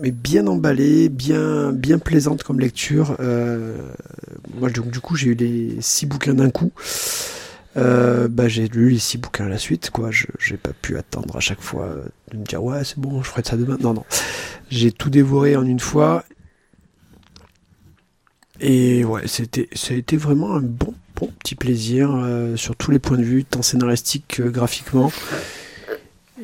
mais 0.00 0.12
bien 0.12 0.46
emballé, 0.46 1.08
bien 1.08 1.72
bien 1.72 1.98
plaisante 1.98 2.44
comme 2.44 2.60
lecture. 2.60 3.16
Euh, 3.18 3.76
moi 4.54 4.70
donc 4.70 4.90
du 4.90 5.00
coup 5.00 5.16
j'ai 5.16 5.30
eu 5.30 5.34
les 5.34 5.76
six 5.80 6.06
bouquins 6.06 6.34
d'un 6.34 6.50
coup. 6.50 6.72
Bah 7.74 8.48
j'ai 8.48 8.66
lu 8.66 8.90
les 8.90 8.98
six 8.98 9.18
bouquins 9.18 9.46
à 9.46 9.48
la 9.48 9.58
suite 9.58 9.90
quoi. 9.90 10.10
J'ai 10.10 10.56
pas 10.56 10.72
pu 10.72 10.96
attendre 10.96 11.36
à 11.36 11.40
chaque 11.40 11.60
fois 11.60 11.88
de 12.32 12.36
me 12.36 12.44
dire 12.44 12.62
ouais 12.62 12.84
c'est 12.84 12.98
bon 12.98 13.22
je 13.22 13.28
ferai 13.28 13.42
ça 13.44 13.56
demain. 13.56 13.78
Non 13.80 13.94
non, 13.94 14.04
j'ai 14.70 14.92
tout 14.92 15.10
dévoré 15.10 15.56
en 15.56 15.64
une 15.64 15.80
fois. 15.80 16.24
Et 18.60 19.04
ouais, 19.04 19.26
c'était, 19.26 19.68
ça 19.72 19.94
a 19.94 19.96
été 19.96 20.16
vraiment 20.16 20.54
un 20.54 20.60
bon, 20.60 20.94
bon 21.18 21.30
petit 21.38 21.54
plaisir 21.54 22.10
euh, 22.14 22.56
sur 22.56 22.76
tous 22.76 22.90
les 22.90 22.98
points 22.98 23.18
de 23.18 23.24
vue, 23.24 23.44
tant 23.44 23.62
scénaristique 23.62 24.24
que 24.28 24.42
graphiquement. 24.42 25.10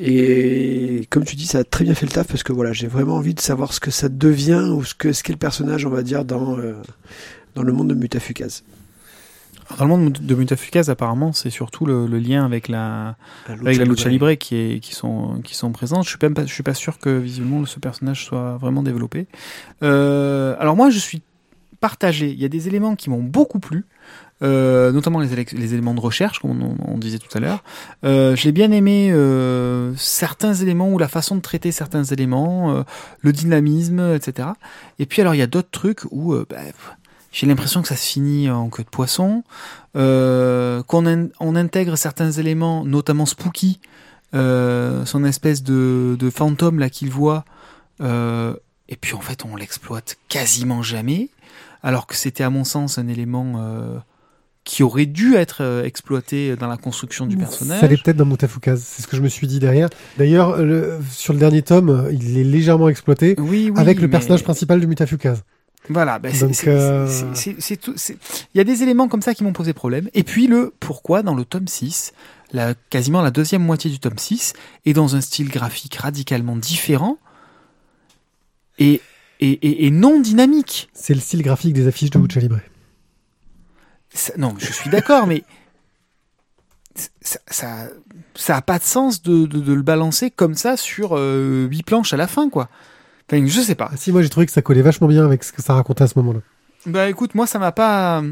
Et 0.00 1.06
comme 1.10 1.24
tu 1.24 1.36
dis, 1.36 1.46
ça 1.46 1.58
a 1.58 1.64
très 1.64 1.84
bien 1.84 1.94
fait 1.94 2.06
le 2.06 2.12
taf 2.12 2.26
parce 2.26 2.42
que 2.42 2.52
voilà, 2.52 2.72
j'ai 2.72 2.88
vraiment 2.88 3.14
envie 3.16 3.34
de 3.34 3.40
savoir 3.40 3.72
ce 3.72 3.78
que 3.78 3.92
ça 3.92 4.08
devient 4.08 4.68
ou 4.72 4.82
ce 4.82 4.94
que 4.94 5.12
ce 5.12 5.22
qu'est 5.22 5.32
le 5.32 5.38
personnage, 5.38 5.86
on 5.86 5.90
va 5.90 6.02
dire, 6.02 6.24
dans, 6.24 6.58
euh, 6.58 6.74
dans 7.54 7.62
le 7.62 7.72
monde 7.72 7.88
de 7.88 7.94
Mutafukaz. 7.94 8.64
Dans 9.78 9.84
le 9.84 9.90
monde 9.90 10.12
de 10.12 10.34
Mutafukaz, 10.34 10.90
apparemment, 10.90 11.32
c'est 11.32 11.48
surtout 11.48 11.86
le, 11.86 12.06
le 12.06 12.18
lien 12.18 12.44
avec 12.44 12.68
la, 12.68 13.16
avec 13.48 13.78
la 13.78 13.84
lucha 13.84 14.08
libre 14.08 14.32
qui, 14.34 14.56
est, 14.56 14.80
qui, 14.80 14.94
sont, 14.94 15.40
qui 15.44 15.54
sont 15.54 15.70
présentes. 15.70 16.04
Je 16.04 16.10
suis, 16.10 16.18
même 16.20 16.34
pas, 16.34 16.44
je 16.44 16.52
suis 16.52 16.64
pas 16.64 16.74
sûr 16.74 16.98
que 16.98 17.16
visuellement 17.16 17.64
ce 17.64 17.78
personnage 17.78 18.24
soit 18.24 18.56
vraiment 18.58 18.82
développé. 18.82 19.26
Euh, 19.82 20.56
alors 20.58 20.74
moi, 20.74 20.90
je 20.90 20.98
suis 20.98 21.22
partagé. 21.80 22.30
Il 22.30 22.40
y 22.40 22.44
a 22.44 22.48
des 22.48 22.66
éléments 22.66 22.96
qui 22.96 23.10
m'ont 23.10 23.22
beaucoup 23.22 23.60
plu. 23.60 23.84
Euh, 24.42 24.90
notamment 24.92 25.20
les, 25.20 25.32
éléments 25.32 25.94
de 25.94 26.00
recherche, 26.00 26.40
comme 26.40 26.76
on, 26.86 26.98
disait 26.98 27.18
tout 27.18 27.36
à 27.36 27.40
l'heure. 27.40 27.62
Euh, 28.04 28.34
J'ai 28.34 28.52
bien 28.52 28.72
aimé 28.72 29.10
euh, 29.12 29.94
certains 29.96 30.54
éléments 30.54 30.90
ou 30.90 30.98
la 30.98 31.08
façon 31.08 31.36
de 31.36 31.40
traiter 31.40 31.70
certains 31.72 32.02
éléments, 32.04 32.84
le 33.20 33.32
dynamisme, 33.32 34.14
etc. 34.14 34.48
Et 34.98 35.06
puis 35.06 35.22
alors 35.22 35.34
il 35.34 35.38
y 35.38 35.42
a 35.42 35.46
d'autres 35.46 35.70
trucs 35.70 36.00
où 36.10 36.34
bah, 36.50 36.56
j'ai 37.32 37.46
l'impression 37.46 37.80
que 37.80 37.88
ça 37.88 37.96
se 37.96 38.06
finit 38.06 38.50
en 38.50 38.68
queue 38.70 38.82
de 38.82 38.88
poisson, 38.88 39.44
qu'on 39.94 41.06
in- 41.06 41.28
on 41.40 41.56
intègre 41.56 41.96
certains 41.96 42.32
éléments, 42.32 42.84
notamment 42.84 43.26
Spooky, 43.26 43.80
son 44.32 45.24
espèce 45.24 45.62
de, 45.62 46.16
de 46.18 46.30
fantôme 46.30 46.80
là 46.80 46.90
qu'il 46.90 47.08
voit, 47.08 47.44
et 48.00 48.96
puis 49.00 49.14
en 49.14 49.20
fait 49.20 49.44
on 49.44 49.56
l'exploite 49.56 50.16
quasiment 50.28 50.82
jamais, 50.82 51.28
alors 51.84 52.08
que 52.08 52.16
c'était 52.16 52.42
à 52.42 52.50
mon 52.50 52.64
sens 52.64 52.98
un 52.98 53.06
élément 53.06 53.52
euh, 53.58 53.98
qui 54.64 54.82
aurait 54.82 55.04
dû 55.06 55.34
être 55.36 55.58
euh, 55.62 55.84
exploité 55.84 56.56
dans 56.56 56.66
la 56.66 56.76
construction 56.78 57.26
du 57.26 57.36
personnage. 57.36 57.78
Ça 57.80 57.86
l'est 57.86 58.02
peut-être 58.02 58.16
dans 58.16 58.24
Mutafukaz, 58.24 58.80
c'est 58.82 59.02
ce 59.02 59.06
que 59.06 59.16
je 59.16 59.22
me 59.22 59.28
suis 59.28 59.46
dit 59.46 59.58
derrière. 59.60 59.90
D'ailleurs, 60.18 60.56
le- 60.62 60.98
sur 61.12 61.32
le 61.34 61.38
dernier 61.38 61.60
tome, 61.62 61.90
euh, 61.90 62.10
il 62.12 62.38
est 62.38 62.44
légèrement 62.44 62.88
exploité 62.88 63.36
Oui, 63.38 63.70
oui, 63.70 63.78
avec 63.80 63.98
le 64.00 64.06
mais- 64.08 64.12
personnage 64.12 64.42
principal 64.42 64.80
du 64.80 64.86
Mutafukaz. 64.88 65.42
Voilà, 65.90 66.18
ben 66.18 66.32
c'est- 66.32 66.66
euh, 66.66 67.06
tout. 67.76 67.94
Il 68.54 68.56
y 68.56 68.60
a 68.60 68.64
des 68.64 68.82
éléments 68.82 69.06
comme 69.06 69.20
ça 69.20 69.34
qui 69.34 69.44
m'ont 69.44 69.52
posé 69.52 69.74
problème. 69.74 70.08
Et 70.14 70.22
puis 70.22 70.46
le 70.46 70.72
pourquoi 70.80 71.22
dans 71.22 71.34
le 71.34 71.44
tome 71.44 71.68
6, 71.68 72.14
la, 72.52 72.72
quasiment 72.88 73.20
la 73.20 73.30
deuxième 73.30 73.62
moitié 73.62 73.90
du 73.90 73.98
tome 73.98 74.16
6, 74.16 74.54
est 74.86 74.94
dans 74.94 75.14
un 75.14 75.20
style 75.20 75.50
graphique 75.50 75.96
radicalement 75.96 76.56
différent 76.56 77.18
et, 78.78 79.02
et, 79.40 79.50
et, 79.50 79.86
et 79.86 79.90
non 79.90 80.20
dynamique. 80.20 80.88
C'est 80.92 81.14
le 81.14 81.20
style 81.20 81.42
graphique 81.42 81.72
des 81.74 81.86
affiches 81.86 82.10
de 82.10 82.18
Lucha 82.18 82.40
Libre. 82.40 82.60
Ça- 84.10 84.34
non, 84.36 84.54
je 84.58 84.72
suis 84.72 84.90
d'accord, 84.90 85.26
mais 85.26 85.42
ça, 87.20 87.38
ça, 87.48 87.88
ça 88.34 88.56
a 88.56 88.62
pas 88.62 88.78
de 88.78 88.84
sens 88.84 89.22
de, 89.22 89.46
de, 89.46 89.58
de 89.58 89.72
le 89.72 89.82
balancer 89.82 90.30
comme 90.30 90.54
ça 90.54 90.76
sur 90.76 91.16
euh, 91.16 91.66
huit 91.68 91.82
planches 91.82 92.12
à 92.12 92.16
la 92.16 92.26
fin, 92.28 92.48
quoi. 92.48 92.68
Enfin, 93.28 93.44
je 93.46 93.60
sais 93.60 93.74
pas. 93.74 93.90
Ah, 93.92 93.96
si, 93.96 94.12
moi 94.12 94.22
j'ai 94.22 94.28
trouvé 94.28 94.46
que 94.46 94.52
ça 94.52 94.62
collait 94.62 94.82
vachement 94.82 95.08
bien 95.08 95.24
avec 95.24 95.42
ce 95.44 95.52
que 95.52 95.62
ça 95.62 95.74
racontait 95.74 96.04
à 96.04 96.06
ce 96.06 96.18
moment-là. 96.18 96.40
Bah 96.86 97.08
écoute, 97.08 97.34
moi 97.34 97.46
ça 97.46 97.58
m'a 97.58 97.72
pas. 97.72 98.22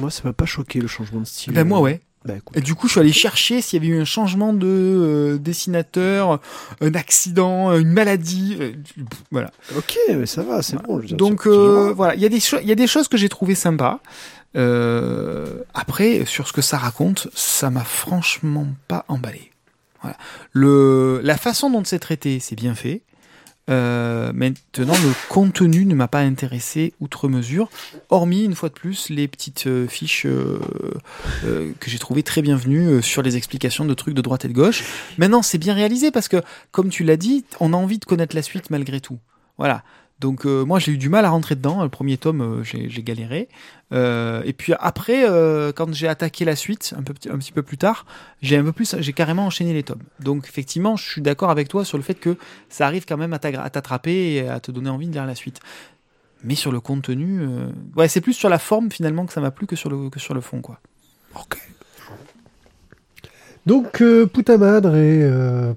Moi, 0.00 0.10
ça 0.10 0.22
m'a 0.24 0.32
pas 0.32 0.46
choqué 0.46 0.80
le 0.80 0.88
changement 0.88 1.20
de 1.20 1.26
style. 1.26 1.52
Ben 1.52 1.68
moi 1.68 1.80
ouais. 1.80 2.00
Bah. 2.24 2.34
Et 2.54 2.60
du 2.62 2.74
coup, 2.74 2.86
je 2.86 2.92
suis 2.92 3.00
allé 3.00 3.12
chercher 3.12 3.60
s'il 3.60 3.82
y 3.82 3.86
avait 3.86 3.94
eu 3.94 4.00
un 4.00 4.06
changement 4.06 4.54
de 4.54 4.66
euh, 4.66 5.38
dessinateur, 5.38 6.40
un 6.80 6.94
accident, 6.94 7.76
une 7.76 7.92
maladie. 7.92 8.56
euh, 8.60 8.72
voilà. 9.30 9.50
Ok, 9.76 9.98
mais 10.08 10.24
ça 10.26 10.42
va, 10.42 10.62
c'est 10.62 10.76
bon. 10.76 10.96
je 10.96 11.02
veux 11.02 11.06
dire, 11.08 11.16
Donc 11.18 11.46
euh, 11.46 11.92
voilà, 11.94 12.14
il 12.14 12.22
y 12.22 12.24
a 12.24 12.30
des 12.30 12.40
il 12.62 12.68
y 12.68 12.72
a 12.72 12.76
des 12.76 12.86
choses 12.86 13.08
que 13.08 13.16
j'ai 13.18 13.28
trouvées 13.28 13.54
sympas. 13.54 14.00
Euh, 14.56 15.58
après, 15.74 16.24
sur 16.24 16.46
ce 16.48 16.52
que 16.52 16.62
ça 16.62 16.78
raconte, 16.78 17.28
ça 17.34 17.70
m'a 17.70 17.84
franchement 17.84 18.68
pas 18.88 19.04
emballé. 19.08 19.50
Voilà. 20.00 20.16
Le 20.52 21.20
la 21.22 21.36
façon 21.36 21.70
dont 21.70 21.82
c'est 21.84 21.98
traité, 21.98 22.38
c'est 22.40 22.56
bien 22.56 22.74
fait. 22.74 23.02
Euh, 23.70 24.32
maintenant, 24.34 24.92
le 24.92 25.12
contenu 25.28 25.86
ne 25.86 25.94
m'a 25.94 26.08
pas 26.08 26.20
intéressé 26.20 26.92
outre 27.00 27.28
mesure, 27.28 27.70
hormis 28.10 28.44
une 28.44 28.54
fois 28.54 28.68
de 28.68 28.74
plus 28.74 29.08
les 29.08 29.26
petites 29.26 29.66
euh, 29.66 29.86
fiches 29.86 30.26
euh, 30.26 30.60
euh, 31.44 31.72
que 31.80 31.88
j'ai 31.88 31.98
trouvées 31.98 32.22
très 32.22 32.42
bienvenues 32.42 33.02
sur 33.02 33.22
les 33.22 33.36
explications 33.36 33.84
de 33.86 33.94
trucs 33.94 34.14
de 34.14 34.20
droite 34.20 34.44
et 34.44 34.48
de 34.48 34.52
gauche. 34.52 34.84
Maintenant, 35.16 35.42
c'est 35.42 35.58
bien 35.58 35.74
réalisé 35.74 36.10
parce 36.10 36.28
que, 36.28 36.42
comme 36.72 36.90
tu 36.90 37.04
l'as 37.04 37.16
dit, 37.16 37.44
on 37.60 37.72
a 37.72 37.76
envie 37.76 37.98
de 37.98 38.04
connaître 38.04 38.36
la 38.36 38.42
suite 38.42 38.70
malgré 38.70 39.00
tout. 39.00 39.18
Voilà. 39.56 39.82
Donc 40.20 40.46
euh, 40.46 40.64
moi 40.64 40.78
j'ai 40.78 40.92
eu 40.92 40.98
du 40.98 41.08
mal 41.08 41.24
à 41.24 41.30
rentrer 41.30 41.54
dedans. 41.54 41.82
Le 41.82 41.88
premier 41.88 42.16
tome 42.16 42.40
euh, 42.40 42.62
j'ai 42.62 43.02
galéré. 43.02 43.48
Euh, 43.92 44.42
et 44.44 44.52
puis 44.52 44.72
après 44.78 45.24
quand 45.74 45.92
j'ai 45.92 46.08
attaqué 46.08 46.44
la 46.44 46.56
suite 46.56 46.94
un 46.96 47.02
petit 47.02 47.52
peu 47.52 47.62
plus 47.62 47.78
tard, 47.78 48.06
j'ai 48.40 48.56
un 48.56 48.64
peu 48.64 48.72
plus 48.72 48.96
j'ai 48.98 49.12
carrément 49.12 49.46
enchaîné 49.46 49.72
les 49.72 49.82
tomes. 49.82 50.02
Donc 50.20 50.46
effectivement 50.48 50.96
je 50.96 51.08
suis 51.08 51.20
d'accord 51.20 51.50
avec 51.50 51.68
toi 51.68 51.84
sur 51.84 51.98
le 51.98 52.04
fait 52.04 52.14
que 52.14 52.36
ça 52.68 52.86
arrive 52.86 53.04
quand 53.06 53.16
même 53.16 53.32
à 53.32 53.38
t'attraper 53.38 54.34
et 54.34 54.48
à 54.48 54.60
te 54.60 54.70
donner 54.70 54.90
envie 54.90 55.08
de 55.08 55.12
lire 55.12 55.26
la 55.26 55.34
suite. 55.34 55.60
Mais 56.42 56.54
sur 56.54 56.72
le 56.72 56.80
contenu, 56.80 57.40
c'est 58.06 58.20
plus 58.20 58.34
sur 58.34 58.50
la 58.50 58.58
forme 58.58 58.90
finalement 58.90 59.24
que 59.24 59.32
ça 59.32 59.40
m'a 59.40 59.50
plu 59.50 59.66
que 59.66 59.76
sur 59.76 59.88
le 59.90 60.40
fond 60.40 60.60
quoi. 60.60 60.78
Ok. 61.34 61.58
Donc, 63.66 64.02
euh, 64.02 64.26
Puta 64.26 64.58
Madre 64.58 64.94
est 64.94 65.26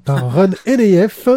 par 0.03 0.33
Run 0.33 0.51
NAF. 0.65 1.29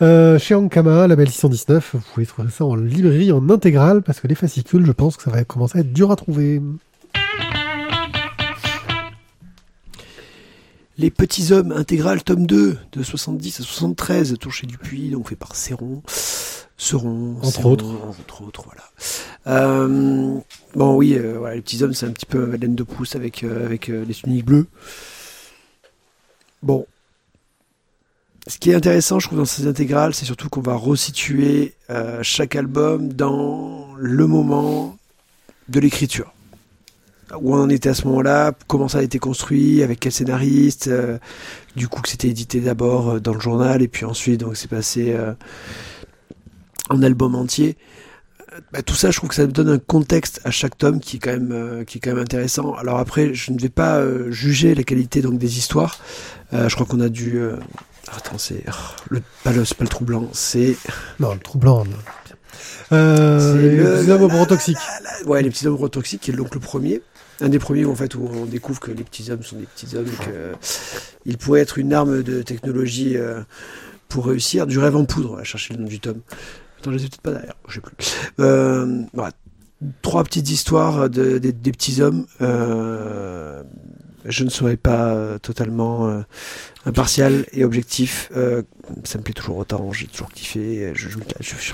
Euh, 0.00 0.38
chez 0.38 0.54
Ankama, 0.54 1.08
label 1.08 1.28
619, 1.28 1.90
vous 1.94 2.00
pouvez 2.14 2.26
trouver 2.26 2.50
ça 2.50 2.64
en 2.64 2.76
librairie 2.76 3.32
en 3.32 3.50
intégrale 3.50 4.02
parce 4.02 4.20
que 4.20 4.28
les 4.28 4.36
fascicules, 4.36 4.86
je 4.86 4.92
pense 4.92 5.16
que 5.16 5.24
ça 5.24 5.30
va 5.30 5.42
commencer 5.44 5.78
à 5.78 5.80
être 5.80 5.92
dur 5.92 6.12
à 6.12 6.16
trouver. 6.16 6.62
Les 10.98 11.10
Petits 11.10 11.52
Hommes 11.52 11.72
intégral 11.72 12.22
tome 12.24 12.46
2 12.46 12.76
de 12.92 13.02
70 13.02 13.60
à 13.60 13.62
73, 13.62 14.34
toujours 14.38 14.52
chez 14.52 14.66
Dupuis, 14.66 15.10
donc 15.10 15.28
fait 15.28 15.36
par 15.36 15.54
Céron. 15.54 16.02
Seron, 16.76 17.36
Entre 17.38 17.56
Céron, 17.56 17.72
autres. 17.72 17.86
Entre 18.20 18.42
autres, 18.42 18.64
voilà. 18.64 18.84
Euh, 19.48 20.38
bon, 20.74 20.96
oui, 20.96 21.14
euh, 21.14 21.38
voilà, 21.38 21.56
les 21.56 21.60
Petits 21.60 21.82
Hommes, 21.82 21.94
c'est 21.94 22.06
un 22.06 22.12
petit 22.12 22.26
peu 22.26 22.46
Madeleine 22.46 22.76
de 22.76 22.84
Proust 22.84 23.16
avec, 23.16 23.42
euh, 23.42 23.64
avec 23.64 23.88
les 23.88 24.14
tuniques 24.14 24.44
bleues. 24.44 24.66
Bon. 26.62 26.86
Ce 28.48 28.56
qui 28.56 28.70
est 28.70 28.74
intéressant, 28.74 29.18
je 29.18 29.26
trouve, 29.26 29.38
dans 29.38 29.44
ces 29.44 29.66
intégrales, 29.66 30.14
c'est 30.14 30.24
surtout 30.24 30.48
qu'on 30.48 30.62
va 30.62 30.74
resituer 30.74 31.74
euh, 31.90 32.22
chaque 32.22 32.56
album 32.56 33.12
dans 33.12 33.88
le 33.98 34.26
moment 34.26 34.96
de 35.68 35.78
l'écriture 35.78 36.32
où 37.42 37.54
on 37.54 37.60
en 37.60 37.68
était 37.68 37.90
à 37.90 37.94
ce 37.94 38.06
moment-là, 38.06 38.52
comment 38.68 38.88
ça 38.88 39.00
a 39.00 39.02
été 39.02 39.18
construit, 39.18 39.82
avec 39.82 40.00
quel 40.00 40.12
scénariste, 40.12 40.88
euh, 40.88 41.18
du 41.76 41.86
coup 41.86 42.00
que 42.00 42.08
c'était 42.08 42.28
édité 42.28 42.60
d'abord 42.60 43.10
euh, 43.10 43.20
dans 43.20 43.34
le 43.34 43.40
journal 43.40 43.82
et 43.82 43.88
puis 43.88 44.06
ensuite 44.06 44.40
donc 44.40 44.56
c'est 44.56 44.70
passé 44.70 45.14
en 46.88 47.02
album 47.02 47.34
entier. 47.34 47.76
Bah, 48.72 48.80
tout 48.80 48.94
ça, 48.94 49.10
je 49.10 49.18
trouve 49.18 49.28
que 49.28 49.34
ça 49.34 49.46
donne 49.46 49.68
un 49.68 49.78
contexte 49.78 50.40
à 50.44 50.50
chaque 50.50 50.78
tome 50.78 51.00
qui 51.00 51.16
est 51.16 51.18
quand 51.18 51.38
même 51.38 51.84
qui 51.84 51.98
est 51.98 52.00
quand 52.00 52.14
même 52.14 52.22
intéressant. 52.22 52.72
Alors 52.76 52.98
après, 52.98 53.34
je 53.34 53.52
ne 53.52 53.58
vais 53.58 53.68
pas 53.68 54.02
juger 54.30 54.74
la 54.74 54.84
qualité 54.84 55.20
donc 55.20 55.36
des 55.36 55.58
histoires. 55.58 55.98
Je 56.52 56.74
crois 56.74 56.86
qu'on 56.86 57.00
a 57.00 57.10
dû 57.10 57.38
Attends, 58.16 58.38
c'est. 58.38 58.64
oh, 58.68 58.72
le, 59.10 59.22
pas 59.44 59.52
le, 59.52 59.62
pas 59.62 59.84
le 59.84 59.88
troublant, 59.88 60.28
c'est. 60.32 60.76
Non, 61.20 61.34
le 61.34 61.40
troublant. 61.40 61.84
non. 61.84 61.90
Euh, 62.92 63.54
C'est 63.54 63.62
les 63.62 63.76
le- 63.76 63.84
petits 64.00 64.10
hommes 64.10 64.22
au 64.34 64.46
toxiques. 64.46 64.76
Ouais, 65.26 65.42
les 65.42 65.50
petits 65.50 65.66
hommes 65.66 65.88
toxiques, 65.90 66.22
qui 66.22 66.30
est 66.30 66.34
donc 66.34 66.54
le 66.54 66.60
premier. 66.60 67.02
Un 67.40 67.48
des 67.50 67.58
premiers 67.60 67.84
en 67.84 67.94
fait 67.94 68.14
où 68.16 68.28
on 68.32 68.46
découvre 68.46 68.80
que 68.80 68.90
les 68.90 69.04
petits 69.04 69.30
hommes 69.30 69.42
sont 69.44 69.56
des 69.56 69.66
petits 69.66 69.94
hommes 69.96 70.06
et 70.08 70.24
que 70.24 70.52
ils 71.24 71.38
pourraient 71.38 71.60
être 71.60 71.78
une 71.78 71.92
arme 71.92 72.22
de 72.24 72.42
technologie 72.42 73.16
euh, 73.16 73.42
pour 74.08 74.26
réussir. 74.26 74.66
Du 74.66 74.78
rêve 74.80 74.96
en 74.96 75.04
poudre, 75.04 75.32
on 75.32 75.36
va 75.36 75.44
chercher 75.44 75.74
le 75.74 75.80
nom 75.82 75.86
du 75.88 76.00
tome. 76.00 76.20
Attends, 76.80 76.90
je 76.90 76.96
les 76.96 77.04
ai 77.04 77.08
peut-être 77.08 77.20
pas 77.22 77.30
derrière, 77.32 77.54
je 77.68 77.74
sais 77.74 77.80
plus. 77.80 77.94
Euh, 78.40 79.02
voilà. 79.12 79.32
Trois 80.02 80.24
petites 80.24 80.50
histoires 80.50 81.08
de, 81.08 81.38
des- 81.38 81.52
des 81.52 81.70
petits 81.72 82.02
hommes. 82.02 82.26
Euh, 82.40 83.62
je 84.24 84.44
ne 84.44 84.50
serai 84.50 84.76
pas 84.76 85.14
euh, 85.14 85.38
totalement 85.38 86.08
euh, 86.08 86.22
impartial 86.86 87.46
et 87.52 87.64
objectif. 87.64 88.30
Euh, 88.36 88.62
ça 89.04 89.18
me 89.18 89.22
plaît 89.24 89.34
toujours 89.34 89.56
autant, 89.58 89.92
j'ai 89.92 90.06
toujours 90.06 90.30
kiffé. 90.30 90.92
Je, 90.94 91.08
je, 91.08 91.18
je, 91.40 91.54
je- 91.56 91.72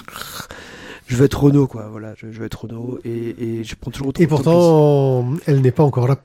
je 1.06 1.16
veux 1.16 1.24
être 1.26 1.42
Renault, 1.42 1.66
quoi. 1.66 1.88
Voilà, 1.90 2.14
je, 2.16 2.26
veux 2.26 2.46
être 2.46 2.62
Renault 2.64 2.98
et, 3.04 3.58
et 3.60 3.64
je 3.64 3.74
prends 3.74 3.90
toujours 3.90 4.08
autant 4.08 4.22
Et 4.22 4.26
de 4.26 4.30
pourtant, 4.30 5.28
elle 5.46 5.60
n'est 5.60 5.70
pas 5.70 5.82
encore 5.82 6.08
là. 6.08 6.16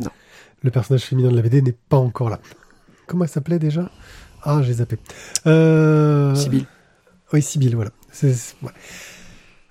Non. 0.00 0.10
Le 0.62 0.70
personnage 0.72 1.02
féminin 1.02 1.30
de 1.30 1.36
la 1.36 1.42
BD 1.42 1.62
n'est 1.62 1.76
pas 1.88 1.96
encore 1.98 2.28
là. 2.28 2.40
Comment 3.06 3.24
elle 3.24 3.30
s'appelait 3.30 3.58
déjà? 3.60 3.90
Ah, 4.42 4.62
j'ai 4.62 4.72
zappé. 4.74 4.96
Euh... 5.46 6.34
Sibyl. 6.34 6.66
Oui, 7.32 7.40
Sibyl, 7.42 7.74
voilà. 7.76 7.90
C'est, 8.10 8.34
c'est- 8.34 8.56
ouais. 8.62 8.72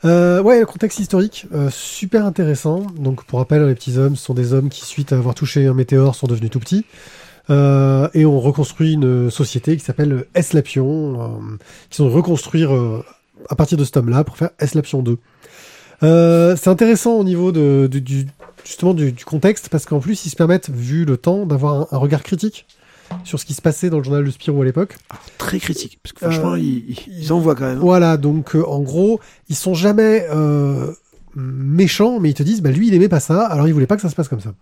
Euh, 0.03 0.41
ouais, 0.41 0.59
le 0.59 0.65
contexte 0.65 0.99
historique, 0.99 1.45
euh, 1.53 1.69
super 1.69 2.25
intéressant. 2.25 2.87
Donc, 2.97 3.23
pour 3.25 3.39
rappel, 3.39 3.65
les 3.67 3.75
petits 3.75 3.97
hommes 3.97 4.15
sont 4.15 4.33
des 4.33 4.53
hommes 4.53 4.69
qui, 4.69 4.85
suite 4.85 5.13
à 5.13 5.17
avoir 5.17 5.35
touché 5.35 5.67
un 5.67 5.73
météore, 5.73 6.15
sont 6.15 6.27
devenus 6.27 6.49
tout 6.49 6.59
petits. 6.59 6.85
Euh, 7.49 8.07
et 8.13 8.25
on 8.25 8.39
reconstruit 8.39 8.93
une 8.93 9.29
société 9.29 9.77
qui 9.77 9.83
s'appelle 9.83 10.25
S-Lapion, 10.33 11.21
euh, 11.21 11.57
qui 11.89 11.97
sont 11.97 12.09
reconstruire 12.09 12.73
euh, 12.73 13.03
à 13.49 13.55
partir 13.55 13.77
de 13.77 13.83
ce 13.83 13.91
tome-là 13.91 14.23
pour 14.23 14.37
faire 14.37 14.49
S-Lapion 14.59 15.01
2. 15.03 15.17
Euh, 16.03 16.55
c'est 16.55 16.69
intéressant 16.69 17.13
au 17.13 17.23
niveau 17.23 17.51
de, 17.51 17.87
du- 17.91 18.01
du, 18.01 18.27
justement 18.65 18.93
du, 18.93 19.13
contexte 19.25 19.69
parce 19.69 19.85
qu'en 19.85 19.99
plus 19.99 20.25
ils 20.25 20.29
se 20.29 20.35
permettent, 20.35 20.69
vu 20.69 21.05
le 21.05 21.17
temps, 21.17 21.45
d'avoir 21.45 21.93
un 21.93 21.97
regard 21.97 22.23
critique 22.23 22.65
sur 23.23 23.39
ce 23.39 23.45
qui 23.45 23.53
se 23.53 23.61
passait 23.61 23.89
dans 23.89 23.97
le 23.97 24.03
journal 24.03 24.23
de 24.23 24.31
Spirou 24.31 24.61
à 24.61 24.65
l'époque. 24.65 24.97
Alors, 25.09 25.23
très 25.37 25.59
critique, 25.59 25.99
parce 26.03 26.13
que 26.13 26.19
franchement, 26.19 26.53
Euh, 26.53 26.59
ils, 26.59 26.89
ils- 26.89 27.19
ils 27.23 27.33
envoient 27.33 27.55
quand 27.55 27.65
même. 27.65 27.79
Voilà, 27.79 28.17
donc 28.17 28.55
euh, 28.55 28.63
en 28.65 28.79
gros, 28.81 29.19
ils 29.49 29.55
sont 29.55 29.73
jamais 29.73 30.25
euh, 30.31 30.91
méchants, 31.35 32.19
mais 32.19 32.29
ils 32.29 32.33
te 32.33 32.43
disent, 32.43 32.61
bah 32.61 32.71
lui 32.71 32.87
il 32.87 32.93
aimait 32.93 33.09
pas 33.09 33.19
ça, 33.19 33.45
alors 33.45 33.67
il 33.67 33.73
voulait 33.73 33.87
pas 33.87 33.95
que 33.95 34.01
ça 34.01 34.09
se 34.09 34.15
passe 34.15 34.27
comme 34.27 34.41
ça. 34.41 34.53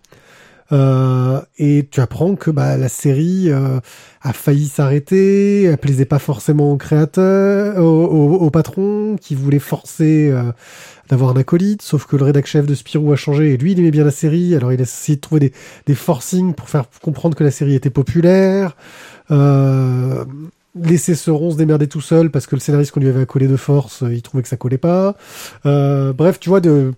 Euh, 0.72 1.40
et 1.58 1.88
tu 1.90 2.00
apprends 2.00 2.36
que 2.36 2.50
bah, 2.50 2.76
la 2.76 2.88
série 2.88 3.50
euh, 3.50 3.80
a 4.22 4.32
failli 4.32 4.68
s'arrêter, 4.68 5.64
elle 5.64 5.78
plaisait 5.78 6.04
pas 6.04 6.18
forcément 6.20 6.70
au 6.72 6.76
créateur, 6.76 7.78
au, 7.78 8.04
au- 8.06 8.34
au 8.36 8.50
patron, 8.50 9.16
qui 9.20 9.34
voulait 9.34 9.58
forcer 9.58 10.30
euh, 10.32 10.52
d'avoir 11.08 11.30
un 11.30 11.36
acolyte, 11.40 11.82
sauf 11.82 12.06
que 12.06 12.16
le 12.16 12.24
rédac 12.24 12.46
chef 12.46 12.66
de 12.66 12.74
Spirou 12.74 13.12
a 13.12 13.16
changé 13.16 13.52
et 13.52 13.56
lui 13.56 13.72
il 13.72 13.80
aimait 13.80 13.90
bien 13.90 14.04
la 14.04 14.12
série, 14.12 14.54
alors 14.54 14.72
il 14.72 14.78
a 14.80 14.82
essayé 14.82 15.16
de 15.16 15.20
trouver 15.20 15.40
des, 15.40 15.52
des 15.86 15.94
forcings 15.96 16.54
pour 16.54 16.68
faire 16.68 16.84
comprendre 17.02 17.36
que 17.36 17.42
la 17.44 17.50
série 17.50 17.74
était 17.74 17.90
populaire. 17.90 18.76
Euh, 19.30 20.24
laisser 20.80 21.14
Seron 21.16 21.50
se 21.50 21.56
démerder 21.56 21.88
tout 21.88 22.00
seul 22.00 22.30
parce 22.30 22.46
que 22.46 22.54
le 22.54 22.60
scénariste 22.60 22.92
qu'on 22.92 23.00
lui 23.00 23.08
avait 23.08 23.22
accolé 23.22 23.48
de 23.48 23.56
force, 23.56 24.02
euh, 24.04 24.14
il 24.14 24.22
trouvait 24.22 24.42
que 24.42 24.48
ça 24.48 24.56
collait 24.56 24.78
pas. 24.78 25.16
Euh, 25.66 26.12
bref, 26.12 26.38
tu 26.38 26.48
vois, 26.48 26.60
de, 26.60 26.92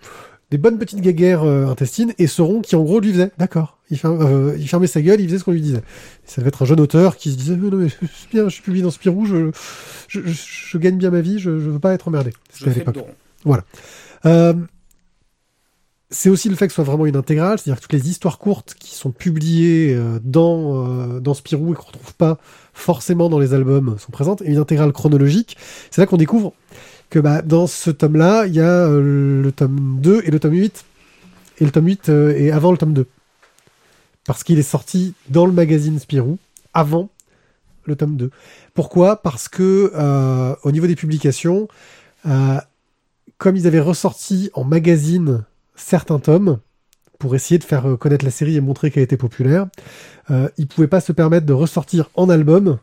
des 0.53 0.59
bonnes 0.59 0.79
petites 0.79 1.01
guéguerres 1.01 1.45
euh, 1.45 1.67
intestines 1.67 2.13
et 2.19 2.27
Seron 2.27 2.61
qui 2.61 2.77
en 2.77 2.83
gros 2.83 3.01
lui 3.01 3.11
faisait, 3.11 3.31
d'accord, 3.39 3.79
il, 3.91 3.99
euh, 4.05 4.55
il 4.59 4.69
fermait 4.69 4.87
sa 4.87 5.01
gueule, 5.01 5.19
il 5.19 5.27
faisait 5.27 5.39
ce 5.39 5.45
qu'on 5.45 5.53
lui 5.53 5.63
disait. 5.63 5.81
Ça 6.27 6.43
devait 6.43 6.49
être 6.49 6.61
un 6.61 6.67
jeune 6.67 6.81
auteur 6.81 7.17
qui 7.17 7.33
se 7.33 7.39
disait, 7.39 7.57
non 7.57 7.75
mais 7.79 7.89
c'est 7.89 8.31
bien, 8.31 8.45
je 8.45 8.51
suis 8.51 8.63
publié 8.63 8.85
dans 8.85 8.91
Spirou, 8.91 9.25
je, 9.25 9.51
je, 10.09 10.21
je, 10.21 10.33
je 10.35 10.79
gagne 10.79 10.99
bien 10.99 11.09
ma 11.09 11.23
vie, 11.23 11.39
je, 11.39 11.49
veux 11.49 11.79
pas 11.79 11.95
être 11.95 12.07
emmerdé. 12.09 12.35
C'était 12.53 12.71
à 12.71 12.75
l'époque. 12.75 12.99
Euh, 14.27 14.53
c'est 16.11 16.29
aussi 16.29 16.51
le 16.51 16.55
fait 16.55 16.67
que 16.67 16.73
ce 16.73 16.75
soit 16.75 16.85
vraiment 16.85 17.07
une 17.07 17.17
intégrale, 17.17 17.59
c'est-à-dire 17.59 17.81
que 17.81 17.87
toutes 17.87 17.95
les 17.95 18.11
histoires 18.11 18.37
courtes 18.37 18.75
qui 18.79 18.95
sont 18.95 19.11
publiées 19.11 19.99
dans, 20.23 21.19
dans 21.19 21.33
Spirou 21.33 21.73
et 21.73 21.77
qu'on 21.77 21.87
retrouve 21.87 22.15
pas 22.17 22.37
forcément 22.75 23.31
dans 23.31 23.39
les 23.39 23.55
albums 23.55 23.97
sont 23.99 24.13
présentes, 24.13 24.43
et 24.43 24.49
une 24.49 24.59
intégrale 24.59 24.93
chronologique. 24.93 25.57
C'est 25.91 26.03
là 26.03 26.07
qu'on 26.07 26.19
découvre 26.19 26.53
que 27.13 27.19
bah, 27.19 27.43
dans 27.43 27.67
ce 27.67 27.91
tome-là, 27.91 28.47
il 28.47 28.55
y 28.55 28.61
a 28.61 28.87
euh, 28.87 29.43
le 29.43 29.53
tome 29.53 29.99
2 30.01 30.23
et 30.25 30.31
le 30.31 30.41
tome 30.41 30.55
8. 30.55 30.85
Et 31.59 31.65
le 31.67 31.71
tome 31.71 31.87
8 31.87 32.09
euh, 32.09 32.35
est 32.35 32.51
avant 32.51 32.73
le 32.73 32.79
tome 32.79 32.95
2. 32.95 33.07
Parce 34.27 34.43
qu'il 34.43 34.59
est 34.59 34.63
sorti 34.63 35.13
dans 35.29 35.45
le 35.45 35.53
magazine 35.53 35.99
Spirou 35.99 36.39
avant 36.73 37.11
le 37.85 37.97
tome 37.97 38.17
2. 38.17 38.31
Pourquoi? 38.73 39.21
Parce 39.21 39.51
que 39.51 39.93
euh, 39.95 40.57
au 40.63 40.73
niveau 40.73 40.87
des 40.87 40.97
publications, 40.97 41.69
comme 43.37 43.57
ils 43.57 43.67
avaient 43.67 43.81
ressorti 43.81 44.51
en 44.55 44.65
magazine 44.65 45.45
certains 45.75 46.19
tomes 46.19 46.61
pour 47.19 47.35
essayer 47.35 47.59
de 47.59 47.65
faire 47.65 47.99
connaître 47.99 48.25
la 48.25 48.31
série 48.31 48.57
et 48.57 48.63
montrer 48.63 48.91
qu'elle 48.91 49.03
était 49.03 49.17
populaire, 49.19 49.67
ils 50.31 50.69
pouvaient 50.69 50.87
pas 50.87 51.01
se 51.01 51.13
permettre 51.13 51.45
de 51.45 51.53
ressortir 51.53 52.09
en 52.15 52.31
album. 52.31 52.79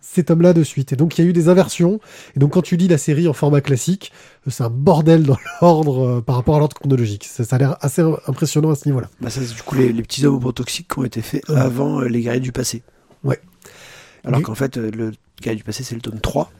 Ces 0.00 0.24
tomes-là 0.24 0.52
de 0.52 0.62
suite. 0.62 0.92
Et 0.92 0.96
donc 0.96 1.18
il 1.18 1.24
y 1.24 1.26
a 1.26 1.30
eu 1.30 1.32
des 1.32 1.48
inversions. 1.48 2.00
Et 2.36 2.38
donc 2.40 2.52
quand 2.52 2.62
tu 2.62 2.76
lis 2.76 2.88
la 2.88 2.98
série 2.98 3.28
en 3.28 3.32
format 3.32 3.60
classique, 3.60 4.12
euh, 4.46 4.50
c'est 4.50 4.62
un 4.64 4.70
bordel 4.70 5.22
dans 5.24 5.36
l'ordre 5.62 6.06
euh, 6.06 6.20
par 6.20 6.36
rapport 6.36 6.56
à 6.56 6.58
l'ordre 6.58 6.76
chronologique. 6.76 7.24
Ça, 7.24 7.44
ça 7.44 7.56
a 7.56 7.58
l'air 7.58 7.76
assez 7.80 8.02
impressionnant 8.26 8.70
à 8.70 8.74
ce 8.74 8.88
niveau-là. 8.88 9.08
Bah, 9.20 9.30
ça, 9.30 9.40
c'est 9.44 9.54
du 9.54 9.62
coup 9.62 9.74
les, 9.76 9.92
les 9.92 10.02
petits 10.02 10.24
hommes 10.26 10.52
toxiques 10.52 10.88
qui 10.92 10.98
ont 10.98 11.04
été 11.04 11.22
faits 11.22 11.48
Ouais. 11.48 11.56
avant 11.56 12.00
euh, 12.00 12.08
les 12.08 12.20
guerriers 12.22 12.40
du 12.40 12.52
passé. 12.52 12.82
Ouais. 13.24 13.40
Alors 14.24 14.42
qu'en 14.42 14.54
fait, 14.54 14.76
euh, 14.76 14.90
le 14.90 15.12
guerrier 15.40 15.56
du 15.58 15.64
passé, 15.64 15.82
c'est 15.84 15.94
le 15.94 16.00
tome 16.00 16.20
3. 16.20 16.50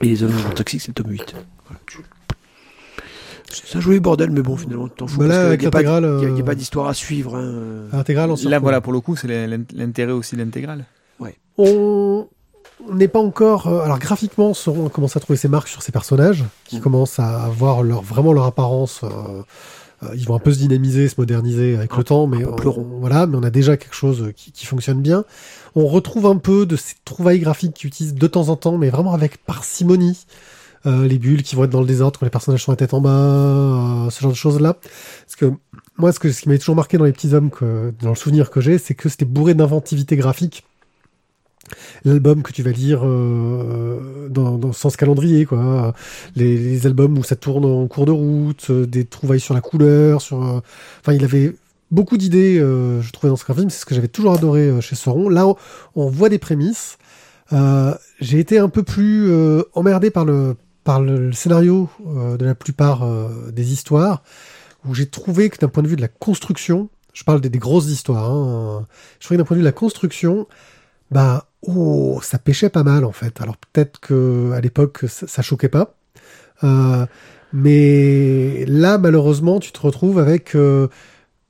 Et 0.00 0.06
les 0.06 0.22
hommes 0.22 0.32
toxiques, 0.54 0.80
c'est 0.82 0.88
le 0.88 0.94
tome 1.02 1.10
8. 1.12 1.34
Voilà. 1.66 1.80
C'est 3.50 3.78
un 3.78 3.80
joli 3.80 3.98
bordel, 3.98 4.30
mais 4.30 4.42
bon, 4.42 4.56
finalement, 4.56 4.88
t'en 4.88 5.06
fous. 5.06 5.20
Bah 5.20 5.26
là, 5.26 5.34
parce 5.36 5.46
avec 5.46 5.60
qu'il 5.60 5.64
n'y 5.64 5.68
a, 5.68 5.70
pas- 5.70 5.82
il 5.82 5.86
a- 6.04 6.38
il 6.38 6.50
a 6.50 6.54
d'histoire 6.54 6.86
à 6.88 6.94
suivre. 6.94 7.34
hein. 7.36 7.86
Intégrale 7.92 8.30
en 8.30 8.34
Là, 8.44 8.58
voilà, 8.58 8.80
pour 8.82 8.92
le 8.92 9.00
coup, 9.00 9.16
c'est 9.16 9.26
l'in- 9.26 9.64
l'intérêt 9.74 10.12
aussi 10.12 10.36
de 10.36 10.42
l'intégrale. 10.42 10.84
On 11.58 12.26
on 12.88 12.94
n'est 12.94 13.08
pas 13.08 13.18
encore. 13.18 13.66
euh, 13.66 13.80
alors 13.80 13.98
graphiquement, 13.98 14.54
Sauron 14.54 14.86
a 14.86 14.90
commencé 14.90 15.16
à 15.16 15.20
trouver 15.20 15.36
ses 15.36 15.48
marques 15.48 15.68
sur 15.68 15.82
ses 15.82 15.90
personnages, 15.92 16.44
qui 16.64 16.76
Mm. 16.78 16.80
commencent 16.80 17.18
à 17.18 17.42
avoir 17.42 17.82
leur, 17.82 18.02
vraiment 18.02 18.32
leur 18.32 18.44
apparence. 18.44 19.00
euh, 19.02 19.08
euh, 20.04 20.14
ils 20.14 20.24
vont 20.26 20.36
un 20.36 20.38
peu 20.38 20.52
se 20.52 20.58
dynamiser, 20.60 21.08
se 21.08 21.16
moderniser 21.18 21.76
avec 21.76 21.96
le 21.96 22.04
temps, 22.04 22.28
mais 22.28 22.44
on, 22.44 22.54
voilà, 23.00 23.26
mais 23.26 23.36
on 23.36 23.42
a 23.42 23.50
déjà 23.50 23.76
quelque 23.76 23.96
chose 23.96 24.32
qui, 24.36 24.52
qui 24.52 24.64
fonctionne 24.64 25.02
bien. 25.02 25.24
On 25.74 25.88
retrouve 25.88 26.26
un 26.26 26.36
peu 26.36 26.66
de 26.66 26.76
ces 26.76 26.94
trouvailles 27.04 27.40
graphiques 27.40 27.74
qu'ils 27.74 27.88
utilisent 27.88 28.14
de 28.14 28.26
temps 28.28 28.48
en 28.48 28.54
temps, 28.54 28.78
mais 28.78 28.90
vraiment 28.90 29.12
avec 29.12 29.44
parcimonie. 29.44 30.24
Euh, 30.86 31.08
les 31.08 31.18
bulles 31.18 31.42
qui 31.42 31.56
vont 31.56 31.64
être 31.64 31.70
dans 31.70 31.80
le 31.80 31.86
désordre 31.88 32.20
quand 32.20 32.26
les 32.26 32.30
personnages 32.30 32.62
sont 32.62 32.70
la 32.70 32.76
tête 32.76 32.94
en 32.94 33.00
bas, 33.00 33.10
euh, 33.10 34.10
ce 34.10 34.20
genre 34.20 34.30
de 34.30 34.36
choses 34.36 34.60
là. 34.60 34.74
Parce 34.74 35.34
que 35.36 35.52
moi, 35.96 36.12
ce, 36.12 36.20
que, 36.20 36.30
ce 36.30 36.42
qui 36.42 36.48
m'a 36.48 36.56
toujours 36.56 36.76
marqué 36.76 36.96
dans 36.96 37.04
les 37.04 37.12
petits 37.12 37.34
hommes, 37.34 37.50
que, 37.50 37.92
dans 38.00 38.10
le 38.10 38.14
souvenir 38.14 38.50
que 38.50 38.60
j'ai, 38.60 38.78
c'est 38.78 38.94
que 38.94 39.08
c'était 39.08 39.24
bourré 39.24 39.54
d'inventivité 39.54 40.14
graphique 40.14 40.62
l'album 42.04 42.42
que 42.42 42.52
tu 42.52 42.62
vas 42.62 42.70
lire 42.70 43.00
euh, 43.04 44.28
dans, 44.28 44.58
dans 44.58 44.68
le 44.68 44.74
sens 44.74 44.96
calendrier, 44.96 45.44
quoi. 45.46 45.94
Les, 46.36 46.56
les 46.56 46.86
albums 46.86 47.16
où 47.18 47.22
ça 47.24 47.36
tourne 47.36 47.64
en 47.64 47.86
cours 47.86 48.06
de 48.06 48.12
route, 48.12 48.66
euh, 48.70 48.86
des 48.86 49.04
trouvailles 49.04 49.40
sur 49.40 49.54
la 49.54 49.60
couleur, 49.60 50.20
sur. 50.20 50.42
euh, 50.42 50.60
Enfin, 51.00 51.12
il 51.12 51.24
avait 51.24 51.54
beaucoup 51.90 52.16
d'idées, 52.16 52.58
euh, 52.58 53.00
je 53.02 53.12
trouvais 53.12 53.30
dans 53.30 53.36
ce 53.36 53.44
film. 53.44 53.70
C'est 53.70 53.80
ce 53.80 53.86
que 53.86 53.94
j'avais 53.94 54.08
toujours 54.08 54.34
adoré 54.34 54.80
chez 54.80 54.96
Sauron. 54.96 55.28
Là, 55.28 55.46
on, 55.46 55.56
on 55.94 56.08
voit 56.08 56.28
des 56.28 56.38
prémices. 56.38 56.98
J'ai 58.20 58.38
été 58.38 58.58
un 58.58 58.68
peu 58.68 58.82
plus 58.82 59.32
emmerdé 59.72 60.10
par 60.10 60.24
le 60.24 60.56
par 60.84 61.00
le, 61.00 61.28
le 61.28 61.32
scénario 61.32 61.88
de 62.06 62.44
la 62.44 62.54
plupart 62.54 63.06
des 63.52 63.72
histoires, 63.72 64.22
où 64.86 64.94
j'ai 64.94 65.06
trouvé 65.06 65.48
que 65.50 65.58
d'un 65.58 65.68
point 65.68 65.82
de 65.82 65.88
vue 65.88 65.96
de 65.96 66.00
la 66.02 66.08
construction, 66.08 66.88
je 67.14 67.24
parle 67.24 67.40
des, 67.40 67.48
des 67.48 67.58
grosses 67.58 67.88
histoires, 67.88 68.30
hein, 68.30 68.86
je 69.18 69.24
trouvais 69.26 69.36
que 69.36 69.42
d'un 69.42 69.46
point 69.46 69.56
de 69.56 69.60
vue 69.60 69.64
de 69.64 69.68
la 69.68 69.72
construction, 69.72 70.46
bah 71.10 71.48
oh 71.62 72.20
ça 72.22 72.38
pêchait 72.38 72.68
pas 72.68 72.82
mal 72.82 73.04
en 73.04 73.12
fait. 73.12 73.40
Alors 73.40 73.56
peut-être 73.56 74.00
que 74.00 74.52
à 74.52 74.60
l'époque 74.60 75.04
ça, 75.08 75.42
choquait 75.42 75.68
pas. 75.68 75.94
Euh, 76.64 77.06
mais 77.52 78.64
là 78.66 78.98
malheureusement 78.98 79.60
tu 79.60 79.72
te 79.72 79.80
retrouves 79.80 80.18
avec 80.18 80.54
euh, 80.54 80.88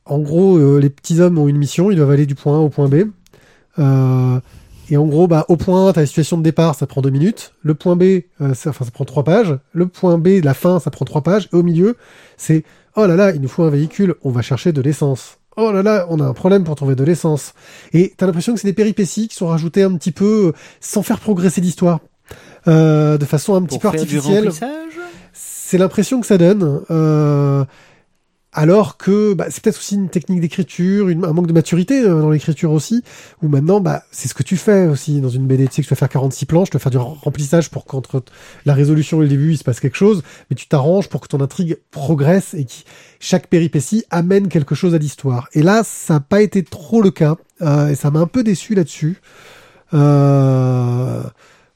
en 0.04 0.18
gros 0.20 0.58
euh, 0.58 0.78
les 0.78 0.90
petits 0.90 1.20
hommes 1.20 1.38
ont 1.38 1.48
une 1.48 1.56
mission 1.56 1.90
ils 1.90 1.96
doivent 1.96 2.10
aller 2.10 2.26
du 2.26 2.34
point 2.34 2.56
A 2.56 2.60
au 2.60 2.68
point 2.68 2.88
B. 2.88 3.04
Et 4.90 4.96
en 4.96 5.06
gros 5.06 5.28
bah 5.28 5.44
au 5.48 5.56
point 5.56 5.88
A 5.88 5.92
t'as 5.92 6.00
la 6.00 6.06
situation 6.06 6.38
de 6.38 6.42
départ 6.42 6.74
ça 6.74 6.86
prend 6.86 7.02
deux 7.02 7.10
minutes. 7.10 7.54
Le 7.62 7.74
point 7.74 7.96
B 7.96 8.20
enfin 8.40 8.84
ça 8.84 8.90
prend 8.90 9.04
trois 9.04 9.24
pages. 9.24 9.58
Le 9.72 9.86
point 9.88 10.18
B 10.18 10.40
la 10.42 10.54
fin 10.54 10.80
ça 10.80 10.90
prend 10.90 11.04
trois 11.04 11.22
pages. 11.22 11.48
Et 11.52 11.56
au 11.56 11.62
milieu 11.62 11.96
c'est 12.36 12.64
oh 12.96 13.06
là 13.06 13.16
là 13.16 13.32
il 13.32 13.40
nous 13.40 13.48
faut 13.48 13.64
un 13.64 13.70
véhicule 13.70 14.14
on 14.22 14.30
va 14.30 14.42
chercher 14.42 14.72
de 14.72 14.80
l'essence 14.80 15.37
oh 15.58 15.72
là 15.72 15.82
là, 15.82 16.06
on 16.08 16.20
a 16.20 16.24
un 16.24 16.32
problème 16.32 16.64
pour 16.64 16.76
trouver 16.76 16.94
de 16.94 17.04
l'essence. 17.04 17.52
Et 17.92 18.14
t'as 18.16 18.26
l'impression 18.26 18.54
que 18.54 18.60
c'est 18.60 18.68
des 18.68 18.72
péripéties 18.72 19.28
qui 19.28 19.36
sont 19.36 19.48
rajoutées 19.48 19.82
un 19.82 19.94
petit 19.96 20.12
peu 20.12 20.48
euh, 20.48 20.52
sans 20.80 21.02
faire 21.02 21.20
progresser 21.20 21.60
l'histoire. 21.60 22.00
Euh, 22.66 23.18
de 23.18 23.24
façon 23.24 23.54
un 23.54 23.62
petit 23.62 23.78
Pour 23.78 23.90
peu 23.90 23.98
artificielle. 23.98 24.50
C'est 25.32 25.78
l'impression 25.78 26.20
que 26.20 26.26
ça 26.26 26.38
donne. 26.38 26.82
Euh, 26.90 27.64
alors 28.58 28.96
que 28.96 29.34
bah, 29.34 29.46
c'est 29.50 29.62
peut-être 29.62 29.78
aussi 29.78 29.94
une 29.94 30.08
technique 30.08 30.40
d'écriture, 30.40 31.06
un 31.06 31.32
manque 31.32 31.46
de 31.46 31.52
maturité 31.52 32.00
euh, 32.00 32.22
dans 32.22 32.30
l'écriture 32.30 32.72
aussi, 32.72 33.04
où 33.40 33.46
maintenant, 33.46 33.80
bah, 33.80 34.02
c'est 34.10 34.26
ce 34.26 34.34
que 34.34 34.42
tu 34.42 34.56
fais 34.56 34.88
aussi 34.88 35.20
dans 35.20 35.28
une 35.28 35.46
BD. 35.46 35.68
Tu 35.68 35.74
sais 35.74 35.82
que 35.82 35.86
tu 35.86 35.94
vas 35.94 35.96
faire 35.96 36.08
46 36.08 36.46
planches, 36.46 36.70
tu 36.70 36.76
vas 36.76 36.80
faire 36.80 36.90
du 36.90 36.98
remplissage 36.98 37.70
pour 37.70 37.84
qu'entre 37.84 38.24
la 38.64 38.74
résolution 38.74 39.20
et 39.20 39.26
le 39.26 39.28
début, 39.28 39.52
il 39.52 39.58
se 39.58 39.62
passe 39.62 39.78
quelque 39.78 39.96
chose, 39.96 40.24
mais 40.50 40.56
tu 40.56 40.66
t'arranges 40.66 41.08
pour 41.08 41.20
que 41.20 41.28
ton 41.28 41.40
intrigue 41.40 41.78
progresse 41.92 42.54
et 42.54 42.64
que 42.64 42.72
chaque 43.20 43.46
péripétie 43.46 44.04
amène 44.10 44.48
quelque 44.48 44.74
chose 44.74 44.92
à 44.92 44.98
l'histoire. 44.98 45.48
Et 45.52 45.62
là, 45.62 45.84
ça 45.84 46.14
n'a 46.14 46.20
pas 46.20 46.42
été 46.42 46.64
trop 46.64 47.00
le 47.00 47.12
cas, 47.12 47.36
euh, 47.62 47.90
et 47.90 47.94
ça 47.94 48.10
m'a 48.10 48.18
un 48.18 48.26
peu 48.26 48.42
déçu 48.42 48.74
là-dessus. 48.74 49.20
Euh, 49.94 51.22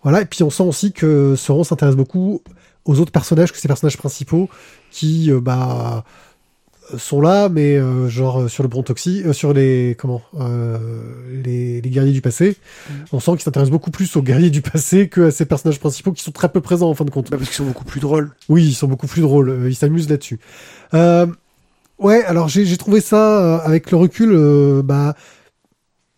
voilà, 0.02 0.20
et 0.20 0.24
puis 0.24 0.42
on 0.42 0.50
sent 0.50 0.64
aussi 0.64 0.92
que 0.92 1.36
Sauron 1.36 1.62
s'intéresse 1.62 1.94
beaucoup 1.94 2.42
aux 2.86 2.98
autres 2.98 3.12
personnages 3.12 3.52
que 3.52 3.58
ces 3.58 3.68
personnages 3.68 3.98
principaux 3.98 4.48
qui 4.90 5.30
bah 5.30 6.02
sont 6.98 7.20
là 7.20 7.48
mais 7.48 7.76
euh, 7.76 8.08
genre 8.08 8.42
euh, 8.42 8.48
sur 8.48 8.62
le 8.62 8.68
brontoxy 8.68 9.22
euh, 9.24 9.32
sur 9.32 9.52
les 9.52 9.96
comment 9.98 10.22
euh, 10.40 10.78
les, 11.44 11.80
les 11.80 11.90
guerriers 11.90 12.12
du 12.12 12.20
passé 12.20 12.56
on 13.12 13.20
sent 13.20 13.32
qu'il 13.32 13.42
s'intéresse 13.42 13.70
beaucoup 13.70 13.90
plus 13.90 14.14
aux 14.16 14.22
guerriers 14.22 14.50
du 14.50 14.62
passé 14.62 15.08
que 15.08 15.22
à 15.22 15.30
ces 15.30 15.44
personnages 15.44 15.78
principaux 15.80 16.12
qui 16.12 16.22
sont 16.22 16.32
très 16.32 16.48
peu 16.48 16.60
présents 16.60 16.90
en 16.90 16.94
fin 16.94 17.04
de 17.04 17.10
compte. 17.10 17.30
Bah, 17.30 17.36
parce 17.38 17.48
qu'ils 17.50 17.56
sont 17.58 17.64
beaucoup 17.66 17.84
plus 17.84 18.00
drôles. 18.00 18.30
oui 18.48 18.64
ils 18.64 18.74
sont 18.74 18.88
beaucoup 18.88 19.06
plus 19.06 19.22
drôles 19.22 19.50
euh, 19.50 19.68
ils 19.70 19.74
s'amusent 19.74 20.08
là-dessus. 20.08 20.38
Euh, 20.94 21.26
ouais 21.98 22.24
alors 22.24 22.48
j'ai 22.48 22.64
j'ai 22.64 22.76
trouvé 22.76 23.00
ça 23.00 23.40
euh, 23.40 23.58
avec 23.64 23.90
le 23.90 23.96
recul 23.96 24.30
euh, 24.32 24.82
bah 24.82 25.14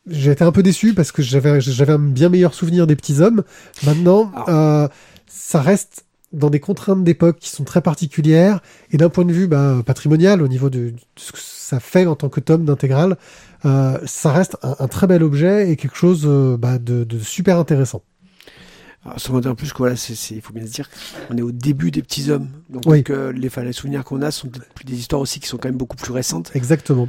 j'ai 0.07 0.33
été 0.33 0.45
un 0.45 0.53
peu 0.53 0.63
déçu 0.63 0.93
parce 0.95 1.13
que 1.13 1.23
j'avais 1.23 1.61
j'avais 1.61 1.93
un 1.95 1.99
bien 1.99 2.29
meilleur 2.29 2.53
souvenir 2.55 2.87
des 2.87 2.97
petits 2.97 3.21
hommes. 3.21 3.43
Maintenant 3.85 4.31
euh, 4.49 4.87
ça 5.27 5.61
reste 5.63 6.04
dans 6.35 6.51
des 6.51 6.61
contraintes 6.61 7.03
d'époque 7.05 7.39
qui 7.39 7.49
sont 7.51 7.65
très 7.65 7.81
particulières 7.81 8.61
et 8.91 8.97
d'un 8.97 9.09
point 9.09 9.25
de 9.25 9.33
vue 9.33 9.47
bah, 9.47 9.83
patrimonial 9.87 10.43
au 10.43 10.49
niveau 10.49 10.69
de, 10.71 10.91
de 10.91 10.97
ce 11.17 11.33
que 11.33 11.39
ça 11.41 11.81
fait 11.81 12.07
en 12.07 12.17
tant 12.17 12.29
que 12.29 12.41
tome 12.41 12.65
d'intégral, 12.65 13.17
euh, 13.65 13.99
ça 14.05 14.33
reste 14.33 14.57
un, 14.63 14.77
un 14.79 14.89
très 14.89 15.07
bel 15.07 15.23
objet 15.23 15.71
et 15.71 15.77
quelque 15.77 15.97
chose 15.97 16.25
euh, 16.27 16.57
bah, 16.59 16.79
de, 16.79 17.05
de 17.05 17.19
super 17.19 17.59
intéressant. 17.59 18.03
Alors, 19.05 19.21
sans 19.21 19.35
mentir 19.35 19.51
en 19.51 19.55
plus 19.55 19.73
que 19.73 19.79
voilà, 19.79 19.97
il 20.31 20.41
faut 20.41 20.53
bien 20.55 20.65
se 20.67 20.71
dire 20.73 20.89
qu'on 21.29 21.37
est 21.37 21.43
au 21.43 21.53
début 21.53 21.91
des 21.91 22.03
petits 22.03 22.31
hommes. 22.31 22.49
Donc 22.71 22.85
Oui. 22.87 23.05
euh, 23.11 23.33
les, 23.33 23.73
souvenirs 23.73 24.03
qu'on 24.05 24.23
a 24.23 24.31
sont 24.31 24.49
plus 24.75 24.85
des 24.85 24.95
histoires 24.99 25.21
aussi 25.21 25.41
qui 25.41 25.47
sont 25.49 25.59
quand 25.59 25.69
même 25.69 25.77
beaucoup 25.77 25.97
plus 25.97 26.13
récentes. 26.13 26.51
Exactement. 26.55 27.09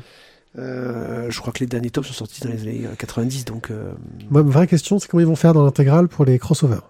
Euh, 0.58 1.28
je 1.30 1.40
crois 1.42 1.52
que 1.52 1.60
les 1.60 1.68
derniers 1.68 1.90
tomes 1.90 2.04
sont 2.04 2.14
sortis 2.14 2.42
dans 2.42 2.50
les 2.50 2.62
années 2.62 2.88
90, 2.98 3.46
donc 3.46 3.72
euh, 3.72 3.92
ma 4.30 4.42
vraie 4.42 4.68
question, 4.68 5.00
c'est 5.00 5.08
comment 5.10 5.22
ils 5.22 5.28
vont 5.28 5.36
faire 5.36 5.54
dans 5.54 5.64
l'intégrale 5.66 6.08
pour 6.08 6.24
les 6.26 6.40
crossovers? 6.40 6.90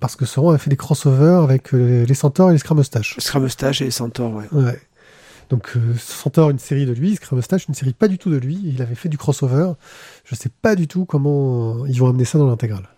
Parce 0.00 0.14
que 0.16 0.24
Sauron 0.24 0.50
a 0.50 0.58
fait 0.58 0.70
des 0.70 0.76
crossovers 0.76 1.42
avec 1.42 1.74
euh, 1.74 2.04
les 2.06 2.14
Centaures 2.14 2.50
et 2.50 2.52
les 2.52 2.58
Scramustaches. 2.58 3.16
Scramustache 3.18 3.82
et 3.82 3.90
Centaure, 3.90 4.32
ouais. 4.34 4.44
Ouais. 4.52 4.80
Donc 5.50 5.72
euh, 5.76 5.94
Centaure, 5.98 6.50
une 6.50 6.58
série 6.58 6.86
de 6.86 6.92
lui, 6.92 7.16
Scramustache, 7.16 7.66
une 7.68 7.74
série 7.74 7.94
pas 7.94 8.06
du 8.06 8.18
tout 8.18 8.30
de 8.30 8.36
lui. 8.36 8.60
Il 8.64 8.80
avait 8.82 8.94
fait 8.94 9.08
du 9.08 9.18
crossover. 9.18 9.72
Je 10.24 10.34
sais 10.34 10.50
pas 10.62 10.76
du 10.76 10.86
tout 10.86 11.04
comment 11.04 11.84
ils 11.86 11.98
vont 11.98 12.08
amener 12.08 12.24
ça 12.24 12.38
dans 12.38 12.46
l'intégrale. 12.46 12.88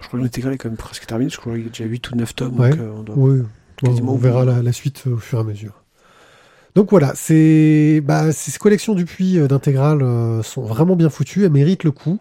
Je 0.00 0.08
crois 0.08 0.18
que 0.18 0.24
l'intégrale 0.24 0.54
est 0.54 0.58
quand 0.58 0.68
même 0.68 0.76
presque 0.78 1.06
terminée. 1.06 1.30
Je 1.30 1.36
crois 1.38 1.52
qu'il 1.54 1.62
y 1.62 1.66
a 1.66 1.68
déjà 1.70 1.84
8 1.84 2.10
ou 2.10 2.16
9 2.16 2.34
tomes. 2.34 2.58
Ouais. 2.60 2.70
Donc, 2.70 2.80
euh, 2.80 2.92
on 2.96 3.02
doit- 3.02 3.16
Oui, 3.18 3.42
on, 3.82 3.86
Quasiment 3.86 4.16
verra 4.16 4.44
la, 4.44 4.62
la 4.62 4.72
suite 4.72 5.04
euh, 5.06 5.14
au 5.14 5.18
fur 5.18 5.38
et 5.38 5.42
à 5.42 5.44
mesure. 5.44 5.82
Donc 6.74 6.90
voilà, 6.90 7.12
c'est 7.14 8.02
bah, 8.04 8.32
ces 8.32 8.58
collections 8.58 8.94
du 8.94 9.06
puits 9.06 9.38
d'intégrales 9.48 10.04
sont 10.44 10.62
vraiment 10.62 10.94
bien 10.94 11.08
foutues, 11.08 11.44
elles 11.46 11.50
méritent 11.50 11.84
le 11.84 11.90
coup. 11.90 12.18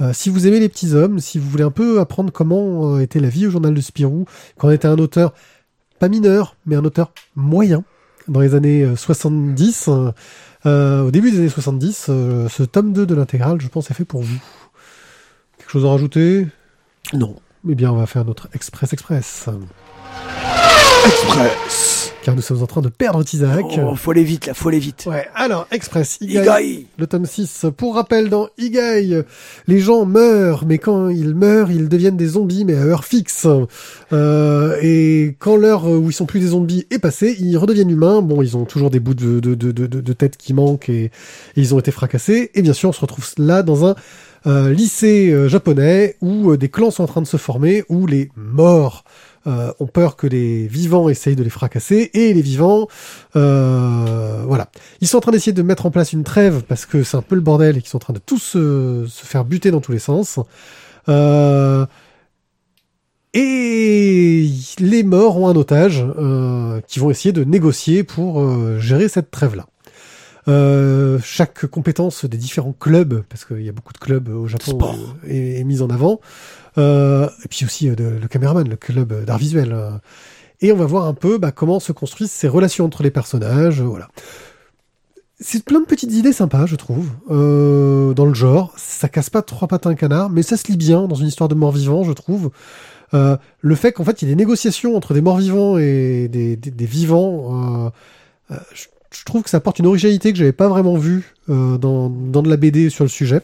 Euh, 0.00 0.12
si 0.12 0.30
vous 0.30 0.46
aimez 0.46 0.60
les 0.60 0.68
petits 0.68 0.94
hommes, 0.94 1.18
si 1.20 1.38
vous 1.38 1.48
voulez 1.48 1.64
un 1.64 1.70
peu 1.70 2.00
apprendre 2.00 2.30
comment 2.32 2.96
euh, 2.96 3.00
était 3.00 3.20
la 3.20 3.28
vie 3.28 3.46
au 3.46 3.50
journal 3.50 3.74
de 3.74 3.80
Spirou, 3.80 4.26
quand 4.58 4.68
on 4.68 4.70
était 4.70 4.88
un 4.88 4.98
auteur 4.98 5.32
pas 5.98 6.08
mineur, 6.08 6.56
mais 6.66 6.76
un 6.76 6.84
auteur 6.84 7.12
moyen 7.34 7.82
dans 8.28 8.40
les 8.40 8.54
années 8.54 8.82
euh, 8.82 8.96
70, 8.96 9.88
euh, 9.88 10.10
euh, 10.66 11.02
au 11.02 11.10
début 11.10 11.30
des 11.30 11.38
années 11.38 11.48
70, 11.48 12.06
euh, 12.08 12.48
ce 12.48 12.62
tome 12.62 12.92
2 12.92 13.06
de 13.06 13.14
l'intégrale, 13.14 13.60
je 13.60 13.68
pense, 13.68 13.90
est 13.90 13.94
fait 13.94 14.04
pour 14.04 14.22
vous. 14.22 14.38
Quelque 15.58 15.70
chose 15.70 15.84
à 15.84 15.90
rajouter? 15.90 16.46
Non. 17.12 17.36
Eh 17.68 17.74
bien, 17.74 17.90
on 17.92 17.96
va 17.96 18.06
faire 18.06 18.24
notre 18.24 18.48
Express 18.52 18.92
Express. 18.92 19.48
Express. 21.06 21.95
Car 22.26 22.34
nous 22.34 22.42
sommes 22.42 22.60
en 22.60 22.66
train 22.66 22.80
de 22.80 22.88
perdre 22.88 23.22
Tizak. 23.22 23.78
Oh, 23.78 23.94
faut 23.94 24.10
aller 24.10 24.24
vite, 24.24 24.46
là, 24.46 24.54
faut 24.54 24.68
aller 24.68 24.80
vite. 24.80 25.06
Ouais, 25.06 25.28
alors, 25.36 25.68
Express, 25.70 26.18
Igai, 26.20 26.40
Igai. 26.40 26.86
le 26.98 27.06
tome 27.06 27.24
6. 27.24 27.66
Pour 27.76 27.94
rappel, 27.94 28.30
dans 28.30 28.48
Igai, 28.58 29.22
les 29.68 29.78
gens 29.78 30.04
meurent, 30.06 30.64
mais 30.66 30.78
quand 30.78 31.08
ils 31.08 31.36
meurent, 31.36 31.70
ils 31.70 31.88
deviennent 31.88 32.16
des 32.16 32.26
zombies, 32.26 32.64
mais 32.64 32.74
à 32.74 32.80
heure 32.80 33.04
fixe. 33.04 33.46
Euh, 34.12 34.76
et 34.82 35.36
quand 35.38 35.54
l'heure 35.54 35.86
où 35.86 36.10
ils 36.10 36.12
sont 36.12 36.26
plus 36.26 36.40
des 36.40 36.48
zombies 36.48 36.84
est 36.90 36.98
passée, 36.98 37.36
ils 37.38 37.56
redeviennent 37.58 37.90
humains. 37.90 38.22
Bon, 38.22 38.42
ils 38.42 38.56
ont 38.56 38.64
toujours 38.64 38.90
des 38.90 38.98
bouts 38.98 39.14
de, 39.14 39.38
de, 39.38 39.54
de, 39.54 39.70
de, 39.70 39.86
de 39.86 40.12
tête 40.12 40.36
qui 40.36 40.52
manquent 40.52 40.88
et, 40.88 41.04
et 41.04 41.10
ils 41.54 41.76
ont 41.76 41.78
été 41.78 41.92
fracassés. 41.92 42.50
Et 42.54 42.62
bien 42.62 42.72
sûr, 42.72 42.88
on 42.88 42.92
se 42.92 43.02
retrouve 43.02 43.24
là 43.38 43.62
dans 43.62 43.86
un 43.86 43.94
euh, 44.46 44.72
lycée 44.72 45.30
euh, 45.32 45.48
japonais 45.48 46.16
où 46.20 46.52
euh, 46.52 46.56
des 46.56 46.68
clans 46.68 46.92
sont 46.92 47.02
en 47.02 47.08
train 47.08 47.22
de 47.22 47.26
se 47.26 47.36
former, 47.36 47.82
où 47.88 48.06
les 48.06 48.30
morts 48.36 49.04
euh, 49.46 49.72
ont 49.80 49.86
peur 49.86 50.16
que 50.16 50.26
les 50.26 50.66
vivants 50.66 51.08
essayent 51.08 51.36
de 51.36 51.42
les 51.42 51.50
fracasser 51.50 52.10
et 52.14 52.34
les 52.34 52.42
vivants, 52.42 52.88
euh, 53.36 54.42
voilà. 54.46 54.70
Ils 55.00 55.08
sont 55.08 55.18
en 55.18 55.20
train 55.20 55.32
d'essayer 55.32 55.52
de 55.52 55.62
mettre 55.62 55.86
en 55.86 55.90
place 55.90 56.12
une 56.12 56.24
trêve 56.24 56.62
parce 56.66 56.86
que 56.86 57.02
c'est 57.02 57.16
un 57.16 57.22
peu 57.22 57.34
le 57.34 57.40
bordel 57.40 57.76
et 57.76 57.80
qu'ils 57.80 57.90
sont 57.90 57.98
en 57.98 58.00
train 58.00 58.12
de 58.14 58.18
tous 58.18 58.38
se, 58.38 59.06
se 59.08 59.26
faire 59.26 59.44
buter 59.44 59.70
dans 59.70 59.80
tous 59.80 59.92
les 59.92 59.98
sens. 59.98 60.40
Euh, 61.08 61.86
et 63.34 64.48
les 64.78 65.02
morts 65.02 65.36
ont 65.36 65.48
un 65.48 65.56
otage 65.56 66.04
euh, 66.18 66.80
qui 66.88 66.98
vont 66.98 67.10
essayer 67.10 67.32
de 67.32 67.44
négocier 67.44 68.02
pour 68.02 68.40
euh, 68.40 68.78
gérer 68.78 69.08
cette 69.08 69.30
trêve-là. 69.30 69.66
Euh, 70.48 71.18
chaque 71.24 71.66
compétence 71.66 72.24
des 72.24 72.38
différents 72.38 72.72
clubs, 72.72 73.22
parce 73.28 73.44
qu'il 73.44 73.62
y 73.62 73.68
a 73.68 73.72
beaucoup 73.72 73.92
de 73.92 73.98
clubs 73.98 74.28
au 74.28 74.46
Japon, 74.46 74.78
euh, 75.24 75.58
est 75.60 75.64
mise 75.64 75.82
en 75.82 75.90
avant. 75.90 76.20
Euh, 76.78 77.28
et 77.44 77.48
puis 77.48 77.64
aussi 77.64 77.88
euh, 77.88 77.94
de- 77.94 78.18
le 78.20 78.28
caméraman, 78.28 78.68
le 78.68 78.76
club 78.76 79.24
d'art 79.24 79.38
visuel. 79.38 79.72
euh. 79.72 79.90
Et 80.60 80.72
on 80.72 80.76
va 80.76 80.86
voir 80.86 81.04
un 81.06 81.14
peu 81.14 81.38
bah, 81.38 81.52
comment 81.52 81.80
se 81.80 81.92
construisent 81.92 82.30
ces 82.30 82.48
relations 82.48 82.84
entre 82.86 83.02
les 83.02 83.10
personnages. 83.10 83.80
voilà. 83.82 84.08
C'est 85.38 85.62
plein 85.64 85.80
de 85.80 85.84
petites 85.84 86.12
idées 86.14 86.32
sympas, 86.32 86.64
je 86.64 86.76
trouve, 86.76 87.10
euh, 87.30 88.14
dans 88.14 88.24
le 88.24 88.32
genre. 88.32 88.72
Ça 88.78 89.08
casse 89.10 89.28
pas 89.28 89.42
trois 89.42 89.68
pattes 89.68 89.86
à 89.86 89.90
un 89.90 89.94
canard, 89.94 90.30
mais 90.30 90.42
ça 90.42 90.56
se 90.56 90.66
lit 90.68 90.78
bien 90.78 91.06
dans 91.08 91.14
une 91.14 91.26
histoire 91.26 91.48
de 91.50 91.54
mort-vivant, 91.54 92.04
je 92.04 92.12
trouve. 92.12 92.50
Euh, 93.12 93.36
le 93.60 93.74
fait 93.74 93.92
qu'en 93.92 94.02
fait 94.04 94.22
il 94.22 94.28
y 94.28 94.30
ait 94.30 94.34
des 94.34 94.42
négociations 94.42 94.96
entre 94.96 95.12
des 95.14 95.20
morts-vivants 95.20 95.76
et 95.78 96.28
des, 96.28 96.56
des, 96.56 96.70
des 96.70 96.86
vivants, 96.86 97.92
euh, 98.50 98.56
je, 98.74 98.86
je 99.12 99.24
trouve 99.24 99.42
que 99.42 99.50
ça 99.50 99.58
apporte 99.58 99.78
une 99.78 99.86
originalité 99.86 100.32
que 100.32 100.38
j'avais 100.38 100.52
pas 100.52 100.68
vraiment 100.68 100.96
vue 100.96 101.34
dans, 101.48 102.08
dans 102.08 102.42
de 102.42 102.48
la 102.48 102.56
BD 102.56 102.88
sur 102.90 103.04
le 103.04 103.10
sujet. 103.10 103.42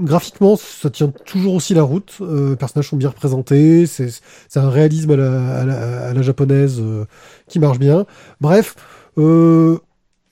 Graphiquement, 0.00 0.54
ça 0.56 0.90
tient 0.90 1.12
toujours 1.26 1.54
aussi 1.54 1.74
la 1.74 1.82
route. 1.82 2.18
Euh, 2.20 2.50
les 2.50 2.56
personnages 2.56 2.88
sont 2.88 2.96
bien 2.96 3.08
représentés. 3.08 3.86
C'est 3.86 4.08
c'est 4.48 4.60
un 4.60 4.70
réalisme 4.70 5.10
à 5.10 5.16
la, 5.16 5.58
à 5.60 5.64
la, 5.64 6.08
à 6.10 6.14
la 6.14 6.22
japonaise 6.22 6.76
euh, 6.80 7.04
qui 7.48 7.58
marche 7.58 7.80
bien. 7.80 8.06
Bref, 8.40 8.76
euh, 9.18 9.78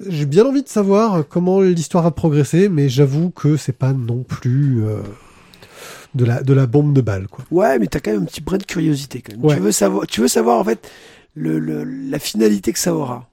j'ai 0.08 0.24
bien 0.26 0.46
envie 0.46 0.62
de 0.62 0.68
savoir 0.68 1.24
comment 1.28 1.60
l'histoire 1.60 2.04
va 2.04 2.12
progresser, 2.12 2.68
mais 2.68 2.88
j'avoue 2.88 3.30
que 3.30 3.56
c'est 3.56 3.72
pas 3.76 3.92
non 3.92 4.22
plus 4.22 4.84
euh, 4.84 4.98
de 6.14 6.24
la 6.24 6.42
de 6.44 6.52
la 6.52 6.66
bombe 6.66 6.92
de 6.92 7.00
balle, 7.00 7.26
quoi. 7.26 7.44
Ouais, 7.50 7.78
mais 7.80 7.88
t'as 7.88 7.98
quand 7.98 8.12
même 8.12 8.22
un 8.22 8.26
petit 8.26 8.40
brin 8.42 8.58
de 8.58 8.62
curiosité 8.64 9.20
quand 9.20 9.32
même. 9.36 9.44
Ouais. 9.44 9.56
Tu 9.56 9.60
veux 9.62 9.72
savoir, 9.72 10.06
tu 10.06 10.20
veux 10.20 10.28
savoir 10.28 10.58
en 10.60 10.64
fait 10.64 10.88
le, 11.34 11.58
le- 11.58 11.82
la 11.84 12.18
finalité 12.20 12.72
que 12.72 12.78
ça 12.78 12.94
aura. 12.94 13.28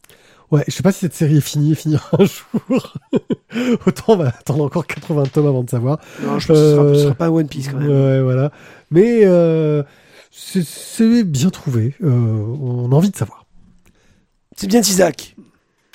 Ouais, 0.53 0.63
je 0.67 0.71
sais 0.73 0.83
pas 0.83 0.91
si 0.91 0.99
cette 0.99 1.15
série 1.15 1.37
est 1.37 1.41
finie 1.41 1.71
et 1.71 1.75
finira 1.75 2.03
un 2.19 2.25
jour. 2.25 2.93
Autant 3.87 4.03
on 4.13 4.15
va 4.17 4.27
attendre 4.29 4.63
encore 4.63 4.85
80 4.87 5.23
tomes 5.33 5.47
avant 5.47 5.63
de 5.63 5.69
savoir. 5.69 5.99
Non, 6.21 6.39
je 6.39 6.47
pense 6.47 6.57
que 6.57 6.63
ce 6.63 6.75
sera, 6.75 6.93
ce 6.93 6.99
sera 7.01 7.13
pas 7.15 7.31
One 7.31 7.47
Piece 7.47 7.69
quand 7.69 7.79
même. 7.79 7.89
Ouais, 7.89 8.21
voilà. 8.21 8.51
Mais 8.91 9.21
euh, 9.23 9.83
c'est- 10.31 11.23
bien 11.23 11.49
trouvé. 11.49 11.95
Euh, 12.03 12.09
on 12.09 12.91
a 12.91 12.95
envie 12.95 13.09
de 13.09 13.15
savoir. 13.15 13.45
C'est 14.55 14.67
bien 14.67 14.81
Tizak. 14.81 15.35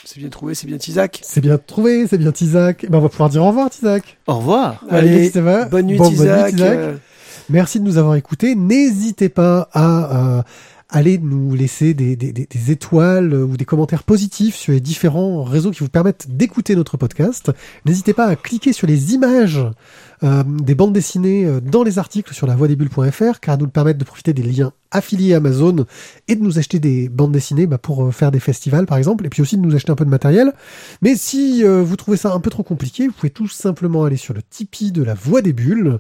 C'est 0.05 0.19
bien 0.21 0.29
trouvé, 0.31 0.55
c'est 0.55 0.67
bien 0.67 0.79
Tizak. 0.79 1.21
C'est 1.23 1.41
bien 1.41 1.59
trouvé, 1.59 2.07
c'est 2.09 2.19
bien 2.19 2.33
Tizak. 2.33 2.87
Ben, 2.89 2.99
on 2.99 3.03
va 3.03 3.09
pouvoir 3.09 3.29
dire 3.29 3.43
au 3.45 3.49
revoir, 3.49 3.71
Tizak. 3.71 4.19
Au 4.27 4.35
revoir. 4.39 4.83
Allez, 4.91 5.29
va 5.31 5.67
bonne 5.67 5.87
nuit 5.87 5.99
Bon, 5.99 6.09
Tizak. 6.09 6.51
Tizak. 6.53 6.69
euh, 6.79 6.97
Merci 7.51 7.79
de 7.81 7.85
nous 7.85 7.97
avoir 7.99 8.15
écoutés. 8.17 8.55
N'hésitez 8.55 9.29
pas 9.29 9.69
à 9.73 10.39
euh, 10.39 10.43
aller 10.91 11.19
nous 11.19 11.55
laisser 11.55 11.93
des, 11.93 12.17
des- 12.17 12.33
des- 12.33 12.71
étoiles 12.71 13.35
ou 13.35 13.57
des 13.57 13.65
commentaires 13.67 14.03
positifs 14.05 14.55
sur 14.57 14.73
les 14.73 14.81
différents 14.81 15.43
réseaux 15.45 15.71
qui 15.71 15.81
vous 15.81 15.89
permettent 15.91 16.27
d'écouter 16.31 16.75
notre 16.77 16.97
podcast. 16.97 17.51
N'hésitez 17.85 18.15
pas 18.15 18.25
à 18.27 18.37
cliquer 18.37 18.73
sur 18.73 18.87
les 18.87 19.13
images 19.15 19.61
euh, 20.23 20.43
des 20.47 20.75
bandes 20.75 20.93
dessinées 20.95 21.45
euh, 21.45 21.61
dans 21.61 21.83
les 21.83 21.99
articles 21.99 22.33
sur 22.35 22.47
lavoidesbulles.fr 22.47 23.41
car 23.41 23.55
elles 23.55 23.61
nous 23.61 23.69
permettent 23.69 23.99
de 23.99 24.05
profiter 24.05 24.33
des 24.33 24.43
liens 24.43 24.73
affiliés 24.91 25.35
Amazon 25.35 25.85
et 26.27 26.35
de 26.37 26.43
nous 26.43 26.59
acheter 26.59 26.79
des 26.79 27.09
bandes 27.11 27.33
dessinées 27.33 27.67
bah, 27.67 27.79
pour 27.79 28.07
euh, 28.07 28.11
faire 28.11 28.31
des 28.31 28.41
festivals 28.41 28.87
par 28.87 28.97
exemple 28.99 29.27
et 29.27 29.29
puis 29.29 29.43
aussi 29.43 29.57
de 29.59 29.63
nous 29.63 29.75
acheter 29.77 29.93
un 29.93 29.97
peu 29.97 30.05
de 30.07 30.11
matériel. 30.11 30.53
Mais 31.03 31.15
si 31.17 31.65
euh, 31.65 31.83
vous 31.83 31.97
trouvez 31.97 32.17
ça 32.17 32.33
un 32.33 32.41
peu 32.41 32.51
trop 32.51 32.63
compliqué, 32.63 33.07
vous 33.07 33.13
pouvez 33.13 33.31
tout 33.31 33.49
simplement 33.49 34.05
aller 34.05 34.17
sur 34.17 34.33
le 34.35 34.41
Tipeee 34.43 34.91
de 34.93 35.03
la 35.03 35.15
Voix 35.15 35.43
des 35.43 35.53
Bulles 35.53 35.99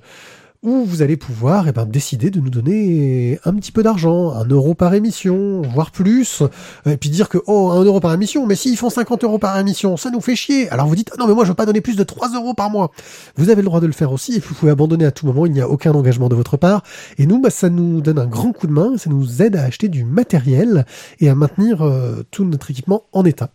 où 0.62 0.84
vous 0.84 1.02
allez 1.02 1.16
pouvoir 1.16 1.68
eh 1.68 1.72
ben, 1.72 1.86
décider 1.86 2.30
de 2.30 2.40
nous 2.40 2.50
donner 2.50 3.38
un 3.44 3.54
petit 3.54 3.70
peu 3.70 3.82
d'argent, 3.82 4.32
un 4.32 4.44
euro 4.46 4.74
par 4.74 4.92
émission, 4.94 5.62
voire 5.62 5.92
plus, 5.92 6.42
et 6.84 6.96
puis 6.96 7.10
dire 7.10 7.28
que, 7.28 7.38
oh, 7.46 7.70
un 7.70 7.84
euro 7.84 8.00
par 8.00 8.12
émission, 8.12 8.44
mais 8.46 8.56
s'ils 8.56 8.76
font 8.76 8.90
50 8.90 9.22
euros 9.24 9.38
par 9.38 9.56
émission, 9.58 9.96
ça 9.96 10.10
nous 10.10 10.20
fait 10.20 10.34
chier. 10.34 10.68
Alors 10.70 10.86
vous 10.88 10.96
dites, 10.96 11.12
non, 11.18 11.28
mais 11.28 11.34
moi 11.34 11.44
je 11.44 11.50
veux 11.50 11.54
pas 11.54 11.66
donner 11.66 11.80
plus 11.80 11.96
de 11.96 12.02
3 12.02 12.30
euros 12.34 12.54
par 12.54 12.70
mois. 12.70 12.90
Vous 13.36 13.50
avez 13.50 13.62
le 13.62 13.66
droit 13.66 13.80
de 13.80 13.86
le 13.86 13.92
faire 13.92 14.12
aussi, 14.12 14.34
et 14.34 14.40
vous 14.40 14.54
pouvez 14.54 14.72
abandonner 14.72 15.04
à 15.04 15.12
tout 15.12 15.26
moment, 15.26 15.46
il 15.46 15.52
n'y 15.52 15.60
a 15.60 15.68
aucun 15.68 15.92
engagement 15.92 16.28
de 16.28 16.34
votre 16.34 16.56
part. 16.56 16.82
Et 17.18 17.26
nous, 17.26 17.40
bah, 17.40 17.50
ça 17.50 17.68
nous 17.68 18.00
donne 18.00 18.18
un 18.18 18.26
grand 18.26 18.52
coup 18.52 18.66
de 18.66 18.72
main, 18.72 18.96
ça 18.96 19.10
nous 19.10 19.42
aide 19.42 19.54
à 19.54 19.62
acheter 19.62 19.88
du 19.88 20.04
matériel 20.04 20.86
et 21.20 21.28
à 21.28 21.36
maintenir 21.36 21.82
euh, 21.82 22.24
tout 22.32 22.44
notre 22.44 22.70
équipement 22.70 23.04
en 23.12 23.24
état. 23.24 23.50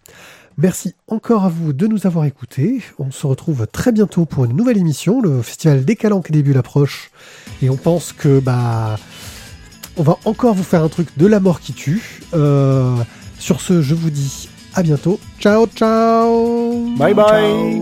Merci 0.58 0.94
encore 1.08 1.46
à 1.46 1.50
vous 1.50 1.74
de 1.74 1.88
nous 1.88 2.06
avoir 2.06 2.26
écoutés. 2.26 2.82
On 3.00 3.12
se 3.12 3.26
retrouve 3.26 3.66
très 3.68 3.92
bientôt 3.92 4.26
pour 4.26 4.46
une 4.46 4.56
nouvelle 4.56 4.78
émission. 4.78 5.22
Le 5.22 5.42
festival 5.42 5.84
des 5.84 5.96
Calanques 5.96 6.32
début 6.32 6.54
l'approche. 6.54 7.12
Et 7.62 7.70
on 7.70 7.78
pense 7.78 8.14
que 8.14 8.40
bah 8.40 8.98
on 9.98 10.04
va 10.04 10.18
encore 10.26 10.54
vous 10.54 10.64
faire 10.64 10.84
un 10.84 10.90
truc 10.90 11.08
de 11.18 11.28
la 11.28 11.40
mort 11.40 11.60
qui 11.60 11.74
tue. 11.74 12.22
Euh, 12.34 12.96
sur 13.40 13.62
ce, 13.62 13.82
je 13.82 13.96
vous 13.96 14.10
dis 14.10 14.50
à 14.74 14.84
bientôt. 14.84 15.20
Ciao 15.40 15.68
ciao 15.68 16.96
Bye 16.98 17.14
bye 17.14 17.82